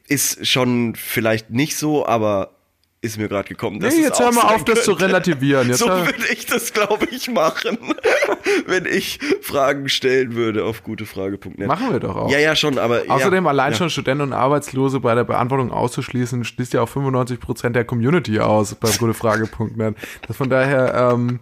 ist 0.08 0.46
schon 0.46 0.94
vielleicht 0.94 1.50
nicht 1.50 1.76
so, 1.76 2.06
aber 2.06 2.54
ist 3.02 3.16
mir 3.16 3.28
gerade 3.28 3.48
gekommen. 3.48 3.80
dass 3.80 3.94
Nee, 3.94 4.02
jetzt 4.02 4.20
hör 4.20 4.30
mal 4.32 4.54
auf, 4.54 4.64
das 4.64 4.84
zu 4.84 4.92
relativieren. 4.92 5.68
Jetzt 5.68 5.78
so 5.78 5.88
würde 5.88 6.26
ich 6.32 6.44
das, 6.46 6.72
glaube 6.72 7.06
ich, 7.10 7.30
machen, 7.30 7.78
wenn 8.66 8.84
ich 8.84 9.18
Fragen 9.40 9.88
stellen 9.88 10.34
würde 10.34 10.64
auf 10.64 10.82
gutefrage.net. 10.82 11.66
machen 11.66 11.92
wir 11.92 12.00
doch 12.00 12.14
auch. 12.14 12.30
Ja, 12.30 12.38
ja, 12.38 12.54
schon, 12.54 12.78
aber 12.78 13.02
Außerdem 13.08 13.44
ja, 13.44 13.50
allein 13.50 13.72
ja. 13.72 13.78
schon 13.78 13.90
Studenten 13.90 14.22
und 14.24 14.32
Arbeitslose 14.34 15.00
bei 15.00 15.14
der 15.14 15.24
Beantwortung 15.24 15.72
auszuschließen, 15.72 16.44
schließt 16.44 16.74
ja 16.74 16.82
auch 16.82 16.90
95% 16.90 17.70
der 17.70 17.84
Community 17.84 18.38
aus 18.38 18.74
bei 18.74 18.90
gutefrage.net. 18.90 19.94
Das 20.26 20.36
von 20.36 20.50
daher, 20.50 21.12
ähm, 21.14 21.40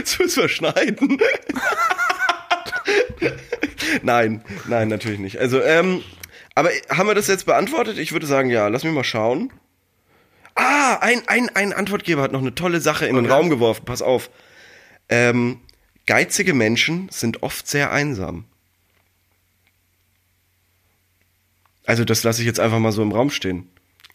Das 0.00 0.18
müssen 0.18 0.42
wir 0.42 0.48
schneiden. 0.48 1.18
nein, 4.02 4.42
nein, 4.66 4.88
natürlich 4.88 5.18
nicht. 5.18 5.38
Also, 5.38 5.60
ähm, 5.62 6.02
aber 6.54 6.70
haben 6.88 7.06
wir 7.06 7.14
das 7.14 7.26
jetzt 7.28 7.46
beantwortet? 7.46 7.98
Ich 7.98 8.12
würde 8.12 8.26
sagen, 8.26 8.50
ja. 8.50 8.68
Lass 8.68 8.84
mich 8.84 8.92
mal 8.92 9.04
schauen. 9.04 9.52
Ah, 10.54 10.96
ein, 11.00 11.22
ein, 11.28 11.48
ein 11.54 11.72
Antwortgeber 11.72 12.22
hat 12.22 12.32
noch 12.32 12.40
eine 12.40 12.54
tolle 12.54 12.80
Sache 12.80 13.06
in 13.06 13.16
den 13.16 13.26
Okay. 13.26 13.34
Raum 13.34 13.50
geworfen. 13.50 13.84
Pass 13.84 14.02
auf. 14.02 14.30
Ähm, 15.08 15.60
geizige 16.06 16.52
Menschen 16.54 17.08
sind 17.10 17.42
oft 17.42 17.66
sehr 17.68 17.92
einsam. 17.92 18.44
Also, 21.86 22.04
das 22.04 22.22
lasse 22.22 22.42
ich 22.42 22.46
jetzt 22.46 22.60
einfach 22.60 22.78
mal 22.78 22.92
so 22.92 23.02
im 23.02 23.12
Raum 23.12 23.30
stehen. 23.30 23.68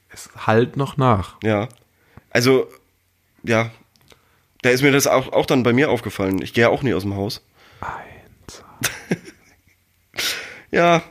es 0.09 0.29
halt 0.45 0.77
noch 0.77 0.97
nach. 0.97 1.37
Ja. 1.43 1.67
Also, 2.29 2.67
ja. 3.43 3.71
Da 4.61 4.69
ist 4.69 4.81
mir 4.81 4.91
das 4.91 5.07
auch, 5.07 5.31
auch 5.33 5.45
dann 5.45 5.63
bei 5.63 5.73
mir 5.73 5.89
aufgefallen. 5.89 6.41
Ich 6.41 6.53
gehe 6.53 6.63
ja 6.63 6.69
auch 6.69 6.83
nie 6.83 6.93
aus 6.93 7.03
dem 7.03 7.15
Haus. 7.15 7.43
Eins. 7.81 8.63
Ja. 10.71 11.03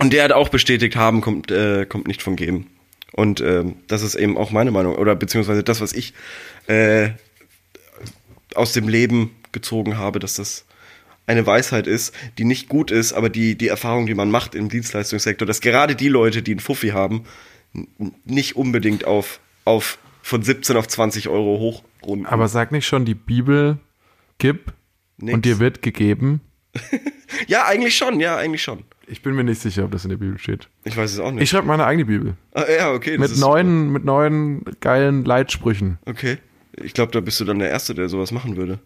Und 0.00 0.12
der 0.12 0.24
hat 0.24 0.32
auch 0.32 0.48
bestätigt, 0.48 0.96
haben 0.96 1.20
kommt, 1.20 1.50
äh, 1.50 1.84
kommt 1.84 2.08
nicht 2.08 2.22
von 2.22 2.34
geben. 2.34 2.68
Und 3.12 3.40
ähm, 3.40 3.76
das 3.86 4.02
ist 4.02 4.14
eben 4.14 4.38
auch 4.38 4.50
meine 4.50 4.70
Meinung, 4.70 4.94
oder 4.96 5.14
beziehungsweise 5.14 5.62
das, 5.62 5.80
was 5.80 5.92
ich 5.92 6.14
äh, 6.68 7.10
aus 8.54 8.72
dem 8.72 8.88
Leben 8.88 9.36
gezogen 9.52 9.98
habe, 9.98 10.18
dass 10.18 10.34
das 10.34 10.64
eine 11.26 11.46
Weisheit 11.46 11.86
ist, 11.86 12.14
die 12.38 12.44
nicht 12.44 12.68
gut 12.68 12.90
ist, 12.90 13.12
aber 13.12 13.28
die, 13.28 13.56
die 13.56 13.68
Erfahrung, 13.68 14.06
die 14.06 14.14
man 14.14 14.30
macht 14.30 14.54
im 14.54 14.68
Dienstleistungssektor, 14.68 15.46
dass 15.46 15.60
gerade 15.60 15.94
die 15.94 16.08
Leute, 16.08 16.42
die 16.42 16.52
einen 16.52 16.60
Fuffi 16.60 16.88
haben, 16.88 17.24
nicht 18.24 18.56
unbedingt 18.56 19.04
auf, 19.04 19.38
auf 19.64 19.98
von 20.22 20.42
17 20.42 20.76
auf 20.76 20.88
20 20.88 21.28
Euro 21.28 21.58
hochrunden. 21.58 22.26
Aber 22.26 22.48
sag 22.48 22.72
nicht 22.72 22.86
schon, 22.86 23.04
die 23.04 23.14
Bibel 23.14 23.78
gib 24.38 24.72
Nix. 25.18 25.34
und 25.34 25.44
dir 25.44 25.58
wird 25.58 25.82
gegeben. 25.82 26.40
ja, 27.46 27.66
eigentlich 27.66 27.96
schon, 27.96 28.18
ja, 28.18 28.36
eigentlich 28.36 28.62
schon. 28.62 28.84
Ich 29.10 29.22
bin 29.22 29.34
mir 29.34 29.42
nicht 29.42 29.60
sicher, 29.60 29.84
ob 29.84 29.90
das 29.90 30.04
in 30.04 30.10
der 30.10 30.18
Bibel 30.18 30.38
steht. 30.38 30.68
Ich 30.84 30.96
weiß 30.96 31.12
es 31.12 31.18
auch 31.18 31.32
nicht. 31.32 31.42
Ich 31.42 31.50
schreibe 31.50 31.66
meine 31.66 31.84
eigene 31.84 32.04
Bibel. 32.04 32.34
ah, 32.54 32.64
ja, 32.70 32.92
okay. 32.92 33.18
Mit 33.18 33.36
neuen, 33.38 33.90
mit 33.90 34.04
neuen 34.04 34.64
geilen 34.80 35.24
Leitsprüchen. 35.24 35.98
Okay. 36.06 36.38
Ich 36.80 36.94
glaube, 36.94 37.10
da 37.12 37.20
bist 37.20 37.40
du 37.40 37.44
dann 37.44 37.58
der 37.58 37.70
Erste, 37.70 37.94
der 37.94 38.08
sowas 38.08 38.30
machen 38.30 38.56
würde. 38.56 38.78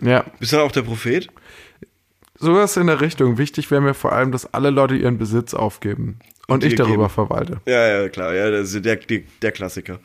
Ja. 0.00 0.26
Bist 0.38 0.52
du 0.52 0.56
dann 0.56 0.66
auch 0.66 0.72
der 0.72 0.82
Prophet? 0.82 1.28
Sowas 2.38 2.76
in 2.76 2.86
der 2.86 3.00
Richtung. 3.00 3.38
Wichtig 3.38 3.70
wäre 3.70 3.80
mir 3.80 3.94
vor 3.94 4.12
allem, 4.12 4.30
dass 4.30 4.52
alle 4.52 4.70
Leute 4.70 4.94
ihren 4.94 5.16
Besitz 5.16 5.54
aufgeben. 5.54 6.18
Und, 6.48 6.64
dir 6.64 6.68
ich 6.68 6.74
darüber 6.74 7.04
geben. 7.04 7.14
verwalte. 7.14 7.60
Ja, 7.66 7.86
ja, 7.86 8.08
klar, 8.08 8.34
ja, 8.34 8.50
das 8.50 8.74
ist 8.74 8.84
der, 8.84 8.96
die, 8.96 9.24
der 9.40 9.52
Klassiker. 9.52 10.00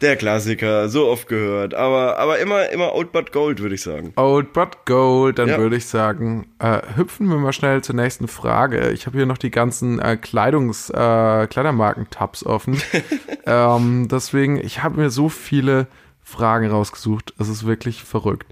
Der 0.00 0.16
Klassiker, 0.16 0.88
so 0.88 1.08
oft 1.08 1.26
gehört. 1.26 1.74
Aber, 1.74 2.18
aber 2.18 2.38
immer, 2.38 2.68
immer 2.70 2.94
Old 2.94 3.10
But 3.10 3.32
Gold, 3.32 3.58
würde 3.60 3.74
ich 3.74 3.82
sagen. 3.82 4.12
Old 4.14 4.52
but 4.52 4.86
gold, 4.86 5.40
dann 5.40 5.48
Ja. 5.48 5.58
würde 5.58 5.74
ich 5.76 5.86
sagen, 5.86 6.46
äh, 6.60 6.80
hüpfen 6.94 7.26
wir 7.28 7.36
mal 7.38 7.52
schnell 7.52 7.82
zur 7.82 7.96
nächsten 7.96 8.28
Frage. 8.28 8.90
Ich 8.90 9.06
habe 9.06 9.16
hier 9.16 9.26
noch 9.26 9.38
die 9.38 9.50
ganzen 9.50 9.98
äh, 9.98 10.16
Kleidungs, 10.16 10.90
äh, 10.90 11.46
Kleidermarken-Tabs 11.48 12.46
offen. 12.46 12.80
ähm, 13.46 14.06
deswegen, 14.08 14.56
ich 14.58 14.84
habe 14.84 15.00
mir 15.00 15.10
so 15.10 15.28
viele 15.28 15.88
Fragen 16.22 16.70
rausgesucht. 16.70 17.34
Es 17.40 17.48
ist 17.48 17.66
wirklich 17.66 18.04
verrückt. 18.04 18.46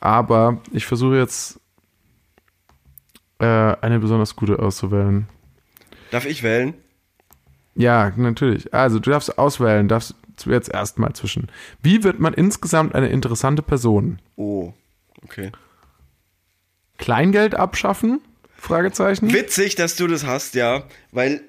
Aber 0.00 0.60
ich 0.72 0.86
versuche 0.86 1.16
jetzt 1.16 1.60
äh, 3.38 3.44
eine 3.44 4.00
besonders 4.00 4.34
gute 4.34 4.58
auszuwählen. 4.58 5.28
Darf 6.10 6.26
ich 6.26 6.42
wählen? 6.42 6.74
Ja, 7.76 8.10
natürlich. 8.16 8.74
Also, 8.74 8.98
du 8.98 9.10
darfst 9.10 9.38
auswählen, 9.38 9.86
darfst 9.86 10.16
jetzt 10.46 10.70
erstmal 10.72 11.12
zwischen. 11.14 11.50
Wie 11.82 12.02
wird 12.04 12.18
man 12.20 12.34
insgesamt 12.34 12.94
eine 12.94 13.08
interessante 13.08 13.62
Person? 13.62 14.20
Oh, 14.36 14.72
okay. 15.22 15.50
Kleingeld 16.98 17.54
abschaffen? 17.54 18.20
Fragezeichen. 18.56 19.32
Witzig, 19.32 19.76
dass 19.76 19.94
du 19.96 20.06
das 20.08 20.26
hast, 20.26 20.54
ja, 20.54 20.82
weil 21.12 21.42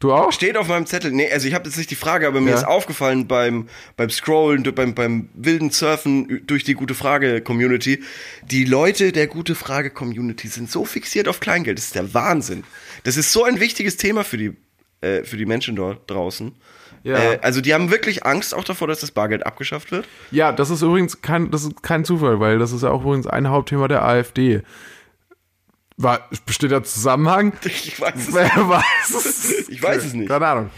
Du 0.00 0.12
auch? 0.12 0.32
steht 0.32 0.56
auf 0.58 0.68
meinem 0.68 0.84
Zettel. 0.86 1.12
Nee, 1.12 1.30
also 1.30 1.46
ich 1.46 1.54
habe 1.54 1.66
jetzt 1.66 1.76
nicht 1.78 1.90
die 1.90 1.94
Frage, 1.94 2.26
aber 2.26 2.40
mir 2.40 2.50
Ja. 2.50 2.56
ist 2.56 2.64
aufgefallen 2.66 3.26
beim 3.26 3.68
beim 3.96 4.10
Scrollen, 4.10 4.62
beim 4.74 4.94
beim 4.94 5.28
wilden 5.34 5.70
Surfen 5.70 6.42
durch 6.46 6.64
die 6.64 6.74
gute 6.74 6.94
Frage 6.94 7.40
Community, 7.40 8.02
die 8.50 8.64
Leute 8.64 9.12
der 9.12 9.26
gute 9.28 9.54
Frage 9.54 9.90
Community 9.90 10.48
sind 10.48 10.70
so 10.70 10.84
fixiert 10.84 11.28
auf 11.28 11.40
Kleingeld, 11.40 11.78
das 11.78 11.86
ist 11.86 11.94
der 11.94 12.12
Wahnsinn. 12.12 12.64
Das 13.04 13.16
ist 13.16 13.32
so 13.32 13.44
ein 13.44 13.60
wichtiges 13.60 13.96
Thema 13.96 14.24
für 14.24 14.36
die 14.36 14.52
äh, 15.00 15.22
für 15.24 15.36
die 15.38 15.46
Menschen 15.46 15.76
dort 15.76 16.10
draußen. 16.10 16.52
Ja. 17.04 17.16
Äh, 17.18 17.38
also 17.42 17.60
die 17.60 17.72
haben 17.74 17.90
wirklich 17.90 18.26
Angst 18.26 18.54
auch 18.54 18.64
davor, 18.64 18.88
dass 18.88 19.00
das 19.00 19.12
Bargeld 19.12 19.46
abgeschafft 19.46 19.92
wird. 19.92 20.08
Ja, 20.32 20.50
das 20.52 20.70
ist 20.70 20.82
übrigens 20.82 21.22
kein, 21.22 21.50
das 21.50 21.62
ist 21.64 21.82
kein 21.82 22.04
Zufall, 22.04 22.40
weil 22.40 22.58
das 22.58 22.72
ist 22.72 22.82
ja 22.82 22.90
auch 22.90 23.02
übrigens 23.02 23.26
ein 23.26 23.48
Hauptthema 23.48 23.86
der 23.88 24.02
AfD. 24.04 24.62
War, 25.96 26.28
besteht 26.46 26.72
da 26.72 26.82
Zusammenhang? 26.82 27.52
Ich 27.64 28.00
weiß 28.00 28.14
es 28.28 28.34
Wer 28.34 28.50
weiß 28.68 29.10
es? 29.10 29.68
Ich 29.68 29.80
weiß 29.82 30.04
es 30.04 30.14
nicht. 30.14 30.28
Keine 30.28 30.46
Ahnung. 30.46 30.70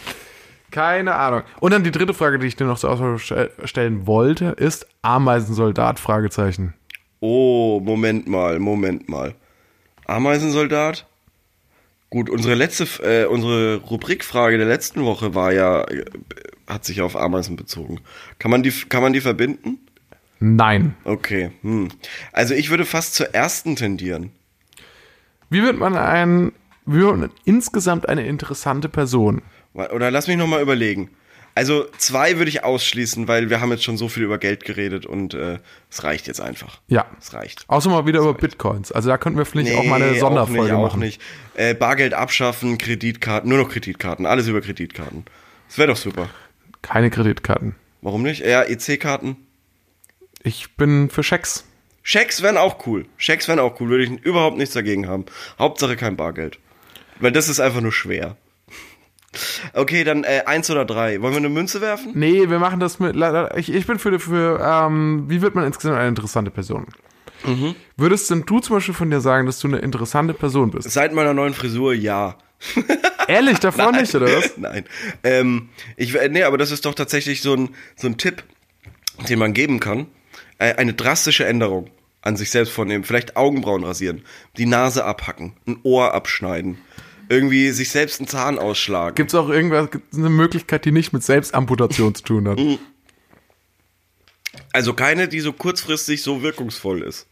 Keine 0.72 1.14
Ahnung. 1.14 1.42
Und 1.60 1.72
dann 1.72 1.84
die 1.84 1.90
dritte 1.92 2.12
Frage, 2.12 2.38
die 2.38 2.46
ich 2.48 2.56
dir 2.56 2.64
noch 2.66 2.78
zur 2.78 2.90
Auswahl 2.90 3.18
stell- 3.18 3.50
stellen 3.64 4.06
wollte, 4.06 4.46
ist 4.58 4.86
Ameisensoldat? 5.02 5.98
Fragezeichen. 6.00 6.74
Oh, 7.20 7.80
Moment 7.82 8.26
mal, 8.26 8.58
Moment 8.58 9.08
mal. 9.08 9.34
Ameisensoldat? 10.06 11.06
Gut, 12.16 12.30
unsere 12.30 12.54
letzte, 12.54 12.84
äh, 13.02 13.26
unsere 13.26 13.76
Rubrikfrage 13.76 14.56
der 14.56 14.66
letzten 14.66 15.04
Woche 15.04 15.34
war 15.34 15.52
ja, 15.52 15.82
äh, 15.82 16.02
hat 16.66 16.86
sich 16.86 17.02
auf 17.02 17.14
Ameisen 17.14 17.56
bezogen. 17.56 18.00
Kann 18.38 18.50
man 18.50 18.62
die, 18.62 18.70
kann 18.70 19.02
man 19.02 19.12
die 19.12 19.20
verbinden? 19.20 19.86
Nein. 20.40 20.94
Okay, 21.04 21.50
hm. 21.60 21.88
Also 22.32 22.54
ich 22.54 22.70
würde 22.70 22.86
fast 22.86 23.16
zur 23.16 23.34
ersten 23.34 23.76
tendieren. 23.76 24.30
Wie 25.50 25.62
wird 25.62 25.76
man 25.76 25.94
ein, 25.94 26.52
wie 26.86 27.00
wird 27.00 27.18
man 27.18 27.30
insgesamt 27.44 28.08
eine 28.08 28.26
interessante 28.26 28.88
Person? 28.88 29.42
Oder 29.74 30.10
lass 30.10 30.26
mich 30.26 30.38
nochmal 30.38 30.62
überlegen. 30.62 31.10
Also 31.56 31.86
zwei 31.96 32.36
würde 32.36 32.50
ich 32.50 32.64
ausschließen, 32.64 33.28
weil 33.28 33.48
wir 33.48 33.62
haben 33.62 33.70
jetzt 33.70 33.82
schon 33.82 33.96
so 33.96 34.08
viel 34.10 34.22
über 34.24 34.36
Geld 34.36 34.66
geredet 34.66 35.06
und 35.06 35.32
äh, 35.32 35.58
es 35.90 36.04
reicht 36.04 36.26
jetzt 36.26 36.38
einfach. 36.38 36.82
Ja. 36.86 37.06
Es 37.18 37.32
reicht. 37.32 37.64
Außer 37.68 37.88
mal 37.88 38.04
wieder 38.04 38.20
über 38.20 38.34
Bitcoins. 38.34 38.92
Also 38.92 39.08
da 39.08 39.16
könnten 39.16 39.38
wir 39.38 39.46
vielleicht 39.46 39.74
auch 39.74 39.84
mal 39.84 40.02
eine 40.02 40.12
Nee, 40.12 40.18
Sonderfolge 40.18 40.60
auch 40.60 40.66
nicht, 40.66 40.70
machen. 40.70 40.84
Auch 40.84 40.96
nicht. 40.96 41.22
Äh, 41.54 41.72
Bargeld 41.72 42.12
abschaffen, 42.12 42.76
Kreditkarten, 42.76 43.48
nur 43.48 43.56
noch 43.56 43.70
Kreditkarten, 43.70 44.26
alles 44.26 44.48
über 44.48 44.60
Kreditkarten. 44.60 45.24
Das 45.68 45.78
wäre 45.78 45.88
doch 45.88 45.96
super. 45.96 46.28
Keine 46.82 47.08
Kreditkarten. 47.08 47.74
Warum 48.02 48.22
nicht? 48.22 48.44
Ja, 48.44 48.62
EC-Karten. 48.62 49.36
Ich 50.42 50.76
bin 50.76 51.08
für 51.08 51.22
Schecks. 51.22 51.64
Schecks 52.02 52.42
wären 52.42 52.58
auch 52.58 52.86
cool. 52.86 53.06
Schecks 53.16 53.48
wären 53.48 53.60
auch 53.60 53.80
cool, 53.80 53.88
würde 53.88 54.04
ich 54.04 54.10
überhaupt 54.10 54.58
nichts 54.58 54.74
dagegen 54.74 55.08
haben. 55.08 55.24
Hauptsache 55.58 55.96
kein 55.96 56.18
Bargeld. 56.18 56.58
Weil 57.18 57.32
das 57.32 57.48
ist 57.48 57.60
einfach 57.60 57.80
nur 57.80 57.92
schwer. 57.92 58.36
Okay, 59.72 60.04
dann 60.04 60.24
äh, 60.24 60.42
eins 60.46 60.70
oder 60.70 60.84
drei. 60.84 61.20
Wollen 61.22 61.32
wir 61.32 61.38
eine 61.38 61.48
Münze 61.48 61.80
werfen? 61.80 62.12
Nee, 62.14 62.48
wir 62.48 62.58
machen 62.58 62.80
das 62.80 62.98
mit. 62.98 63.16
Ich, 63.56 63.72
ich 63.72 63.86
bin 63.86 63.98
für, 63.98 64.18
für 64.18 64.60
ähm, 64.60 65.24
wie 65.28 65.42
wird 65.42 65.54
man 65.54 65.64
insgesamt 65.64 65.98
eine 65.98 66.08
interessante 66.08 66.50
Person? 66.50 66.86
Mhm. 67.44 67.74
Würdest 67.96 68.30
denn 68.30 68.42
du 68.46 68.60
zum 68.60 68.76
Beispiel 68.76 68.94
von 68.94 69.10
dir 69.10 69.20
sagen, 69.20 69.46
dass 69.46 69.58
du 69.58 69.68
eine 69.68 69.78
interessante 69.78 70.34
Person 70.34 70.70
bist? 70.70 70.90
Seit 70.90 71.12
meiner 71.12 71.34
neuen 71.34 71.54
Frisur, 71.54 71.94
ja. 71.94 72.36
Ehrlich, 73.28 73.58
davor 73.58 73.92
nicht, 73.92 74.14
oder 74.14 74.26
was? 74.26 74.54
Nein. 74.56 74.84
Ähm, 75.22 75.68
ich, 75.96 76.14
äh, 76.14 76.28
nee, 76.28 76.42
aber 76.42 76.58
das 76.58 76.70
ist 76.70 76.86
doch 76.86 76.94
tatsächlich 76.94 77.42
so 77.42 77.54
ein, 77.54 77.70
so 77.96 78.06
ein 78.06 78.18
Tipp, 78.18 78.42
den 79.28 79.38
man 79.38 79.52
geben 79.52 79.80
kann. 79.80 80.06
Äh, 80.58 80.74
eine 80.74 80.94
drastische 80.94 81.44
Änderung 81.46 81.90
an 82.22 82.36
sich 82.36 82.50
selbst 82.50 82.72
vornehmen. 82.72 83.04
Vielleicht 83.04 83.36
Augenbrauen 83.36 83.84
rasieren, 83.84 84.22
die 84.56 84.66
Nase 84.66 85.04
abhacken, 85.04 85.54
ein 85.66 85.78
Ohr 85.82 86.14
abschneiden, 86.14 86.78
irgendwie 87.28 87.70
sich 87.70 87.90
selbst 87.90 88.20
einen 88.20 88.28
Zahn 88.28 88.58
ausschlagen. 88.58 89.14
Gibt 89.14 89.30
es 89.30 89.34
auch 89.34 89.48
irgendwas, 89.48 89.90
gibt's 89.90 90.16
eine 90.16 90.30
Möglichkeit, 90.30 90.84
die 90.84 90.92
nicht 90.92 91.12
mit 91.12 91.22
Selbstamputation 91.22 92.14
zu 92.14 92.22
tun 92.22 92.48
hat? 92.48 92.58
Also 94.72 94.92
keine, 94.92 95.26
die 95.26 95.40
so 95.40 95.54
kurzfristig 95.54 96.22
so 96.22 96.42
wirkungsvoll 96.42 97.02
ist. 97.02 97.26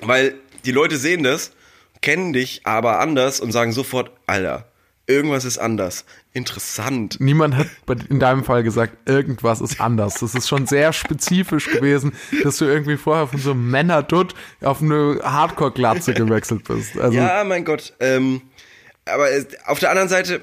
Weil 0.00 0.34
die 0.64 0.70
Leute 0.70 0.96
sehen 0.96 1.22
das, 1.22 1.52
kennen 2.00 2.32
dich 2.32 2.62
aber 2.64 3.00
anders 3.00 3.40
und 3.40 3.52
sagen 3.52 3.72
sofort, 3.72 4.10
Alter, 4.26 4.70
irgendwas 5.06 5.44
ist 5.44 5.58
anders. 5.58 6.04
Interessant. 6.32 7.16
Niemand 7.20 7.56
hat 7.56 7.68
in 8.08 8.20
deinem 8.20 8.44
Fall 8.44 8.62
gesagt, 8.62 9.08
irgendwas 9.08 9.60
ist 9.60 9.80
anders. 9.80 10.20
Das 10.20 10.34
ist 10.34 10.48
schon 10.48 10.66
sehr 10.66 10.92
spezifisch 10.92 11.70
gewesen, 11.70 12.12
dass 12.42 12.58
du 12.58 12.64
irgendwie 12.64 12.96
vorher 12.96 13.26
von 13.26 13.40
so 13.40 13.52
einem 13.52 13.70
Männerdutt 13.70 14.34
auf 14.62 14.82
eine 14.82 15.20
Hardcore-Glatze 15.22 16.14
gewechselt 16.14 16.64
bist. 16.64 16.98
Also, 16.98 17.16
Ja, 17.16 17.44
mein 17.44 17.64
Gott. 17.64 17.94
Ähm, 18.00 18.42
aber 19.06 19.30
es- 19.30 19.46
auf 19.66 19.78
der 19.78 19.90
anderen 19.90 20.08
Seite, 20.08 20.42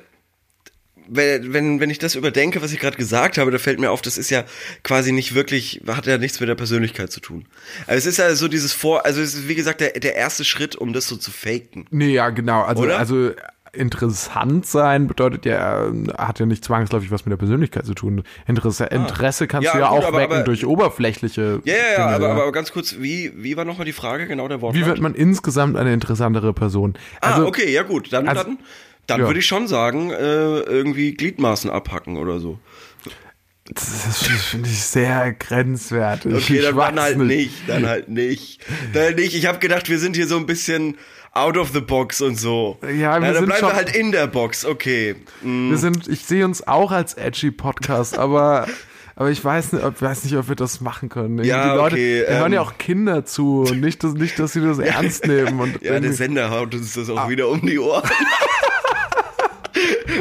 wenn, 1.08 1.52
wenn, 1.52 1.80
wenn 1.82 1.90
ich 1.90 2.00
das 2.00 2.16
überdenke, 2.16 2.62
was 2.62 2.72
ich 2.72 2.80
gerade 2.80 2.96
gesagt 2.96 3.38
habe, 3.38 3.52
da 3.52 3.58
fällt 3.58 3.78
mir 3.80 3.92
auf, 3.92 4.02
das 4.02 4.18
ist 4.18 4.30
ja 4.30 4.46
quasi 4.84 5.12
nicht 5.12 5.36
wirklich, 5.36 5.82
hat 5.88 6.06
ja 6.06 6.18
nichts 6.18 6.40
mit 6.40 6.48
der 6.48 6.56
Persönlichkeit 6.56 7.12
zu 7.12 7.20
tun. 7.20 7.46
Also 7.88 7.98
es 7.98 8.06
ist 8.06 8.18
ja 8.18 8.34
so 8.36 8.48
dieses 8.48 8.72
Vor, 8.72 9.06
also 9.06 9.22
es 9.22 9.34
ist 9.34 9.48
wie 9.50 9.56
gesagt 9.56 9.82
der, 9.82 9.92
der 10.00 10.16
erste 10.16 10.46
Schritt, 10.46 10.76
um 10.78 10.94
das 10.94 11.08
so 11.08 11.18
zu 11.18 11.30
faken. 11.32 11.88
Nee, 11.92 12.14
ja, 12.14 12.30
genau. 12.30 12.62
Also, 12.64 12.84
Oder? 12.84 13.00
also 13.00 13.34
interessant 13.74 14.66
sein 14.68 15.08
bedeutet 15.08 15.46
ja, 15.46 15.88
äh, 15.88 15.92
hat 16.18 16.40
ja 16.40 16.46
nicht 16.46 16.64
zwangsläufig 16.64 17.12
was 17.12 17.26
mit 17.26 17.32
der 17.32 17.38
Persönlichkeit 17.38 17.86
zu 17.86 17.94
tun. 17.96 18.24
Interesse, 18.48 18.86
Interesse 18.86 19.48
kannst 19.48 19.66
Ja, 19.66 19.74
du 19.74 19.80
ja 19.80 19.90
gut, 19.90 19.98
auch 20.00 20.08
aber- 20.08 20.18
wecken 20.20 20.34
aber- 20.36 20.44
durch 20.44 20.66
oberflächliche 20.66 21.62
Ja, 21.66 21.74
ja, 21.74 21.82
ja, 21.98 22.06
aber, 22.16 22.30
aber 22.32 22.52
ganz 22.52 22.72
kurz, 22.72 22.98
wie, 23.00 23.32
wie 23.36 23.58
war 23.58 23.66
nochmal 23.66 23.86
die 23.86 23.94
Frage, 23.94 24.28
genau 24.28 24.48
der 24.48 24.62
Wortlaut? 24.62 24.82
Wie 24.82 24.86
wird 24.88 25.00
man 25.02 25.16
insgesamt 25.16 25.76
eine 25.76 25.92
interessantere 25.94 26.54
Person? 26.54 26.94
ah, 27.22 27.32
Also, 27.32 27.48
okay, 27.48 27.72
ja 27.74 27.82
gut, 27.84 28.14
dann, 28.14 28.28
also- 28.30 28.44
dann, 28.44 28.60
dann 29.08 29.20
ja. 29.22 29.26
würde 29.28 29.40
ich 29.40 29.48
schon 29.48 29.68
sagen, 29.68 30.12
äh, 30.12 30.16
irgendwie 30.60 31.14
Gliedmaßen 31.16 31.70
abhacken 31.72 32.18
oder 32.18 32.40
so. 32.40 32.60
Das, 33.66 34.28
finde 34.50 34.70
ich 34.70 34.84
sehr 34.84 35.32
grenzwertig. 35.34 36.34
Okay, 36.36 36.62
dann, 36.62 36.76
dann 36.76 37.00
halt 37.00 37.18
nicht, 37.18 37.54
dann 37.68 37.88
halt 37.88 38.10
nicht. 38.10 38.60
Dann 38.94 39.16
nicht. 39.16 39.36
Ich 39.36 39.46
habe 39.46 39.60
gedacht, 39.60 39.88
wir 39.90 40.00
sind 40.00 40.18
hier 40.18 40.28
so 40.28 40.36
ein 40.36 40.46
bisschen 40.46 40.98
out 41.34 41.58
of 41.58 41.72
the 41.74 41.82
box 41.82 42.22
und 42.22 42.40
so. 42.40 42.78
Ja, 42.84 43.20
wir 43.20 43.22
dann 43.22 43.34
sind 43.36 43.46
bleiben 43.46 43.60
schon- 43.60 43.70
wir 43.70 43.76
halt 43.76 43.96
in 43.96 44.12
der 44.12 44.28
Box, 44.28 44.66
okay. 44.66 45.16
Mm, 45.42 45.72
Wir 45.72 45.78
sind, 45.78 46.08
ich 46.08 46.26
sehe 46.26 46.46
uns 46.46 46.68
auch 46.68 46.92
als 46.92 47.16
edgy 47.16 47.50
Podcast, 47.52 48.18
aber, 48.20 48.68
aber 49.16 49.32
ich 49.32 49.44
weiß 49.44 49.74
nicht, 49.74 49.84
ob, 49.84 50.00
weiß 50.02 50.26
nicht, 50.26 50.36
ob 50.38 50.48
wir 50.50 50.56
das 50.56 50.80
machen 50.82 51.10
können. 51.10 51.44
Ja, 51.44 51.72
die 51.72 51.78
Leute, 51.78 51.96
okay, 51.96 52.24
da 52.28 52.34
hören 52.34 52.46
ähm. 52.48 52.54
ja 52.54 52.62
auch 52.62 52.78
Kinder 52.78 53.26
zu 53.26 53.62
und 53.62 53.82
nicht, 53.82 54.04
dass, 54.04 54.14
nicht, 54.14 54.38
dass 54.38 54.54
sie 54.54 54.62
das 54.62 54.78
ernst 54.80 55.26
nehmen. 55.26 55.60
Und 55.60 55.82
Ja, 55.82 56.00
der 56.00 56.14
Sender 56.14 56.52
haut 56.52 56.76
uns 56.76 56.94
das 56.94 57.10
Ah. 57.10 57.14
auch 57.24 57.30
wieder 57.30 57.48
um 57.50 57.62
die 57.66 57.80
Ohren. 57.80 58.04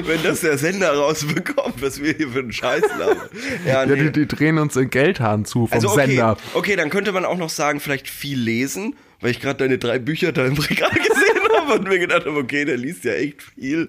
Wenn 0.05 0.23
das 0.23 0.41
der 0.41 0.57
Sender 0.57 0.95
rausbekommt, 0.97 1.83
was 1.83 2.01
wir 2.03 2.15
hier 2.15 2.29
für 2.31 2.39
einen 2.39 2.53
Scheiß 2.53 2.83
labern. 2.99 3.29
Ja, 3.67 3.85
ja, 3.85 3.87
nee. 3.87 4.05
die, 4.05 4.13
die 4.13 4.27
drehen 4.27 4.57
uns 4.59 4.75
den 4.75 4.89
Geldhahn 4.89 5.45
zu 5.45 5.67
vom 5.67 5.75
also 5.75 5.91
okay, 5.91 6.07
Sender. 6.07 6.37
okay, 6.55 6.77
dann 6.77 6.89
könnte 6.89 7.13
man 7.13 7.25
auch 7.27 7.37
noch 7.37 7.51
sagen, 7.51 7.79
vielleicht 7.79 8.09
viel 8.09 8.39
lesen, 8.41 8.97
weil 9.23 9.31
ich 9.31 9.41
gerade 9.41 9.59
deine 9.59 9.79
drei 9.79 9.99
Bücher 9.99 10.33
da 10.33 10.45
im 10.45 10.59
Regal 10.59 10.91
gesehen 10.95 11.57
habe 11.57 11.75
und 11.75 11.89
mir 11.89 11.99
gedacht 11.99 12.27
habe, 12.27 12.37
okay, 12.37 12.65
der 12.65 12.77
liest 12.77 13.05
ja 13.05 13.13
echt 13.13 13.43
viel. 13.43 13.89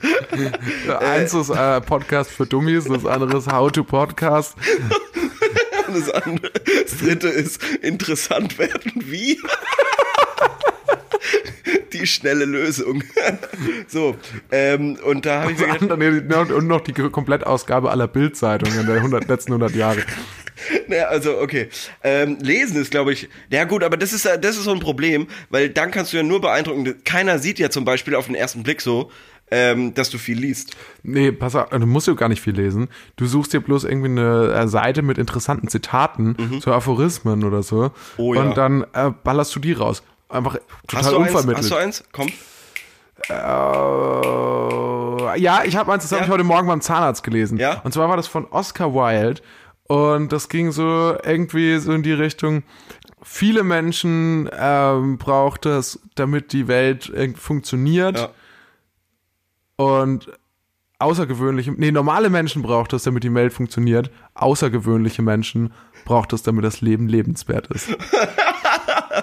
Eins 0.99 1.33
ist 1.33 1.49
äh, 1.49 1.81
Podcast 1.81 2.31
für 2.31 2.45
Dummies, 2.45 2.85
das 2.85 3.05
andere 3.05 3.37
ist 3.37 3.51
How 3.51 3.71
to 3.71 3.83
Podcast. 3.83 4.55
Und 5.87 5.95
das 6.07 6.09
andere, 6.11 6.51
das 6.51 6.97
dritte 6.99 7.27
ist 7.27 7.61
interessant 7.81 8.57
werden 8.57 8.93
wie. 8.95 9.39
Die 11.91 12.07
schnelle 12.07 12.45
Lösung. 12.45 13.03
So, 13.87 14.15
ähm, 14.51 14.97
und 15.03 15.25
da 15.25 15.41
habe 15.41 15.51
ich 15.51 15.57
gedacht, 15.59 15.91
andere, 15.91 16.55
und 16.55 16.67
noch 16.67 16.81
die 16.81 16.93
Komplettausgabe 16.93 17.91
aller 17.91 18.07
Bildzeitungen 18.07 18.85
der 18.87 18.95
100, 18.95 19.27
letzten 19.27 19.51
100 19.53 19.75
Jahre. 19.75 20.03
Naja, 20.87 21.07
also 21.07 21.37
okay. 21.39 21.69
Ähm, 22.03 22.37
lesen 22.41 22.81
ist, 22.81 22.91
glaube 22.91 23.13
ich. 23.13 23.29
Ja 23.49 23.63
gut, 23.65 23.83
aber 23.83 23.97
das 23.97 24.13
ist 24.13 24.25
das 24.25 24.57
ist 24.57 24.63
so 24.63 24.71
ein 24.71 24.79
Problem, 24.79 25.27
weil 25.49 25.69
dann 25.69 25.91
kannst 25.91 26.13
du 26.13 26.17
ja 26.17 26.23
nur 26.23 26.41
beeindrucken. 26.41 27.03
Keiner 27.03 27.39
sieht 27.39 27.59
ja 27.59 27.69
zum 27.69 27.85
Beispiel 27.85 28.15
auf 28.15 28.25
den 28.27 28.35
ersten 28.35 28.63
Blick 28.63 28.81
so, 28.81 29.11
ähm, 29.51 29.93
dass 29.93 30.09
du 30.09 30.17
viel 30.17 30.39
liest. 30.39 30.75
Nee, 31.03 31.31
pass 31.31 31.55
auf, 31.55 31.69
du 31.69 31.85
musst 31.85 32.07
ja 32.07 32.13
gar 32.13 32.29
nicht 32.29 32.41
viel 32.41 32.55
lesen. 32.55 32.89
Du 33.17 33.25
suchst 33.27 33.53
dir 33.53 33.59
bloß 33.61 33.83
irgendwie 33.83 34.09
eine 34.09 34.53
äh, 34.53 34.67
Seite 34.67 35.01
mit 35.01 35.17
interessanten 35.17 35.67
Zitaten, 35.67 36.59
so 36.63 36.71
Aphorismen 36.71 37.43
oder 37.43 37.61
so. 37.63 37.83
Mhm. 37.83 37.89
Oh 38.17 38.33
ja. 38.33 38.41
Und 38.41 38.57
dann 38.57 38.85
äh, 38.93 39.11
ballerst 39.23 39.55
du 39.55 39.59
die 39.59 39.73
raus. 39.73 40.01
Einfach 40.29 40.57
total 40.87 40.99
Hast 41.03 41.11
du 41.11 41.17
eins? 41.17 41.27
unvermittelt. 41.27 41.57
Hast 41.57 41.71
du 41.71 41.75
eins? 41.75 42.03
Komm. 42.11 42.29
Äh, 43.29 43.33
ja, 45.39 45.61
ich 45.63 45.75
habe 45.75 45.91
eins, 45.93 46.03
das 46.03 46.11
habe 46.11 46.21
Ja? 46.21 46.25
ich 46.25 46.31
heute 46.31 46.43
Morgen 46.43 46.67
beim 46.67 46.81
Zahnarzt 46.81 47.23
gelesen. 47.23 47.57
Ja? 47.57 47.81
Und 47.83 47.93
zwar 47.93 48.09
war 48.09 48.17
das 48.17 48.27
von 48.27 48.45
Oscar 48.49 48.93
Wilde. 48.93 49.41
Und 49.87 50.31
das 50.31 50.49
ging 50.49 50.71
so 50.71 51.17
irgendwie 51.23 51.77
so 51.77 51.91
in 51.93 52.03
die 52.03 52.13
Richtung, 52.13 52.63
viele 53.21 53.63
Menschen 53.63 54.49
ähm, 54.53 55.17
braucht 55.17 55.65
es, 55.65 55.99
damit 56.15 56.53
die 56.53 56.67
Welt 56.67 57.11
funktioniert. 57.35 58.17
Ja. 58.17 58.29
Und 59.75 60.31
außergewöhnliche, 60.99 61.71
nee, 61.71 61.91
normale 61.91 62.29
Menschen 62.29 62.61
braucht 62.61 62.93
es, 62.93 63.03
damit 63.03 63.23
die 63.23 63.33
Welt 63.33 63.53
funktioniert. 63.53 64.09
Außergewöhnliche 64.35 65.21
Menschen 65.21 65.73
braucht 66.05 66.33
es, 66.33 66.43
damit 66.43 66.63
das 66.63 66.81
Leben 66.81 67.07
lebenswert 67.07 67.67
ist. 67.67 67.89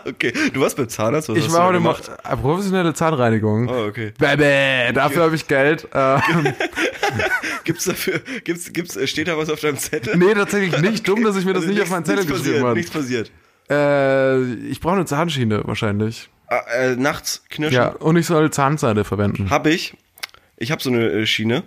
Okay. 0.07 0.33
Du 0.53 0.61
warst 0.61 0.77
beim 0.77 0.89
Zahnarzt? 0.89 1.29
Was 1.29 1.39
Ich 1.39 1.53
war 1.53 1.61
du 1.61 1.67
heute 1.67 1.79
gemacht? 1.79 2.11
äh, 2.29 2.37
professionelle 2.37 2.95
Zahnreinigung. 2.95 3.69
Oh, 3.69 3.87
okay. 3.87 4.13
Bäh, 4.19 4.93
dafür 4.93 5.25
habe 5.25 5.35
ich 5.37 5.47
Geld. 5.47 5.87
Ähm, 5.95 6.21
Gibt's 7.65 7.85
dafür, 7.85 8.21
gibt's, 8.45 8.73
gibt's, 8.73 8.97
äh, 8.97 9.07
steht 9.07 9.29
da 9.29 9.37
was 9.37 9.51
auf 9.51 9.61
deinem 9.61 9.77
Zettel? 9.77 10.17
nee, 10.17 10.35
tatsächlich 10.35 10.81
nicht. 10.81 11.07
Dumm, 11.07 11.23
dass 11.23 11.37
ich 11.37 11.45
mir 11.45 11.53
das 11.53 11.63
Also 11.63 11.73
nicht 11.73 11.83
auf 11.83 11.91
meinen 11.91 12.05
Zettel 12.05 12.25
nichts 12.25 12.43
geschrieben 12.43 12.65
habe. 12.65 12.75
Nichts 12.75 12.91
passiert. 12.91 13.31
Äh, 13.71 14.43
ich 14.69 14.81
brauche 14.81 14.95
eine 14.95 15.05
Zahnschiene 15.07 15.63
wahrscheinlich. 15.65 16.29
Ah, 16.49 16.63
äh, 16.77 16.97
nachts 16.97 17.45
knirschen. 17.49 17.77
Ja, 17.77 17.89
und 17.91 18.17
ich 18.17 18.27
soll 18.27 18.51
Zahnseide 18.51 19.05
verwenden. 19.05 19.51
Hab 19.51 19.67
ich. 19.67 19.95
Ich 20.57 20.71
habe 20.73 20.83
so 20.83 20.91
eine 20.91 21.07
äh, 21.09 21.27
Schiene. 21.27 21.63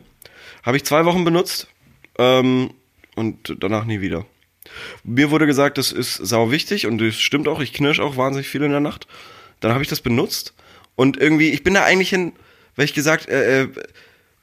Habe 0.64 0.78
ich 0.78 0.84
zwei 0.84 1.06
Wochen 1.06 1.24
benutzt 1.24 1.68
ähm, 2.18 2.72
und 3.16 3.56
danach 3.60 3.86
nie 3.86 4.02
wieder. 4.02 4.26
Mir 5.04 5.32
wurde 5.32 5.46
gesagt, 5.46 5.78
das 5.78 5.92
ist 5.92 6.16
sau 6.16 6.52
wichtig 6.52 6.86
und 6.88 7.00
das 7.00 7.16
stimmt 7.16 7.48
auch. 7.48 7.60
Ich 7.60 7.74
knirsch 7.74 8.00
auch 8.00 8.18
wahnsinnig 8.18 8.48
viel 8.48 8.64
in 8.64 8.72
der 8.72 8.80
Nacht. 8.80 9.08
Dann 9.60 9.72
habe 9.72 9.84
ich 9.84 9.90
das 9.90 10.02
benutzt 10.02 10.54
und 10.96 11.18
irgendwie, 11.18 11.50
ich 11.50 11.64
bin 11.64 11.74
da 11.74 11.84
eigentlich 11.84 12.10
hin, 12.10 12.34
weil 12.76 12.86
ich 12.86 12.94
gesagt, 12.94 13.28
äh, 13.30 13.64
äh, 13.64 13.68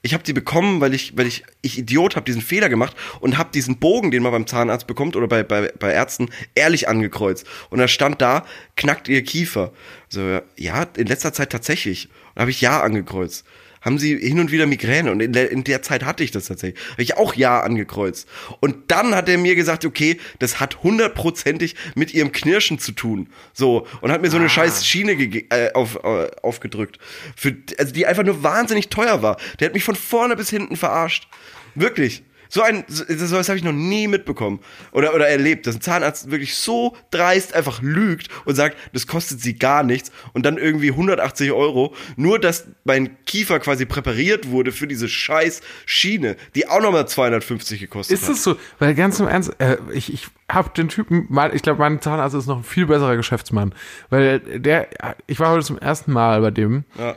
ich 0.02 0.14
habe 0.14 0.24
die 0.24 0.32
bekommen, 0.32 0.80
weil 0.80 0.94
ich, 0.94 1.16
weil 1.16 1.26
ich, 1.26 1.44
ich 1.60 1.78
Idiot 1.78 2.16
habe 2.16 2.24
diesen 2.24 2.40
Fehler 2.40 2.68
gemacht 2.70 2.96
und 3.20 3.36
habe 3.36 3.50
diesen 3.52 3.78
Bogen, 3.78 4.10
den 4.10 4.22
man 4.22 4.32
beim 4.32 4.46
Zahnarzt 4.46 4.86
bekommt 4.86 5.14
oder 5.14 5.28
bei, 5.28 5.42
bei, 5.42 5.72
bei 5.78 5.92
Ärzten, 5.92 6.30
ehrlich 6.54 6.88
angekreuzt. 6.88 7.46
Und 7.68 7.78
da 7.78 7.88
stand 7.88 8.22
da, 8.22 8.46
knackt 8.76 9.08
ihr 9.08 9.22
Kiefer. 9.22 9.72
So, 10.08 10.40
ja, 10.56 10.86
in 10.96 11.06
letzter 11.06 11.34
Zeit 11.34 11.50
tatsächlich. 11.50 12.08
Und 12.34 12.40
habe 12.40 12.50
ich 12.50 12.62
Ja 12.62 12.80
angekreuzt. 12.80 13.44
Haben 13.80 13.98
sie 13.98 14.16
hin 14.16 14.40
und 14.40 14.52
wieder 14.52 14.66
Migräne 14.66 15.10
und 15.10 15.20
in 15.20 15.32
der, 15.32 15.50
in 15.50 15.64
der 15.64 15.82
Zeit 15.82 16.04
hatte 16.04 16.22
ich 16.22 16.30
das 16.30 16.46
tatsächlich. 16.46 16.82
Habe 16.92 17.02
ich 17.02 17.16
auch 17.16 17.34
Ja 17.34 17.60
angekreuzt. 17.60 18.28
Und 18.60 18.90
dann 18.90 19.14
hat 19.14 19.28
er 19.28 19.38
mir 19.38 19.54
gesagt, 19.54 19.84
okay, 19.84 20.18
das 20.38 20.60
hat 20.60 20.82
hundertprozentig 20.82 21.76
mit 21.94 22.12
ihrem 22.12 22.32
Knirschen 22.32 22.78
zu 22.78 22.92
tun. 22.92 23.28
So, 23.52 23.86
und 24.00 24.12
hat 24.12 24.22
mir 24.22 24.30
so 24.30 24.36
eine 24.36 24.48
scheiß 24.48 24.86
Schiene 24.86 25.12
äh, 25.12 25.72
auf, 25.72 25.96
äh, 26.04 26.30
aufgedrückt. 26.42 26.98
Für, 27.36 27.56
also 27.78 27.92
die 27.92 28.06
einfach 28.06 28.24
nur 28.24 28.42
wahnsinnig 28.42 28.88
teuer 28.88 29.22
war. 29.22 29.38
Der 29.58 29.66
hat 29.66 29.74
mich 29.74 29.84
von 29.84 29.96
vorne 29.96 30.36
bis 30.36 30.50
hinten 30.50 30.76
verarscht. 30.76 31.28
Wirklich. 31.74 32.22
So 32.51 32.62
ein, 32.62 32.84
so, 32.88 33.05
sowas 33.07 33.48
habe 33.48 33.57
ich 33.59 33.64
noch 33.64 33.72
nie 33.72 34.09
mitbekommen 34.09 34.61
oder, 34.92 35.14
oder 35.14 35.28
erlebt, 35.28 35.66
dass 35.66 35.76
ein 35.76 35.80
Zahnarzt 35.80 36.30
wirklich 36.30 36.55
so 36.57 36.96
dreist 37.11 37.55
einfach 37.55 37.80
lügt 37.80 38.28
und 38.44 38.57
sagt, 38.57 38.76
das 38.92 39.07
kostet 39.07 39.40
sie 39.40 39.55
gar 39.55 39.82
nichts 39.84 40.11
und 40.32 40.44
dann 40.44 40.59
irgendwie 40.59 40.90
180 40.90 41.53
Euro, 41.53 41.94
nur 42.16 42.38
dass 42.38 42.66
mein 42.84 43.16
Kiefer 43.24 43.61
quasi 43.61 43.86
präpariert 43.86 44.51
wurde 44.51 44.72
für 44.72 44.86
diese 44.88 45.09
scheiß 45.09 45.61
Schiene, 45.86 46.36
die 46.55 46.68
auch 46.68 46.82
nochmal 46.82 47.07
250 47.09 47.80
gekostet 47.80 48.18
Ist 48.18 48.24
hat. 48.24 48.34
es 48.34 48.42
so? 48.42 48.57
Weil 48.80 48.94
ganz 48.94 49.20
im 49.20 49.28
Ernst, 49.28 49.53
äh, 49.59 49.76
ich, 49.92 50.12
ich 50.12 50.26
habe 50.51 50.70
den 50.76 50.88
Typen, 50.88 51.26
mal, 51.28 51.55
ich 51.55 51.62
glaube, 51.62 51.78
mein 51.78 52.01
Zahnarzt 52.01 52.34
ist 52.34 52.46
noch 52.46 52.59
ein 52.59 52.64
viel 52.64 52.86
besserer 52.86 53.16
Geschäftsmann. 53.16 53.74
Weil 54.09 54.40
der, 54.40 54.88
ich 55.26 55.38
war 55.38 55.53
heute 55.53 55.64
zum 55.64 55.78
ersten 55.78 56.12
Mal 56.12 56.40
bei 56.40 56.51
dem 56.51 56.84
Ja. 56.98 57.16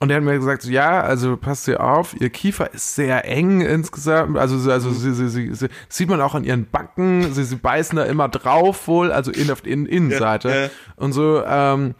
Und 0.00 0.08
der 0.08 0.18
hat 0.18 0.24
mir 0.24 0.34
gesagt, 0.36 0.62
so, 0.62 0.70
ja, 0.70 1.00
also 1.00 1.36
passt 1.36 1.66
ihr 1.68 1.82
auf, 1.82 2.14
ihr 2.20 2.30
Kiefer 2.30 2.72
ist 2.74 2.94
sehr 2.94 3.24
eng 3.26 3.60
insgesamt, 3.60 4.36
also, 4.38 4.58
so- 4.58 4.70
also 4.70 4.90
sie, 4.90 5.12
sie, 5.14 5.28
sie, 5.28 5.54
sie, 5.54 5.68
das 5.68 5.96
sieht 5.96 6.08
man 6.08 6.20
auch 6.20 6.34
an 6.34 6.44
ihren 6.44 6.66
Backen, 6.70 7.32
sie, 7.32 7.44
sie 7.44 7.56
beißen 7.56 7.96
da 7.96 8.04
immer 8.04 8.28
drauf 8.28 8.86
wohl, 8.88 9.10
also 9.12 9.30
in, 9.30 9.50
auf 9.50 9.60
die 9.62 9.70
In- 9.72 9.86
Innenseite. 9.86 10.48
Ja, 10.48 10.54
ja. 10.64 10.68
und 10.96 11.12
so, 11.12 11.42
ähm, 11.46 11.94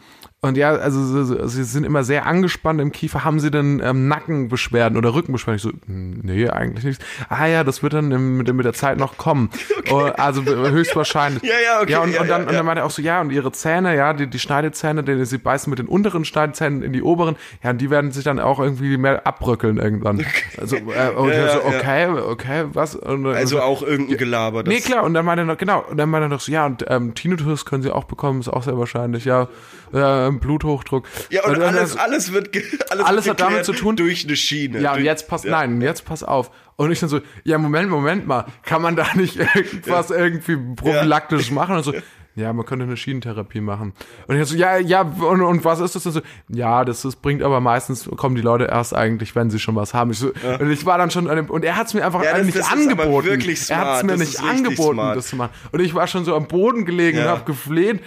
und 0.46 0.56
ja, 0.56 0.70
also 0.70 1.04
so- 1.04 1.24
so, 1.24 1.46
sie 1.46 1.64
sind 1.64 1.84
immer 1.84 2.04
sehr 2.04 2.26
angespannt 2.26 2.80
im 2.80 2.92
Kiefer. 2.92 3.24
Haben 3.24 3.40
sie 3.40 3.50
denn 3.50 3.80
ähm, 3.84 4.08
Nackenbeschwerden 4.08 4.96
oder 4.98 5.14
Rückenbeschwerden? 5.14 5.56
Ich 5.56 5.62
so, 5.62 5.70
"Hm, 5.86 6.20
nee, 6.22 6.48
eigentlich 6.48 6.84
nicht. 6.84 7.04
Ah 7.28 7.46
ja, 7.46 7.64
das 7.64 7.82
wird 7.82 7.92
dann 7.92 8.10
im, 8.12 8.38
mit, 8.38 8.52
mit 8.54 8.64
der 8.64 8.72
Zeit 8.72 8.98
noch 8.98 9.16
kommen. 9.18 9.50
Oh, 9.88 9.98
also 10.16 10.42
höchstwahrscheinlich. 10.44 11.42
Ja, 11.44 11.50
ja, 11.64 11.80
okay, 11.80 11.92
Ja, 11.92 12.00
und, 12.00 12.12
ja, 12.12 12.20
und, 12.20 12.28
dann, 12.28 12.42
ja, 12.42 12.48
und 12.48 12.54
dann 12.54 12.66
meinte 12.66 12.80
er 12.82 12.86
auch 12.86 12.90
so, 12.90 13.00
ja, 13.02 13.20
und 13.20 13.30
ihre 13.30 13.52
Zähne, 13.52 13.94
ja, 13.96 14.12
die, 14.14 14.26
die 14.26 14.38
Schneidezähne, 14.40 15.04
die, 15.04 15.24
sie 15.24 15.38
beißen 15.38 15.70
mit 15.70 15.78
den 15.78 15.86
unteren 15.86 16.24
Schneidezähnen 16.24 16.82
in 16.82 16.92
die 16.92 17.02
oberen, 17.02 17.36
ja, 17.62 17.70
und 17.70 17.80
die 17.80 17.88
werden 17.88 18.10
sich 18.10 18.24
dann 18.24 18.40
auch 18.40 18.58
irgendwie 18.58 18.96
mehr 18.96 19.24
abbröckeln 19.26 19.76
irgendwann. 19.78 20.24
Also, 20.60 20.76
äh, 20.76 20.80
und 21.16 21.28
Ja, 21.30 21.52
so, 21.52 21.64
okay, 21.64 22.08
okay, 22.08 22.64
was? 22.72 22.96
Und, 22.96 23.26
Also 23.26 23.60
auch 23.62 23.82
irgendein 23.82 24.16
Gelaber. 24.16 24.64
Das 24.64 24.74
Nee, 24.74 24.80
klar, 24.80 25.04
und 25.04 25.14
dann 25.14 25.24
meinte 25.24 25.42
er 25.42 25.46
noch, 25.46 25.56
genau, 25.58 25.84
und 25.88 25.96
dann 25.98 26.10
meinte 26.10 26.26
er 26.26 26.30
noch 26.30 26.40
so, 26.40 26.50
ja, 26.50 26.66
und 26.66 26.84
ähm, 26.88 27.14
Tinnitus 27.14 27.64
können 27.64 27.82
sie 27.84 27.92
auch 27.92 28.04
bekommen, 28.04 28.40
ist 28.40 28.48
auch 28.48 28.64
sehr 28.64 28.76
wahrscheinlich, 28.76 29.24
ja, 29.24 29.46
äh, 29.92 30.30
Bluthochdruck. 30.30 31.06
Ja, 31.30 31.44
und, 31.44 31.58
dann- 31.58 31.74
alles, 31.74 31.96
alles 31.96 32.32
wird, 32.32 32.50
alles, 32.90 33.04
Alles 33.06 33.26
wird 33.26 33.40
hat 33.42 33.50
damit 33.50 33.64
zu 33.64 33.72
tun- 33.72 33.96
durch 33.96 34.24
eine 34.26 34.36
Schiene. 34.36 34.80
Ja, 34.80 34.94
und 34.94 35.04
jetzt 35.04 35.28
pass, 35.28 35.44
ja. 35.44 35.50
nein, 35.52 35.80
jetzt 35.80 36.04
pass 36.04 36.22
auf. 36.22 36.50
Und 36.76 36.90
ich 36.92 37.00
dann 37.00 37.08
so, 37.08 37.20
ja, 37.44 37.56
Moment, 37.58 37.88
Moment 37.88 38.26
mal, 38.26 38.44
kann 38.62 38.82
man 38.82 38.96
da 38.96 39.06
nicht 39.14 39.36
irgendwas 39.54 40.10
irgendwie 40.10 40.56
prophylaktisch 40.76 41.50
machen? 41.50 41.76
Und 41.76 41.82
so, 41.84 41.94
ja, 42.34 42.52
man 42.52 42.66
könnte 42.66 42.84
eine 42.84 42.98
Schienentherapie 42.98 43.62
machen. 43.62 43.94
Und 44.26 44.38
ich 44.38 44.46
so, 44.46 44.54
ja, 44.56 44.76
ja, 44.76 45.00
und, 45.00 45.40
und 45.40 45.64
was 45.64 45.80
ist 45.80 45.94
das 45.94 46.02
denn 46.02 46.12
so? 46.12 46.20
Ja, 46.50 46.84
das, 46.84 47.00
das 47.00 47.16
bringt 47.16 47.42
aber 47.42 47.60
meistens, 47.60 48.06
kommen 48.16 48.34
die 48.36 48.42
Leute 48.42 48.64
erst 48.66 48.94
eigentlich, 48.94 49.34
wenn 49.34 49.48
sie 49.48 49.58
schon 49.58 49.74
was 49.74 49.94
haben. 49.94 50.10
Ich 50.10 50.18
so, 50.18 50.32
Und 50.60 50.70
ich 50.70 50.84
war 50.84 50.98
dann 50.98 51.10
schon 51.10 51.30
an 51.30 51.36
dem, 51.36 51.46
und 51.48 51.64
er 51.64 51.76
hat 51.76 51.86
es 51.86 51.94
mir 51.94 52.04
einfach 52.04 52.22
Ja, 52.22 52.36
das- 52.36 52.44
nicht 52.44 52.58
das 52.58 52.70
angeboten. 52.70 53.26
wirklich 53.26 53.70
er 53.70 53.76
hat 53.78 53.86
es 53.94 54.00
smart, 54.00 54.04
mir 54.04 54.16
nicht 54.18 54.40
angeboten, 54.42 54.94
smart. 54.96 55.16
das 55.16 55.28
zu 55.28 55.36
machen. 55.36 55.52
Und 55.72 55.80
ich 55.80 55.94
war 55.94 56.06
schon 56.08 56.26
so 56.26 56.36
am 56.36 56.46
Boden 56.46 56.84
gelegen 56.84 57.16
und 57.18 57.24
Ja. 57.24 57.30
habe 57.30 57.44
gefleht, 57.44 58.00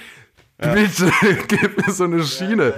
bitte, 0.59 1.11
gib 1.47 1.85
mir 1.85 1.93
so 1.93 2.03
eine 2.05 2.23
Schiene. 2.23 2.73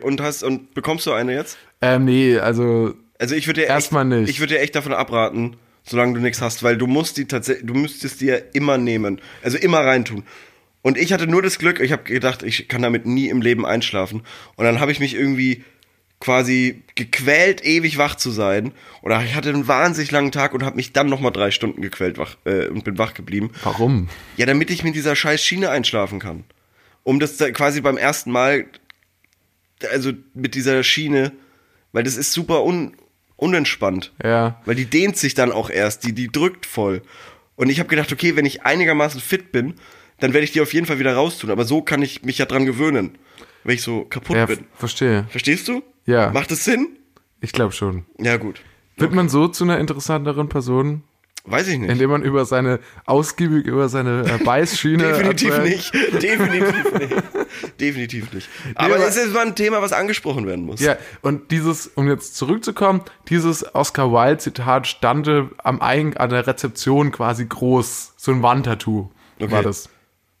Und 0.00 0.20
hast, 0.20 0.42
und 0.42 0.74
bekommst 0.74 1.06
du 1.06 1.12
eine 1.12 1.34
jetzt? 1.34 1.58
Ähm, 1.80 2.04
nee, 2.04 2.38
also, 2.38 2.94
Also 3.18 3.34
ich 3.34 3.46
würde 3.46 3.62
dir 3.62 3.66
Erstmal 3.68 4.10
echt, 4.10 4.20
nicht. 4.20 4.30
Ich 4.30 4.40
würde 4.40 4.54
dir 4.54 4.60
echt 4.60 4.74
davon 4.74 4.92
abraten, 4.92 5.56
solange 5.84 6.14
du 6.14 6.20
nichts 6.20 6.40
hast, 6.40 6.62
weil 6.62 6.76
du 6.76 6.86
musst 6.86 7.16
die 7.16 7.26
tatsächlich, 7.26 7.66
du 7.66 7.74
müsstest 7.74 8.20
die 8.20 8.26
ja 8.26 8.36
immer 8.52 8.78
nehmen, 8.78 9.20
also 9.42 9.58
immer 9.58 9.80
reintun. 9.80 10.24
Und 10.82 10.98
ich 10.98 11.12
hatte 11.12 11.28
nur 11.28 11.42
das 11.42 11.58
Glück, 11.58 11.78
ich 11.80 11.92
habe 11.92 12.02
gedacht, 12.02 12.42
ich 12.42 12.66
kann 12.68 12.82
damit 12.82 13.06
nie 13.06 13.28
im 13.28 13.40
Leben 13.40 13.64
einschlafen. 13.64 14.22
Und 14.56 14.64
dann 14.64 14.80
habe 14.80 14.90
ich 14.90 14.98
mich 14.98 15.14
irgendwie 15.14 15.64
quasi 16.18 16.82
gequält, 16.94 17.64
ewig 17.64 17.98
wach 17.98 18.16
zu 18.16 18.30
sein. 18.30 18.72
Oder 19.02 19.22
ich 19.24 19.34
hatte 19.34 19.48
einen 19.48 19.68
wahnsinnig 19.68 20.10
langen 20.10 20.32
Tag 20.32 20.54
und 20.54 20.64
habe 20.64 20.76
mich 20.76 20.92
dann 20.92 21.08
nochmal 21.08 21.32
drei 21.32 21.50
Stunden 21.50 21.82
gequält 21.82 22.18
wach 22.18 22.36
äh, 22.44 22.66
und 22.68 22.84
bin 22.84 22.98
wach 22.98 23.14
geblieben. 23.14 23.50
warum? 23.62 24.08
Ja, 24.36 24.46
damit 24.46 24.70
ich 24.70 24.82
mit 24.84 24.94
dieser 24.94 25.14
scheiß 25.16 25.42
Schiene 25.42 25.70
einschlafen 25.70 26.18
kann. 26.18 26.44
Um 27.04 27.18
das 27.20 27.36
da 27.36 27.50
quasi 27.50 27.80
beim 27.80 27.96
ersten 27.96 28.30
Mal, 28.30 28.66
also 29.90 30.12
mit 30.34 30.54
dieser 30.54 30.82
Schiene, 30.82 31.32
weil 31.92 32.04
das 32.04 32.16
ist 32.16 32.32
super 32.32 32.64
un, 32.64 32.94
unentspannt. 33.36 34.12
Ja. 34.22 34.60
Weil 34.64 34.76
die 34.76 34.86
dehnt 34.86 35.16
sich 35.16 35.34
dann 35.34 35.52
auch 35.52 35.68
erst, 35.70 36.04
die, 36.04 36.12
die 36.12 36.28
drückt 36.28 36.66
voll. 36.66 37.02
Und 37.56 37.68
ich 37.70 37.78
habe 37.80 37.88
gedacht, 37.88 38.12
okay, 38.12 38.36
wenn 38.36 38.46
ich 38.46 38.64
einigermaßen 38.64 39.20
fit 39.20 39.52
bin, 39.52 39.74
dann 40.20 40.32
werde 40.32 40.44
ich 40.44 40.52
die 40.52 40.60
auf 40.60 40.72
jeden 40.72 40.86
Fall 40.86 40.98
wieder 41.00 41.14
raustun. 41.14 41.50
Aber 41.50 41.64
so 41.64 41.82
kann 41.82 42.02
ich 42.02 42.22
mich 42.22 42.38
ja 42.38 42.46
dran 42.46 42.64
gewöhnen, 42.66 43.18
wenn 43.64 43.74
ich 43.74 43.82
so 43.82 44.04
kaputt 44.04 44.36
Ja, 44.36 44.46
bin. 44.46 44.60
verstehe. 44.74 45.26
Verstehst 45.28 45.66
du? 45.68 45.82
Ja. 46.06 46.30
Macht 46.30 46.50
es 46.52 46.64
Sinn? 46.64 46.96
Ich 47.40 47.52
glaube 47.52 47.72
schon. 47.72 48.06
Ja, 48.18 48.36
gut. 48.36 48.60
Wird 48.96 49.12
man 49.12 49.28
so 49.28 49.48
zu 49.48 49.64
einer 49.64 49.78
interessanteren 49.80 50.48
Person, 50.48 51.02
Weiß 51.44 51.66
ich 51.66 51.78
nicht. 51.78 51.90
indem 51.90 52.10
man 52.10 52.22
über 52.22 52.44
seine, 52.44 52.78
ausgiebig 53.04 53.66
über 53.66 53.88
seine 53.88 54.24
äh, 54.26 54.38
Beißschiene. 54.44 55.02
Definitiv 55.02 55.58
nicht. 55.62 55.92
Definitiv 56.22 56.92
nicht. 56.94 57.22
Definitiv 57.80 58.32
nicht. 58.32 58.48
Aber 58.76 58.94
aber- 58.94 59.06
es 59.08 59.16
ist 59.16 59.34
mal 59.34 59.46
ein 59.46 59.56
Thema, 59.56 59.82
was 59.82 59.92
angesprochen 59.92 60.46
werden 60.46 60.64
muss. 60.64 60.80
Ja, 60.80 60.96
und 61.20 61.50
dieses, 61.50 61.88
um 61.88 62.08
jetzt 62.08 62.36
zurückzukommen, 62.36 63.02
dieses 63.28 63.74
Oscar 63.74 64.12
Wilde-Zitat 64.12 64.86
stande 64.86 65.50
am 65.58 65.82
Eing 65.82 66.16
an 66.16 66.30
der 66.30 66.46
Rezeption 66.46 67.10
quasi 67.10 67.44
groß, 67.46 68.12
so 68.16 68.30
ein 68.32 68.42
Wandtattoo 68.42 69.10
Okay. 69.40 69.50
war 69.50 69.62
das. 69.64 69.88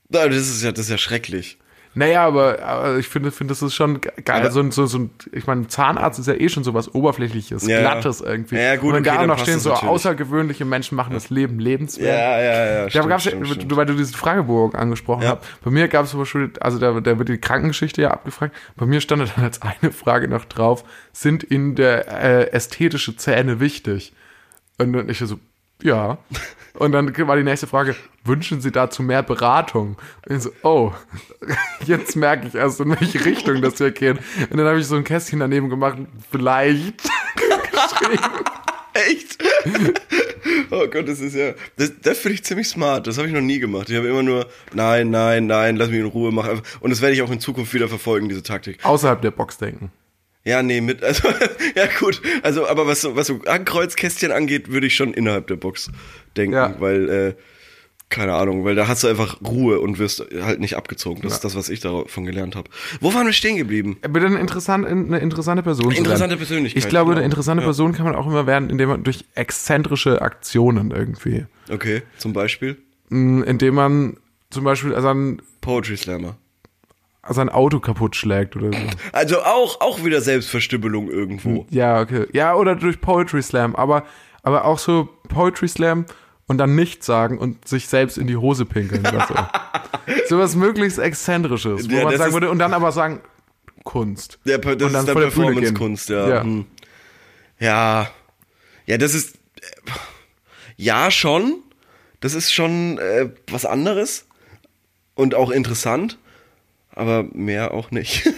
Das 0.08 0.26
ist 0.36 0.62
ja, 0.62 0.70
das 0.70 0.84
ist 0.84 0.90
ja 0.90 0.98
schrecklich. 0.98 1.58
Naja, 1.94 2.26
aber, 2.26 2.62
aber 2.62 2.96
ich 2.98 3.06
finde, 3.08 3.30
finde, 3.30 3.52
das 3.52 3.60
ist 3.60 3.74
schon 3.74 4.00
ge- 4.00 4.12
geil. 4.24 4.40
Aber- 4.40 4.50
so, 4.50 4.60
ein- 4.60 4.70
so, 4.70 4.86
so 4.86 4.98
ein, 4.98 5.10
ich 5.32 5.46
meine, 5.46 5.66
Zahnarzt 5.68 6.18
ist 6.18 6.26
ja 6.26 6.32
eh 6.34 6.48
schon 6.48 6.64
so 6.64 6.72
was 6.72 6.94
Oberflächliches, 6.94 7.66
Ja. 7.66 7.80
Glattes 7.80 8.22
irgendwie. 8.22 8.56
Ja, 8.56 8.76
gut, 8.76 8.94
Und 8.94 9.04
wenn 9.04 9.06
okay, 9.12 9.18
da 9.20 9.26
noch 9.26 9.38
stehen, 9.38 9.58
so 9.60 9.70
natürlich. 9.70 9.90
außergewöhnliche 9.90 10.64
Menschen 10.64 10.96
machen 10.96 11.12
das 11.12 11.28
Leben 11.28 11.58
lebenswert. 11.58 12.08
Ja, 12.18 12.40
ja, 12.40 12.64
ja. 12.64 12.82
Ja, 12.84 12.90
stimmt, 12.90 13.08
gab's 13.08 13.22
stimmt, 13.24 13.46
ja, 13.46 13.54
stimmt. 13.54 13.70
du, 13.72 13.76
weil 13.76 13.84
du 13.86 13.94
diesen 13.94 14.14
Fragebogen 14.14 14.78
angesprochen 14.78 15.22
Ja. 15.24 15.38
hast. 15.40 15.62
Bei 15.64 15.70
mir 15.70 15.88
gab 15.88 16.04
es 16.06 16.12
zum 16.12 16.20
Beispiel, 16.20 16.50
also 16.60 16.78
da, 16.78 16.98
da 17.00 17.18
wird 17.18 17.28
die 17.28 17.38
Krankengeschichte 17.38 18.00
ja 18.00 18.10
abgefragt. 18.10 18.54
Bei 18.76 18.86
mir 18.86 19.00
stand 19.02 19.20
dann 19.36 19.44
als 19.44 19.60
eine 19.60 19.92
Frage 19.92 20.28
noch 20.28 20.46
drauf, 20.46 20.84
sind 21.12 21.50
Ihnen 21.50 21.74
der 21.74 22.08
äh, 22.08 22.50
ästhetische 22.52 23.16
Zähne 23.16 23.60
wichtig? 23.60 24.14
Und 24.78 24.94
dann 24.94 25.08
ich 25.10 25.18
so, 25.18 25.38
ja. 25.82 26.16
Und 26.74 26.92
dann 26.92 27.16
war 27.26 27.36
die 27.36 27.42
nächste 27.42 27.66
Frage, 27.66 27.94
wünschen 28.24 28.60
Sie 28.60 28.72
dazu 28.72 29.02
mehr 29.02 29.22
Beratung? 29.22 29.96
Und 30.26 30.36
ich 30.36 30.42
so, 30.42 30.50
oh, 30.62 30.92
jetzt 31.86 32.16
merke 32.16 32.48
ich 32.48 32.54
erst, 32.54 32.80
in 32.80 32.90
welche 32.90 33.24
Richtung 33.24 33.60
das 33.60 33.78
hier 33.78 33.90
geht. 33.90 34.18
Und 34.50 34.56
dann 34.56 34.66
habe 34.66 34.80
ich 34.80 34.86
so 34.86 34.96
ein 34.96 35.04
Kästchen 35.04 35.40
daneben 35.40 35.68
gemacht, 35.68 35.98
vielleicht 36.30 37.02
geschrieben. 37.70 38.44
Echt? 38.94 39.42
oh 40.70 40.86
Gott, 40.86 41.08
das 41.08 41.20
ist 41.20 41.34
ja. 41.34 41.54
Das, 41.76 41.92
das 42.02 42.18
finde 42.18 42.34
ich 42.34 42.44
ziemlich 42.44 42.68
smart. 42.68 43.06
Das 43.06 43.16
habe 43.16 43.26
ich 43.26 43.32
noch 43.32 43.40
nie 43.40 43.58
gemacht. 43.58 43.88
Ich 43.88 43.96
habe 43.96 44.08
immer 44.08 44.22
nur, 44.22 44.46
nein, 44.74 45.10
nein, 45.10 45.46
nein, 45.46 45.76
lass 45.76 45.88
mich 45.88 46.00
in 46.00 46.06
Ruhe 46.06 46.30
machen. 46.30 46.60
Und 46.80 46.90
das 46.90 47.00
werde 47.00 47.14
ich 47.14 47.22
auch 47.22 47.30
in 47.30 47.40
Zukunft 47.40 47.72
wieder 47.72 47.88
verfolgen, 47.88 48.28
diese 48.28 48.42
Taktik. 48.42 48.84
Außerhalb 48.84 49.22
der 49.22 49.30
Box 49.30 49.56
denken. 49.56 49.90
Ja, 50.44 50.62
nee, 50.62 50.80
mit, 50.80 51.02
also, 51.04 51.28
ja 51.76 51.86
gut. 52.00 52.20
Also, 52.42 52.66
aber 52.66 52.86
was 52.86 53.00
so, 53.02 53.14
was 53.16 53.28
so 53.28 53.40
Ankreuzkästchen 53.46 54.32
angeht, 54.32 54.70
würde 54.70 54.86
ich 54.86 54.96
schon 54.96 55.14
innerhalb 55.14 55.46
der 55.46 55.56
Box 55.56 55.90
denken, 56.36 56.54
Ja. 56.54 56.74
weil, 56.80 57.08
äh, 57.08 57.34
keine 58.08 58.34
Ahnung, 58.34 58.64
weil 58.66 58.74
da 58.74 58.88
hast 58.88 59.04
du 59.04 59.08
einfach 59.08 59.40
Ruhe 59.40 59.80
und 59.80 59.98
wirst 59.98 60.22
halt 60.42 60.60
nicht 60.60 60.76
abgezogen. 60.76 61.22
Das 61.22 61.32
ist 61.32 61.44
das, 61.44 61.54
was 61.56 61.70
ich 61.70 61.80
davon 61.80 62.26
gelernt 62.26 62.56
habe. 62.56 62.68
Wo 63.00 63.14
waren 63.14 63.24
wir 63.24 63.32
stehen 63.32 63.56
geblieben? 63.56 63.96
Bitte 64.02 64.26
eine 64.26 64.38
interessante, 64.38 64.88
eine 64.88 65.18
interessante 65.18 65.62
Person. 65.62 65.90
Interessante. 65.92 66.36
Persönlichkeit, 66.36 66.82
Ich 66.82 66.90
glaube, 66.90 67.10
genau. 67.12 67.18
eine 67.20 67.24
interessante 67.24 67.62
Ja. 67.62 67.66
Person 67.68 67.92
kann 67.94 68.04
man 68.04 68.14
auch 68.14 68.26
immer 68.26 68.46
werden, 68.46 68.68
indem 68.68 68.90
man 68.90 69.02
durch 69.02 69.24
exzentrische 69.34 70.20
Aktionen 70.20 70.90
irgendwie. 70.90 71.46
Okay, 71.70 72.02
zum 72.18 72.32
Beispiel 72.34 72.76
Mm, 73.08 73.42
Indem 73.44 73.74
man 73.74 74.16
zum 74.50 74.64
Beispiel 74.64 74.98
sein, 75.00 75.40
Poetry 75.60 75.96
Slammer. 75.98 76.36
Sein 77.28 77.48
Auto 77.48 77.80
kaputt 77.80 78.16
schlägt 78.16 78.56
oder 78.56 78.72
so. 78.72 78.84
Also 79.12 79.42
auch, 79.42 79.80
auch 79.80 80.04
wieder 80.04 80.20
Selbstverstümmelung 80.20 81.08
irgendwo. 81.08 81.66
Ja, 81.70 82.00
okay. 82.00 82.26
Ja, 82.32 82.54
oder 82.54 82.74
durch 82.74 83.00
Poetry 83.00 83.42
Slam, 83.42 83.76
aber, 83.76 84.04
aber 84.42 84.64
auch 84.64 84.78
so 84.78 85.08
Poetry 85.28 85.68
Slam 85.68 86.06
und 86.46 86.58
dann 86.58 86.74
nichts 86.74 87.06
sagen 87.06 87.38
und 87.38 87.68
sich 87.68 87.86
selbst 87.86 88.18
in 88.18 88.26
die 88.26 88.36
Hose 88.36 88.64
pinkeln 88.64 89.06
oder 89.06 89.26
so. 89.28 89.34
so 90.28 90.38
was 90.38 90.56
möglichst 90.56 90.98
Exzentrisches, 90.98 91.88
wo 91.88 91.94
Ja, 91.94 92.04
man 92.04 92.16
sagen 92.16 92.32
würde, 92.32 92.50
und 92.50 92.58
dann 92.58 92.74
aber 92.74 92.90
sagen, 92.90 93.20
Kunst. 93.84 94.38
Der, 94.44 94.58
das 94.58 94.72
Und 94.72 94.80
dann 94.80 94.94
ist 94.94 95.08
dann. 95.08 95.16
Performance-Kunst, 95.16 96.08
ja. 96.08 96.28
Ja. 96.28 96.42
Hm. 96.42 96.66
ja. 97.58 98.10
Ja, 98.86 98.98
das 98.98 99.14
ist. 99.14 99.38
Ja, 100.76 101.10
schon. 101.10 101.62
Das 102.20 102.34
ist 102.34 102.52
schon 102.52 102.98
äh, 102.98 103.30
was 103.50 103.64
anderes. 103.64 104.26
Und 105.14 105.34
auch 105.34 105.50
interessant. 105.50 106.18
Aber 106.94 107.24
mehr 107.32 107.72
auch 107.72 107.90
nicht. 107.90 108.28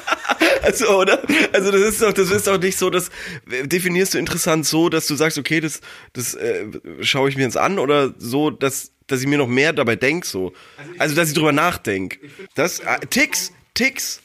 also, 0.62 0.98
oder? 1.00 1.22
Also, 1.52 1.70
das 1.70 1.80
ist 1.80 2.02
doch, 2.02 2.12
das 2.12 2.30
ist 2.30 2.46
doch 2.46 2.60
nicht 2.60 2.78
so, 2.78 2.90
dass. 2.90 3.10
Definierst 3.46 4.14
du 4.14 4.18
interessant 4.18 4.66
so, 4.66 4.88
dass 4.88 5.06
du 5.06 5.14
sagst, 5.16 5.38
okay, 5.38 5.60
das, 5.60 5.80
das 6.12 6.34
äh, 6.34 6.66
schaue 7.00 7.28
ich 7.28 7.36
mir 7.36 7.42
jetzt 7.42 7.56
an 7.56 7.78
oder 7.78 8.14
so, 8.18 8.50
dass, 8.50 8.92
dass 9.06 9.20
ich 9.20 9.26
mir 9.26 9.38
noch 9.38 9.48
mehr 9.48 9.72
dabei 9.72 9.96
denke, 9.96 10.26
so. 10.26 10.52
Also, 10.98 11.14
dass 11.14 11.28
ich 11.28 11.34
drüber 11.34 11.52
nachdenke. 11.52 12.18
Das, 12.54 12.80
äh, 12.80 13.00
Ticks, 13.10 13.52
Ticks. 13.74 14.20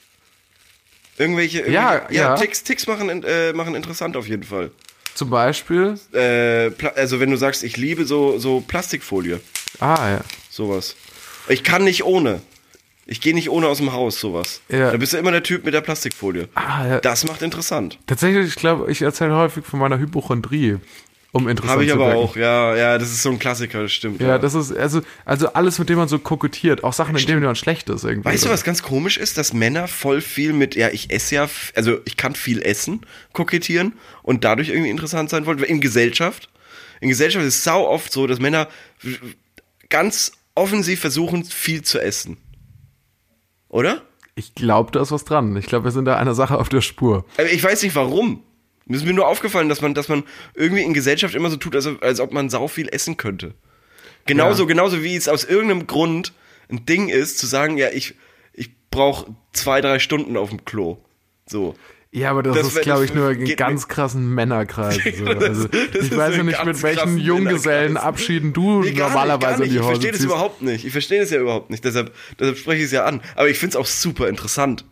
Irgendwelche, 1.17 1.59
irgendwelche 1.59 1.75
Ja, 1.75 2.11
ja. 2.11 2.35
Ticks, 2.35 2.63
Ticks 2.63 2.87
machen, 2.87 3.23
äh, 3.23 3.53
machen 3.53 3.75
interessant 3.75 4.15
auf 4.17 4.27
jeden 4.27 4.43
Fall. 4.43 4.71
Zum 5.13 5.29
Beispiel, 5.29 5.99
Äh, 6.13 6.71
also 6.95 7.19
wenn 7.19 7.29
du 7.29 7.37
sagst, 7.37 7.63
ich 7.63 7.77
liebe 7.77 8.05
so, 8.05 8.39
so 8.39 8.61
Plastikfolie, 8.61 9.39
ah 9.79 10.09
ja. 10.09 10.21
sowas. 10.49 10.95
Ich 11.49 11.63
kann 11.63 11.83
nicht 11.83 12.05
ohne. 12.05 12.41
Ich 13.11 13.19
gehe 13.19 13.33
nicht 13.33 13.49
ohne 13.49 13.67
aus 13.67 13.79
dem 13.79 13.91
Haus, 13.91 14.21
sowas. 14.21 14.61
Ja. 14.69 14.89
Da 14.89 14.95
bist 14.95 15.11
du 15.11 15.17
immer 15.17 15.31
der 15.31 15.43
Typ 15.43 15.65
mit 15.65 15.73
der 15.73 15.81
Plastikfolie. 15.81 16.47
Ah, 16.55 16.87
ja. 16.87 16.99
Das 17.01 17.27
macht 17.27 17.41
interessant. 17.41 17.99
Tatsächlich, 18.07 18.47
ich 18.47 18.55
glaube, 18.55 18.89
ich 18.89 19.01
erzähle 19.01 19.35
häufig 19.35 19.65
von 19.65 19.81
meiner 19.81 19.99
Hypochondrie, 19.99 20.77
um 21.33 21.49
interessant 21.49 21.73
Habe 21.73 21.83
ich 21.83 21.91
zu 21.91 21.95
aber 21.95 22.15
auch, 22.15 22.37
ja, 22.37 22.73
ja, 22.73 22.97
das 22.97 23.11
ist 23.11 23.21
so 23.21 23.29
ein 23.29 23.37
Klassiker, 23.37 23.81
das 23.81 23.91
stimmt. 23.91 24.21
Ja, 24.21 24.37
das 24.37 24.53
ist, 24.53 24.73
also, 24.73 25.01
also 25.25 25.51
alles, 25.51 25.77
mit 25.77 25.89
dem 25.89 25.97
man 25.97 26.07
so 26.07 26.19
kokettiert, 26.19 26.85
auch 26.85 26.93
Sachen, 26.93 27.13
in 27.17 27.25
denen 27.25 27.43
man 27.43 27.57
schlecht 27.57 27.89
ist 27.89 28.05
irgendwie. 28.05 28.29
Weißt 28.29 28.45
du, 28.45 28.49
was 28.49 28.63
ganz 28.63 28.81
komisch 28.81 29.17
ist, 29.17 29.37
dass 29.37 29.51
Männer 29.51 29.89
voll 29.89 30.21
viel 30.21 30.53
mit, 30.53 30.75
ja, 30.75 30.87
ich 30.87 31.11
esse 31.11 31.35
ja, 31.35 31.49
also 31.75 31.99
ich 32.05 32.15
kann 32.15 32.33
viel 32.33 32.61
essen, 32.61 33.01
kokettieren 33.33 33.91
und 34.23 34.45
dadurch 34.45 34.69
irgendwie 34.69 34.89
interessant 34.89 35.29
sein 35.29 35.45
wollen. 35.45 35.59
In 35.59 35.81
Gesellschaft. 35.81 36.47
In 37.01 37.09
Gesellschaft 37.09 37.43
ist 37.45 37.55
es 37.55 37.63
sau 37.65 37.85
oft 37.89 38.13
so, 38.13 38.25
dass 38.25 38.39
Männer 38.39 38.69
ganz 39.89 40.31
offensiv 40.55 41.01
versuchen, 41.01 41.43
viel 41.43 41.81
zu 41.81 41.99
essen. 41.99 42.37
Oder? 43.71 44.01
Ich 44.35 44.53
glaube, 44.55 44.91
da 44.91 45.01
ist 45.01 45.11
was 45.11 45.25
dran. 45.25 45.55
Ich 45.57 45.65
glaube, 45.65 45.85
wir 45.85 45.91
sind 45.91 46.05
da 46.05 46.17
einer 46.17 46.33
Sache 46.35 46.57
auf 46.57 46.69
der 46.69 46.81
Spur. 46.81 47.25
Ich 47.51 47.63
weiß 47.63 47.83
nicht 47.83 47.95
warum. 47.95 48.43
Mir 48.85 48.97
ist 48.97 49.05
mir 49.05 49.13
nur 49.13 49.27
aufgefallen, 49.27 49.69
dass 49.69 49.81
man, 49.81 49.93
dass 49.93 50.09
man 50.09 50.23
irgendwie 50.53 50.83
in 50.83 50.93
Gesellschaft 50.93 51.35
immer 51.35 51.49
so 51.49 51.55
tut, 51.57 51.75
als, 51.75 51.87
als 52.01 52.19
ob 52.19 52.33
man 52.33 52.49
sau 52.49 52.67
viel 52.67 52.89
essen 52.89 53.17
könnte. 53.17 53.53
Genauso, 54.25 54.63
Ja. 54.63 54.67
genauso 54.67 55.03
wie 55.03 55.15
es 55.15 55.27
aus 55.29 55.43
irgendeinem 55.45 55.87
Grund 55.87 56.33
ein 56.69 56.85
Ding 56.85 57.07
ist, 57.09 57.39
zu 57.39 57.45
sagen, 57.47 57.77
ja, 57.77 57.89
ich, 57.89 58.15
ich 58.53 58.69
brauche 58.89 59.33
zwei, 59.53 59.81
drei 59.81 59.99
Stunden 59.99 60.37
auf 60.37 60.49
dem 60.49 60.65
Klo. 60.65 60.97
So. 61.47 61.75
Ja, 62.13 62.31
aber 62.31 62.43
das, 62.43 62.57
Das 62.57 62.67
ist, 62.75 62.81
glaube 62.81 63.05
ich, 63.05 63.13
nur 63.13 63.31
in 63.31 63.45
geht 63.45 63.57
ganz 63.57 63.87
krassen 63.87 64.33
Männerkreisen. 64.33 65.01
So. 65.17 65.25
Also, 65.25 65.69
ich 65.71 66.15
weiß 66.15 66.35
ja 66.35 66.39
ein 66.41 66.45
nicht, 66.45 66.65
mit 66.65 66.83
welchen 66.83 66.97
krassen 66.99 67.17
Junggesellenabschieden 67.17 68.51
du 68.51 68.81
Nee, 68.81 68.91
normalerweise 68.91 69.61
nicht, 69.61 69.71
nicht. 69.71 69.71
in 69.71 69.71
die 69.71 69.75
Ich 69.77 69.81
Hause 69.81 69.91
verstehe 69.91 70.11
das 70.11 70.21
überhaupt 70.21 70.61
nicht. 70.61 70.85
Ich 70.85 70.91
verstehe 70.91 71.21
das 71.21 71.29
ja 71.29 71.39
überhaupt 71.39 71.69
nicht. 71.69 71.85
Deshalb, 71.85 72.13
deshalb 72.37 72.57
spreche 72.57 72.79
ich 72.79 72.85
es 72.87 72.91
ja 72.91 73.05
an. 73.05 73.21
Aber 73.35 73.47
ich 73.49 73.57
finde 73.57 73.71
es 73.71 73.75
auch 73.77 73.85
super 73.85 74.27
interessant. 74.27 74.83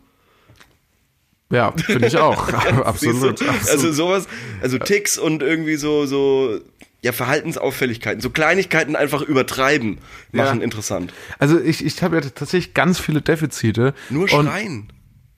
Ja, 1.52 1.72
finde 1.72 2.06
ich 2.06 2.16
auch. 2.16 2.48
absolut, 2.84 3.42
absolut. 3.42 3.68
Also 3.68 3.92
sowas, 3.92 4.26
also 4.62 4.78
Ticks 4.78 5.18
und 5.18 5.42
irgendwie 5.42 5.76
so, 5.76 6.06
so, 6.06 6.58
ja, 7.02 7.12
Verhaltensauffälligkeiten, 7.12 8.20
so 8.22 8.30
Kleinigkeiten 8.30 8.96
einfach 8.96 9.20
übertreiben, 9.20 9.98
machen 10.32 10.58
Ja. 10.60 10.64
interessant. 10.64 11.12
Also 11.38 11.60
ich, 11.60 11.84
ich 11.84 12.02
habe 12.02 12.16
ja 12.16 12.22
tatsächlich 12.22 12.72
ganz 12.72 12.98
viele 12.98 13.20
Defizite. 13.20 13.92
Nur 14.08 14.26
schreien. 14.28 14.90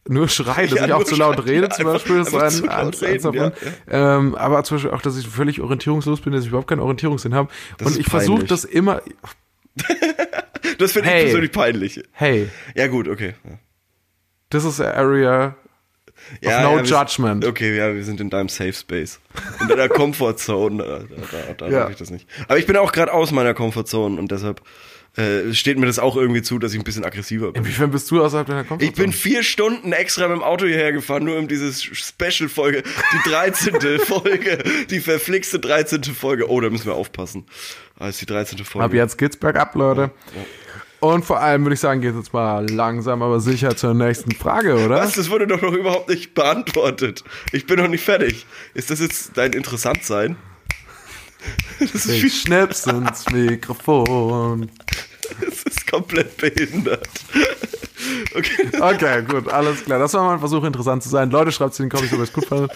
Nur 0.08 0.28
schreien, 0.28 0.68
dass 0.68 0.78
Ja, 0.80 0.86
ich 0.86 0.92
auch 0.94 1.04
zu 1.04 1.14
laut 1.14 1.46
rede, 1.46 1.68
zum 1.68 1.84
Beispiel, 1.84 2.20
ist 2.20 2.34
ein, 2.34 2.68
eins 2.68 3.02
reden, 3.02 3.32
ja, 3.34 3.52
Ähm, 3.88 4.34
aber 4.34 4.64
zum 4.64 4.76
Beispiel 4.76 4.90
auch, 4.90 5.00
dass 5.02 5.16
ich 5.16 5.28
völlig 5.28 5.60
orientierungslos 5.60 6.20
bin, 6.22 6.32
dass 6.32 6.42
ich 6.42 6.48
überhaupt 6.48 6.68
keinen 6.68 6.80
Orientierungssinn 6.80 7.34
habe. 7.34 7.48
Das 7.78 7.86
Und 7.86 7.92
ist 7.94 8.00
ich 8.00 8.06
versuche 8.08 8.44
das 8.44 8.64
immer. 8.64 9.00
Das 10.78 10.92
finde 10.92 11.08
Hey. 11.10 11.18
ich 11.20 11.24
persönlich 11.26 11.52
peinlich. 11.52 12.02
Hey, 12.12 12.48
Ja, 12.74 12.86
gut, 12.88 13.08
okay. 13.08 13.34
Ja. 13.44 13.58
this 14.50 14.64
is 14.64 14.80
an 14.80 14.92
area 14.92 15.54
Ja, 16.40 16.62
no 16.62 16.76
wir 16.76 16.84
sind- 16.84 16.90
judgment. 16.90 17.44
Okay, 17.44 17.76
ja, 17.76 17.94
wir 17.94 18.04
sind 18.04 18.20
in 18.20 18.30
deinem 18.30 18.48
Safe 18.48 18.72
Space. 18.72 19.20
In 19.60 19.68
deiner 19.68 19.88
Comfortzone. 19.88 20.82
Da, 20.82 20.98
da, 20.98 21.54
da 21.56 21.66
Ja. 21.68 21.80
darf 21.80 21.90
ich 21.90 21.96
das 21.96 22.10
nicht. 22.10 22.28
Aber 22.48 22.58
ich 22.58 22.66
bin 22.66 22.76
auch 22.76 22.92
gerade 22.92 23.12
aus 23.12 23.30
meiner 23.32 23.54
Comfortzone 23.54 24.18
und 24.18 24.30
deshalb 24.30 24.60
äh, 25.16 25.52
steht 25.52 25.78
mir 25.78 25.86
das 25.86 25.98
auch 25.98 26.16
irgendwie 26.16 26.40
zu, 26.42 26.58
dass 26.58 26.72
ich 26.72 26.80
ein 26.80 26.84
bisschen 26.84 27.04
aggressiver 27.04 27.52
bin. 27.52 27.62
Inwiefern 27.62 27.90
bist 27.90 28.10
du 28.10 28.22
außerhalb 28.22 28.46
deiner 28.46 28.62
Ich 28.62 28.68
Komfortzone? 28.68 28.96
bin 29.06 29.12
vier 29.12 29.42
Stunden 29.42 29.92
extra 29.92 30.26
mit 30.28 30.38
dem 30.38 30.42
Auto 30.42 30.64
hierher 30.66 30.92
gefahren, 30.92 31.24
nur 31.24 31.36
um 31.38 31.48
dieses 31.48 31.82
Special-Folge, 31.82 32.82
die 32.82 33.28
13. 33.30 33.74
Folge, 34.00 34.58
die 34.90 35.00
verflixte 35.00 35.58
13. 35.58 36.02
Folge. 36.04 36.48
Oh, 36.50 36.60
da 36.60 36.70
müssen 36.70 36.86
wir 36.86 36.94
aufpassen. 36.94 37.44
Ah, 37.98 38.08
ist 38.08 38.20
die 38.20 38.26
13. 38.26 38.64
Folge. 38.64 38.84
Ab 38.84 38.94
jetzt 38.94 39.18
geht's 39.18 39.36
bergab, 39.36 39.74
Leute. 39.74 40.10
Und 41.00 41.24
vor 41.24 41.40
allem 41.40 41.64
würde 41.64 41.74
ich 41.74 41.80
sagen, 41.80 42.00
geht's 42.00 42.16
jetzt 42.16 42.32
mal 42.32 42.64
langsam, 42.70 43.22
aber 43.22 43.40
sicher 43.40 43.76
zur 43.76 43.92
nächsten 43.92 44.32
Frage, 44.32 44.76
oder? 44.76 44.96
Was? 44.96 45.14
Das 45.14 45.30
wurde 45.30 45.46
doch 45.48 45.60
noch 45.60 45.72
überhaupt 45.72 46.08
nicht 46.08 46.32
beantwortet. 46.34 47.24
Ich 47.50 47.66
bin 47.66 47.78
noch 47.78 47.88
nicht 47.88 48.04
fertig. 48.04 48.46
Ist 48.72 48.90
das 48.90 49.00
jetzt 49.00 49.32
dein 49.34 49.52
Interessantsein? 49.52 50.36
Das 51.80 51.94
ist, 51.94 52.06
Ich 52.08 52.20
viel, 52.20 52.30
schnips 52.30 52.86
ins 52.86 53.28
Mikrofon. 53.30 54.70
das 55.40 55.62
ist 55.62 55.90
komplett 55.90 56.36
behindert. 56.36 57.08
Okay. 58.36 58.68
Okay, 58.80 59.22
gut, 59.22 59.48
alles 59.48 59.84
klar. 59.84 59.98
Das 59.98 60.12
war 60.14 60.24
mal 60.24 60.32
ein 60.34 60.38
Versuch, 60.38 60.64
interessant 60.64 61.02
zu 61.02 61.08
sein. 61.08 61.30
Leute, 61.30 61.52
schreibt 61.52 61.72
es 61.74 61.80
in 61.80 61.86
den 61.86 61.90
Comments, 61.90 62.12
ob 62.12 62.18
ihr 62.18 62.24
es 62.24 62.32
gut 62.32 62.46
fandet. 62.46 62.72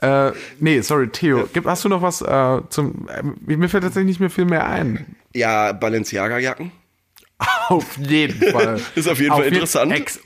Äh, 0.00 0.32
nee, 0.60 0.80
sorry, 0.80 1.08
Theo. 1.08 1.48
Gib, 1.52 1.64
hast 1.66 1.84
du 1.84 1.88
noch 1.88 2.02
was 2.02 2.20
äh, 2.22 2.60
zum. 2.68 3.08
Äh, 3.08 3.22
mir 3.56 3.68
fällt 3.68 3.84
tatsächlich 3.84 4.08
nicht 4.08 4.20
mehr 4.20 4.30
viel 4.30 4.44
mehr 4.44 4.66
ein. 4.66 5.16
Ja, 5.34 5.72
Balenciaga-Jacken. 5.72 6.72
Auf 7.68 7.96
jeden 7.98 8.50
Fall. 8.50 8.80
Ist 8.94 9.08
auf 9.08 9.18
jeden 9.18 9.32
Fall 9.32 9.44
interessant. 9.46 9.92
Ex, 9.92 10.20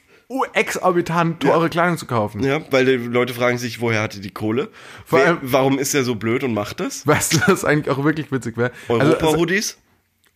exorbitant 0.55 1.41
teure 1.41 1.69
Kleidung 1.69 1.99
zu 1.99 2.07
kaufen. 2.07 2.43
Ja, 2.43 2.61
weil 2.71 2.85
die 2.85 2.93
Leute 2.97 3.35
fragen 3.35 3.59
sich, 3.59 3.81
woher 3.81 4.03
hatte 4.03 4.21
die 4.21 4.31
Kohle? 4.31 4.69
Vor 5.05 5.19
Wer, 5.19 5.27
allem- 5.27 5.39
warum 5.43 5.79
ist 5.79 5.95
er 5.95 6.05
so 6.05 6.15
blöd 6.15 6.45
und 6.45 6.55
macht 6.55 6.81
das? 6.81 7.07
Weißt 7.07 7.35
du, 7.35 7.39
was 7.47 7.65
eigentlich 7.67 7.91
auch 7.95 8.05
wirklich 8.05 8.31
witzig 8.31 8.57
wäre? 8.57 8.71
Also, 8.89 9.01
Europa-Hoodies? 9.17 9.77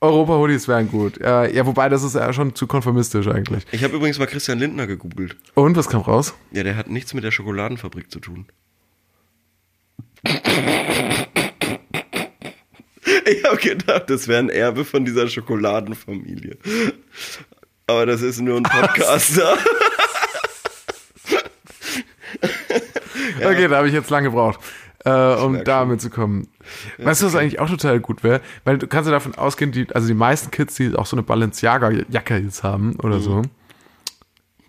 Europa-Hoodies 0.00 0.68
wären 0.68 0.90
gut. 0.90 1.18
Äh, 1.20 1.54
ja, 1.54 1.64
wobei 1.64 1.88
das 1.88 2.02
ist 2.02 2.14
ja 2.14 2.32
schon 2.32 2.54
zu 2.54 2.66
konformistisch 2.66 3.26
eigentlich. 3.28 3.64
Ich 3.72 3.82
habe 3.84 3.94
übrigens 3.96 4.18
mal 4.18 4.26
Christian 4.26 4.58
Lindner 4.58 4.86
gegoogelt. 4.86 5.36
Und 5.54 5.76
was 5.76 5.88
kam 5.88 6.02
raus? 6.02 6.34
Ja, 6.50 6.62
der 6.62 6.76
hat 6.76 6.90
nichts 6.90 7.14
mit 7.14 7.24
der 7.24 7.30
Schokoladenfabrik 7.30 8.10
zu 8.10 8.20
tun. 8.20 8.46
Ich 13.26 13.44
habe 13.44 13.56
gedacht, 13.58 14.08
das 14.08 14.28
wäre 14.28 14.38
ein 14.40 14.48
Erbe 14.50 14.84
von 14.84 15.04
dieser 15.04 15.28
Schokoladenfamilie. 15.28 16.56
Aber 17.86 18.06
das 18.06 18.22
ist 18.22 18.40
nur 18.40 18.56
ein 18.56 18.62
Podcaster. 18.62 19.56
Okay, 23.46 23.68
da 23.68 23.76
habe 23.76 23.88
ich 23.88 23.94
jetzt 23.94 24.10
lange 24.10 24.28
gebraucht, 24.28 24.60
äh, 25.04 25.34
um 25.34 25.62
damit 25.64 26.00
zu 26.00 26.10
kommen. 26.10 26.48
weißt 26.98 27.22
du, 27.22 27.26
was 27.26 27.36
eigentlich 27.36 27.60
auch 27.60 27.68
total 27.68 28.00
gut 28.00 28.22
wäre? 28.24 28.40
Weil 28.64 28.78
du 28.78 28.86
kannst 28.86 29.06
ja 29.08 29.12
davon 29.12 29.34
ausgehen, 29.34 29.72
die, 29.72 29.86
also 29.94 30.08
die 30.08 30.14
meisten 30.14 30.50
Kids, 30.50 30.74
die 30.76 30.94
auch 30.94 31.06
so 31.06 31.16
eine 31.16 31.22
Balenciaga-Jacke 31.22 32.38
jetzt 32.38 32.62
haben 32.62 32.96
oder 33.02 33.20
so, 33.20 33.42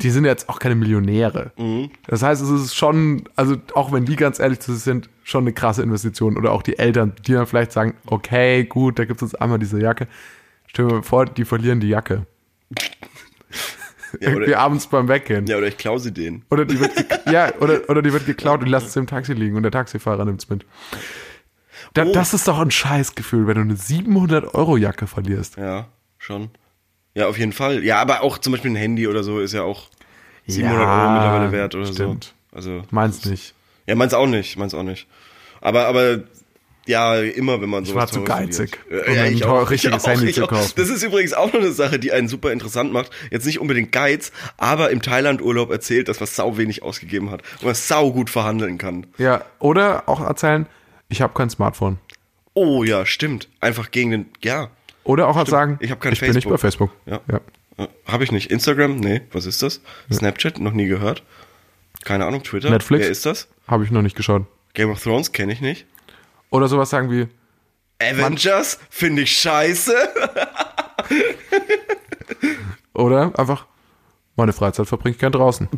die 0.02 0.10
sind 0.10 0.26
jetzt 0.26 0.50
auch 0.50 0.60
keine 0.60 0.76
Millionäre. 0.76 1.52
Das 2.08 2.22
heißt, 2.22 2.42
es 2.42 2.50
ist 2.50 2.76
schon, 2.76 3.24
also 3.38 3.56
auch 3.76 3.94
wenn 3.94 4.04
die 4.06 4.18
ganz 4.18 4.40
ehrlich 4.40 4.60
zu 4.60 4.74
sich 4.74 4.84
sind, 4.84 5.10
schon 5.24 5.46
eine 5.46 5.54
krasse 5.54 5.84
Investition. 5.84 6.38
Oder 6.38 6.52
auch 6.52 6.62
die 6.64 6.78
Eltern, 6.78 7.14
die 7.26 7.32
dann 7.32 7.48
vielleicht 7.48 7.72
sagen, 7.72 7.96
okay, 8.06 8.66
gut, 8.66 9.00
da 9.00 9.06
gibt 9.06 9.22
es 9.22 9.32
jetzt 9.32 9.42
einmal 9.42 9.58
diese 9.58 9.80
Jacke. 9.80 10.08
Stell 10.68 10.88
dir 10.88 10.96
mal 10.96 11.02
vor, 11.04 11.26
die 11.26 11.46
verlieren 11.46 11.80
die 11.80 11.88
Jacke. 11.88 12.26
Ja, 14.22 14.30
Irgendwie 14.30 14.51
oder, 14.51 14.60
abends 14.60 14.88
beim 14.88 15.08
Weggehen. 15.08 15.45
ja, 15.47 15.58
oder 15.58 15.68
ich 15.68 15.78
klaue 15.78 15.99
sie 15.99 16.12
denen. 16.14 16.45
Oder 16.49 16.66
die 16.66 16.80
wird, 16.80 16.91
ja, 17.32 17.53
oder, 17.60 17.89
oder 17.89 18.01
die 18.01 18.14
wird 18.14 18.26
geklaut 18.26 18.62
und 18.62 18.68
lässt 18.68 18.88
es 18.88 18.95
im 18.95 19.08
Taxi 19.08 19.34
liegen 19.34 19.56
und 19.58 19.64
der 19.64 19.72
Taxifahrer 19.72 20.24
nimmt 20.26 20.41
es 20.43 20.49
mit. 20.49 20.66
Da, 21.93 22.03
Oh. 22.06 22.12
Das 22.14 22.34
ist 22.34 22.47
doch 22.47 22.60
ein 22.60 22.72
Scheißgefühl, 22.72 23.47
wenn 23.47 23.56
du 23.56 23.62
eine 23.62 23.74
700-Euro-Jacke 23.76 25.08
verlierst. 25.08 25.58
Ja, 25.58 25.88
schon. 26.18 26.49
Ja, 27.14 27.28
auf 27.28 27.38
jeden 27.38 27.53
Fall. 27.53 27.84
Ja, 27.84 28.01
aber 28.01 28.22
auch 28.22 28.38
zum 28.38 28.51
Beispiel 28.51 28.72
ein 28.72 28.76
Handy 28.76 29.08
oder 29.08 29.24
so 29.24 29.39
ist 29.39 29.53
ja 29.53 29.64
auch 29.64 29.88
700 30.47 30.80
Euro 30.80 31.12
mittlerweile 31.12 31.51
wert 31.51 31.76
oder 31.76 31.86
stimmt. 31.86 32.34
so. 32.51 32.56
Also, 32.56 32.84
Meinst 32.91 33.26
nicht. 33.26 33.53
ja, 33.88 33.95
meins 33.95 34.14
auch 34.14 34.28
nicht, 34.28 34.58
meins 34.58 34.74
auch 34.74 34.84
nicht. 34.84 35.08
Aber, 35.62 35.88
aber, 35.88 36.20
ja, 36.86 37.20
immer 37.20 37.62
wenn 37.62 37.70
man 37.70 37.86
so 37.86 37.96
war 37.96 38.08
zu 38.08 38.24
geizig, 38.24 38.78
um 38.90 39.16
ja, 39.16 39.24
ein 39.24 39.34
ich 39.34 39.46
auch, 39.46 39.70
richtiges 39.70 40.04
ich 40.04 40.08
auch, 40.08 40.12
Handy 40.12 40.30
ich 40.30 40.36
zu 40.36 40.48
kaufen. 40.48 40.74
Das 40.76 40.90
ist 40.90 41.04
übrigens 41.04 41.34
auch 41.34 41.52
noch 41.52 41.60
eine 41.60 41.72
Sache, 41.72 42.00
die 42.00 42.12
einen 42.12 42.28
super 42.28 42.52
interessant 42.52 42.94
macht. 42.94 43.12
Jetzt 43.32 43.46
nicht 43.46 43.60
unbedingt 43.60 43.92
Geiz, 43.92 44.32
aber 44.58 44.92
im 44.92 45.02
Thailand-Urlaub 45.02 45.72
erzählt, 45.72 46.08
dass 46.08 46.20
man 46.20 46.28
sau 46.28 46.58
wenig 46.58 46.84
ausgegeben 46.84 47.32
hat 47.32 47.42
und 47.60 47.66
man 47.66 47.76
sau 47.76 48.12
gut 48.12 48.30
verhandeln 48.30 48.78
kann. 48.78 49.08
Ja, 49.18 49.44
oder 49.60 50.08
auch 50.08 50.22
erzählen, 50.22 50.68
ich 51.10 51.22
habe 51.22 51.34
kein 51.34 51.50
Smartphone. 51.50 51.98
Oh 52.54 52.84
ja, 52.84 53.06
stimmt. 53.06 53.50
Einfach 53.60 53.92
gegen 53.92 54.12
den, 54.12 54.26
ja. 54.44 54.70
Oder 55.04 55.28
auch 55.28 55.48
sagen, 55.48 55.78
Ich 55.82 55.92
hab 55.92 56.02
kein 56.02 56.14
ich 56.14 56.20
bin 56.20 56.32
nicht 56.32 56.48
bei 56.48 56.58
Facebook. 56.58 56.92
Facebook. 57.06 57.22
Ja. 57.28 57.42
ja. 57.78 57.88
Habe 58.06 58.24
ich 58.24 58.32
nicht. 58.32 58.50
Instagram? 58.50 58.98
Nee, 58.98 59.22
was 59.32 59.46
ist 59.46 59.62
das? 59.62 59.82
Snapchat? 60.12 60.60
Noch 60.60 60.72
nie 60.72 60.88
gehört. 60.88 61.24
Keine 62.06 62.26
Ahnung, 62.26 62.44
Twitter? 62.44 62.70
Netflix? 62.70 63.04
Wer 63.04 63.12
ist 63.12 63.26
das? 63.26 63.48
Habe 63.68 63.84
ich 63.84 63.92
noch 63.92 64.02
nicht 64.02 64.16
geschaut. 64.16 64.46
Game 64.74 64.90
of 64.90 65.02
Thrones 65.02 65.32
kenne 65.32 65.54
ich 65.54 65.62
nicht. 65.62 65.86
Oder 66.50 66.68
sowas 66.68 66.89
sagen 66.89 67.12
wie, 67.12 67.28
Avengers 68.00 68.80
finde 68.89 69.24
ich 69.24 69.32
scheiße. 69.32 69.96
oder 72.93 73.38
einfach, 73.38 73.66
meine 74.36 74.54
Freizeit 74.54 74.88
verbringe 74.88 75.16
ich 75.16 75.20
gern 75.20 75.32
draußen. 75.32 75.70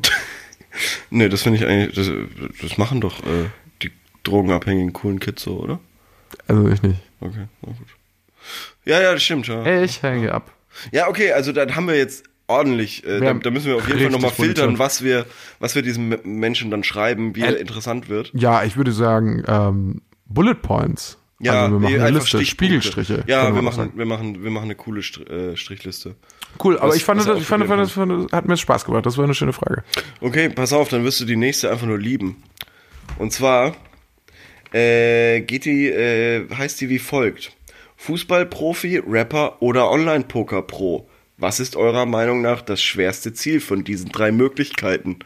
nee, 1.09 1.29
das 1.29 1.43
finde 1.43 1.59
ich 1.59 1.65
eigentlich, 1.65 1.95
das, 1.95 2.11
das 2.61 2.77
machen 2.77 3.01
doch 3.01 3.19
äh, 3.19 3.49
die 3.81 3.91
drogenabhängigen 4.23 4.93
coolen 4.93 5.19
Kids 5.19 5.43
so, 5.43 5.59
oder? 5.59 5.79
Also 6.47 6.67
ich 6.69 6.81
nicht. 6.81 6.99
Okay, 7.19 7.47
na 7.61 7.69
gut. 7.69 7.87
Ja, 8.85 9.01
ja, 9.01 9.13
das 9.13 9.23
stimmt, 9.23 9.47
ja. 9.47 9.81
Ich 9.81 10.01
hänge 10.01 10.31
ab. 10.33 10.51
Ja, 10.91 11.07
okay, 11.07 11.33
also 11.33 11.51
dann 11.51 11.75
haben 11.75 11.87
wir 11.87 11.97
jetzt 11.97 12.23
ordentlich, 12.47 13.05
äh, 13.05 13.19
da, 13.19 13.33
da 13.33 13.49
müssen 13.49 13.67
wir 13.67 13.75
auf 13.75 13.87
jeden 13.87 13.99
Fall 13.99 14.09
nochmal 14.09 14.31
filtern, 14.31 14.79
was 14.79 15.03
wir, 15.03 15.25
was 15.59 15.75
wir 15.75 15.81
diesem 15.81 16.17
Menschen 16.23 16.71
dann 16.71 16.83
schreiben, 16.83 17.35
wie 17.35 17.41
Äh, 17.41 17.53
er 17.53 17.59
interessant 17.59 18.09
wird. 18.09 18.31
Ja, 18.33 18.63
ich 18.63 18.77
würde 18.77 18.93
sagen, 18.93 19.43
ähm, 19.47 20.01
Bullet 20.29 20.55
Points. 20.55 21.17
Ja, 21.39 21.65
also 21.65 21.75
wir 21.75 21.79
machen 21.81 21.95
eine 21.95 22.03
einfach 22.05 22.21
Liste. 22.23 22.45
Spiegelstriche. 22.45 23.23
Ja, 23.27 23.53
wir 23.53 23.61
machen, 23.61 23.91
wir 23.95 24.05
machen, 24.07 24.43
wir 24.43 24.49
machen 24.49 24.65
eine 24.65 24.75
coole 24.75 25.03
Str 25.03 25.29
äh, 25.29 25.55
Strichliste. 25.55 26.15
Cool, 26.63 26.77
aber 26.79 26.89
was- 26.89 26.95
ich 26.95 27.03
fand, 27.05 27.19
das, 27.21 27.27
ich 27.39 27.45
fand, 27.45 27.65
fand, 27.67 27.79
ausprobieren 27.79 27.79
das, 27.79 27.91
fand, 27.91 28.31
das 28.31 28.37
hat 28.37 28.47
mir 28.47 28.57
Spaß 28.57 28.85
gemacht. 28.85 29.05
Das 29.05 29.17
war 29.17 29.25
eine 29.25 29.35
schöne 29.35 29.53
Frage. 29.53 29.83
Okay, 30.21 30.49
pass 30.49 30.73
auf, 30.73 30.89
dann 30.89 31.03
wirst 31.03 31.19
du 31.21 31.25
die 31.25 31.35
nächste 31.35 31.69
einfach 31.69 31.85
nur 31.85 31.99
lieben. 31.99 32.41
Und 33.19 33.33
zwar 33.33 33.75
äh, 34.73 35.41
geht 35.41 35.65
die, 35.65 35.87
äh, 35.89 36.49
heißt 36.51 36.81
die 36.81 36.89
wie 36.89 36.97
folgt: 36.99 37.51
Fußballprofi, 37.97 39.03
Rapper 39.07 39.61
oder 39.61 39.91
Online-Poker-Pro. 39.91 41.07
Was 41.37 41.59
ist 41.59 41.75
eurer 41.75 42.07
Meinung 42.07 42.41
nach 42.41 42.61
das 42.63 42.81
schwerste 42.81 43.31
Ziel 43.33 43.59
von 43.61 43.83
diesen 43.83 44.09
drei 44.09 44.31
Möglichkeiten? 44.31 45.19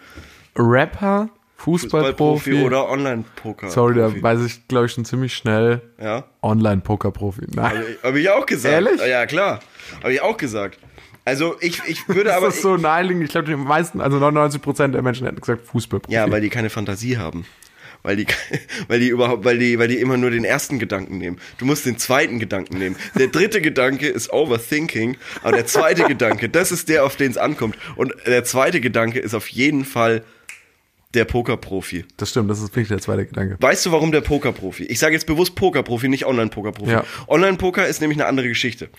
Rapper, 0.58 1.30
Fußballprofi. 1.64 2.64
oder 2.64 2.90
Online-Poker? 2.90 3.70
Sorry, 3.70 3.96
da 3.96 4.12
weiß 4.22 4.44
ich, 4.46 4.68
glaube 4.68 4.88
ich, 4.88 4.94
schon 4.94 5.06
ziemlich 5.06 5.34
schnell. 5.34 5.82
Ja, 6.02 6.26
Online-Poker-Profi. 6.42 7.48
Habe 7.56 8.20
ich 8.20 8.30
auch 8.30 8.46
gesagt. 8.46 8.74
Ehrlich? 8.74 9.02
Ja, 9.06 9.26
klar. 9.26 9.60
Habe 10.02 10.14
ich 10.14 10.22
auch 10.22 10.38
gesagt. 10.38 10.80
Also 11.24 11.56
ich, 11.60 11.82
ich 11.88 12.08
würde 12.08 12.36
aber. 12.36 12.48
das 12.48 12.56
ist 12.56 12.62
so 12.64 12.78
naheliegend. 12.78 13.26
Ich 13.26 13.30
glaube, 13.30 13.48
die 13.48 13.56
meisten, 13.56 14.02
also 14.02 14.18
99% 14.18 14.88
der 14.88 15.04
Menschen 15.04 15.28
hätten 15.28 15.40
gesagt 15.40 15.68
Fußballprofi. 15.68 16.14
Ja, 16.14 16.30
weil 16.32 16.42
die 16.42 16.50
keine 16.50 16.72
Fantasie 16.72 17.18
haben. 17.18 17.46
Weil 18.02 18.16
die, 18.16 18.26
weil 18.88 19.00
die 19.00 19.10
überhaupt, 19.10 19.46
weil 19.46 19.60
die, 19.60 19.78
weil 19.78 19.88
die 19.88 20.00
immer 20.00 20.18
nur 20.18 20.32
den 20.32 20.44
ersten 20.44 20.80
Gedanken 20.80 21.20
nehmen. 21.20 21.38
Du 21.60 21.66
musst 21.66 21.86
den 21.86 22.00
zweiten 22.00 22.40
Gedanken 22.40 22.80
nehmen. 22.80 22.96
Der 23.18 23.28
dritte 23.28 23.62
Gedanke 23.62 24.08
ist 24.08 24.34
Overthinking, 24.34 25.18
aber 25.44 25.58
der 25.58 25.68
zweite 25.68 26.06
Gedanke, 26.06 26.50
das 26.50 26.72
ist 26.72 26.90
der, 26.90 27.06
auf 27.06 27.16
den 27.16 27.30
es 27.30 27.38
ankommt. 27.38 27.78
Und 27.96 28.14
der 28.26 28.44
zweite 28.44 28.82
Gedanke 28.82 29.20
ist 29.20 29.36
auf 29.36 29.48
jeden 29.50 29.86
Fall 29.86 30.24
der 31.14 31.26
Pokerprofi. 31.26 32.06
das 32.18 32.30
stimmt, 32.30 32.50
das 32.50 32.60
ist 32.60 32.70
wirklich 32.70 32.88
der 32.88 33.00
zweite 33.00 33.26
Gedanke. 33.26 33.58
Weißt 33.60 33.86
du, 33.86 33.92
warum 33.92 34.12
der 34.12 34.22
Pokerprofi? 34.22 34.86
Ich 34.86 35.00
sage 35.00 35.14
jetzt 35.14 35.26
bewusst 35.26 35.56
Pokerprofi, 35.56 36.08
nicht 36.08 36.26
Online-Pokerprofi. 36.26 36.92
Ja. 36.92 37.04
Online-Poker 37.28 37.88
ist 37.88 38.02
nämlich 38.02 38.18
eine 38.18 38.28
andere 38.28 38.48
Geschichte. 38.48 38.90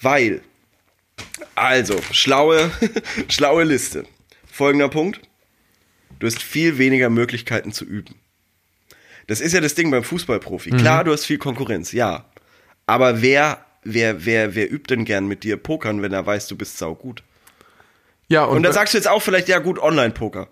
Weil, 0.00 0.40
also, 1.54 2.00
schlaue, 2.10 2.70
schlaue 3.28 3.64
Liste. 3.64 4.04
Folgender 4.50 4.88
Punkt. 4.88 5.20
Du 6.18 6.26
hast 6.26 6.42
viel 6.42 6.78
weniger 6.78 7.10
Möglichkeiten 7.10 7.72
zu 7.72 7.84
üben. 7.84 8.14
Das 9.26 9.40
ist 9.40 9.52
ja 9.52 9.60
das 9.60 9.74
Ding 9.74 9.90
beim 9.90 10.02
Fußballprofi. 10.02 10.70
Klar, 10.70 11.04
du 11.04 11.12
hast 11.12 11.26
viel 11.26 11.38
Konkurrenz, 11.38 11.92
ja. 11.92 12.24
Aber 12.86 13.20
wer, 13.20 13.64
wer, 13.84 14.24
wer, 14.24 14.54
wer 14.54 14.72
übt 14.72 14.92
denn 14.92 15.04
gern 15.04 15.26
mit 15.28 15.44
dir 15.44 15.58
Pokern, 15.58 16.00
wenn 16.00 16.12
er 16.12 16.24
weiß, 16.24 16.48
du 16.48 16.56
bist 16.56 16.78
saugut? 16.78 17.22
Ja, 18.28 18.44
und, 18.44 18.56
Und 18.56 18.62
da 18.62 18.72
sagst 18.72 18.94
du 18.94 18.98
jetzt 18.98 19.06
auch 19.06 19.20
vielleicht, 19.20 19.48
ja 19.48 19.58
gut, 19.58 19.78
Online-Poker. 19.78 20.48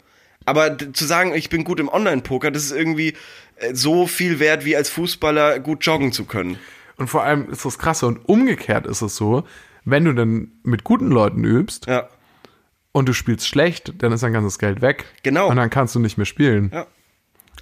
Aber 0.47 0.79
zu 0.79 1.05
sagen, 1.05 1.35
ich 1.35 1.51
bin 1.51 1.65
gut 1.65 1.79
im 1.81 1.89
Online-Poker, 1.89 2.51
das 2.51 2.65
ist 2.65 2.73
irgendwie 2.73 3.15
äh, 3.57 3.75
so 3.75 4.07
viel 4.07 4.39
wert, 4.39 4.65
wie 4.65 4.77
als 4.77 4.89
Fußballer 4.91 5.59
gut 5.61 5.85
joggen 5.85 6.13
zu 6.13 6.25
können. 6.25 6.59
und 6.97 7.09
vor 7.09 7.23
allem 7.25 7.51
ist 7.51 7.65
das 7.65 7.79
krasse. 7.79 8.07
Und 8.07 8.27
umgekehrt 8.29 8.87
ist 8.87 9.03
es 9.03 9.17
so, 9.17 9.45
wenn 9.85 10.05
du 10.05 10.13
dann 10.15 10.53
mit 10.63 10.83
guten 10.85 11.11
Leuten 11.11 11.45
übst 11.45 11.87
Ja, 11.87 12.09
und 12.93 13.09
du 13.09 13.13
spielst 13.13 13.47
schlecht, 13.47 13.93
dann 13.99 14.13
ist 14.13 14.23
dein 14.23 14.33
ganzes 14.33 14.59
Geld 14.59 14.81
weg. 14.81 15.05
Genau. 15.23 15.49
Und 15.51 15.57
dann 15.57 15.69
kannst 15.69 15.95
du 15.95 16.01
nicht 16.01 16.17
mehr 16.17 16.25
spielen. 16.27 16.71
ja, 16.73 16.87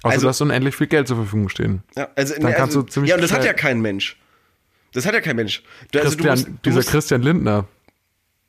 Außer 0.03 0.13
Also- 0.13 0.21
du 0.21 0.29
hast 0.29 0.41
unendlich 0.41 0.75
viel 0.75 0.87
Geld 0.87 1.07
zur 1.07 1.17
Verfügung 1.17 1.49
stehen. 1.49 1.83
ja. 1.97 2.07
Also, 2.15 2.33
Dann 2.35 2.43
kannst 2.53 2.59
also, 2.75 2.81
du 2.83 2.87
ziemlich 2.89 3.09
ja, 3.09 3.15
und 3.15 3.21
das 3.21 3.31
hat 3.33 3.43
ja 3.43 3.53
kein 3.53 3.81
Mensch. 3.81 4.17
Das 4.93 5.05
hat 5.05 5.13
ja 5.13 5.19
kein 5.21 5.35
Mensch. 5.35 5.61
Du, 5.91 5.99
also, 5.99 6.11
du 6.11 6.23
Christian, 6.23 6.31
musst, 6.33 6.47
du 6.47 6.51
dieser 6.69 6.75
musst, 6.77 6.89
Christian 6.89 7.21
Lindner. 7.23 7.67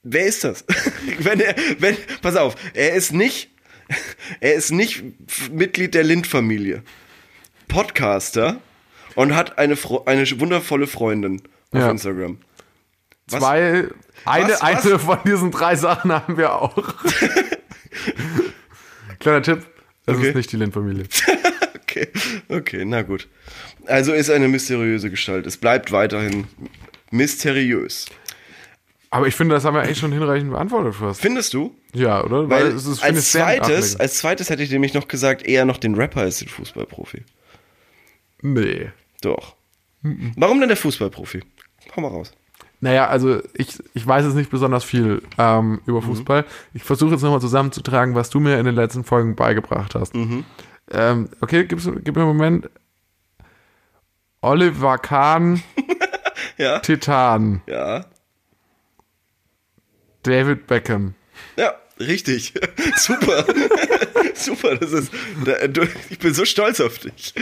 wer 0.04 0.26
ist 0.26 0.44
das? 0.44 0.64
wenn 1.18 1.40
er, 1.40 1.54
wenn, 1.78 1.96
pass 2.22 2.36
auf, 2.36 2.54
er 2.74 2.94
ist 2.94 3.12
nicht, 3.12 3.50
er 4.40 4.54
ist 4.54 4.70
nicht 4.72 5.02
Mitglied 5.50 5.94
der 5.94 6.04
Lind-Familie. 6.04 6.82
Podcaster 7.68 8.60
und 9.14 9.34
hat 9.34 9.58
eine, 9.58 9.76
Fro 9.76 10.04
eine 10.04 10.24
wundervolle 10.40 10.86
Freundin 10.86 11.42
auf 11.72 11.80
Ja. 11.80 11.90
Instagram. 11.90 12.38
Was? 13.28 13.40
Zwei, 13.40 13.88
eine, 14.24 14.48
Was? 14.52 14.60
eine 14.62 14.98
von 14.98 15.18
diesen 15.26 15.50
drei 15.50 15.74
Sachen 15.76 16.12
haben 16.12 16.36
wir 16.36 16.52
auch. 16.54 16.76
Kleiner 19.18 19.42
Tipp, 19.42 19.66
das 20.04 20.16
Okay. 20.16 20.28
ist 20.28 20.34
nicht 20.36 20.52
die 20.52 20.56
Lind-Familie. 20.56 21.04
Okay, 21.88 22.08
okay, 22.50 22.84
na 22.84 23.00
gut. 23.00 23.26
Also 23.86 24.12
ist 24.12 24.28
eine 24.28 24.48
mysteriöse 24.48 25.08
Gestalt. 25.08 25.46
Es 25.46 25.56
bleibt 25.56 25.92
weiterhin 25.92 26.46
mysteriös. 27.10 28.04
Aber 29.16 29.26
ich 29.26 29.34
finde, 29.34 29.54
das 29.54 29.64
haben 29.64 29.72
wir 29.72 29.80
eigentlich 29.80 29.96
schon 29.96 30.12
hinreichend 30.12 30.50
beantwortet 30.50 30.94
fast. 30.94 31.22
Findest 31.22 31.54
du? 31.54 31.74
Ja, 31.94 32.22
oder? 32.22 32.50
Weil 32.50 32.66
es 32.66 32.84
ist, 32.84 33.02
als, 33.02 33.32
zweites, 33.32 33.98
als 33.98 34.18
zweites 34.18 34.50
hätte 34.50 34.62
ich 34.62 34.70
nämlich 34.70 34.92
noch 34.92 35.08
gesagt, 35.08 35.42
eher 35.42 35.64
noch 35.64 35.78
den 35.78 35.94
Rapper 35.94 36.20
als 36.20 36.40
den 36.40 36.48
Fußballprofi. 36.48 37.24
Nee. 38.42 38.90
Doch. 39.22 39.56
Warum 40.02 40.60
denn 40.60 40.68
der 40.68 40.76
Fußballprofi? 40.76 41.42
Hau 41.96 42.00
mal 42.02 42.08
raus. 42.08 42.32
Naja, 42.80 43.06
also 43.06 43.40
ich, 43.54 43.82
ich 43.94 44.06
weiß 44.06 44.26
jetzt 44.26 44.34
nicht 44.34 44.50
besonders 44.50 44.84
viel 44.84 45.22
ähm, 45.38 45.80
über 45.86 46.02
Fußball. 46.02 46.44
Ich 46.74 46.84
versuche 46.84 47.12
jetzt 47.12 47.22
nochmal 47.22 47.40
zusammenzutragen, 47.40 48.14
was 48.14 48.28
du 48.28 48.38
mir 48.38 48.58
in 48.58 48.66
den 48.66 48.74
letzten 48.74 49.02
Folgen 49.02 49.34
beigebracht 49.34 49.94
hast. 49.94 50.14
Ähm, 50.14 51.30
okay, 51.40 51.64
gib's, 51.64 51.88
gib 52.04 52.16
mir 52.16 52.22
einen 52.22 52.36
Moment. 52.36 52.68
Oliver 54.42 54.98
Kahn, 54.98 55.62
Ja? 56.58 56.80
Titan, 56.80 57.62
Ja. 57.66 58.04
David 60.26 60.66
Beckham. 60.66 61.14
Ja, 61.56 61.74
richtig. 62.00 62.52
Super. 62.96 63.44
Super, 64.34 64.76
das 64.76 64.92
ist. 64.92 65.10
Da, 65.44 65.66
du, 65.66 65.86
ich 66.10 66.18
bin 66.18 66.34
so 66.34 66.44
stolz 66.44 66.80
auf 66.80 66.98
dich. 66.98 67.34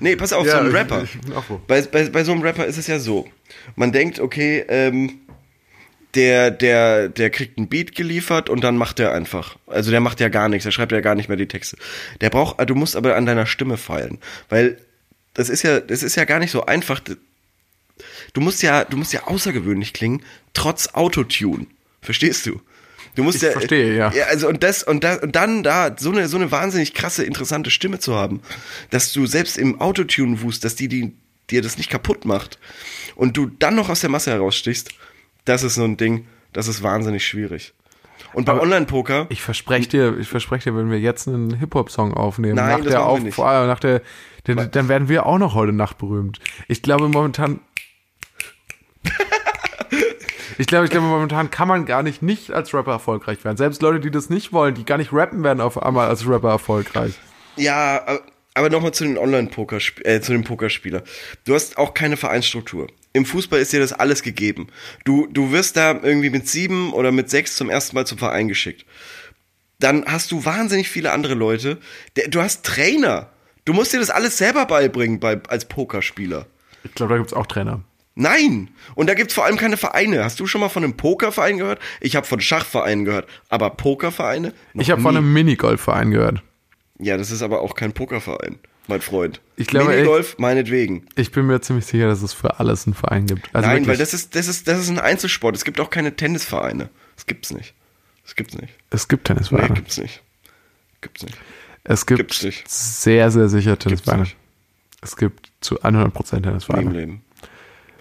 Nee, 0.00 0.16
pass 0.16 0.32
auf, 0.32 0.48
so 0.48 0.56
ein 0.56 0.68
ich- 0.68 0.74
Rapper. 0.74 1.04
ich 1.04 1.10
froh. 1.46 1.60
Bei, 1.66 1.82
bei, 1.82 2.04
bei 2.08 2.24
so 2.24 2.32
einem 2.32 2.42
Rapper 2.42 2.64
ist 2.66 2.78
es 2.78 2.86
ja 2.86 2.98
so. 2.98 3.28
Man 3.76 3.92
denkt, 3.92 4.18
okay, 4.18 4.64
ähm, 4.68 5.20
der, 6.14 6.50
der, 6.50 7.08
der 7.08 7.30
kriegt 7.30 7.56
einen 7.58 7.68
Beat 7.68 7.94
geliefert 7.94 8.48
und 8.50 8.62
dann 8.62 8.76
macht 8.76 9.00
er 9.00 9.12
einfach. 9.12 9.56
Also 9.66 9.90
der 9.90 10.00
macht 10.00 10.20
ja 10.20 10.28
gar 10.28 10.48
nichts, 10.48 10.64
der 10.64 10.70
schreibt 10.70 10.92
ja 10.92 11.00
gar 11.00 11.14
nicht 11.14 11.28
mehr 11.28 11.38
die 11.38 11.48
Texte. 11.48 11.76
Der 12.20 12.30
braucht, 12.30 12.68
du 12.68 12.74
musst 12.74 12.96
aber 12.96 13.16
an 13.16 13.24
deiner 13.26 13.46
Stimme 13.46 13.76
feilen. 13.78 14.18
Weil 14.48 14.78
das 15.34 15.48
ist 15.48 15.62
ja, 15.62 15.80
das 15.80 16.02
ist 16.02 16.16
ja 16.16 16.24
gar 16.24 16.38
nicht 16.38 16.50
so 16.50 16.66
einfach. 16.66 17.00
Du 18.34 18.40
musst 18.40 18.62
ja, 18.62 18.84
du 18.84 18.96
musst 18.96 19.12
ja 19.12 19.26
außergewöhnlich 19.26 19.92
klingen, 19.92 20.22
trotz 20.54 20.88
Autotune. 20.88 21.66
Verstehst 22.02 22.44
du? 22.46 22.60
Du 23.14 23.22
musst 23.22 23.36
Ich 23.36 23.42
ja, 23.42 23.50
verstehe, 23.52 23.96
ja. 23.96 24.12
ja. 24.12 24.24
Also 24.26 24.48
und 24.48 24.62
das 24.62 24.82
und, 24.82 25.04
da, 25.04 25.16
und 25.16 25.36
dann 25.36 25.62
da 25.62 25.94
so 25.98 26.10
eine 26.10 26.28
so 26.28 26.36
eine 26.36 26.50
wahnsinnig 26.50 26.94
krasse 26.94 27.24
interessante 27.24 27.70
Stimme 27.70 27.98
zu 27.98 28.14
haben, 28.14 28.40
dass 28.90 29.12
du 29.12 29.26
selbst 29.26 29.58
im 29.58 29.80
Autotune 29.80 30.42
wust, 30.42 30.64
dass 30.64 30.76
die, 30.76 30.88
die 30.88 31.14
dir 31.50 31.62
das 31.62 31.76
nicht 31.76 31.90
kaputt 31.90 32.24
macht 32.24 32.58
und 33.14 33.36
du 33.36 33.46
dann 33.46 33.74
noch 33.74 33.88
aus 33.88 34.00
der 34.00 34.10
Masse 34.10 34.30
herausstichst, 34.30 34.90
das 35.44 35.62
ist 35.62 35.74
so 35.74 35.84
ein 35.84 35.96
Ding, 35.96 36.26
das 36.52 36.68
ist 36.68 36.82
wahnsinnig 36.82 37.26
schwierig. 37.26 37.74
Und 38.32 38.46
beim 38.46 38.60
Online-Poker, 38.60 39.26
Ich 39.28 39.42
verspreche 39.42 39.88
dir, 39.88 40.16
ich 40.18 40.28
verspreche 40.28 40.70
dir, 40.70 40.76
wenn 40.76 40.90
wir 40.90 40.98
jetzt 40.98 41.28
einen 41.28 41.54
Hip-Hop-Song 41.54 42.14
aufnehmen, 42.14 42.54
Nein, 42.54 42.80
nach 42.80 42.86
der 42.86 43.04
Auf, 43.06 43.38
allem 43.40 43.66
nach 43.66 43.80
der, 43.80 44.00
dann, 44.44 44.70
dann 44.70 44.88
werden 44.88 45.08
wir 45.08 45.26
auch 45.26 45.38
noch 45.38 45.54
heute 45.54 45.72
Nacht 45.72 45.98
berühmt. 45.98 46.38
Ich 46.68 46.80
glaube 46.82 47.08
momentan, 47.08 47.60
ich 50.58 50.66
glaube, 50.66 50.84
ich 50.86 50.90
glaube 50.90 51.06
momentan 51.06 51.50
kann 51.50 51.68
man 51.68 51.84
gar 51.86 52.02
nicht 52.02 52.22
nicht 52.22 52.50
als 52.52 52.72
Rapper 52.74 52.92
erfolgreich 52.92 53.44
werden. 53.44 53.56
Selbst 53.56 53.82
Leute, 53.82 54.00
die 54.00 54.10
das 54.10 54.30
nicht 54.30 54.52
wollen, 54.52 54.74
die 54.74 54.84
gar 54.84 54.98
nicht 54.98 55.12
rappen, 55.12 55.42
werden 55.44 55.60
auf 55.60 55.82
einmal 55.82 56.08
als 56.08 56.26
Rapper 56.28 56.50
erfolgreich. 56.50 57.14
ja, 57.56 58.02
aber- 58.06 58.20
aber 58.54 58.68
nochmal 58.68 58.92
zu 58.92 59.04
den 59.04 59.16
Online-Poker, 59.16 59.78
äh, 60.04 60.20
zu 60.20 60.32
dem 60.32 60.44
Pokerspieler. 60.44 61.02
Du 61.46 61.54
hast 61.54 61.78
auch 61.78 61.94
keine 61.94 62.18
Vereinsstruktur. 62.18 62.86
Im 63.14 63.24
Fußball 63.24 63.58
ist 63.58 63.72
dir 63.72 63.80
das 63.80 63.94
alles 63.94 64.22
gegeben. 64.22 64.66
Du, 65.06 65.26
du 65.26 65.52
wirst 65.52 65.78
da 65.78 65.92
irgendwie 66.02 66.28
mit 66.28 66.46
sieben 66.48 66.92
oder 66.92 67.12
mit 67.12 67.30
sechs 67.30 67.56
zum 67.56 67.70
ersten 67.70 67.96
Mal 67.96 68.06
zum 68.06 68.18
Verein 68.18 68.48
geschickt. 68.48 68.84
Dann 69.78 70.04
hast 70.06 70.32
du 70.32 70.44
wahnsinnig 70.44 70.90
viele 70.90 71.12
andere 71.12 71.32
Leute. 71.34 71.78
Du 72.28 72.42
hast 72.42 72.64
Trainer. 72.66 73.30
Du 73.64 73.72
musst 73.72 73.92
dir 73.94 74.00
das 74.00 74.10
alles 74.10 74.36
selber 74.36 74.66
beibringen 74.66 75.18
bei, 75.18 75.40
als 75.48 75.64
Pokerspieler. 75.64 76.44
Ich 76.84 76.94
glaube, 76.94 77.14
da 77.14 77.18
gibt's 77.18 77.32
auch 77.32 77.46
Trainer. 77.46 77.80
Nein! 78.14 78.68
Und 78.94 79.08
da 79.08 79.14
gibt's 79.14 79.32
vor 79.34 79.44
allem 79.44 79.56
keine 79.56 79.76
Vereine. 79.76 80.22
Hast 80.24 80.38
du 80.38 80.46
schon 80.46 80.60
mal 80.60 80.68
von 80.68 80.84
einem 80.84 80.96
Pokerverein 80.96 81.58
gehört? 81.58 81.80
Ich 82.00 82.14
habe 82.16 82.26
von 82.26 82.40
Schachvereinen 82.40 83.04
gehört. 83.04 83.28
Aber 83.48 83.70
Pokervereine? 83.70 84.52
Ich 84.74 84.90
habe 84.90 85.00
von 85.00 85.16
einem 85.16 85.32
Minigolf-Verein 85.32 86.10
gehört. 86.10 86.42
Ja, 86.98 87.16
das 87.16 87.30
ist 87.30 87.42
aber 87.42 87.62
auch 87.62 87.74
kein 87.74 87.92
Pokerverein, 87.92 88.58
mein 88.86 89.00
Freund. 89.00 89.40
Ich 89.56 89.66
glaube, 89.66 89.90
Minigolf, 89.92 90.36
meinetwegen. 90.38 91.06
Ich 91.16 91.32
bin 91.32 91.46
mir 91.46 91.60
ziemlich 91.62 91.86
sicher, 91.86 92.06
dass 92.06 92.22
es 92.22 92.32
für 92.34 92.60
alles 92.60 92.86
einen 92.86 92.94
Verein 92.94 93.26
gibt. 93.26 93.48
Also 93.54 93.66
Nein, 93.66 93.78
wirklich, 93.78 93.88
weil 93.88 93.96
das 93.96 94.12
ist, 94.14 94.34
das 94.36 94.46
ist, 94.46 94.68
das 94.68 94.78
ist 94.78 94.90
ein 94.90 94.98
Einzelsport. 95.00 95.56
Es 95.56 95.64
gibt 95.64 95.80
auch 95.80 95.90
keine 95.90 96.14
Tennisvereine. 96.14 96.90
Das 97.16 97.26
gibt's 97.26 97.50
nicht. 97.52 97.74
Das 98.24 98.36
gibt's 98.36 98.56
nicht. 98.56 98.72
es 98.90 99.08
gibt 99.08 99.28
Nee, 99.28 99.34
Tennisvereine. 99.34 99.74
gibt's 99.74 99.98
nicht. 99.98 100.22
Gibt's 101.00 101.22
nicht. 101.24 101.36
es 101.84 102.06
gibt 102.06 102.18
gibt's 102.18 102.42
nicht. 102.42 102.68
sehr, 102.68 103.30
sehr 103.30 103.48
sicher 103.48 103.78
Tennisvereine. 103.78 104.26
Es 105.00 105.16
gibt 105.16 105.50
zu 105.60 105.80
100% 105.80 106.32
Nie 106.32 106.36
im 106.36 106.42
Tennisvereine. 106.44 106.90
Leben. 106.90 107.22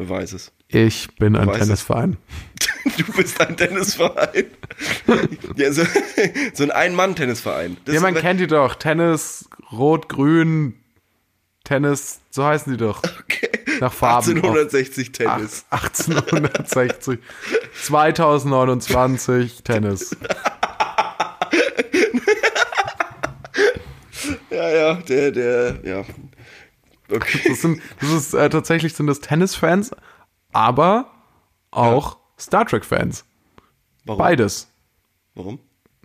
Beweis 0.01 0.33
es. 0.33 0.51
Ich 0.67 1.15
bin 1.17 1.35
ein 1.35 1.47
es. 1.49 1.59
Tennisverein. 1.59 2.17
Du 2.97 3.03
bist 3.13 3.39
ein 3.39 3.55
Tennisverein. 3.55 4.45
ja, 5.55 5.71
so, 5.71 5.83
so 6.53 6.63
ein 6.63 6.71
Ein-Mann-Tennisverein. 6.71 7.77
Ja, 7.87 8.01
man 8.01 8.15
kennt 8.15 8.39
die 8.39 8.47
doch. 8.47 8.73
Tennis, 8.73 9.47
Rot, 9.71 10.09
Grün, 10.09 10.73
Tennis, 11.63 12.21
so 12.31 12.43
heißen 12.43 12.73
die 12.73 12.77
doch. 12.77 13.03
Okay. 13.03 13.49
Nach 13.79 13.93
Farben. 13.93 14.35
1860 14.35 15.11
Tennis. 15.11 15.65
Ach, 15.69 15.83
1860. 15.85 17.19
2029 17.83 19.63
Tennis. 19.63 20.17
Ja, 24.51 24.69
ja, 24.69 24.93
der, 24.95 25.31
der, 25.31 25.79
ja. 25.83 26.03
Okay. 27.12 27.39
Das 27.47 27.62
sind, 27.62 27.82
das 27.99 28.09
ist, 28.12 28.34
äh, 28.34 28.49
tatsächlich 28.49 28.93
sind 28.93 29.07
das 29.07 29.20
Tennisfans, 29.20 29.91
aber 30.53 31.12
auch 31.72 32.18
Star 32.39 32.66
Trek-Fans. 32.66 33.26
Warum? 34.05 34.20
Beides. 34.20 34.72
Warum? 35.36 35.59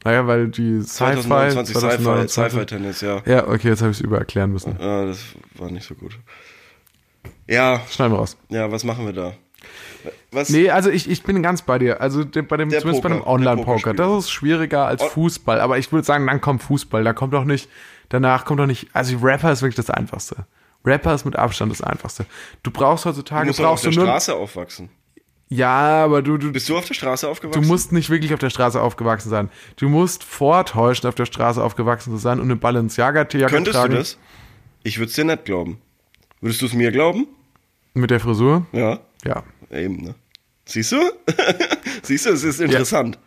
Naja, 0.05 0.27
weil 0.27 0.49
die 0.49 0.83
Sci-Fi. 0.83 1.23
2029 1.23 1.77
Sci-Fi, 1.77 1.81
2029 2.03 2.31
Sci-Fi-Tennis, 2.53 3.01
ja. 3.01 3.23
Ja, 3.27 3.49
okay, 3.49 3.69
jetzt 3.69 3.81
habe 3.83 3.91
ich 3.91 3.99
es 3.99 4.01
übererklären 4.01 4.53
müssen. 4.53 4.77
Ja, 4.79 5.07
das 5.07 5.19
war 5.55 5.71
nicht 5.71 5.87
so 5.87 5.95
gut. 5.95 6.19
Ja, 7.49 7.81
Schneiden 7.91 8.13
wir 8.13 8.19
raus. 8.19 8.37
ja, 8.51 8.71
was 8.71 8.85
machen 8.85 9.07
wir 9.07 9.13
da? 9.13 9.33
Was? 10.31 10.51
Nee, 10.51 10.71
also 10.71 10.91
ich, 10.91 11.11
ich 11.11 11.23
bin 11.25 11.43
ganz 11.43 11.63
bei 11.63 11.79
dir. 11.79 12.01
Also 12.01 12.25
bei 12.25 12.57
dem, 12.57 12.69
Der 12.69 12.81
zumindest 12.81 13.03
bei 13.03 13.09
Poker, 13.09 13.21
dem 13.23 13.27
Online-Poker, 13.27 13.95
das 13.95 14.25
ist 14.25 14.31
schwieriger 14.31 14.87
als 14.87 15.03
Oh. 15.03 15.09
Fußball. 15.09 15.61
Aber 15.61 15.79
ich 15.79 15.91
würde 15.91 16.05
sagen, 16.05 16.27
dann 16.27 16.41
kommt 16.41 16.63
Fußball. 16.63 17.03
Da 17.03 17.13
kommt 17.13 17.35
doch 17.35 17.45
nicht, 17.45 17.69
danach 18.09 18.45
kommt 18.45 18.61
doch 18.61 18.67
nicht, 18.67 18.89
also 18.93 19.17
Rapper 19.19 19.51
ist 19.51 19.63
wirklich 19.63 19.75
das 19.77 19.91
Einfachste. 19.91 20.47
Rapper 20.87 21.15
ist 21.15 21.25
mit 21.25 21.37
Abstand 21.37 21.73
das 21.73 21.83
Einfachste. 21.83 22.25
Du 22.63 22.71
brauchst 22.71 23.05
du 23.05 23.11
heutzutage, 23.11 23.47
musst 23.49 23.59
doch 23.59 23.65
auf 23.65 23.71
brauchst 23.73 23.85
der 23.85 23.93
du 23.93 24.01
Straße 24.01 24.35
aufwachsen. 24.35 24.89
ja, 25.49 26.05
aber 26.05 26.23
du, 26.23 26.39
du, 26.39 26.53
Bist 26.53 26.69
du 26.69 26.77
auf 26.77 26.87
der 26.87 26.95
Straße 26.95 27.27
du 27.27 27.31
aufgewachsen? 27.33 27.67
musst 27.67 27.93
nicht 27.93 28.09
wirklich 28.11 28.33
auf 28.33 28.39
der 28.41 28.51
Straße 28.51 28.81
aufgewachsen 28.81 29.29
sein. 29.31 29.51
Du 29.77 29.89
musst 29.89 30.23
vortäuschen, 30.25 31.09
auf 31.09 31.15
der 31.15 31.27
Straße 31.27 31.63
aufgewachsen 31.63 32.13
zu 32.13 32.19
sein 32.19 32.39
und 32.39 32.47
eine 32.47 32.57
Balenciaga-Jacke 32.57 33.47
Könntest 33.53 33.77
tragen. 33.77 33.93
du 33.93 33.99
das? 33.99 34.19
Ich 34.85 34.99
würde 34.99 35.09
es 35.11 35.15
dir 35.17 35.25
nicht 35.25 35.45
glauben. 35.45 35.79
Würdest 36.41 36.63
du 36.63 36.67
es 36.67 36.73
mir 36.73 36.93
glauben? 36.93 37.27
Mit 37.95 38.11
der 38.11 38.21
Frisur? 38.21 38.67
Ja. 38.73 39.01
Ja. 39.25 39.43
Eben, 39.71 39.97
ne? 39.97 40.15
Siehst 40.67 40.93
du? 40.93 40.99
Siehst 42.03 42.27
du, 42.27 42.31
es 42.31 42.45
ist 42.45 42.61
interessant. 42.61 43.19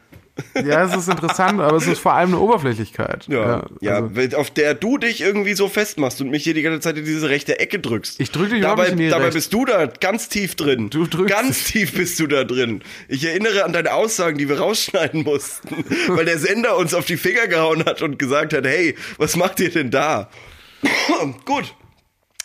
Ja, 0.55 0.83
es 0.85 0.95
ist 0.95 1.09
interessant, 1.09 1.59
aber 1.59 1.75
es 1.77 1.85
ist 1.87 1.99
vor 1.99 2.13
allem 2.13 2.29
eine 2.29 2.39
Oberflächlichkeit. 2.39 3.27
Ja, 3.27 3.65
ja, 3.81 3.95
also- 3.95 4.15
weil- 4.15 4.33
auf 4.35 4.49
der 4.51 4.73
du 4.73 4.97
dich 4.97 5.19
irgendwie 5.21 5.53
so 5.53 5.67
festmachst 5.67 6.21
und 6.21 6.29
mich 6.29 6.43
hier 6.43 6.53
die 6.53 6.61
ganze 6.61 6.79
Zeit 6.79 6.97
in 6.97 7.03
diese 7.05 7.29
rechte 7.29 7.59
Ecke 7.59 7.79
drückst. 7.79 8.19
Ich 8.21 8.31
drück 8.31 8.49
dich 8.49 8.61
dabei, 8.61 8.91
nicht 8.91 9.11
Dabei 9.11 9.25
rechte. 9.25 9.37
bist 9.37 9.53
du 9.53 9.65
da 9.65 9.85
ganz 9.87 10.29
tief 10.29 10.55
drin. 10.55 10.89
Du 10.89 11.05
drückst 11.07 11.35
Ganz 11.35 11.63
tief 11.65 11.93
bist 11.93 12.19
du 12.19 12.27
da 12.27 12.43
drin. 12.45 12.81
Ich 13.09 13.25
erinnere 13.25 13.65
an 13.65 13.73
deine 13.73 13.93
Aussagen, 13.93 14.37
die 14.37 14.47
wir 14.47 14.59
rausschneiden 14.59 15.23
mussten, 15.23 15.83
weil 16.07 16.25
der 16.25 16.37
Sender 16.39 16.77
uns 16.77 16.93
auf 16.93 17.05
die 17.05 17.17
Finger 17.17 17.47
gehauen 17.47 17.83
hat 17.85 18.01
und 18.01 18.17
gesagt 18.17 18.53
hat, 18.53 18.65
hey, 18.65 18.95
was 19.17 19.35
macht 19.35 19.59
ihr 19.59 19.71
denn 19.71 19.91
da? 19.91 20.29
Gut. 21.45 21.73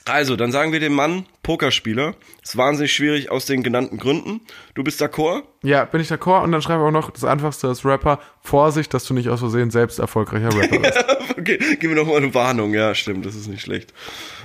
Also, 0.06 0.36
dann 0.36 0.52
sagen 0.52 0.72
wir 0.72 0.80
dem 0.80 0.92
Mann, 0.92 1.24
Pokerspieler. 1.42 2.14
Ist 2.42 2.58
wahnsinnig 2.58 2.92
schwierig 2.92 3.30
aus 3.30 3.46
den 3.46 3.62
genannten 3.62 3.96
Gründen. 3.96 4.42
Du 4.74 4.84
bist 4.84 5.00
d'accord? 5.00 5.44
Ja, 5.62 5.86
bin 5.86 6.00
ich 6.02 6.08
d'accord. 6.08 6.42
Und 6.42 6.52
dann 6.52 6.60
schreibe 6.60 6.82
ich 6.82 6.88
auch 6.88 6.90
noch, 6.90 7.10
das 7.10 7.24
Einfachste 7.24 7.68
als 7.68 7.86
Rapper, 7.86 8.20
Vorsicht, 8.42 8.92
dass 8.92 9.04
du 9.04 9.14
nicht 9.14 9.30
aus 9.30 9.40
Versehen 9.40 9.70
selbst 9.70 9.98
erfolgreicher 9.98 10.54
Rapper 10.54 10.78
bist. 10.78 11.04
Okay, 11.36 11.58
gib 11.80 11.90
mir 11.90 11.96
noch 11.96 12.06
mal 12.06 12.16
eine 12.16 12.32
Warnung. 12.32 12.74
Ja, 12.74 12.94
stimmt, 12.94 13.26
das 13.26 13.34
ist 13.34 13.48
nicht 13.48 13.60
schlecht. 13.60 13.92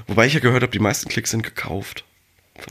Wobei 0.07 0.25
ich 0.25 0.33
ja 0.33 0.39
gehört 0.39 0.63
habe, 0.63 0.71
die 0.71 0.79
meisten 0.79 1.07
Klicks 1.07 1.31
sind 1.31 1.43
gekauft. 1.43 2.03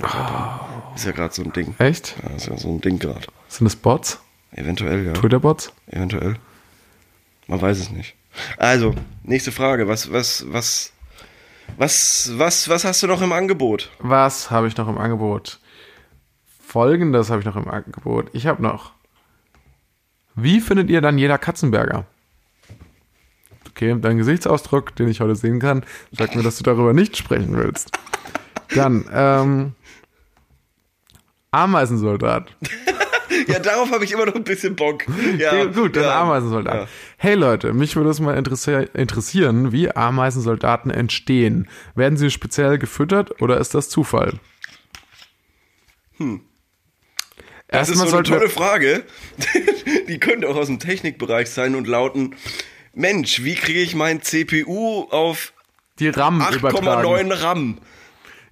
Rappern. 0.01 0.61
Ist 0.95 1.07
ja 1.07 1.12
gerade 1.12 1.32
so 1.32 1.43
ein 1.43 1.53
Ding. 1.53 1.74
Echt? 1.78 2.16
Ja, 2.22 2.36
ist 2.36 2.47
ja 2.47 2.57
so 2.57 2.68
ein 2.68 2.80
Ding 2.80 2.99
gerade. 2.99 3.26
Sind 3.49 3.64
das 3.64 3.76
Bots? 3.76 4.20
Eventuell, 4.53 5.07
ja. 5.07 5.12
Twitter-Bots? 5.12 5.72
Eventuell. 5.86 6.36
Man 7.47 7.61
weiß 7.61 7.78
es 7.78 7.91
nicht. 7.91 8.14
Also, 8.57 8.95
nächste 9.22 9.53
Frage. 9.53 9.89
Was, 9.89 10.12
was, 10.12 10.45
was, 10.49 10.93
was, 11.77 12.33
was, 12.37 12.69
was 12.69 12.85
hast 12.85 13.03
du 13.03 13.07
noch 13.07 13.23
im 13.23 13.33
Angebot? 13.33 13.91
Was 13.99 14.51
habe 14.51 14.69
ich 14.69 14.77
noch 14.77 14.89
im 14.89 14.99
Angebot? 14.99 15.61
Folgendes 16.61 17.31
habe 17.31 17.41
ich 17.41 17.47
noch 17.47 17.57
im 17.57 17.69
Angebot. 17.69 18.31
Ich 18.33 18.47
habe 18.47 18.62
noch. 18.62 18.93
Wie 20.35 20.61
findet 20.61 20.91
ihr 20.91 21.01
dann 21.01 21.19
jeder 21.19 21.39
Katzenberger? 21.39 22.05
Okay, 23.71 23.97
dein 24.01 24.19
Gesichtsausdruck, 24.19 24.95
den 24.97 25.09
ich 25.09 25.21
heute 25.21 25.37
sehen 25.37 25.61
kann, 25.61 25.85
sagt 26.11 26.35
mir, 26.35 26.43
dass 26.43 26.59
du 26.59 26.64
darüber 26.64 26.93
nicht 26.93 27.16
sprechen 27.16 27.57
willst. 27.57 27.93
Dann, 28.75 29.09
ähm, 29.12 29.73
Ameisensoldat. 31.51 32.55
Ja, 33.49 33.59
darauf 33.59 33.90
habe 33.90 34.05
ich 34.05 34.12
immer 34.12 34.26
noch 34.26 34.34
ein 34.34 34.44
bisschen 34.44 34.76
Bock. 34.76 35.05
Ja, 35.38 35.53
Okay, 35.53 35.72
gut, 35.72 35.96
dann 35.96 36.05
ja. 36.05 36.20
Ameisensoldat. 36.20 36.74
Ja. 36.74 36.88
Hey 37.16 37.34
Leute, 37.34 37.72
mich 37.72 37.96
würde 37.96 38.11
es 38.11 38.20
mal 38.20 38.36
interessi 38.36 38.86
interessieren, 38.94 39.72
wie 39.72 39.90
Ameisensoldaten 39.90 40.90
entstehen. 40.90 41.68
Werden 41.94 42.16
sie 42.16 42.30
speziell 42.30 42.78
gefüttert 42.78 43.40
oder 43.40 43.59
ist 43.59 43.74
das 43.74 43.88
Zufall? 43.88 44.34
Hm. 46.18 46.42
Das 47.68 47.88
ist 47.90 47.99
so 47.99 48.16
eine 48.16 48.22
tolle 48.22 48.49
Frage. 48.49 49.05
Die 50.09 50.18
könnte 50.18 50.49
auch 50.49 50.57
aus 50.57 50.68
dem 50.68 50.78
Technikbereich 50.78 51.51
sein 51.51 51.74
und 51.74 51.86
lauten, 51.86 52.34
Mensch, 52.94 53.44
wie 53.44 53.55
kriege 53.55 53.80
ich 53.80 53.94
mein 53.94 54.22
CPU 54.22 55.07
auf 55.11 55.53
die 55.99 56.09
RAM 56.09 56.40
übertragen. 56.40 57.07
8,9 57.07 57.42
RAM? 57.42 57.78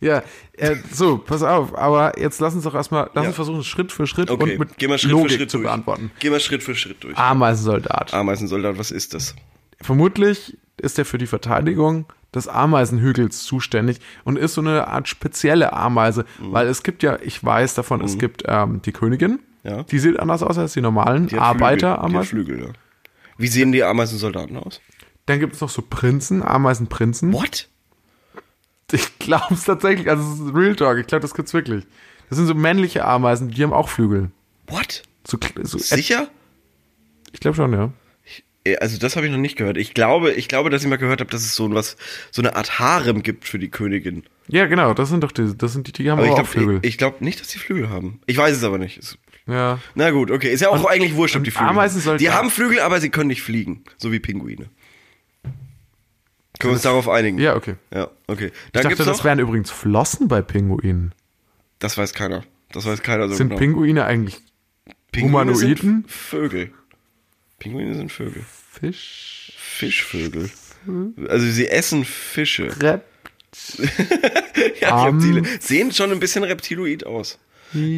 Ja, 0.00 0.22
äh, 0.52 0.76
so, 0.92 1.18
pass 1.18 1.42
auf, 1.42 1.76
aber 1.76 2.18
jetzt 2.18 2.40
lass 2.40 2.54
uns 2.54 2.64
doch 2.64 2.74
erstmal, 2.74 3.10
lass 3.14 3.24
Ja. 3.24 3.28
uns 3.28 3.36
versuchen, 3.36 3.64
Schritt 3.64 3.92
für 3.92 4.06
Schritt 4.06 4.30
Okay, 4.30 4.52
und 4.52 4.58
mit 4.58 4.78
geh 4.78 4.88
mal 4.88 4.98
Schritt 4.98 5.10
Logik 5.12 5.30
für 5.32 5.36
Schritt 5.38 5.50
zu 5.50 5.56
durch. 5.58 5.66
beantworten. 5.68 6.10
Geh 6.18 6.30
mal 6.30 6.40
Schritt 6.40 6.62
für 6.62 6.74
Schritt 6.74 7.02
durch. 7.02 7.16
Ameisensoldat. 7.16 8.12
Ameisensoldat, 8.12 8.78
was 8.78 8.90
ist 8.90 9.14
das? 9.14 9.34
Vermutlich 9.80 10.56
ist 10.80 10.98
er 10.98 11.04
für 11.04 11.18
die 11.18 11.26
Verteidigung 11.26 12.06
des 12.34 12.48
Ameisenhügels 12.48 13.44
zuständig 13.44 13.98
und 14.24 14.36
ist 14.38 14.54
so 14.54 14.60
eine 14.60 14.88
Art 14.88 15.08
spezielle 15.08 15.72
Ameise, 15.72 16.24
Mhm. 16.40 16.52
weil 16.52 16.66
es 16.66 16.82
gibt 16.82 17.02
ja, 17.02 17.18
ich 17.22 17.42
weiß 17.42 17.74
davon, 17.74 18.02
es 18.02 18.18
gibt 18.18 18.42
ähm, 18.46 18.82
die 18.82 18.92
Königin, 18.92 19.38
Ja. 19.64 19.84
die 19.84 19.98
sieht 19.98 20.18
anders 20.18 20.42
aus 20.42 20.58
als 20.58 20.74
die 20.74 20.80
normalen 20.82 21.28
Die 21.28 21.38
Arbeiterameisen. 21.38 22.24
Flügel, 22.24 22.60
ja. 22.60 22.68
Wie 23.38 23.46
sehen 23.48 23.72
die 23.72 23.82
Ameisensoldaten 23.84 24.56
aus? 24.58 24.80
Dann 25.26 25.40
gibt 25.40 25.54
es 25.54 25.60
noch 25.60 25.70
so 25.70 25.82
Prinzen, 25.82 26.42
Ameisenprinzen. 26.42 27.32
What? 27.32 27.68
Ich 28.92 29.18
glaube 29.18 29.54
es 29.54 29.64
tatsächlich, 29.64 30.08
also 30.08 30.22
es 30.32 30.40
ist 30.40 30.54
Real 30.54 30.76
Talk, 30.76 30.98
ich 30.98 31.06
glaube, 31.06 31.22
das 31.22 31.34
gibt's 31.34 31.52
wirklich. 31.54 31.84
Das 32.28 32.38
sind 32.38 32.46
so 32.46 32.54
männliche 32.54 33.04
Ameisen, 33.04 33.50
die 33.50 33.62
haben 33.62 33.72
auch 33.72 33.88
Flügel. 33.88 34.30
What? 34.68 35.02
So, 35.26 35.38
so, 35.62 35.78
Sicher? 35.78 36.28
ich 37.32 37.40
glaube 37.40 37.56
schon, 37.56 37.72
ja. 37.72 37.92
Äh, 38.64 38.76
Also 38.78 38.98
das 38.98 39.16
habe 39.16 39.26
ich 39.26 39.32
noch 39.32 39.38
nicht 39.38 39.56
gehört. 39.56 39.76
Ich 39.76 39.92
glaube, 39.94 40.32
ich 40.32 40.46
glaube, 40.48 40.70
dass 40.70 40.82
ich 40.82 40.88
mal 40.88 40.96
gehört 40.98 41.20
habe, 41.20 41.30
dass 41.30 41.42
es 41.42 41.54
so 41.56 41.72
was, 41.74 41.96
so 42.30 42.42
eine 42.42 42.54
Art 42.56 42.78
Harem 42.78 43.22
gibt 43.22 43.44
für 43.46 43.58
die 43.58 43.68
Königin. 43.70 44.24
Ja, 44.48 44.66
genau, 44.66 44.94
das 44.94 45.08
sind 45.08 45.22
doch 45.24 45.32
die, 45.32 45.56
das 45.56 45.72
sind 45.72 45.88
die, 45.88 45.92
die 45.92 46.10
haben 46.10 46.18
Aber 46.18 46.26
ich 46.26 46.32
auch 46.32 46.36
glaube, 46.36 46.48
Flügel. 46.50 46.78
ich, 46.82 46.90
ich 46.90 46.98
glaube 46.98 47.24
nicht, 47.24 47.40
dass 47.40 47.48
die 47.48 47.58
Flügel 47.58 47.90
haben. 47.90 48.20
Ich 48.26 48.36
weiß 48.36 48.56
es 48.56 48.62
aber 48.64 48.78
nicht. 48.78 48.98
Ist- 48.98 49.18
ja. 49.48 49.78
Na 49.94 50.10
gut, 50.10 50.30
okay. 50.32 50.52
Ist 50.52 50.60
ja 50.60 50.68
auch 50.70 50.84
eigentlich 50.86 51.14
wurscht, 51.14 51.36
ob 51.36 51.44
die 51.44 51.50
Flügel 51.52 51.70
Ameisen 51.70 52.04
haben. 52.04 52.18
Die 52.18 52.30
haben 52.30 52.50
Flügel, 52.50 52.80
aber 52.80 53.00
sie 53.00 53.10
können 53.10 53.28
nicht 53.28 53.42
fliegen. 53.42 53.84
So 53.96 54.10
wie 54.12 54.18
Pinguine. 54.20 54.66
Können 56.58 56.70
wir 56.72 56.74
uns 56.74 56.82
darauf 56.82 57.08
einigen? 57.08 57.38
Ja, 57.38 57.54
okay. 57.56 57.74
Ja, 57.92 58.10
okay. 58.26 58.46
Ich 58.46 58.52
Dann 58.72 58.82
dachte, 58.84 58.88
gibt's 58.96 59.04
das 59.04 59.24
wären 59.24 59.38
übrigens 59.38 59.70
Flossen 59.70 60.28
bei 60.28 60.42
Pinguinen. 60.42 61.14
das 61.78 61.96
weiß 61.98 62.14
keiner. 62.14 62.44
Das 62.72 62.84
weiß 62.86 63.02
keiner 63.02 63.28
so 63.28 63.34
Sind 63.34 63.48
genau. 63.48 63.58
Pinguine 63.58 64.04
eigentlich 64.04 64.40
Pinguine 65.12 65.52
Humanoiden? 65.52 65.76
Sind 65.76 66.10
Vögel. 66.10 66.70
Pinguine 67.58 67.94
sind 67.94 68.12
Vögel. 68.12 68.44
Fisch? 68.72 69.52
Fischvögel. 69.56 70.50
Also 71.28 71.46
sie 71.46 71.68
essen 71.68 72.04
Fische. 72.04 72.74
Rep 72.82 73.04
Ja, 74.80 75.06
Am- 75.06 75.18
Reptile. 75.18 75.42
Sehen 75.60 75.92
schon 75.92 76.12
ein 76.12 76.20
bisschen 76.20 76.44
reptiloid 76.44 77.04
aus. 77.06 77.38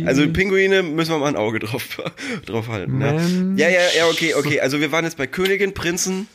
Also 0.07 0.27
Pinguine 0.29 0.83
müssen 0.83 1.13
wir 1.13 1.19
mal 1.19 1.29
ein 1.29 1.37
Auge 1.37 1.59
drauf, 1.59 1.85
drauf 2.47 2.69
halten. 2.69 2.99
Ne? 2.99 3.13
Mensch. 3.13 3.61
Ja, 3.61 3.69
ja, 3.69 3.81
ja, 3.97 4.07
okay, 4.09 4.35
okay. 4.35 4.61
Also 4.61 4.81
wir 4.81 4.91
waren 4.93 5.05
jetzt 5.05 5.17
bei 5.17 5.27
Königin, 5.27 5.75
Prinzen, 5.75 6.27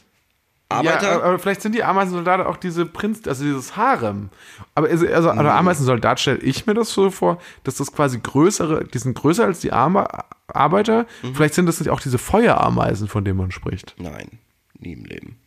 Arbeiter. 0.73 1.11
Ja, 1.11 1.21
aber 1.21 1.39
vielleicht 1.39 1.61
sind 1.61 1.75
die 1.75 1.83
Ameisensoldaten 1.83 2.45
auch 2.45 2.57
diese 2.57 2.85
Prinz, 2.85 3.27
also 3.27 3.43
dieses 3.43 3.75
Harem. 3.75 4.29
Aber 4.75 4.87
also, 4.89 5.05
also 5.07 5.29
also 5.29 5.49
Ameisensoldat 5.49 6.19
stelle 6.19 6.39
ich 6.39 6.65
mir 6.65 6.73
das 6.73 6.91
so 6.91 7.09
vor, 7.11 7.39
dass 7.63 7.75
das 7.75 7.91
quasi 7.91 8.19
größere, 8.19 8.85
die 8.85 8.97
sind 8.97 9.15
größer 9.15 9.45
als 9.45 9.59
die 9.59 9.71
Arme, 9.71 10.07
Arbeiter. 10.47 11.05
Vielleicht 11.33 11.53
sind 11.53 11.65
das 11.65 11.79
nicht 11.79 11.89
auch 11.89 12.01
diese 12.01 12.17
Feuerameisen, 12.17 13.07
von 13.07 13.23
denen 13.23 13.37
man 13.37 13.51
spricht. 13.51 13.95
Nein, 13.97 14.39
nie 14.77 14.93
im 14.93 15.05
Leben. 15.05 15.37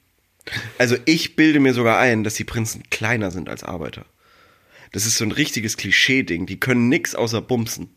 Also 0.78 0.96
ich 1.04 1.36
bilde 1.36 1.60
mir 1.60 1.74
sogar 1.74 1.98
ein, 1.98 2.24
dass 2.24 2.34
die 2.34 2.44
Prinzen 2.44 2.82
kleiner 2.90 3.30
sind 3.30 3.48
als 3.48 3.64
Arbeiter. 3.64 4.04
Das 4.92 5.06
ist 5.06 5.18
so 5.18 5.24
ein 5.24 5.32
richtiges 5.32 5.76
Klischee-Ding. 5.76 6.46
Die 6.46 6.60
können 6.60 6.88
nix 6.88 7.14
außer 7.14 7.42
bumsen. 7.42 7.90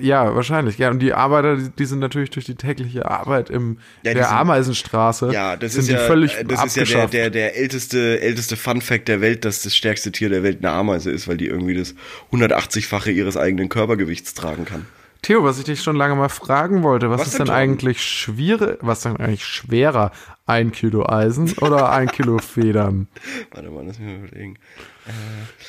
Ja, 0.00 0.32
wahrscheinlich. 0.34 0.78
Ja, 0.78 0.90
und 0.90 1.00
die 1.00 1.12
Arbeiter, 1.12 1.56
die, 1.56 1.84
sind 1.86 1.98
natürlich 1.98 2.30
durch 2.30 2.44
die 2.46 2.54
tägliche 2.54 3.10
Arbeit 3.10 3.50
im 3.50 3.78
Ja, 4.04 4.14
der 4.14 4.24
sind- 4.26 4.32
Ameisenstraße. 4.36 5.30
Ja, 5.32 5.56
das 5.56 5.72
sind 5.72 5.80
ist 5.82 5.88
die 5.88 5.94
ja, 5.94 5.98
völlig 6.00 6.36
das 6.46 6.64
ist 6.64 6.76
ja 6.76 6.84
der, 6.84 6.92
abgeschafft. 7.02 7.12
der, 7.14 7.30
der 7.30 7.56
älteste, 7.56 8.20
älteste 8.20 8.56
Fun-Fact 8.56 9.08
der 9.08 9.20
Welt, 9.20 9.44
dass 9.44 9.62
das 9.62 9.74
stärkste 9.76 10.12
Tier 10.12 10.28
der 10.28 10.44
Welt 10.44 10.58
eine 10.64 10.70
Ameise 10.70 11.10
ist, 11.10 11.26
weil 11.26 11.36
die 11.36 11.46
irgendwie 11.46 11.74
das 11.74 11.94
180-fache 12.32 13.10
ihres 13.10 13.36
eigenen 13.36 13.68
Körpergewichts 13.68 14.34
tragen 14.34 14.64
kann. 14.66 14.86
Theo, 15.26 15.42
was 15.42 15.58
ich 15.58 15.64
dich 15.64 15.82
schon 15.82 15.96
lange 15.96 16.14
mal 16.14 16.28
fragen 16.28 16.84
wollte, 16.84 17.10
was, 17.10 17.22
Was 17.22 17.26
ist 17.26 17.38
denn, 17.40 17.46
denn 17.46 17.54
eigentlich 17.56 18.00
schwierig, 18.00 18.78
was 18.80 19.00
denn 19.00 19.16
eigentlich 19.16 19.44
schwerer? 19.44 20.12
Ein 20.46 20.70
Kilo 20.70 21.04
Eisen 21.04 21.52
oder 21.60 21.90
ein 21.90 22.06
Kilo 22.12 22.38
Federn? 22.54 23.08
Warte 23.50 23.68
mal, 23.70 23.84
lass 23.84 23.98
mich 23.98 24.06
mal 24.06 24.24
überlegen. 24.24 24.56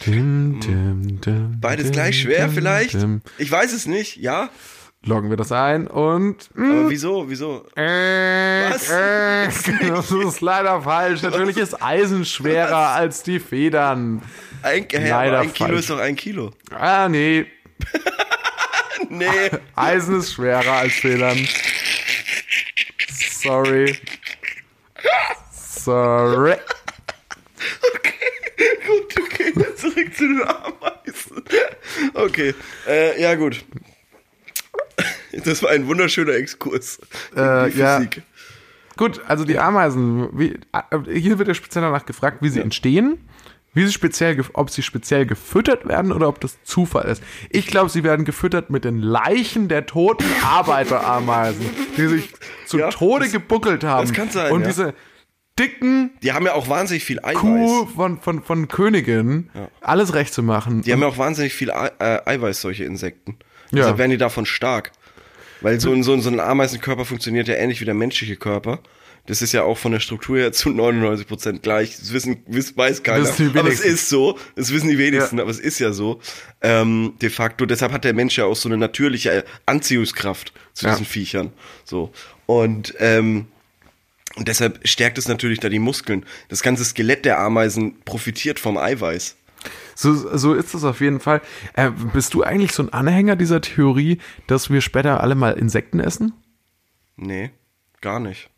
Dim, 0.05 0.59
dim, 0.59 1.21
dim, 1.21 1.59
Beides 1.59 1.85
dim, 1.85 1.93
gleich 1.93 2.21
schwer 2.21 2.49
vielleicht? 2.49 2.95
Ich 3.39 3.51
weiß 3.51 3.73
es 3.73 3.87
nicht, 3.87 4.17
ja. 4.17 4.49
Loggen 5.03 5.31
wir 5.31 5.37
das 5.37 5.51
ein 5.51 5.87
und. 5.87 6.51
Aber 6.55 6.91
wieso, 6.91 7.27
wieso? 7.27 7.65
Äh, 7.75 8.69
Was? 8.69 8.91
äh, 8.91 9.47
das 9.87 10.11
ist 10.11 10.41
leider 10.41 10.83
falsch. 10.83 11.23
Natürlich 11.23 11.57
ist 11.57 11.81
Eisen 11.81 12.25
schwerer 12.25 12.89
als 12.89 13.23
die 13.23 13.39
Federn. 13.39 14.21
Ein, 14.61 14.85
Leider 14.91 15.39
ein 15.39 15.51
Kilo 15.51 15.69
falsch. 15.69 15.79
ist 15.79 15.89
doch 15.89 15.97
ein 15.99 16.15
Kilo. 16.15 16.51
Ah, 16.69 17.09
nee. 17.09 17.47
Nee. 19.18 19.49
Eisen 19.76 20.20
ist 20.20 20.34
schwerer 20.34 20.74
als 20.74 20.93
Federn. 20.93 21.38
Sorry. 23.41 23.97
Sorry. 25.51 26.55
gut, 28.86 29.20
okay. 29.20 29.53
Zurück 29.76 30.15
zu 30.15 30.28
den 30.28 30.41
Ameisen. 30.41 31.43
Okay, 32.13 32.53
äh, 32.88 33.22
ja 33.22 33.36
gut. 33.36 33.63
Das 35.45 35.63
war 35.63 35.70
ein 35.70 35.88
wunderschöner 35.88 36.34
Exkurs. 36.34 36.99
in 37.36 37.38
Äh, 37.38 37.70
ja. 37.70 37.97
Physik. 37.97 38.24
Gut, 38.97 39.22
also 39.28 39.45
die 39.45 39.59
Ameisen, 39.59 40.28
wie, 40.38 40.59
äh, 40.74 41.20
hier 41.20 41.38
wird 41.38 41.47
ja 41.47 41.53
speziell 41.53 41.84
danach 41.84 42.05
gefragt, 42.05 42.39
wie 42.41 42.49
sie 42.49 42.59
entstehen, 42.59 43.20
wie 43.78 43.86
sie 43.86 43.93
speziell, 43.93 44.43
ob 44.53 44.69
sie 44.69 44.82
speziell 44.82 45.25
gefüttert 45.25 45.88
werden 45.88 46.11
oder 46.11 46.28
ob 46.28 46.41
das 46.41 46.61
Zufall 46.63 47.05
ist. 47.05 47.21
Ich 47.49 47.67
glaube, 47.67 47.89
sie 47.89 48.03
werden 48.03 48.25
gefüttert 48.25 48.69
mit 48.69 48.84
den 48.84 48.99
Leichen 48.99 49.67
der 49.67 49.86
toten 49.86 50.25
Arbeiterameisen, 50.43 51.65
die 51.95 52.07
sich 52.07 52.34
zu 52.65 52.80
Ja, 52.80 52.89
Tode 52.89 53.25
das- 53.25 53.34
gebuckelt 53.34 53.84
haben. 53.84 54.01
das 54.07 54.13
kann 54.15 54.30
sein, 54.30 54.51
Und 54.51 54.61
ja. 54.61 54.67
diese 54.67 54.93
dicken 55.59 56.11
Die 56.21 56.34
haben 56.34 56.45
ja 56.45 56.53
auch 56.53 56.69
wahnsinnig 56.69 57.03
viel 57.03 57.19
Eiweiß. 57.19 57.38
Kuh 57.39 57.86
von, 57.88 58.19
von, 58.19 58.43
von 58.43 58.67
Königin 58.67 59.49
alles 59.82 60.13
recht 60.13 60.34
zu 60.34 60.43
machen. 60.43 60.82
Die 60.82 60.91
haben 60.93 61.01
ja 61.01 61.07
auch 61.07 61.17
wahnsinnig 61.17 61.53
viel 61.53 61.69
äh, 61.69 62.19
Eiweiß, 62.25 62.61
solche 62.61 62.84
Insekten. 62.84 63.38
Ja. 63.71 63.78
Deshalb 63.80 63.97
werden 63.97 64.11
die 64.11 64.17
davon 64.17 64.45
stark. 64.45 64.91
Weil 65.61 65.80
so 65.80 65.91
ein, 65.91 66.03
so, 66.03 66.13
ein, 66.13 66.21
so 66.21 66.30
ein 66.30 66.39
Ameisenkörper 66.39 67.05
funktioniert 67.05 67.47
ja 67.47 67.55
ähnlich 67.55 67.82
wie 67.82 67.86
der 67.86 67.95
menschliche 67.95 68.36
Körper. 68.36 68.80
Das 69.28 69.41
ist 69.41 69.51
ja 69.51 69.63
auch 69.63 69.78
von 69.78 69.91
der 69.91 69.99
Struktur 69.99 70.38
her 70.38 70.51
zu 70.53 70.69
99% 70.69 71.59
gleich. 71.59 71.97
Das 71.97 72.11
wissen, 72.13 72.38
wiss, 72.47 72.75
weiß 72.75 73.03
keiner. 73.03 73.30
Die 73.30 73.57
aber 73.59 73.69
es 73.69 73.82
ist 73.82 74.09
so. 74.09 74.39
Das 74.55 74.71
wissen 74.73 74.89
die 74.89 74.97
wenigsten, 74.97 75.38
Ja. 75.38 75.43
aber 75.43 75.51
es 75.51 75.59
ist 75.59 75.80
ja 75.80 75.91
so. 75.91 76.19
Ähm, 76.61 77.13
de 77.21 77.30
facto. 77.30 77.65
Deshalb 77.65 77.91
hat 77.91 78.03
der 78.05 78.13
Mensch 78.13 78.38
ja 78.38 78.45
auch 78.45 78.55
so 78.55 78.67
eine 78.69 78.78
natürliche 78.78 79.43
Anziehungskraft 79.65 80.53
zu 80.73 80.86
Ja. 80.86 80.93
diesen 80.93 81.05
Viechern. 81.05 81.51
So. 81.84 82.11
Und, 82.45 82.95
ähm, 82.99 83.47
und 84.38 84.47
deshalb 84.47 84.88
stärkt 84.88 85.17
es 85.17 85.28
natürlich 85.28 85.59
da 85.59 85.69
die 85.69 85.80
Muskeln. 85.80 86.25
Das 86.49 86.61
ganze 86.63 86.86
Skelett 86.86 87.25
der 87.25 87.39
Ameisen 87.39 87.99
profitiert 88.05 88.59
vom 88.59 88.78
Eiweiß. 88.78 89.36
So, 89.95 90.38
so 90.38 90.53
ist 90.53 90.73
es 90.73 90.84
auf 90.84 91.01
jeden 91.01 91.19
Fall. 91.19 91.41
Äh, 91.73 91.89
bist 92.13 92.34
du 92.34 92.43
eigentlich 92.43 92.71
so 92.71 92.84
ein 92.84 92.93
Anhänger 92.93 93.36
dieser 93.36 93.59
Theorie, 93.59 94.19
dass 94.45 94.69
wir 94.69 94.80
später 94.82 95.21
alle 95.21 95.36
mal 95.36 95.51
Insekten 95.57 95.99
essen? 95.99 96.32
Nee, 97.17 97.49
gar 97.99 98.19
nicht. 98.19 98.49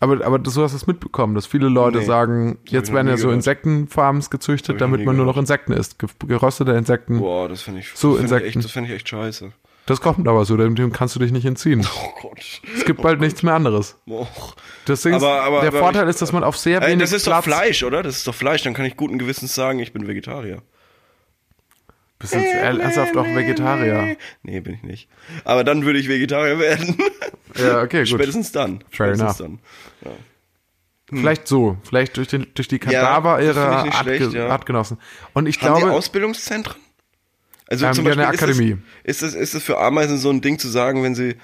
Aber, 0.00 0.24
aber 0.26 0.38
du 0.38 0.50
hast 0.62 0.74
es 0.74 0.86
mitbekommen, 0.86 1.34
dass 1.34 1.46
viele 1.46 1.68
Leute 1.68 1.98
Nee, 1.98 2.04
sagen, 2.04 2.58
jetzt 2.68 2.92
werden 2.92 3.08
ja 3.08 3.16
so 3.16 3.24
gehört. 3.28 3.36
Insektenfarms 3.36 4.28
gezüchtet, 4.28 4.80
damit 4.80 5.04
man 5.06 5.16
nur 5.16 5.24
noch 5.24 5.32
gehört. 5.32 5.44
Insekten 5.44 5.72
isst. 5.72 5.98
Ge 5.98 6.08
geröstete 6.26 6.72
Insekten. 6.72 7.18
Boah, 7.18 7.48
das 7.48 7.62
finde 7.62 7.80
ich, 7.80 7.90
So, 7.94 8.12
das 8.12 8.22
Insekten. 8.22 8.46
echt, 8.48 8.56
das 8.64 8.70
finde 8.70 8.90
ich 8.90 8.96
echt 8.96 9.08
scheiße. 9.08 9.52
Das 9.86 10.00
kommt 10.00 10.26
aber 10.26 10.44
so, 10.44 10.56
dem, 10.56 10.92
kannst 10.92 11.14
du 11.14 11.20
dich 11.20 11.32
nicht 11.32 11.46
entziehen. 11.46 11.86
Oh 11.96 12.28
Gott. 12.28 12.60
Es 12.76 12.84
gibt 12.84 13.00
bald 13.00 13.20
nichts 13.20 13.42
mehr 13.42 13.54
anderes. 13.54 13.96
Och. 14.08 14.56
Deswegen 14.86 15.14
Aber- 15.16 15.42
aber- 15.42 15.60
der 15.60 15.68
aber 15.68 15.78
Vorteil 15.78 16.04
ich- 16.04 16.10
ist, 16.10 16.20
dass 16.22 16.32
man 16.32 16.44
auf 16.44 16.56
sehr 16.58 16.82
Ey, 16.82 16.88
wenig 16.92 17.04
das 17.04 17.12
ist 17.12 17.24
Platz... 17.24 17.44
doch 17.44 17.52
Fleisch, 17.52 17.82
oder? 17.84 18.02
Das 18.02 18.16
ist 18.16 18.26
doch 18.26 18.34
Fleisch. 18.34 18.62
Dann 18.64 18.74
kann 18.74 18.84
ich 18.84 18.96
guten 18.96 19.18
Gewissens 19.18 19.54
sagen, 19.54 19.78
ich 19.78 19.92
bin 19.92 20.06
Vegetarier. 20.06 20.60
Bist 22.18 22.34
du 22.34 22.38
jetzt 22.38 22.54
ernsthaft 22.54 23.16
auch 23.16 23.26
Vegetarier? 23.26 24.16
Nee, 24.42 24.60
bin 24.60 24.74
ich 24.74 24.82
nicht. 24.82 25.08
Aber 25.44 25.64
dann 25.64 25.84
würde 25.84 25.98
ich 25.98 26.08
Vegetarier 26.08 26.58
werden. 26.58 26.96
Ja, 27.58 27.82
okay, 27.82 28.00
gut. 28.00 28.08
Spätestens 28.08 28.52
dann. 28.52 28.80
Fair 28.90 29.14
Spätestens 29.14 29.40
enough. 29.40 29.58
dann. 30.02 30.10
Ja. 30.10 30.16
Vielleicht 31.20 31.46
so, 31.46 31.76
vielleicht 31.84 32.16
durch, 32.16 32.28
den, 32.28 32.46
durch 32.54 32.68
die 32.68 32.78
Kadaver 32.80 33.38
Hm. 33.38 33.46
das 33.46 33.56
ihrer 33.56 33.92
schlecht, 33.92 34.22
Artge 34.24 34.38
ja. 34.38 34.48
Artgenossen. 34.48 34.98
Und 35.34 35.46
ich 35.46 35.60
Haben 35.62 35.74
die 35.76 35.80
glaube, 35.82 35.94
Ausbildungszentren? 35.96 36.80
Also 37.68 37.86
Ähm, 37.86 37.92
zum 37.92 38.04
ja, 38.06 38.10
Beispiel 38.14 38.24
eine 38.24 38.34
Akademie. 38.34 38.76
Ist 39.04 39.22
es, 39.22 39.34
ist, 39.34 39.34
es, 39.34 39.40
ist 39.42 39.54
es 39.54 39.62
für 39.62 39.78
Ameisen 39.78 40.18
so 40.18 40.30
ein 40.30 40.40
Ding 40.40 40.58
zu 40.58 40.68
sagen, 40.68 41.02
wenn 41.04 41.14
sie, 41.14 41.36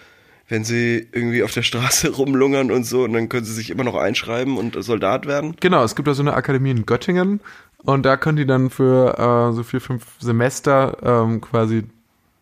wenn 0.49 0.65
sie 0.65 1.07
irgendwie 1.13 1.43
auf 1.45 1.53
der 1.53 1.63
Straße 1.63 2.11
rumlungern 2.17 2.73
und 2.73 2.85
so 2.85 3.05
und 3.05 3.13
dann 3.13 3.29
können 3.29 3.45
sie 3.45 3.53
sich 3.55 3.71
immer 3.71 3.85
noch 3.85 3.95
einschreiben 3.95 4.57
und 4.57 4.83
Soldat 4.83 5.27
werden? 5.27 5.57
genau, 5.61 5.85
es 5.85 5.95
gibt 5.95 6.09
da 6.09 6.15
so 6.15 6.23
eine 6.23 6.35
Akademie 6.35 6.71
in 6.71 6.85
Göttingen 6.87 7.41
und 7.85 8.03
da 8.05 8.17
können 8.17 8.37
die 8.37 8.47
dann 8.47 8.71
für 8.71 9.19
äh, 9.51 9.55
so 9.55 9.63
vier, 9.63 9.81
fünf 9.81 10.05
Semester 10.21 10.97
ähm, 11.03 11.41
quasi 11.41 11.85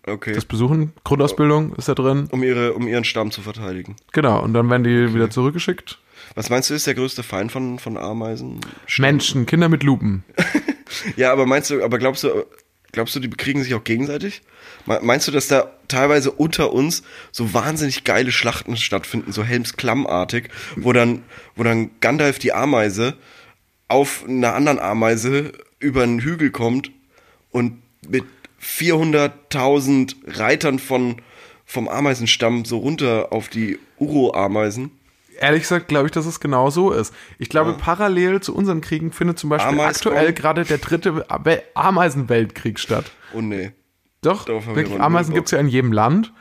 Okay. 0.07 0.33
das 0.33 0.45
besuchen. 0.47 0.93
Grundausbildung 1.05 1.75
ist 1.77 1.89
da 1.89 1.95
drin. 1.95 2.27
um, 2.31 2.43
ihre, 2.43 2.73
um 2.73 2.89
ihren 2.89 3.05
Stamm 3.05 3.31
zu 3.31 3.43
verteidigen. 3.43 3.97
Genau, 4.13 4.43
und 4.43 4.55
dann 4.55 4.69
werden 4.71 4.83
die 4.85 5.15
wieder 5.15 5.29
zurückgeschickt. 5.31 5.99
Was 6.35 6.49
meinst 6.49 6.71
du, 6.71 6.75
ist 6.75 6.87
der 6.87 6.95
größte 6.95 7.23
Feind 7.23 7.53
von, 7.53 7.79
von 7.79 7.97
Ameisen? 7.99 8.61
Menschen, 8.99 9.47
Kinder 9.47 9.69
mit 9.69 9.83
Lupen. 9.83 10.25
Ja, 11.17 11.31
aber 11.33 11.47
meinst 11.47 11.71
du, 11.71 11.85
aber 11.85 11.99
glaubst 11.99 12.25
du, 12.25 12.31
glaubst 12.91 13.15
du, 13.15 13.21
die 13.21 13.29
bekriegen 13.29 13.63
sich 13.63 13.75
auch 13.75 13.85
gegenseitig? 13.85 14.43
Me- 14.87 14.99
Meinst 15.01 15.29
du, 15.29 15.33
dass 15.33 15.47
da 15.47 15.71
teilweise 15.87 16.33
unter 16.33 16.73
uns 16.73 17.05
so 17.31 17.55
wahnsinnig 17.55 18.03
geile 18.03 18.33
Schlachten 18.33 18.77
stattfinden, 18.77 19.31
so 19.31 19.45
Helms-Klamm-artig, 19.45 20.49
wo 20.75 20.93
dann, 20.93 21.23
wo 21.55 21.63
dann 21.63 21.91
Gandalf 22.01 22.41
die 22.41 22.53
Ameise 22.53 23.15
auf 23.91 24.25
einer 24.29 24.55
anderen 24.55 24.79
Ameise 24.79 25.53
über 25.79 26.03
einen 26.03 26.21
Hügel 26.21 26.51
kommt 26.51 26.91
und 27.51 27.83
mit 28.09 28.25
400.000 28.63 30.15
Reitern 30.27 30.79
von, 30.79 31.17
vom 31.65 31.89
Ameisenstamm 31.89 32.65
so 32.65 32.79
runter 32.79 33.29
auf 33.33 33.49
die 33.49 33.79
Uro-Ameisen? 33.99 34.93
Ehrlich 35.39 35.63
gesagt 35.63 35.89
glaube 35.89 36.07
ich, 36.07 36.13
dass 36.13 36.27
es 36.27 36.41
genau 36.41 36.69
so 36.71 36.93
ist. 36.93 37.15
Ich 37.39 37.49
glaube, 37.49 37.73
parallel 37.75 38.41
zu 38.41 38.55
unseren 38.55 38.81
Kriegen 38.83 39.11
findet 39.11 39.39
zum 39.39 39.49
Beispiel 39.51 39.73
Ameiskorn? 39.73 40.15
aktuell 40.15 40.33
gerade 40.35 40.65
der 40.65 40.79
dritte 40.79 41.17
We- 41.17 41.63
Ameisenweltkrieg 41.75 42.79
statt. 42.79 43.11
Oh 43.35 43.41
nee. 43.41 43.73
Doch, 44.23 44.47
wirklich, 44.49 45.01
Ameisen 45.01 45.33
gibt 45.35 45.47
es 45.47 45.53
ja 45.53 45.59
in 45.59 45.69
jedem 45.69 45.93
Land, 45.93 46.35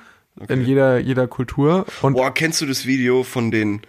in 0.50 0.66
jeder, 0.66 1.00
jeder 1.00 1.28
Kultur. 1.28 1.86
Und 2.02 2.14
Boah, 2.14 2.34
kennst 2.34 2.60
du 2.60 2.66
das 2.66 2.86
Video 2.86 3.24
von 3.24 3.52
den, 3.52 3.82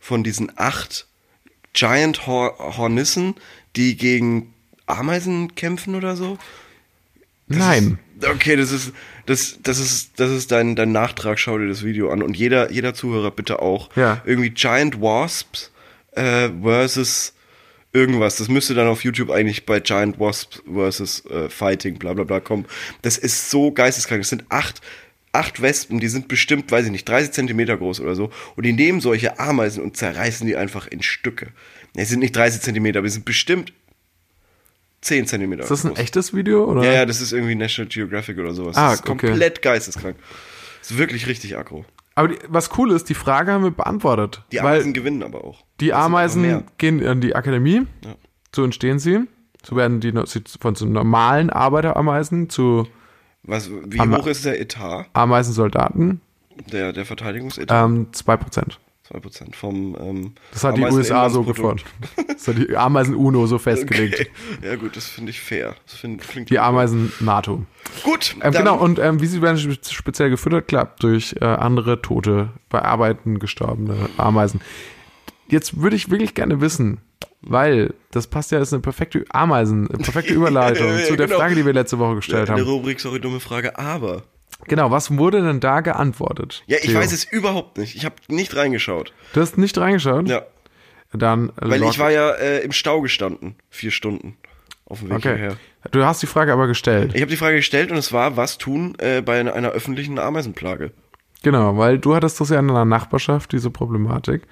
von 0.00 0.24
diesen 0.24 0.50
acht 0.56 1.05
Giant 1.76 2.26
Hor 2.26 2.56
Hornissen, 2.58 3.34
die 3.76 3.96
gegen 3.96 4.54
Ameisen 4.86 5.54
kämpfen 5.54 5.94
oder 5.94 6.16
so? 6.16 6.38
nein. 7.46 7.98
Okay, 8.24 8.56
das 8.56 8.72
ist, 8.72 8.92
das, 9.26 9.58
das 9.62 9.78
ist, 9.78 10.18
das 10.18 10.30
ist 10.30 10.50
dein, 10.50 10.74
dein 10.74 10.90
Nachtrag. 10.90 11.38
Schau 11.38 11.58
dir 11.58 11.68
das 11.68 11.84
Video 11.84 12.10
an 12.10 12.22
und 12.22 12.34
jeder, 12.34 12.72
jeder 12.72 12.94
Zuhörer 12.94 13.30
bitte 13.30 13.60
auch. 13.60 13.94
Ja. 13.94 14.22
Irgendwie 14.24 14.50
Giant 14.50 15.02
Wasps 15.02 15.70
äh, 16.12 16.48
versus 16.62 17.34
irgendwas. 17.92 18.36
Das 18.36 18.48
müsste 18.48 18.72
dann 18.72 18.88
auf 18.88 19.04
YouTube 19.04 19.30
eigentlich 19.30 19.66
bei 19.66 19.80
Giant 19.80 20.18
Wasps 20.18 20.62
versus 20.72 21.26
äh, 21.26 21.50
Fighting, 21.50 21.98
bla 21.98 22.14
bla 22.14 22.24
bla 22.24 22.40
kommen. 22.40 22.64
Das 23.02 23.18
ist 23.18 23.50
so 23.50 23.70
geisteskrank. 23.70 24.22
Das 24.22 24.30
sind 24.30 24.44
acht, 24.48 24.80
acht 25.36 25.62
Wespen, 25.62 26.00
die 26.00 26.08
sind 26.08 26.28
bestimmt, 26.28 26.70
weiß 26.72 26.86
ich 26.86 26.90
nicht, 26.90 27.08
30 27.08 27.32
Zentimeter 27.32 27.76
groß 27.76 28.00
oder 28.00 28.14
so. 28.14 28.30
Und 28.56 28.64
die 28.66 28.72
nehmen 28.72 29.00
solche 29.00 29.38
Ameisen 29.38 29.82
und 29.82 29.96
zerreißen 29.96 30.46
die 30.46 30.56
einfach 30.56 30.86
in 30.86 31.02
Stücke. 31.02 31.48
Die 31.94 32.04
sind 32.04 32.20
nicht 32.20 32.34
30 32.34 32.60
Zentimeter, 32.62 32.98
aber 32.98 33.06
die 33.08 33.12
sind 33.12 33.24
bestimmt 33.24 33.72
10 35.02 35.26
Zentimeter 35.26 35.62
Ist 35.62 35.70
das 35.70 35.84
ein 35.84 35.90
groß. 35.90 35.98
echtes 36.00 36.34
Video? 36.34 36.64
Oder? 36.64 36.84
Ja, 36.84 36.92
ja, 36.92 37.06
das 37.06 37.20
ist 37.20 37.32
irgendwie 37.32 37.54
National 37.54 37.88
Geographic 37.88 38.38
oder 38.38 38.52
sowas. 38.54 38.76
Ah, 38.76 38.90
das 38.90 39.00
ist 39.00 39.08
okay. 39.08 39.28
komplett 39.28 39.62
geisteskrank. 39.62 40.16
Das 40.80 40.90
ist 40.90 40.98
wirklich 40.98 41.26
richtig 41.26 41.56
aggro. 41.56 41.84
Aber 42.14 42.28
die, 42.28 42.38
was 42.48 42.70
cool 42.78 42.90
ist, 42.92 43.08
die 43.08 43.14
Frage 43.14 43.52
haben 43.52 43.62
wir 43.64 43.70
beantwortet. 43.70 44.42
Die 44.50 44.60
Ameisen 44.60 44.94
gewinnen 44.94 45.22
aber 45.22 45.44
auch. 45.44 45.64
die 45.80 45.88
Das 45.88 45.98
Ameisen 45.98 46.64
gehen 46.78 47.00
in 47.00 47.20
die 47.20 47.34
Akademie, 47.34 47.82
Ja. 48.04 48.16
so 48.54 48.64
entstehen 48.64 48.98
sie. 48.98 49.20
So 49.64 49.76
werden 49.76 50.00
die 50.00 50.12
von 50.60 50.74
so 50.76 50.86
normalen 50.86 51.50
Arbeiterameisen 51.50 52.48
zu 52.48 52.86
Was, 53.46 53.70
wie 53.70 54.00
Ama- 54.00 54.18
hoch 54.18 54.26
ist 54.26 54.44
der 54.44 54.60
Etat, 54.60 55.06
Ameisensoldaten. 55.12 56.20
der, 56.72 56.92
der 56.92 57.04
Verteidigungsetat? 57.06 57.84
Ähm, 57.84 58.08
2%. 58.12 58.72
2% 59.12 59.54
vom 59.54 59.96
ähm, 60.00 60.32
Das 60.52 60.64
hat 60.64 60.76
die 60.76 60.82
USA 60.82 61.30
so 61.30 61.44
gefunden. 61.44 61.80
Das 62.26 62.48
hat 62.48 62.58
die 62.58 62.76
Ameisen-UNO 62.76 63.46
so 63.46 63.56
festgelegt. 63.58 64.14
Okay. 64.20 64.30
Ja 64.68 64.74
gut, 64.74 64.96
das 64.96 65.06
finde 65.06 65.30
ich 65.30 65.40
fair. 65.40 65.76
Das 65.86 65.94
find, 65.94 66.20
klingt 66.22 66.50
Die 66.50 66.58
Ameisen-NATO. 66.58 67.64
Gut, 68.02 68.34
Ähm, 68.42 68.52
genau, 68.52 68.76
und 68.78 68.98
ähm, 68.98 69.20
wie 69.20 69.26
sie 69.26 69.42
werden 69.42 69.58
spe- 69.58 69.78
speziell 69.88 70.28
gefüttert? 70.30 70.66
Klar, 70.66 70.92
durch 70.98 71.36
äh, 71.40 71.44
andere 71.44 72.02
tote, 72.02 72.48
bei 72.68 72.82
Arbeiten 72.82 73.38
gestorbene 73.38 74.08
Ameisen. 74.16 74.60
Jetzt 75.48 75.80
würde 75.80 75.94
ich 75.94 76.10
wirklich 76.10 76.34
gerne 76.34 76.60
wissen, 76.60 77.00
weil 77.42 77.94
das 78.10 78.26
passt 78.26 78.50
ja, 78.50 78.58
ist 78.60 78.72
eine 78.72 78.82
perfekte 78.82 79.24
Ameisen, 79.30 79.88
eine 79.88 79.98
perfekte 79.98 80.34
Überleitung 80.34 80.88
Ja, 80.88 80.96
ja, 80.98 81.04
zu 81.04 81.16
der 81.16 81.26
genau. 81.26 81.38
Frage, 81.38 81.54
die 81.54 81.64
wir 81.66 81.72
letzte 81.72 81.98
Woche 81.98 82.16
gestellt 82.16 82.48
in 82.48 82.54
der 82.56 82.64
haben. 82.64 82.70
Rubrik, 82.72 83.00
sorry, 83.00 83.20
dumme 83.20 83.40
Frage, 83.40 83.78
aber. 83.78 84.22
Genau, 84.68 84.90
was 84.90 85.16
wurde 85.16 85.42
denn 85.42 85.60
da 85.60 85.80
geantwortet? 85.80 86.64
Ja, 86.66 86.78
ich 86.80 86.90
Theo? 86.90 86.98
weiß 86.98 87.12
es 87.12 87.24
überhaupt 87.24 87.78
nicht. 87.78 87.94
Ich 87.94 88.04
habe 88.04 88.16
nicht 88.28 88.56
reingeschaut. 88.56 89.12
Du 89.34 89.40
hast 89.40 89.58
nicht 89.58 89.76
reingeschaut? 89.78 90.28
Ja, 90.28 90.42
Dann 91.12 91.50
äh, 91.50 91.52
weil 91.70 91.80
log- 91.80 91.90
ich 91.92 91.98
war 91.98 92.10
ja 92.10 92.30
äh, 92.30 92.60
im 92.64 92.72
Stau 92.72 93.00
gestanden. 93.00 93.56
Vier 93.70 93.90
Stunden 93.90 94.36
auf 94.86 95.00
dem 95.00 95.10
Weg 95.10 95.18
Okay. 95.18 95.34
hierher. 95.36 95.56
Du 95.92 96.04
hast 96.04 96.22
die 96.22 96.26
Frage 96.26 96.52
aber 96.52 96.66
gestellt. 96.66 97.12
Ich 97.14 97.20
habe 97.20 97.30
die 97.30 97.36
Frage 97.36 97.56
gestellt 97.56 97.90
und 97.92 97.96
es 97.98 98.12
war, 98.12 98.36
was 98.36 98.58
tun 98.58 98.94
äh, 98.98 99.20
bei 99.20 99.38
einer, 99.38 99.52
einer 99.54 99.70
öffentlichen 99.70 100.18
Ameisenplage? 100.18 100.90
Genau, 101.42 101.76
weil 101.76 101.98
du 101.98 102.14
hattest 102.16 102.40
das 102.40 102.48
ja 102.50 102.58
in 102.58 102.66
deiner 102.68 102.84
Nachbarschaft, 102.84 103.52
diese 103.52 103.70
Problematik. 103.70 104.42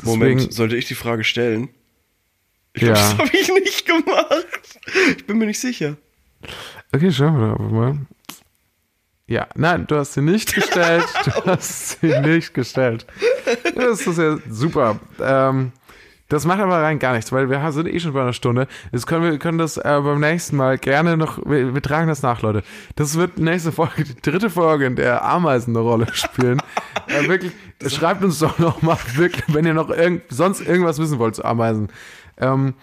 Deswegen, 0.00 0.18
Moment, 0.18 0.52
sollte 0.52 0.76
ich 0.76 0.86
die 0.86 0.94
Frage 0.94 1.24
stellen? 1.24 1.68
Ich 2.72 2.80
glaube, 2.82 2.98
Ja. 2.98 3.10
das 3.10 3.18
habe 3.18 3.36
ich 3.36 3.48
nicht 3.48 3.86
gemacht. 3.86 4.46
Ich 5.16 5.26
bin 5.26 5.38
mir 5.38 5.46
nicht 5.46 5.60
sicher. 5.60 5.96
Okay, 6.92 7.10
schauen 7.12 7.38
wir 7.38 7.52
aber 7.54 7.68
mal. 7.68 7.98
Ja, 9.26 9.48
nein, 9.54 9.86
du 9.86 9.96
hast 9.96 10.14
sie 10.14 10.20
nicht 10.20 10.54
gestellt. 10.54 11.04
Du 11.24 11.32
hast 11.46 12.00
sie 12.00 12.18
nicht 12.20 12.52
gestellt. 12.52 13.06
Das 13.74 14.06
ist 14.06 14.18
ja 14.18 14.38
super. 14.50 15.00
Ähm, 15.20 15.72
das 16.34 16.46
macht 16.46 16.58
aber 16.58 16.82
rein 16.82 16.98
gar 16.98 17.14
nichts, 17.14 17.30
weil 17.30 17.48
wir 17.48 17.72
sind 17.72 17.86
eh 17.86 18.00
schon 18.00 18.12
bei 18.12 18.20
einer 18.20 18.32
Stunde. 18.32 18.66
Jetzt 18.92 19.06
können 19.06 19.22
wir 19.22 19.38
können 19.38 19.58
das 19.58 19.76
äh, 19.76 20.00
beim 20.02 20.18
nächsten 20.18 20.56
Mal 20.56 20.78
gerne 20.78 21.16
noch. 21.16 21.38
Wir, 21.46 21.74
wir 21.74 21.80
tragen 21.80 22.08
das 22.08 22.22
nach, 22.22 22.42
Leute. 22.42 22.64
Das 22.96 23.16
wird 23.16 23.38
nächste 23.38 23.70
Folge, 23.70 24.02
die 24.02 24.20
dritte 24.20 24.50
Folge, 24.50 24.86
in 24.86 24.96
der 24.96 25.24
Ameisen 25.24 25.76
eine 25.76 25.86
Rolle 25.86 26.08
spielen. 26.12 26.60
äh, 27.06 27.28
wirklich, 27.28 27.52
schreibt 27.86 28.24
uns 28.24 28.40
doch 28.40 28.58
noch 28.58 28.82
mal 28.82 28.98
wirklich, 29.14 29.44
wenn 29.46 29.64
ihr 29.64 29.74
noch 29.74 29.90
irgend, 29.90 30.22
sonst 30.28 30.60
irgendwas 30.60 30.98
wissen 30.98 31.20
wollt 31.20 31.36
zu 31.36 31.44
Ameisen. 31.44 31.88
Ähm, 32.38 32.74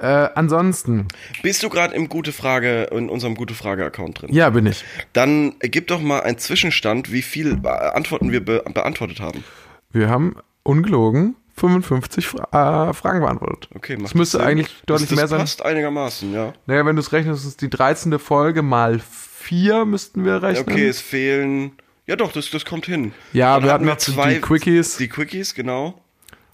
äh, 0.00 0.28
ansonsten, 0.34 1.06
Bist 1.42 1.62
du 1.62 1.68
gerade 1.68 1.94
im 1.94 2.08
Gute 2.08 2.32
Frage, 2.32 2.88
in 2.92 3.08
unserem 3.08 3.36
Gute 3.36 3.54
Frage-Account 3.54 4.22
drin? 4.22 4.32
ja, 4.32 4.50
bin 4.50 4.66
ich. 4.66 4.84
Dann 5.12 5.54
gib 5.60 5.86
doch 5.86 6.00
mal 6.00 6.20
einen 6.22 6.38
Zwischenstand, 6.38 7.12
wie 7.12 7.22
viel 7.22 7.60
äh, 7.64 7.68
Antworten 7.68 8.32
wir 8.32 8.44
be 8.44 8.62
beantwortet 8.74 9.20
haben. 9.20 9.44
Wir 9.92 10.08
haben 10.08 10.34
ungelogen 10.64 11.36
55 11.58 12.26
Fra 12.26 12.90
äh, 12.90 12.94
Fragen 12.94 13.20
beantwortet. 13.20 13.68
Okay, 13.74 13.96
macht 13.96 14.06
das 14.06 14.14
müsste 14.14 14.38
Sinn? 14.38 14.46
eigentlich 14.46 14.68
deutlich 14.86 15.08
das, 15.08 15.16
mehr 15.16 15.24
das 15.24 15.30
sein. 15.30 15.40
passt 15.40 15.64
einigermaßen, 15.64 16.32
ja. 16.32 16.52
Naja, 16.66 16.86
wenn 16.86 16.96
du 16.96 17.00
es 17.00 17.12
rechnest, 17.12 17.46
ist 17.46 17.60
die 17.60 17.70
13. 17.70 18.18
Folge 18.18 18.62
mal 18.62 19.00
4 19.00 19.84
müssten 19.84 20.24
wir 20.24 20.42
rechnen. 20.42 20.68
Okay, 20.68 20.86
es 20.86 21.00
fehlen. 21.00 21.72
Ja, 22.06 22.16
doch, 22.16 22.32
das, 22.32 22.50
das 22.50 22.64
kommt 22.64 22.86
hin. 22.86 23.12
Ja, 23.32 23.54
Dann 23.54 23.64
wir 23.64 23.72
hatten 23.72 23.90
hatten 23.90 24.14
noch 24.16 24.28
die 24.28 24.40
Quickies. 24.40 24.96
Die 24.96 25.08
Quickies, 25.08 25.54
genau. 25.54 26.00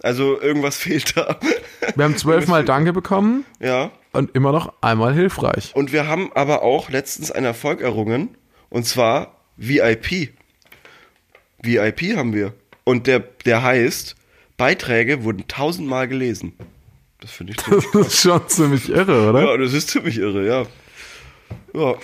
Also 0.02 0.40
irgendwas 0.40 0.76
fehlt 0.78 1.16
da. 1.16 1.38
wir 1.94 2.04
haben 2.04 2.16
zwölfmal 2.16 2.64
Danke 2.66 2.92
bekommen 2.92 3.44
ja. 3.58 3.90
und 4.12 4.34
immer 4.34 4.52
noch 4.52 4.74
einmal 4.82 5.14
hilfreich. 5.14 5.72
Und 5.74 5.92
wir 5.92 6.06
haben 6.06 6.30
aber 6.34 6.62
auch 6.62 6.90
letztens 6.90 7.30
einen 7.30 7.46
Erfolg 7.46 7.80
errungen. 7.80 8.36
Und 8.68 8.84
zwar 8.84 9.40
VIP. 9.56 10.34
VIP 11.62 12.16
haben 12.16 12.34
wir. 12.34 12.52
Und 12.84 13.06
der, 13.06 13.20
der 13.20 13.62
heißt, 13.62 14.14
Beiträge 14.56 15.24
wurden 15.24 15.46
tausendmal 15.48 16.08
gelesen. 16.08 16.52
Das 17.20 17.30
finde 17.30 17.52
ich 17.52 17.58
ziemlich 17.64 17.86
Das 17.92 18.06
ist 18.08 18.20
schon 18.20 18.48
ziemlich 18.48 18.88
irre, 18.88 19.30
oder? 19.30 19.44
Ja, 19.44 19.56
das 19.56 19.72
ist 19.72 19.90
ziemlich 19.90 20.18
irre, 20.18 20.46
ja. 20.46 20.60
Ja. 21.74 21.94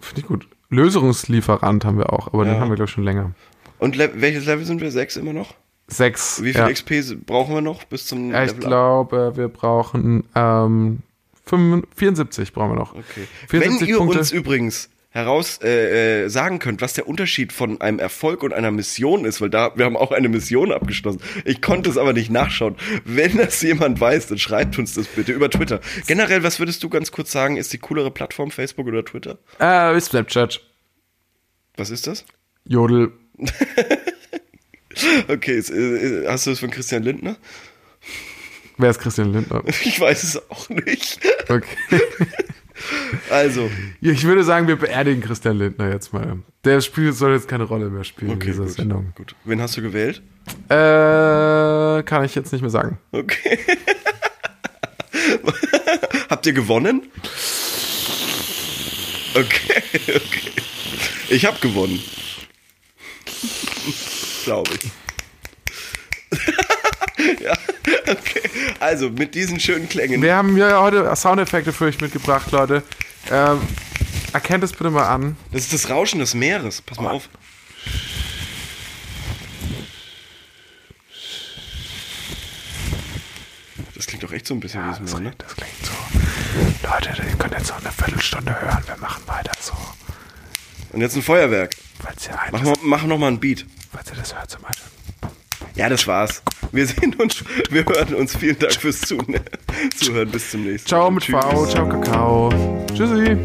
Finde 0.00 0.20
ich 0.20 0.26
gut. 0.26 0.48
Lösungslieferant 0.70 1.84
haben 1.84 1.98
wir 1.98 2.12
auch, 2.12 2.28
aber 2.32 2.44
den 2.44 2.54
Ja. 2.54 2.60
haben 2.60 2.68
wir, 2.70 2.76
glaube 2.76 2.88
ich, 2.88 2.94
schon 2.94 3.04
länger. 3.04 3.32
Und 3.78 3.96
le 3.96 4.10
welches 4.14 4.46
Level 4.46 4.64
sind 4.64 4.80
wir? 4.80 4.90
Sechs 4.90 5.16
immer 5.16 5.32
noch? 5.32 5.54
Sechs. 5.88 6.42
Wie 6.42 6.52
viel 6.52 6.60
ja. 6.60 6.70
XP 6.70 7.24
brauchen 7.26 7.54
wir 7.54 7.60
noch 7.60 7.84
bis 7.84 8.06
zum 8.06 8.30
Ja, 8.30 8.44
ich 8.44 8.50
Level 8.52 8.64
glaube, 8.68 9.32
wir 9.36 9.48
brauchen 9.48 10.24
ähm, 10.36 11.00
75, 11.46 11.88
74 11.98 12.52
brauchen 12.52 12.70
wir 12.72 12.76
noch. 12.76 12.92
Okay. 12.94 13.26
74 13.48 13.80
Wenn 13.80 13.88
ihr 13.88 13.96
Punkte. 13.98 14.18
uns 14.20 14.30
übrigens 14.30 14.88
heraus 15.10 15.58
äh, 15.62 16.24
äh, 16.24 16.28
sagen 16.28 16.60
könnt, 16.60 16.80
was 16.80 16.94
der 16.94 17.08
Unterschied 17.08 17.52
von 17.52 17.80
einem 17.80 17.98
Erfolg 17.98 18.42
und 18.42 18.52
einer 18.52 18.70
Mission 18.70 19.24
ist, 19.24 19.40
weil 19.40 19.50
da 19.50 19.72
wir 19.76 19.84
haben 19.84 19.96
auch 19.96 20.12
eine 20.12 20.28
Mission 20.28 20.72
abgeschlossen. 20.72 21.20
Ich 21.44 21.60
konnte 21.60 21.90
es 21.90 21.98
aber 21.98 22.12
nicht 22.12 22.30
nachschauen. 22.30 22.76
Wenn 23.04 23.36
das 23.36 23.60
jemand 23.60 24.00
weiß, 24.00 24.28
dann 24.28 24.38
schreibt 24.38 24.78
uns 24.78 24.94
das 24.94 25.06
bitte 25.06 25.32
über 25.32 25.50
Twitter. 25.50 25.80
Generell, 26.06 26.42
was 26.42 26.60
würdest 26.60 26.82
du 26.82 26.88
ganz 26.88 27.10
kurz 27.10 27.32
sagen, 27.32 27.56
ist 27.56 27.72
die 27.72 27.78
coolere 27.78 28.10
Plattform 28.10 28.50
Facebook 28.50 28.86
oder 28.86 29.04
Twitter? 29.04 29.38
Äh, 29.58 30.00
Snapchat. 30.00 30.60
Was 31.76 31.90
ist 31.90 32.06
das? 32.06 32.24
Jodel. 32.64 33.12
Okay, 35.28 35.56
ist, 35.56 35.70
äh, 35.70 36.26
hast 36.26 36.46
du 36.46 36.50
das 36.50 36.58
von 36.58 36.70
Christian 36.70 37.02
Lindner? 37.02 37.36
Wer 38.76 38.90
ist 38.90 38.98
Christian 38.98 39.32
Lindner? 39.32 39.62
Ich 39.84 40.00
weiß 40.00 40.22
es 40.24 40.50
auch 40.50 40.68
nicht. 40.68 41.20
Okay. 41.48 41.76
Also, 43.30 43.70
ich 44.00 44.24
würde 44.24 44.44
sagen, 44.44 44.66
wir 44.68 44.76
beerdigen 44.76 45.22
Christian 45.22 45.58
Lindner 45.58 45.90
jetzt 45.90 46.12
mal. 46.12 46.38
Der 46.64 46.80
Spiel 46.80 47.12
soll 47.12 47.32
jetzt 47.32 47.48
keine 47.48 47.64
Rolle 47.64 47.90
mehr 47.90 48.04
spielen 48.04 48.32
in 48.32 48.36
okay, 48.36 48.46
dieser 48.48 48.64
gut. 48.64 48.72
Sendung. 48.72 49.12
gut. 49.16 49.34
Wen 49.44 49.60
hast 49.60 49.76
du 49.76 49.82
gewählt? 49.82 50.22
Äh, 50.68 52.02
kann 52.02 52.24
ich 52.24 52.34
jetzt 52.34 52.52
nicht 52.52 52.62
mehr 52.62 52.70
sagen. 52.70 52.98
Okay. 53.12 53.58
Habt 56.30 56.46
ihr 56.46 56.52
gewonnen? 56.52 57.02
Okay, 59.34 59.82
okay. 60.08 60.50
Ich 61.28 61.46
habe 61.46 61.58
gewonnen. 61.60 62.02
Glaube 64.44 64.70
ich. 64.74 64.90
ja, 67.40 67.52
okay. 68.08 68.42
Also, 68.80 69.10
mit 69.10 69.34
diesen 69.34 69.60
schönen 69.60 69.88
Klängen. 69.88 70.22
Wir 70.22 70.34
haben 70.36 70.56
ja 70.56 70.80
heute 70.80 71.14
Soundeffekte 71.16 71.72
für 71.72 71.86
euch 71.86 72.00
mitgebracht, 72.00 72.50
Leute. 72.50 72.82
Ähm, 73.30 73.60
erkennt 74.32 74.64
es 74.64 74.72
bitte 74.72 74.90
mal 74.90 75.06
an. 75.08 75.36
Das 75.52 75.62
ist 75.62 75.72
das 75.72 75.90
Rauschen 75.90 76.20
des 76.20 76.34
Meeres. 76.34 76.82
Pass 76.82 76.98
mal 76.98 77.10
auf. 77.10 77.28
Das 83.94 84.06
klingt 84.06 84.22
doch 84.22 84.32
echt 84.32 84.46
so 84.46 84.54
ein 84.54 84.60
bisschen 84.60 84.82
wie 84.84 85.00
das 85.00 85.20
ne? 85.20 85.32
das 85.36 85.54
klingt 85.56 85.72
so. 85.82 86.88
Leute, 86.88 87.10
ihr 87.22 87.36
könnt 87.36 87.54
jetzt 87.54 87.68
noch 87.68 87.80
eine 87.80 87.92
Viertelstunde 87.92 88.60
hören. 88.60 88.82
Wir 88.86 88.96
machen 88.96 89.22
weiter 89.26 89.52
so. 89.60 89.74
Und 90.92 91.00
jetzt 91.00 91.16
ein 91.16 91.22
Feuerwerk. 91.22 91.74
Falls 92.02 92.26
ihr, 92.26 92.38
Mach, 92.50 92.62
mal, 92.62 92.74
mach 92.82 93.02
noch 93.04 93.18
mal 93.18 93.28
einen 93.28 93.40
Beat. 93.40 93.66
falls 93.92 94.10
ihr 94.10 94.16
das 94.16 94.34
hört 94.34 94.50
zum 94.50 94.62
Beispiel. 94.62 94.88
Ja, 95.74 95.88
das 95.88 96.06
war's. 96.06 96.42
Wir 96.72 96.86
sehen 96.86 97.14
uns, 97.14 97.44
wir 97.70 97.84
hören 97.84 98.14
uns. 98.14 98.36
Vielen 98.36 98.58
Dank 98.58 98.74
fürs 98.74 99.00
Zuhören. 99.00 99.40
Bis 100.30 100.50
zum 100.50 100.64
nächsten 100.64 100.90
Mal. 100.90 101.00
Ciao 101.00 101.10
mit 101.10 101.22
Tschüss. 101.22 101.36
V, 101.44 101.66
ciao 101.66 101.88
Kakao. 101.88 102.50
Tschüssi. 102.94 103.36